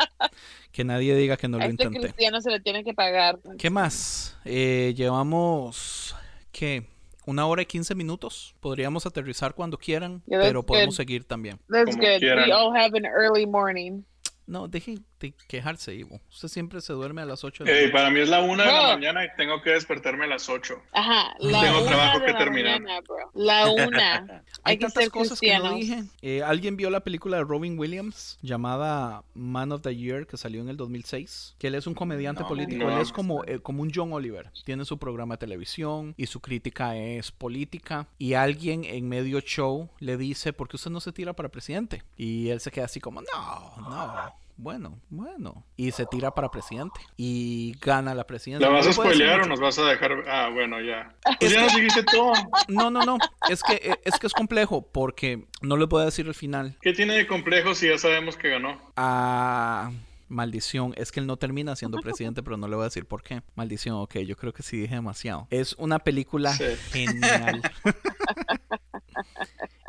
Que 0.71 0.84
nadie 0.84 1.15
diga 1.15 1.38
que 1.38 1.47
no 1.47 1.57
a 1.57 1.61
lo 1.61 1.65
este 1.71 1.84
intenté. 1.84 1.99
cristiano 2.07 2.41
se 2.41 2.49
le 2.51 2.59
tiene 2.59 2.84
que 2.84 2.93
pagar. 2.93 3.39
¿Qué 3.57 3.69
más? 3.69 4.38
Eh, 4.45 4.93
llevamos, 4.95 6.15
¿qué? 6.51 6.88
Una 7.26 7.45
hora 7.47 7.61
y 7.63 7.65
15 7.65 7.95
minutos. 7.95 8.55
Podríamos 8.59 9.05
aterrizar 9.05 9.55
cuando 9.55 9.78
quieran, 9.78 10.21
Yeah, 10.28 10.41
pero 10.41 10.63
podemos 10.63 10.93
good. 10.95 10.97
seguir 10.97 11.23
también. 11.26 11.59
That's 11.69 11.95
Como 11.95 11.97
good. 12.07 12.19
quieran. 12.19 12.45
We 12.49 12.53
all 12.53 12.76
have 12.76 12.95
an 12.97 13.05
early 13.05 13.45
morning. 13.47 14.03
No, 14.47 14.67
dejen 14.67 14.95
de 14.95 15.01
quejarse, 15.47 15.93
Ivo. 15.95 16.19
Usted 16.30 16.47
siempre 16.47 16.82
se 16.82 16.93
duerme 16.93 17.21
a 17.21 17.26
las 17.26 17.43
8 17.43 17.63
de 17.63 17.71
la 17.71 17.78
Ey, 17.78 17.84
noche. 17.86 17.93
para 17.93 18.09
mí 18.09 18.19
es 18.19 18.30
la 18.30 18.41
una 18.41 18.63
de 18.65 18.71
la 18.71 18.82
mañana 18.95 19.26
y 19.26 19.28
tengo 19.38 19.61
que 19.61 19.71
despertarme 19.71 20.26
a 20.26 20.28
las 20.28 20.47
8. 20.49 20.76
Ajá, 20.93 21.34
la 21.39 21.61
Tengo 21.61 21.78
una 21.80 21.88
trabajo 21.88 22.19
de 22.19 22.26
que 22.26 22.32
la 22.34 22.38
terminar. 22.38 22.82
mañana, 22.82 23.01
bro. 23.01 23.15
La 23.34 23.69
una. 23.71 24.15
Hay 24.63 24.73
Hay 24.73 24.78
que 24.78 24.86
tantas 24.86 25.03
ser 25.03 25.11
cosas 25.11 25.39
que 25.39 25.57
no 25.57 25.73
cristianos. 25.76 26.05
dije. 26.05 26.17
Eh, 26.21 26.43
¿Alguien 26.43 26.76
vio 26.78 26.89
la 26.89 27.01
película 27.01 27.38
de 27.38 27.43
Robin 27.43 27.78
Williams 27.78 28.38
llamada 28.41 29.23
Man 29.34 29.71
of 29.71 29.82
the 29.82 29.95
Year 29.95 30.26
que 30.28 30.38
salió 30.38 30.61
en 30.61 30.69
el 30.69 30.78
2006? 30.78 31.55
Que 31.59 31.67
él 31.67 31.76
es 31.76 31.88
un 31.88 31.93
comediante 31.93 32.41
No, 32.43 32.47
político. 32.47 32.86
no. 32.86 32.95
Él 32.95 33.01
es 33.01 33.11
como, 33.11 33.43
eh, 33.45 33.59
como 33.59 33.82
un 33.82 33.91
John 33.93 34.11
Oliver. 34.13 34.51
Tiene 34.65 34.86
su 34.86 34.97
programa 34.97 35.36
de 35.36 35.39
televisión 35.39 36.13
y 36.17 36.26
su 36.28 36.39
crítica 36.41 36.95
es 36.97 37.32
política. 37.32 38.07
Y 38.17 38.34
alguien 38.34 38.84
en 38.86 39.07
medio 39.07 39.39
show 39.41 39.89
le 39.99 40.17
dice, 40.17 40.53
¿por 40.53 40.67
qué 40.67 40.76
usted 40.78 40.91
no 40.91 40.99
se 40.99 41.11
tira 41.11 41.34
para 41.34 41.49
presidente? 41.49 42.03
Y 42.17 42.49
él 42.49 42.59
se 42.59 42.71
queda 42.71 42.86
así 42.86 42.99
como, 42.99 43.21
no, 43.21 43.73
no. 43.78 44.34
Bueno, 44.58 44.99
bueno. 45.10 45.66
Y 45.76 45.91
se 45.91 46.06
tira 46.06 46.32
para 46.34 46.49
presidente. 46.49 46.99
Y 47.18 47.76
gana 47.82 48.16
la 48.16 48.26
presidencia. 48.26 48.66
¿La 48.68 48.74
vas 48.74 48.88
a 48.88 48.93
spoilear 48.93 49.41
o 49.41 49.45
nos 49.47 49.60
vas 49.60 49.78
a 49.80 49.84
dejar? 49.86 50.14
Ah, 50.30 50.49
bueno, 50.53 50.80
ya. 50.82 51.14
Pues 51.39 51.51
ya 51.51 51.64
nos 51.64 51.76
dijiste 51.76 52.03
todo. 52.03 52.32
No, 52.70 52.89
no, 52.89 53.01
no. 53.03 53.18
Es 53.49 53.62
que, 53.64 53.74
eh, 53.74 53.99
es 54.06 54.18
que 54.18 54.28
es 54.28 54.34
complejo 54.34 54.88
porque 54.91 55.45
no 55.62 55.76
le 55.78 55.88
puedo 55.88 56.06
decir 56.06 56.26
el 56.28 56.34
final. 56.36 56.78
¿Qué 56.82 56.93
tiene 56.93 57.14
de 57.16 57.28
complejo 57.28 57.76
si 57.76 57.89
ya 57.89 57.97
sabemos 57.97 58.38
que 58.38 58.49
ganó? 58.49 58.80
Ah, 58.95 59.91
maldición. 60.30 60.93
Es 60.95 61.12
que 61.12 61.20
él 61.20 61.28
no 61.28 61.36
termina 61.38 61.76
siendo 61.76 61.99
presidente, 61.99 62.41
pero 62.41 62.56
no 62.58 62.68
le 62.70 62.76
voy 62.76 62.84
a 62.84 62.88
decir 62.88 63.06
por 63.06 63.24
qué. 63.24 63.41
Maldición, 63.56 63.95
ok, 63.97 64.20
yo 64.20 64.38
creo 64.38 64.53
que 64.53 64.64
sí 64.64 64.78
dije 64.78 64.95
demasiado. 64.95 65.47
Es 65.49 65.74
una 65.74 65.99
película 65.99 66.53
Sí. 66.53 66.64
genial. 66.91 67.62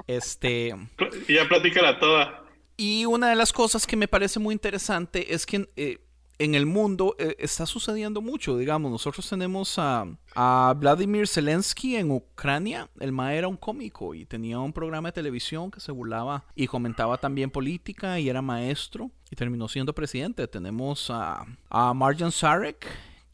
este. 0.06 0.74
Ya 1.28 1.48
platícala 1.48 1.98
toda. 1.98 2.42
Y 2.76 3.06
una 3.06 3.30
de 3.30 3.36
las 3.36 3.52
cosas 3.52 3.86
que 3.86 3.96
me 3.96 4.08
parece 4.08 4.38
muy 4.38 4.52
interesante 4.52 5.32
es 5.32 5.46
que 5.46 5.68
eh, 5.76 5.98
en 6.38 6.54
el 6.54 6.66
mundo 6.66 7.16
eh, 7.18 7.36
está 7.38 7.64
sucediendo 7.64 8.20
mucho. 8.20 8.56
Digamos, 8.58 8.90
nosotros 8.90 9.28
tenemos 9.28 9.76
a, 9.78 10.06
Vladimir 10.76 11.26
Zelensky 11.26 11.96
en 11.96 12.10
Ucrania. 12.10 12.90
El 13.00 13.12
mae 13.12 13.38
era 13.38 13.48
un 13.48 13.56
cómico 13.56 14.14
y 14.14 14.26
tenía 14.26 14.58
un 14.58 14.72
programa 14.72 15.08
de 15.08 15.12
televisión 15.12 15.70
que 15.70 15.80
se 15.80 15.92
burlaba 15.92 16.44
y 16.54 16.66
comentaba 16.66 17.16
también 17.16 17.50
política 17.50 18.20
y 18.20 18.28
era 18.28 18.42
maestro 18.42 19.10
y 19.30 19.36
terminó 19.36 19.68
siendo 19.68 19.94
presidente. 19.94 20.46
Tenemos 20.46 21.10
a, 21.10 21.46
a 21.70 21.94
Marjan 21.94 22.30
Sarek 22.32 22.86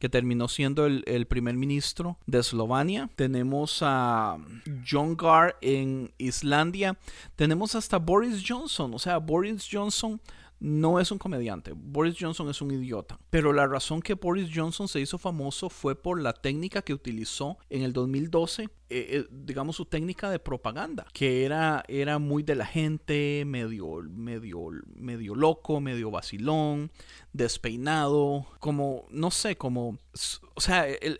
que 0.03 0.09
terminó 0.09 0.49
siendo 0.49 0.85
el, 0.85 1.05
el 1.07 1.27
primer 1.27 1.55
ministro 1.55 2.19
de 2.27 2.41
Eslovenia. 2.41 3.09
Tenemos 3.15 3.79
a 3.83 4.37
John 4.85 5.17
Gar 5.17 5.55
en 5.61 6.11
Islandia. 6.19 6.99
Tenemos 7.37 7.77
hasta 7.77 7.99
Boris 7.99 8.43
Johnson. 8.45 8.95
O 8.95 8.99
sea, 8.99 9.19
Boris 9.19 9.69
Johnson 9.71 10.21
no 10.65 11.01
es 11.01 11.11
un 11.11 11.19
comediante. 11.19 11.73
Boris 11.75 12.15
Johnson 12.21 12.49
es 12.49 12.63
un 12.63 12.71
idiota. 12.71 13.19
Pero 13.31 13.53
la 13.53 13.67
razón 13.67 14.01
que 14.01 14.15
Boris 14.15 14.49
Johnson 14.55 14.87
se 14.87 15.01
hizo 15.01 15.19
famoso 15.19 15.69
fue 15.69 16.01
por 16.01 16.21
la 16.21 16.33
técnica 16.33 16.83
que 16.83 16.95
utilizó 16.95 17.59
en 17.69 17.83
el 17.83 17.93
2012, 17.93 18.63
eh, 18.65 18.69
eh, 18.91 19.27
digamos 19.31 19.75
su 19.75 19.87
técnica 19.87 20.31
de 20.31 20.39
propaganda, 20.39 21.05
que 21.13 21.45
era, 21.45 21.83
era 21.89 22.21
muy 22.21 22.45
de 22.45 22.55
la 22.55 22.67
gente, 22.67 23.43
medio, 23.45 24.03
medio, 24.09 24.69
medio 24.95 25.35
loco, 25.35 25.81
medio 25.81 26.13
vacilón, 26.13 26.93
despeinado, 27.33 28.47
como, 28.61 29.07
no 29.11 29.31
sé, 29.31 29.57
como, 29.57 29.99
o 30.55 30.61
sea, 30.61 30.87
el- 30.89 31.19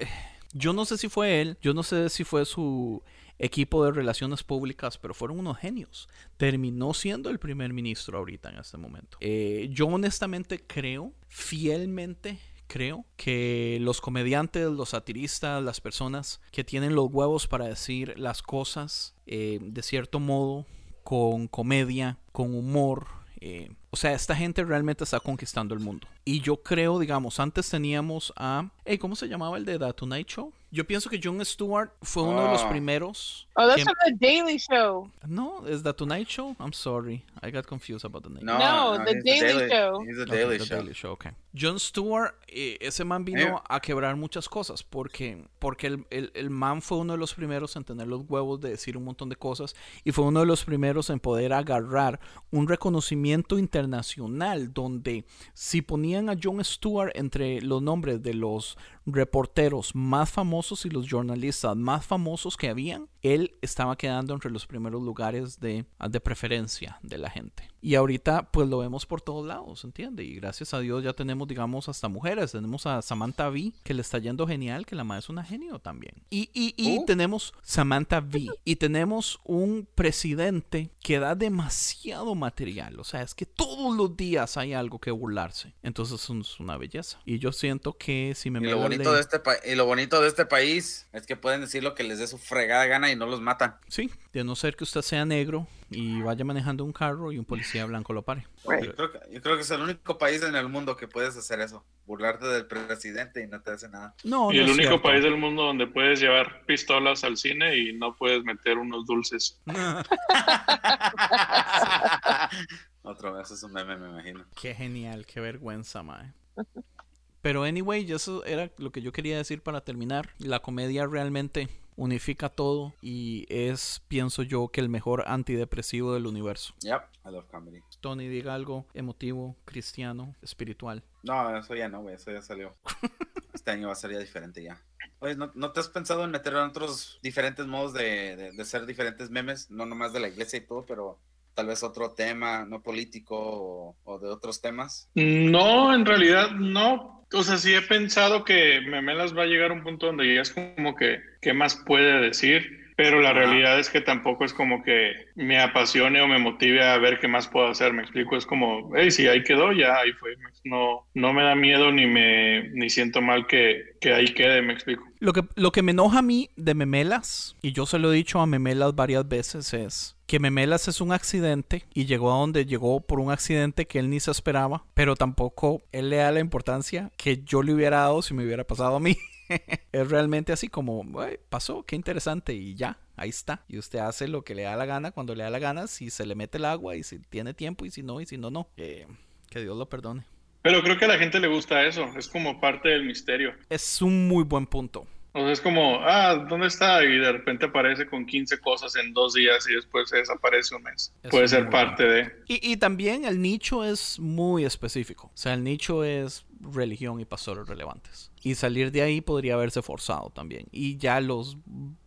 Yo 0.55 0.75
no 0.75 0.85
sé 0.85 0.99
si 0.99 1.09
fue 1.09 1.41
él, 1.41 1.57
yo 1.63 1.73
no 1.73 1.83
sé 1.83 2.11
si 2.11 2.25
fue 2.25 2.45
su 2.45 3.03
equipo 3.43 3.85
de 3.85 3.91
relaciones 3.91 4.45
públicas, 4.45 4.97
pero 4.97 5.15
fueron 5.15 5.41
unos 5.41 5.59
genios. 5.59 6.09
Terminó 6.37 6.95
siendo 6.95 7.29
el 7.29 7.41
primer 7.41 7.73
ministro 7.73 8.19
ahorita 8.19 8.51
en 8.51 8.59
este 8.59 8.79
momento. 8.79 9.19
Eh, 9.21 9.69
yo 9.73 9.89
honestamente 9.89 10.65
creo, 10.65 11.13
fielmente 11.29 12.39
creo, 12.69 13.05
que 13.17 13.79
los 13.81 14.01
comediantes, 14.01 14.71
los 14.71 14.91
satiristas, 14.91 15.63
las 15.63 15.81
personas 15.81 16.41
que 16.53 16.63
tienen 16.63 16.95
los 16.95 17.13
huevos 17.13 17.49
para 17.49 17.67
decir 17.67 18.15
las 18.17 18.43
cosas 18.43 19.15
eh, 19.27 19.59
de 19.61 19.83
cierto 19.83 20.21
modo, 20.21 20.65
con 21.03 21.49
comedia, 21.49 22.19
con 22.31 22.55
humor, 22.55 23.09
eh, 23.41 23.73
o 23.91 23.97
sea, 23.97 24.13
esta 24.13 24.37
gente 24.37 24.63
realmente 24.63 25.03
está 25.03 25.19
conquistando 25.19 25.75
el 25.75 25.81
mundo. 25.81 26.07
Y 26.25 26.41
yo 26.41 26.63
creo, 26.63 27.01
digamos, 27.01 27.41
antes 27.41 27.69
teníamos 27.69 28.33
a... 28.37 28.71
Hey, 28.85 28.99
¿Cómo 28.99 29.17
se 29.17 29.27
llamaba 29.27 29.59
el 29.59 29.65
de 29.65 29.81
The 29.81 29.93
Tonight 29.95 30.29
Show? 30.29 30.53
Yo 30.75 30.87
pienso 30.87 31.11
que 31.11 31.21
Jon 31.23 31.45
Stewart 31.45 31.91
fue 32.01 32.23
uno 32.23 32.45
de 32.45 32.49
los 32.49 32.63
Ah. 32.63 32.71
primeros. 32.71 33.47
Oh, 33.57 33.67
that's 33.69 33.77
que- 33.77 33.85
from 33.85 33.95
the 34.07 34.15
Daily 34.27 34.57
Show. 34.59 35.11
No, 35.29 35.67
¿es 35.69 35.83
The 35.83 35.93
Tonight 35.93 36.27
Show? 36.29 36.57
I'm 36.59 36.73
sorry. 36.73 37.23
I 37.43 37.51
got 37.51 37.67
confused 37.67 38.07
about 38.07 38.23
the 38.23 38.31
name. 38.31 38.43
No, 38.47 38.97
The 39.05 39.21
Daily 39.23 39.69
Show. 39.69 40.03
He's 40.03 40.17
the 40.17 40.25
Daily 40.25 40.57
The 40.59 40.65
Show. 40.65 40.77
Daily 40.79 40.95
Show, 40.95 41.13
ok. 41.13 41.27
Jon 41.55 41.79
Stewart, 41.79 42.35
eh, 42.49 42.79
ese 42.81 43.05
man 43.05 43.23
vino 43.27 43.63
a 43.69 43.79
quebrar 43.81 44.17
muchas 44.17 44.49
cosas 44.49 44.83
porque, 44.83 45.45
porque 45.59 45.89
el, 45.89 46.07
el- 46.09 46.31
el 46.35 46.49
man 46.49 46.81
fue 46.81 46.97
uno 46.97 47.13
de 47.13 47.19
los 47.19 47.35
primeros 47.35 47.77
en 47.77 47.85
tener 47.85 48.07
los 48.09 48.23
huevos 48.27 48.59
de 48.59 48.71
decir 48.71 48.97
un 48.97 49.05
montón 49.05 49.29
de 49.29 49.37
cosas 49.37 49.77
y 50.05 50.13
fue 50.13 50.25
uno 50.25 50.41
de 50.41 50.47
los 50.47 50.65
primeros 50.65 51.11
en 51.11 51.21
poder 51.21 51.53
agarrar 51.53 52.19
un 52.51 52.67
reconocimiento 52.67 53.59
internacional 53.59 54.73
donde 54.73 55.27
si 55.53 55.83
ponían 55.83 56.31
a 56.31 56.37
Jon 56.43 56.65
Stewart 56.65 57.11
entre 57.15 57.61
los 57.61 57.83
nombres 57.83 58.23
de 58.23 58.33
los 58.33 58.79
reporteros 59.07 59.95
más 59.95 60.31
famosos 60.31 60.87
y 60.87 60.91
los 60.91 61.09
jornalistas 61.11 61.77
más 61.77 62.07
famosos 62.07 62.57
que 62.57 62.69
habían, 62.69 63.09
él 63.23 63.55
estaba 63.63 63.97
quedando 63.97 64.35
entre 64.35 64.51
los 64.51 64.67
primeros 64.67 65.03
lugares 65.03 65.61
de, 65.61 65.85
de 66.09 66.21
preferencia 66.21 66.99
de 67.03 67.19
la 67.19 67.31
gente. 67.31 67.69
Y 67.81 67.97
ahorita 67.97 68.51
pues 68.53 68.69
lo 68.69 68.79
vemos 68.79 69.07
por 69.07 69.21
todos 69.21 69.45
lados, 69.47 69.83
¿entiende? 69.85 70.23
Y 70.25 70.37
gracias 70.37 70.73
a 70.75 70.79
Dios 70.81 71.03
ya 71.03 71.13
tenemos, 71.15 71.49
digamos, 71.49 71.89
hasta 71.89 72.09
mujeres. 72.09 72.53
Tenemos 72.53 72.87
a 72.87 73.03
Samantha 73.03 73.49
V, 73.51 73.73
que 73.83 73.95
le 73.95 74.03
está 74.03 74.19
yendo 74.19 74.47
genial, 74.47 74.87
que 74.87 74.95
la 74.95 75.03
madre 75.05 75.21
es 75.21 75.29
una 75.29 75.43
genio 75.45 75.79
también. 75.81 76.15
Y, 76.31 76.49
y, 76.53 76.75
y 76.77 76.99
Uh. 76.99 77.05
tenemos 77.07 77.53
Samantha 77.63 78.19
V. 78.21 78.47
Y 78.65 78.77
tenemos 78.77 79.41
un 79.45 79.89
presidente 79.95 80.91
que 81.03 81.19
da 81.19 81.35
demasiado 81.35 82.35
material. 82.35 83.01
O 83.01 83.05
sea, 83.05 83.23
es 83.23 83.35
que 83.35 83.47
todos 83.47 83.97
los 83.97 84.17
días 84.17 84.57
hay 84.57 84.75
algo 84.75 85.01
que 85.01 85.11
burlarse. 85.11 85.75
Entonces 85.83 86.23
es 86.31 86.61
una 86.61 86.77
belleza. 86.77 87.19
Y 87.25 87.39
yo 87.39 87.51
siento 87.53 87.95
que 87.97 88.35
si 88.37 88.51
me 88.51 88.61
Y 88.61 88.71
lo, 88.71 88.79
bonito 88.79 89.11
le- 89.11 89.17
de 89.17 89.21
este 89.21 89.41
y 89.71 89.75
lo 89.75 89.87
bonito 89.87 90.21
de 90.21 90.29
este 90.29 90.47
país 90.47 91.09
es 91.13 91.27
que 91.27 91.37
pueden 91.37 91.63
decir 91.63 91.83
lo 91.83 91.95
que 91.95 92.05
les 92.05 92.19
dé 92.19 92.27
su 92.27 92.39
fregada 92.39 92.87
gana 92.87 93.11
y 93.13 93.17
no 93.17 93.27
los 93.27 93.41
matan. 93.41 93.77
Sí, 93.89 94.11
de 94.33 94.45
no 94.45 94.55
ser 94.57 94.77
que 94.77 94.85
usted 94.85 95.03
sea 95.03 95.25
negro 95.25 95.67
y 95.91 96.21
vaya 96.23 96.45
manejando 96.45 96.85
un 96.85 96.93
carro 96.93 97.33
y 97.33 97.39
un 97.39 97.45
policía 97.45 97.85
blanco 97.87 98.13
lo 98.13 98.23
pare. 98.23 98.47
Right. 98.67 98.85
Yo 98.85 98.95
creo, 98.95 99.13
que, 99.13 99.19
yo 99.31 99.43
creo 99.43 99.57
que 99.57 99.63
es 99.63 99.71
el 99.71 99.83
único 99.83 100.19
país 100.19 100.43
en 100.43 100.55
el 100.57 100.69
mundo 100.69 100.97
que 100.97 101.09
puedes 101.09 101.37
hacer 101.37 101.61
eso. 101.61 101.85
Burlarte 102.07 102.47
del 102.47 102.67
presidente 102.67 103.43
y 103.43 103.47
no 103.47 103.61
te 103.61 103.73
hace 103.73 103.89
nada. 103.89 104.15
No, 104.25 104.53
y 104.53 104.57
no 104.57 104.65
el 104.65 104.71
único 104.71 104.89
cierto. 104.89 105.03
país 105.03 105.23
del 105.23 105.37
mundo 105.37 105.63
donde 105.63 105.87
puedes 105.87 106.21
llevar 106.21 106.65
pistolas 106.67 107.23
al 107.25 107.37
cine 107.37 107.77
y 107.77 107.93
no 107.93 108.17
puedes 108.17 108.43
meter 108.45 108.79
unos 108.79 109.07
dulces. 109.07 109.61
Otro 113.03 113.33
vez 113.33 113.51
es 113.51 113.63
un 113.63 113.73
meme, 113.73 113.97
me 113.97 114.09
imagino. 114.09 114.45
Qué 114.61 114.75
genial, 114.75 115.27
qué 115.27 115.41
vergüenza, 115.41 116.03
mae. 116.03 116.33
Pero 117.43 117.65
anyway, 117.65 118.11
eso 118.11 118.45
era 118.45 118.71
lo 118.79 118.93
que 118.93 119.03
yo 119.03 119.13
quería 119.13 119.37
decir 119.37 119.63
para 119.63 119.83
terminar. 119.83 120.31
La 120.39 120.61
comedia 120.61 121.07
realmente 121.07 121.69
unifica 121.97 122.49
todo 122.49 122.95
y 123.03 123.47
es, 123.49 124.03
pienso 124.09 124.43
yo, 124.43 124.69
que 124.69 124.81
el 124.81 124.89
mejor 124.89 125.25
antidepresivo 125.27 126.15
del 126.15 126.27
universo. 126.27 126.75
Yep, 126.81 127.03
I 127.27 127.31
love 127.31 127.47
comedy. 127.51 127.81
Tony, 128.01 128.29
diga 128.29 128.55
algo 128.55 128.87
emotivo, 128.95 129.57
cristiano, 129.65 130.37
espiritual. 130.41 131.03
No, 131.25 131.57
eso 131.57 131.75
ya 131.75 131.89
no, 131.89 132.03
güey, 132.03 132.15
eso 132.15 132.31
ya 132.31 132.43
salió. 132.43 132.75
Este 133.53 133.71
año 133.71 133.89
va 133.89 133.93
a 133.93 133.97
ser 133.97 134.13
ya 134.13 134.19
diferente 134.19 134.63
ya. 134.63 134.83
Oye, 135.21 135.37
¿no, 135.37 135.53
no 135.55 135.73
te 135.73 135.81
has 135.81 135.89
pensado 135.89 136.25
en 136.25 136.31
meter 136.31 136.55
en 136.55 136.61
otros 136.61 137.21
diferentes 137.23 137.67
modos 137.67 137.93
de, 137.93 138.35
de, 138.35 138.53
de 138.53 138.65
ser 138.65 138.87
diferentes 138.87 139.29
memes? 139.29 139.71
No 139.71 139.85
nomás 139.85 140.15
de 140.15 140.21
la 140.21 140.29
iglesia 140.29 140.57
y 140.57 140.67
todo, 140.67 140.87
pero 140.87 141.21
tal 141.55 141.67
vez 141.67 141.83
otro 141.83 142.13
tema, 142.13 142.65
no 142.65 142.83
político 142.83 143.37
o, 143.39 143.97
o 144.05 144.19
de 144.19 144.29
otros 144.29 144.61
temas. 144.61 145.09
No, 145.15 145.95
en 145.95 146.07
realidad 146.07 146.53
no. 146.53 147.27
O 147.33 147.43
sea, 147.43 147.57
sí 147.57 147.75
he 147.75 147.83
pensado 147.83 148.45
que 148.45 148.81
Memelas 148.83 149.37
va 149.37 149.45
a 149.45 149.47
llegar 149.47 149.71
a 149.71 149.75
un 149.75 149.83
punto 149.83 150.07
donde 150.07 150.35
ya 150.35 150.43
es 150.43 150.51
como 150.51 150.95
que, 150.95 151.21
¿qué 151.41 151.55
más 151.55 151.77
puede 151.87 152.21
decir? 152.21 152.83
Pero 152.95 153.21
la 153.21 153.33
realidad 153.33 153.79
es 153.79 153.89
que 153.89 154.03
tampoco 154.03 154.45
es 154.45 154.53
como 154.53 154.83
que 154.83 155.13
me 155.35 155.59
apasione 155.59 156.21
o 156.21 156.29
me 156.29 156.39
motive 156.39 156.83
a 156.85 156.99
ver 156.99 157.19
qué 157.21 157.27
más 157.27 157.49
puedo 157.49 157.69
hacer. 157.69 157.93
Me 157.95 158.03
explico, 158.03 158.37
es 158.37 158.45
como, 158.45 158.91
hey, 158.95 159.11
si 159.11 159.27
ahí 159.27 159.43
quedó, 159.43 159.73
ya 159.73 159.97
ahí 159.97 160.13
fue. 160.13 160.37
No, 160.65 161.07
no 161.15 161.33
me 161.33 161.43
da 161.43 161.55
miedo 161.55 161.91
ni 161.91 162.07
me 162.07 162.69
ni 162.71 162.91
siento 162.91 163.23
mal 163.23 163.47
que, 163.47 163.97
que 164.01 164.13
ahí 164.13 164.35
quede, 164.35 164.61
me 164.61 164.75
explico. 164.75 165.05
Lo 165.21 165.33
que, 165.33 165.43
lo 165.57 165.73
que 165.73 165.83
me 165.83 165.93
enoja 165.93 166.19
a 166.19 166.23
mí 166.23 166.51
de 166.57 166.75
Memelas, 166.75 167.57
y 167.63 167.73
yo 167.73 167.87
se 167.87 167.99
lo 167.99 168.13
he 168.13 168.17
dicho 168.17 168.41
a 168.41 168.47
Memelas 168.47 168.95
varias 168.95 169.27
veces, 169.27 169.73
es 169.73 170.17
que 170.33 170.41
Memelas 170.41 170.89
es 170.89 171.03
un 171.03 171.13
accidente 171.13 171.85
y 171.93 172.07
llegó 172.07 172.33
a 172.33 172.39
donde 172.39 172.65
llegó 172.65 173.03
por 173.03 173.21
un 173.21 173.31
accidente 173.31 173.87
que 173.87 173.99
él 173.99 174.09
ni 174.09 174.19
se 174.19 174.31
esperaba, 174.31 174.83
pero 174.95 175.15
tampoco 175.15 175.83
él 175.93 176.09
le 176.09 176.17
da 176.17 176.33
la 176.33 176.41
importancia 176.41 177.13
que 177.19 177.43
yo 177.45 177.63
le 177.63 177.75
hubiera 177.75 177.99
dado 177.99 178.23
si 178.23 178.33
me 178.33 178.43
hubiera 178.43 178.65
pasado 178.65 178.97
a 178.97 178.99
mí. 178.99 179.19
es 179.93 180.09
realmente 180.09 180.51
así 180.51 180.69
como, 180.69 181.05
"Güey, 181.05 181.39
pasó, 181.51 181.83
qué 181.83 181.97
interesante 181.97 182.55
y 182.55 182.75
ya, 182.75 182.99
ahí 183.15 183.29
está. 183.29 183.67
Y 183.69 183.77
usted 183.77 183.99
hace 183.99 184.27
lo 184.27 184.41
que 184.43 184.55
le 184.55 184.63
da 184.63 184.75
la 184.75 184.87
gana 184.87 185.11
cuando 185.11 185.35
le 185.35 185.45
da 185.45 185.51
la 185.51 185.59
gana, 185.59 185.87
si 185.87 186.09
se 186.09 186.25
le 186.25 186.35
mete 186.35 186.57
el 186.57 186.65
agua 186.65 186.97
y 186.97 187.03
si 187.03 187.19
tiene 187.19 187.53
tiempo 187.53 187.85
y 187.85 187.91
si 187.91 188.03
no, 188.03 188.19
y 188.23 188.25
si 188.25 188.39
no, 188.39 188.51
no. 188.51 188.71
Eh, 188.79 189.07
que 189.51 189.61
Dios 189.61 189.77
lo 189.77 189.91
perdone. 189.91 190.25
Pero 190.63 190.83
creo 190.83 190.97
que 190.97 191.05
a 191.05 191.09
la 191.09 191.19
gente 191.19 191.41
le 191.41 191.49
gusta 191.49 191.85
eso, 191.85 192.07
es 192.17 192.27
como 192.27 192.59
parte 192.59 192.89
del 192.89 193.05
misterio. 193.05 193.53
Es 193.69 194.01
un 194.01 194.29
muy 194.29 194.45
buen 194.45 194.65
punto. 194.65 195.07
O 195.35 195.41
sea, 195.41 195.51
es 195.51 195.61
como, 195.61 195.99
ah, 196.03 196.47
¿dónde 196.49 196.67
está? 196.67 197.05
Y 197.05 197.19
de 197.19 197.33
repente 197.33 197.67
aparece 197.67 198.07
con 198.07 198.27
15 198.27 198.61
cosas 198.61 198.95
en 198.97 199.13
dos 199.15 199.35
días 199.35 199.67
y 199.69 199.75
después 199.75 200.09
se 200.09 200.19
desaparece 200.19 200.75
un 200.75 200.83
mes. 200.83 201.13
Eso 201.23 201.31
Puede 201.31 201.49
ser 201.49 201.71
parte 201.71 202.05
de... 202.05 202.33
Y, 202.49 202.73
y 202.73 202.77
también 202.77 203.25
el 203.25 203.41
nicho 203.41 203.83
es 203.85 204.19
muy 204.19 204.65
específico. 204.65 205.29
O 205.29 205.37
sea, 205.37 205.55
el 205.55 205.65
nicho 205.65 206.05
es 206.05 206.45
religión 206.61 207.21
y 207.21 207.25
pastores 207.25 207.67
relevantes. 207.67 208.31
Y 208.43 208.55
salir 208.55 208.93
de 208.93 209.03
ahí 209.03 209.21
podría 209.21 209.55
haberse 209.55 209.83
forzado 209.83 210.31
también. 210.31 210.67
Y 210.71 210.99
ya 210.99 211.21
los 211.21 211.57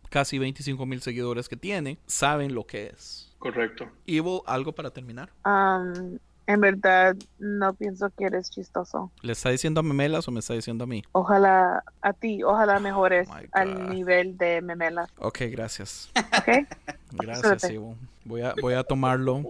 casi 0.08 0.38
25 0.38 0.86
mil 0.86 1.02
seguidores 1.02 1.48
que 1.48 1.56
tiene 1.56 1.98
saben 2.06 2.54
lo 2.54 2.66
que 2.66 2.86
es. 2.86 3.34
Correcto. 3.38 3.90
Evil, 4.06 4.40
algo 4.46 4.72
para 4.72 4.90
terminar. 4.90 5.30
Um, 5.44 6.18
en 6.46 6.60
verdad, 6.60 7.16
no 7.38 7.74
pienso 7.74 8.10
que 8.10 8.24
eres 8.26 8.50
chistoso. 8.50 9.10
¿Le 9.22 9.32
está 9.32 9.50
diciendo 9.50 9.80
a 9.80 9.82
Memelas 9.82 10.26
o 10.28 10.30
me 10.30 10.40
está 10.40 10.54
diciendo 10.54 10.84
a 10.84 10.86
mí? 10.86 11.02
Ojalá 11.12 11.82
a 12.02 12.12
ti, 12.12 12.42
ojalá 12.42 12.78
mejores 12.80 13.28
Oh 13.30 13.34
God. 13.34 13.46
al 13.52 13.90
nivel 13.90 14.36
de 14.38 14.60
memelas, 14.62 15.08
Ok, 15.18 15.40
gracias. 15.50 16.10
¿ok? 16.16 16.66
Gracias. 17.12 17.64
Evil. 17.64 17.94
Voy 18.24 18.42
a, 18.42 18.54
voy 18.60 18.74
a 18.74 18.82
tomarlo 18.84 19.42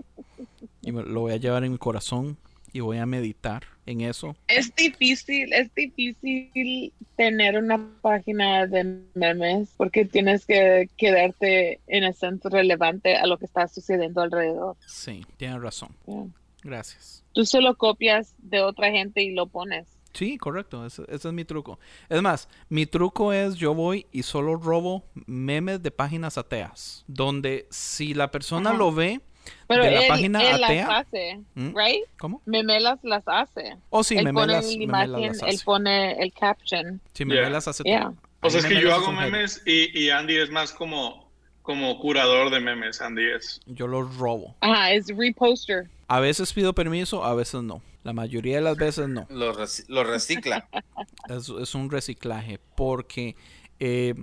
y 0.83 0.93
me- 0.93 1.03
lo 1.03 1.21
voy 1.23 1.33
a 1.33 1.37
llevar 1.37 1.65
en 1.65 1.73
mi 1.73 1.79
corazón 1.79 2.37
y 2.73 2.81
voy 2.81 2.99
a 2.99 3.07
meditar 3.07 3.63
en 3.87 4.03
eso. 4.03 4.37
Es 4.49 4.75
difícil, 4.75 5.53
es 5.53 5.75
difícil 5.75 6.93
tener 7.17 7.57
una 7.57 7.81
página 8.03 8.67
de 8.67 9.01
memes 9.15 9.73
porque 9.77 10.05
tienes 10.05 10.45
que 10.45 10.91
quedarte 10.99 11.81
en 11.87 12.05
el 12.05 12.15
centro 12.15 12.51
relevante 12.51 13.17
a 13.17 13.27
lo 13.27 13.39
que 13.39 13.47
está 13.47 13.67
sucediendo 13.69 14.21
alrededor. 14.21 14.77
Sí, 14.87 15.25
tienes 15.39 15.61
razón. 15.63 15.89
Yeah. 16.07 16.25
Gracias. 16.67 17.25
Tú 17.33 17.45
solo 17.45 17.77
copias 17.77 18.35
de 18.39 18.61
otra 18.61 18.91
gente 18.91 19.23
y 19.23 19.33
lo 19.33 19.47
pones. 19.47 19.87
Sí, 20.13 20.39
correcto, 20.39 20.85
ese, 20.87 21.03
ese 21.09 21.29
es 21.29 21.35
mi 21.35 21.45
truco. 21.45 21.79
Es 22.09 22.23
más, 22.23 22.49
mi 22.71 22.87
truco 22.87 23.33
es 23.35 23.55
yo 23.57 23.75
voy 23.75 24.07
y 24.13 24.23
solo 24.23 24.57
robo 24.57 25.05
memes 25.27 25.83
de 25.83 25.91
páginas 25.91 26.39
ateas, 26.39 27.05
donde 27.07 27.67
si 27.71 28.15
la 28.15 28.31
persona 28.31 28.71
Ajá. 28.71 28.79
lo 28.79 28.93
ve 28.93 29.21
Pero 29.69 29.85
de 29.85 29.91
la 29.91 30.01
él, 30.01 30.09
página 30.09 30.43
él 30.43 30.65
atea, 30.65 30.87
las 30.89 31.07
hace, 31.07 31.41
¿Mm? 31.55 31.77
right? 31.77 32.05
¿cómo? 32.19 32.41
Memelas 32.47 32.99
las 33.03 33.25
hace. 33.27 33.77
O 33.91 34.03
si 34.03 34.17
él 34.17 34.25
memelas, 34.25 34.65
pone 34.65 34.73
la 34.73 34.79
memelas 34.79 35.07
imagen, 35.09 35.29
las 35.29 35.43
él 35.43 35.49
hace. 35.57 35.65
pone 35.67 36.13
el 36.23 36.33
caption. 36.33 37.01
Sí, 37.13 37.25
Yeah. 37.25 37.35
memelas 37.43 37.69
hace 37.69 37.83
Yeah. 37.85 38.01
todo. 38.05 38.15
O 38.41 38.51
sea, 38.51 38.61
es 38.61 38.67
que 38.67 38.81
yo 38.81 38.95
hago 38.95 39.13
memes 39.13 39.63
y, 39.67 39.99
y 40.01 40.09
Andy 40.11 40.37
es 40.37 40.51
más 40.51 40.73
como, 40.73 41.31
como 41.61 41.99
curador 41.99 42.51
de 42.51 42.61
memes, 42.61 43.03
Andy 43.03 43.23
es. 43.37 43.61
Yo 43.67 43.87
los 43.87 44.17
robo. 44.17 44.57
Ajá, 44.63 44.93
es 44.93 45.09
reposter. 45.15 45.91
A 46.09 46.21
veces 46.21 46.53
pido 46.53 46.73
permiso, 46.75 47.25
a 47.25 47.35
veces 47.35 47.63
no. 47.63 47.83
La 48.05 48.13
mayoría 48.13 48.57
de 48.57 48.63
las 48.63 48.77
veces 48.77 49.09
no. 49.09 49.27
Lo, 49.31 49.53
reci- 49.55 49.85
lo 49.89 50.05
recicla. 50.05 50.69
Es, 51.29 51.49
es 51.49 51.75
un 51.75 51.91
reciclaje 51.91 52.61
porque 52.77 53.35
eh, 53.81 54.15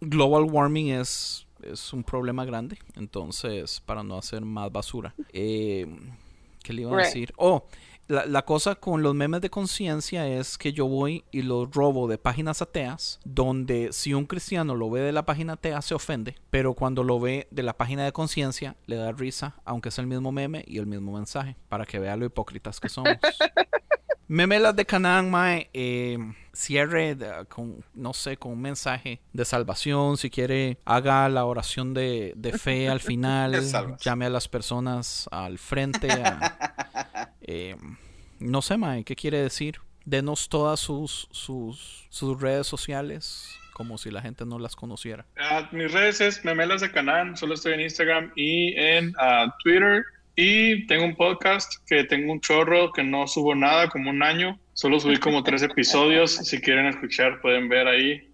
global 0.00 0.44
warming 0.44 0.88
es, 0.88 1.46
es 1.62 1.92
un 1.92 2.02
problema 2.02 2.44
grande. 2.46 2.78
Entonces, 2.96 3.80
para 3.84 4.02
no 4.02 4.16
hacer 4.16 4.40
más 4.42 4.72
basura. 4.72 5.14
Eh, 5.32 5.86
¿Qué 6.62 6.72
le 6.72 6.82
iba 6.82 6.92
a 6.92 6.94
decir? 7.04 7.32
Oh, 7.36 7.66
La, 8.08 8.24
la 8.24 8.42
cosa 8.46 8.74
con 8.76 9.02
los 9.02 9.14
memes 9.14 9.42
de 9.42 9.50
conciencia 9.50 10.26
es 10.26 10.56
que 10.56 10.72
yo 10.72 10.86
voy 10.88 11.24
y 11.30 11.42
los 11.42 11.70
robo 11.70 12.08
de 12.08 12.16
páginas 12.16 12.62
ateas, 12.62 13.20
donde 13.24 13.90
si 13.92 14.14
un 14.14 14.24
cristiano 14.24 14.74
lo 14.74 14.88
ve 14.88 15.02
de 15.02 15.12
la 15.12 15.26
página 15.26 15.52
atea 15.52 15.82
se 15.82 15.94
ofende, 15.94 16.34
pero 16.48 16.72
cuando 16.72 17.04
lo 17.04 17.20
ve 17.20 17.48
de 17.50 17.62
la 17.62 17.76
página 17.76 18.04
de 18.06 18.12
conciencia 18.12 18.76
le 18.86 18.96
da 18.96 19.12
risa, 19.12 19.56
aunque 19.66 19.90
es 19.90 19.98
el 19.98 20.06
mismo 20.06 20.32
meme 20.32 20.64
y 20.66 20.78
el 20.78 20.86
mismo 20.86 21.12
mensaje, 21.12 21.56
para 21.68 21.84
que 21.84 21.98
vea 21.98 22.16
lo 22.16 22.24
hipócritas 22.24 22.80
que 22.80 22.88
somos. 22.88 23.12
Memelas 24.26 24.76
de 24.76 24.84
Canaán, 24.84 25.30
Mae, 25.30 25.70
eh, 25.72 26.18
cierre 26.52 27.14
de- 27.14 27.46
con, 27.48 27.82
no 27.94 28.12
sé, 28.12 28.36
con 28.36 28.52
un 28.52 28.60
mensaje 28.60 29.20
de 29.32 29.44
salvación. 29.46 30.18
Si 30.18 30.28
quiere, 30.28 30.78
haga 30.84 31.28
la 31.30 31.46
oración 31.46 31.94
de, 31.94 32.34
de 32.36 32.52
fe 32.52 32.88
al 32.90 33.00
final. 33.00 33.52
Llame 34.00 34.26
a 34.26 34.30
las 34.30 34.46
personas 34.48 35.28
al 35.30 35.58
frente. 35.58 36.10
a- 36.12 37.32
eh, 37.48 37.76
no 38.38 38.60
sé, 38.60 38.76
Mae, 38.76 39.04
¿qué 39.04 39.16
quiere 39.16 39.40
decir? 39.40 39.76
Denos 40.04 40.50
todas 40.50 40.78
sus, 40.80 41.28
sus, 41.30 42.06
sus 42.10 42.38
redes 42.38 42.66
sociales, 42.66 43.58
como 43.72 43.96
si 43.96 44.10
la 44.10 44.20
gente 44.20 44.44
no 44.44 44.58
las 44.58 44.76
conociera. 44.76 45.24
Ah, 45.38 45.66
mis 45.72 45.90
redes 45.90 46.20
es 46.20 46.44
Memelas 46.44 46.82
de 46.82 46.92
Canán, 46.92 47.38
solo 47.38 47.54
estoy 47.54 47.72
en 47.72 47.80
Instagram 47.80 48.32
y 48.36 48.74
en 48.78 49.14
ah, 49.18 49.54
Twitter. 49.64 50.04
Y 50.36 50.86
tengo 50.86 51.06
un 51.06 51.16
podcast 51.16 51.72
que 51.86 52.04
tengo 52.04 52.32
un 52.32 52.40
chorro 52.42 52.92
que 52.92 53.02
no 53.02 53.26
subo 53.26 53.54
nada, 53.54 53.88
como 53.88 54.10
un 54.10 54.22
año. 54.22 54.58
Solo 54.74 55.00
subí 55.00 55.16
como 55.16 55.42
tres 55.42 55.62
episodios. 55.62 56.30
Si 56.32 56.60
quieren 56.60 56.86
escuchar, 56.86 57.40
pueden 57.40 57.68
ver 57.68 57.88
ahí. 57.88 58.30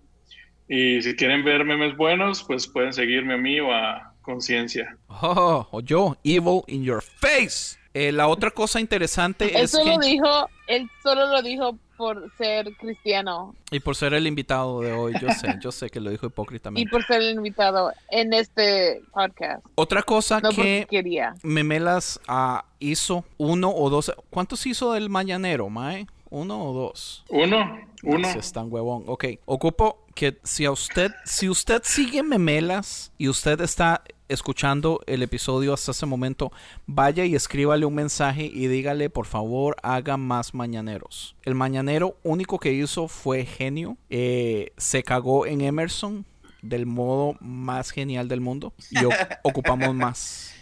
Y 0.69 1.01
si 1.03 1.15
quieren 1.15 1.45
ver 1.45 1.65
memes 1.65 1.97
buenos, 1.97 2.43
pues 2.43 2.67
pueden 2.67 2.93
seguirme 2.93 3.35
a 3.35 3.39
mí 3.39 3.61
o 3.61 3.73
a 3.73 4.13
Conciencia. 4.23 4.99
Oh, 5.09 5.67
o 5.71 5.81
yo, 5.81 6.17
evil 6.25 6.63
in 6.67 6.83
your 6.83 7.01
face. 7.01 7.79
Eh, 7.95 8.11
la 8.13 8.27
otra 8.27 8.51
cosa 8.51 8.81
interesante 8.81 9.57
es 9.57 9.73
Eso 9.75 9.85
lo 9.85 9.99
que... 10.01 10.09
dijo, 10.09 10.49
él 10.67 10.91
solo 11.03 11.27
lo 11.29 11.43
dijo 11.43 11.79
por 11.97 12.29
ser 12.37 12.75
cristiano 12.77 13.55
Y 13.71 13.79
por 13.79 13.95
ser 13.95 14.15
el 14.15 14.27
invitado 14.27 14.81
de 14.81 14.93
hoy, 14.93 15.15
yo 15.21 15.31
sé, 15.31 15.57
yo 15.61 15.71
sé 15.71 15.91
que 15.91 16.01
lo 16.01 16.11
dijo 16.11 16.27
y 16.27 16.29
hipócritamente. 16.29 16.91
por 16.91 17.07
ser 17.07 17.23
el 17.23 17.37
invitado 17.37 17.93
en 18.11 18.33
este 18.33 19.01
podcast. 19.13 19.65
Otra 19.77 20.03
cosa 20.03 20.41
No 20.41 20.51
que 20.51 20.87
quería. 20.91 21.35
Memelas 21.43 22.21
ah, 22.27 22.65
hizo 22.81 23.25
uno 23.39 23.71
o 23.71 23.91
dos. 23.91 24.13
¿Cuántos 24.31 24.67
hizo 24.67 24.93
del 24.93 25.09
mañanero, 25.09 25.69
Mae? 25.69 26.07
¿Uno 26.31 26.65
o 26.65 26.73
dos? 26.73 27.25
Uno, 27.29 27.79
uno. 28.03 28.29
Es 28.29 28.53
tan 28.53 28.73
huevón. 28.73 29.05
Ok, 29.07 29.27
ocupo 29.45 30.05
que 30.17 30.41
si 30.43 30.65
a 30.65 30.73
usted, 30.73 31.13
si 31.25 31.49
usted 31.49 31.83
sigue 31.85 32.25
Memelas 32.25 33.13
y 33.19 33.29
usted 33.29 33.61
está 33.61 34.03
escuchando 34.29 35.01
el 35.07 35.23
episodio 35.23 35.75
hasta 35.75 35.93
ese 35.93 36.07
momento, 36.07 36.53
vaya 36.87 37.25
y 37.25 37.35
escríbale 37.35 37.87
un 37.87 37.95
mensaje 37.95 38.45
y 38.45 38.67
dígale, 38.67 39.11
por 39.11 39.27
favor, 39.27 39.77
haga 39.83 40.17
más 40.17 40.55
mañaneros. 40.55 41.37
El 41.43 41.55
mañanero 41.55 42.17
único 42.23 42.59
que 42.59 42.73
hizo 42.73 43.09
fue 43.09 43.45
genio. 43.45 43.97
Eh, 44.11 44.73
se 44.77 45.03
cagó 45.03 45.47
en 45.47 45.61
Emerson 45.61 46.25
del 46.63 46.87
modo 46.87 47.37
más 47.41 47.91
genial 47.91 48.29
del 48.29 48.41
mundo 48.41 48.73
y 48.91 48.99
ocupamos 49.43 49.95
más. 49.95 50.54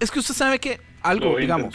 Es 0.00 0.10
que 0.10 0.18
usted 0.20 0.34
sabe 0.34 0.58
que 0.58 0.80
algo, 1.02 1.26
digamos, 1.42 1.74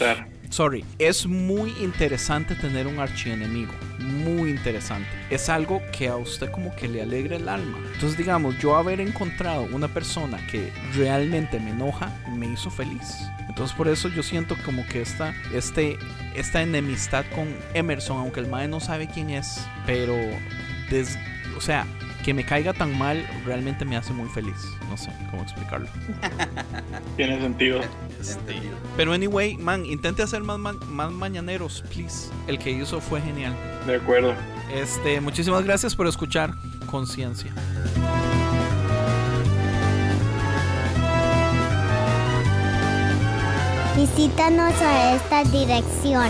sorry, 0.49 0.85
es 0.99 1.25
muy 1.25 1.73
interesante 1.81 2.55
tener 2.55 2.85
un 2.87 2.99
archienemigo, 2.99 3.71
muy 3.99 4.51
interesante. 4.51 5.07
Es 5.29 5.49
algo 5.49 5.81
que 5.97 6.07
a 6.09 6.15
usted 6.17 6.51
como 6.51 6.75
que 6.75 6.87
le 6.87 7.01
alegra 7.01 7.35
el 7.37 7.47
alma. 7.49 7.77
Entonces, 7.93 8.17
digamos, 8.17 8.57
yo 8.59 8.75
haber 8.75 8.99
encontrado 9.01 9.63
una 9.71 9.87
persona 9.87 10.37
que 10.51 10.71
realmente 10.95 11.59
me 11.59 11.71
enoja, 11.71 12.11
me 12.29 12.47
hizo 12.47 12.69
feliz. 12.69 13.15
Entonces, 13.49 13.75
por 13.75 13.87
eso 13.87 14.09
yo 14.09 14.23
siento 14.23 14.55
como 14.65 14.85
que 14.87 15.01
esta, 15.01 15.33
este, 15.53 15.97
esta 16.35 16.61
enemistad 16.61 17.23
con 17.35 17.47
Emerson, 17.73 18.17
aunque 18.17 18.39
el 18.39 18.47
mae 18.47 18.67
no 18.67 18.79
sabe 18.79 19.07
quién 19.07 19.29
es, 19.29 19.65
pero, 19.85 20.15
des- 20.89 21.17
o 21.55 21.61
sea, 21.61 21.85
que 22.23 22.33
me 22.33 22.43
caiga 22.45 22.73
tan 22.73 22.97
mal 22.97 23.27
realmente 23.45 23.85
me 23.85 23.97
hace 23.97 24.13
muy 24.13 24.29
feliz. 24.29 24.55
No 24.89 24.97
sé 24.97 25.11
cómo 25.29 25.43
explicarlo. 25.43 25.87
Tiene 27.17 27.39
sentido. 27.41 27.81
Pero 28.97 29.13
anyway, 29.13 29.57
man, 29.57 29.85
intente 29.85 30.23
hacer 30.23 30.41
más, 30.41 30.57
ma- 30.57 30.73
más 30.87 31.11
mañaneros, 31.11 31.83
please. 31.93 32.29
El 32.47 32.57
que 32.57 32.71
hizo 32.71 33.01
fue 33.01 33.21
genial. 33.21 33.53
De 33.85 33.95
acuerdo. 33.95 34.33
Este, 34.73 35.19
muchísimas 35.21 35.63
gracias 35.63 35.95
por 35.95 36.07
escuchar 36.07 36.51
Conciencia. 36.89 37.53
Visítanos 43.95 44.73
a 44.81 45.15
esta 45.15 45.43
dirección 45.45 46.29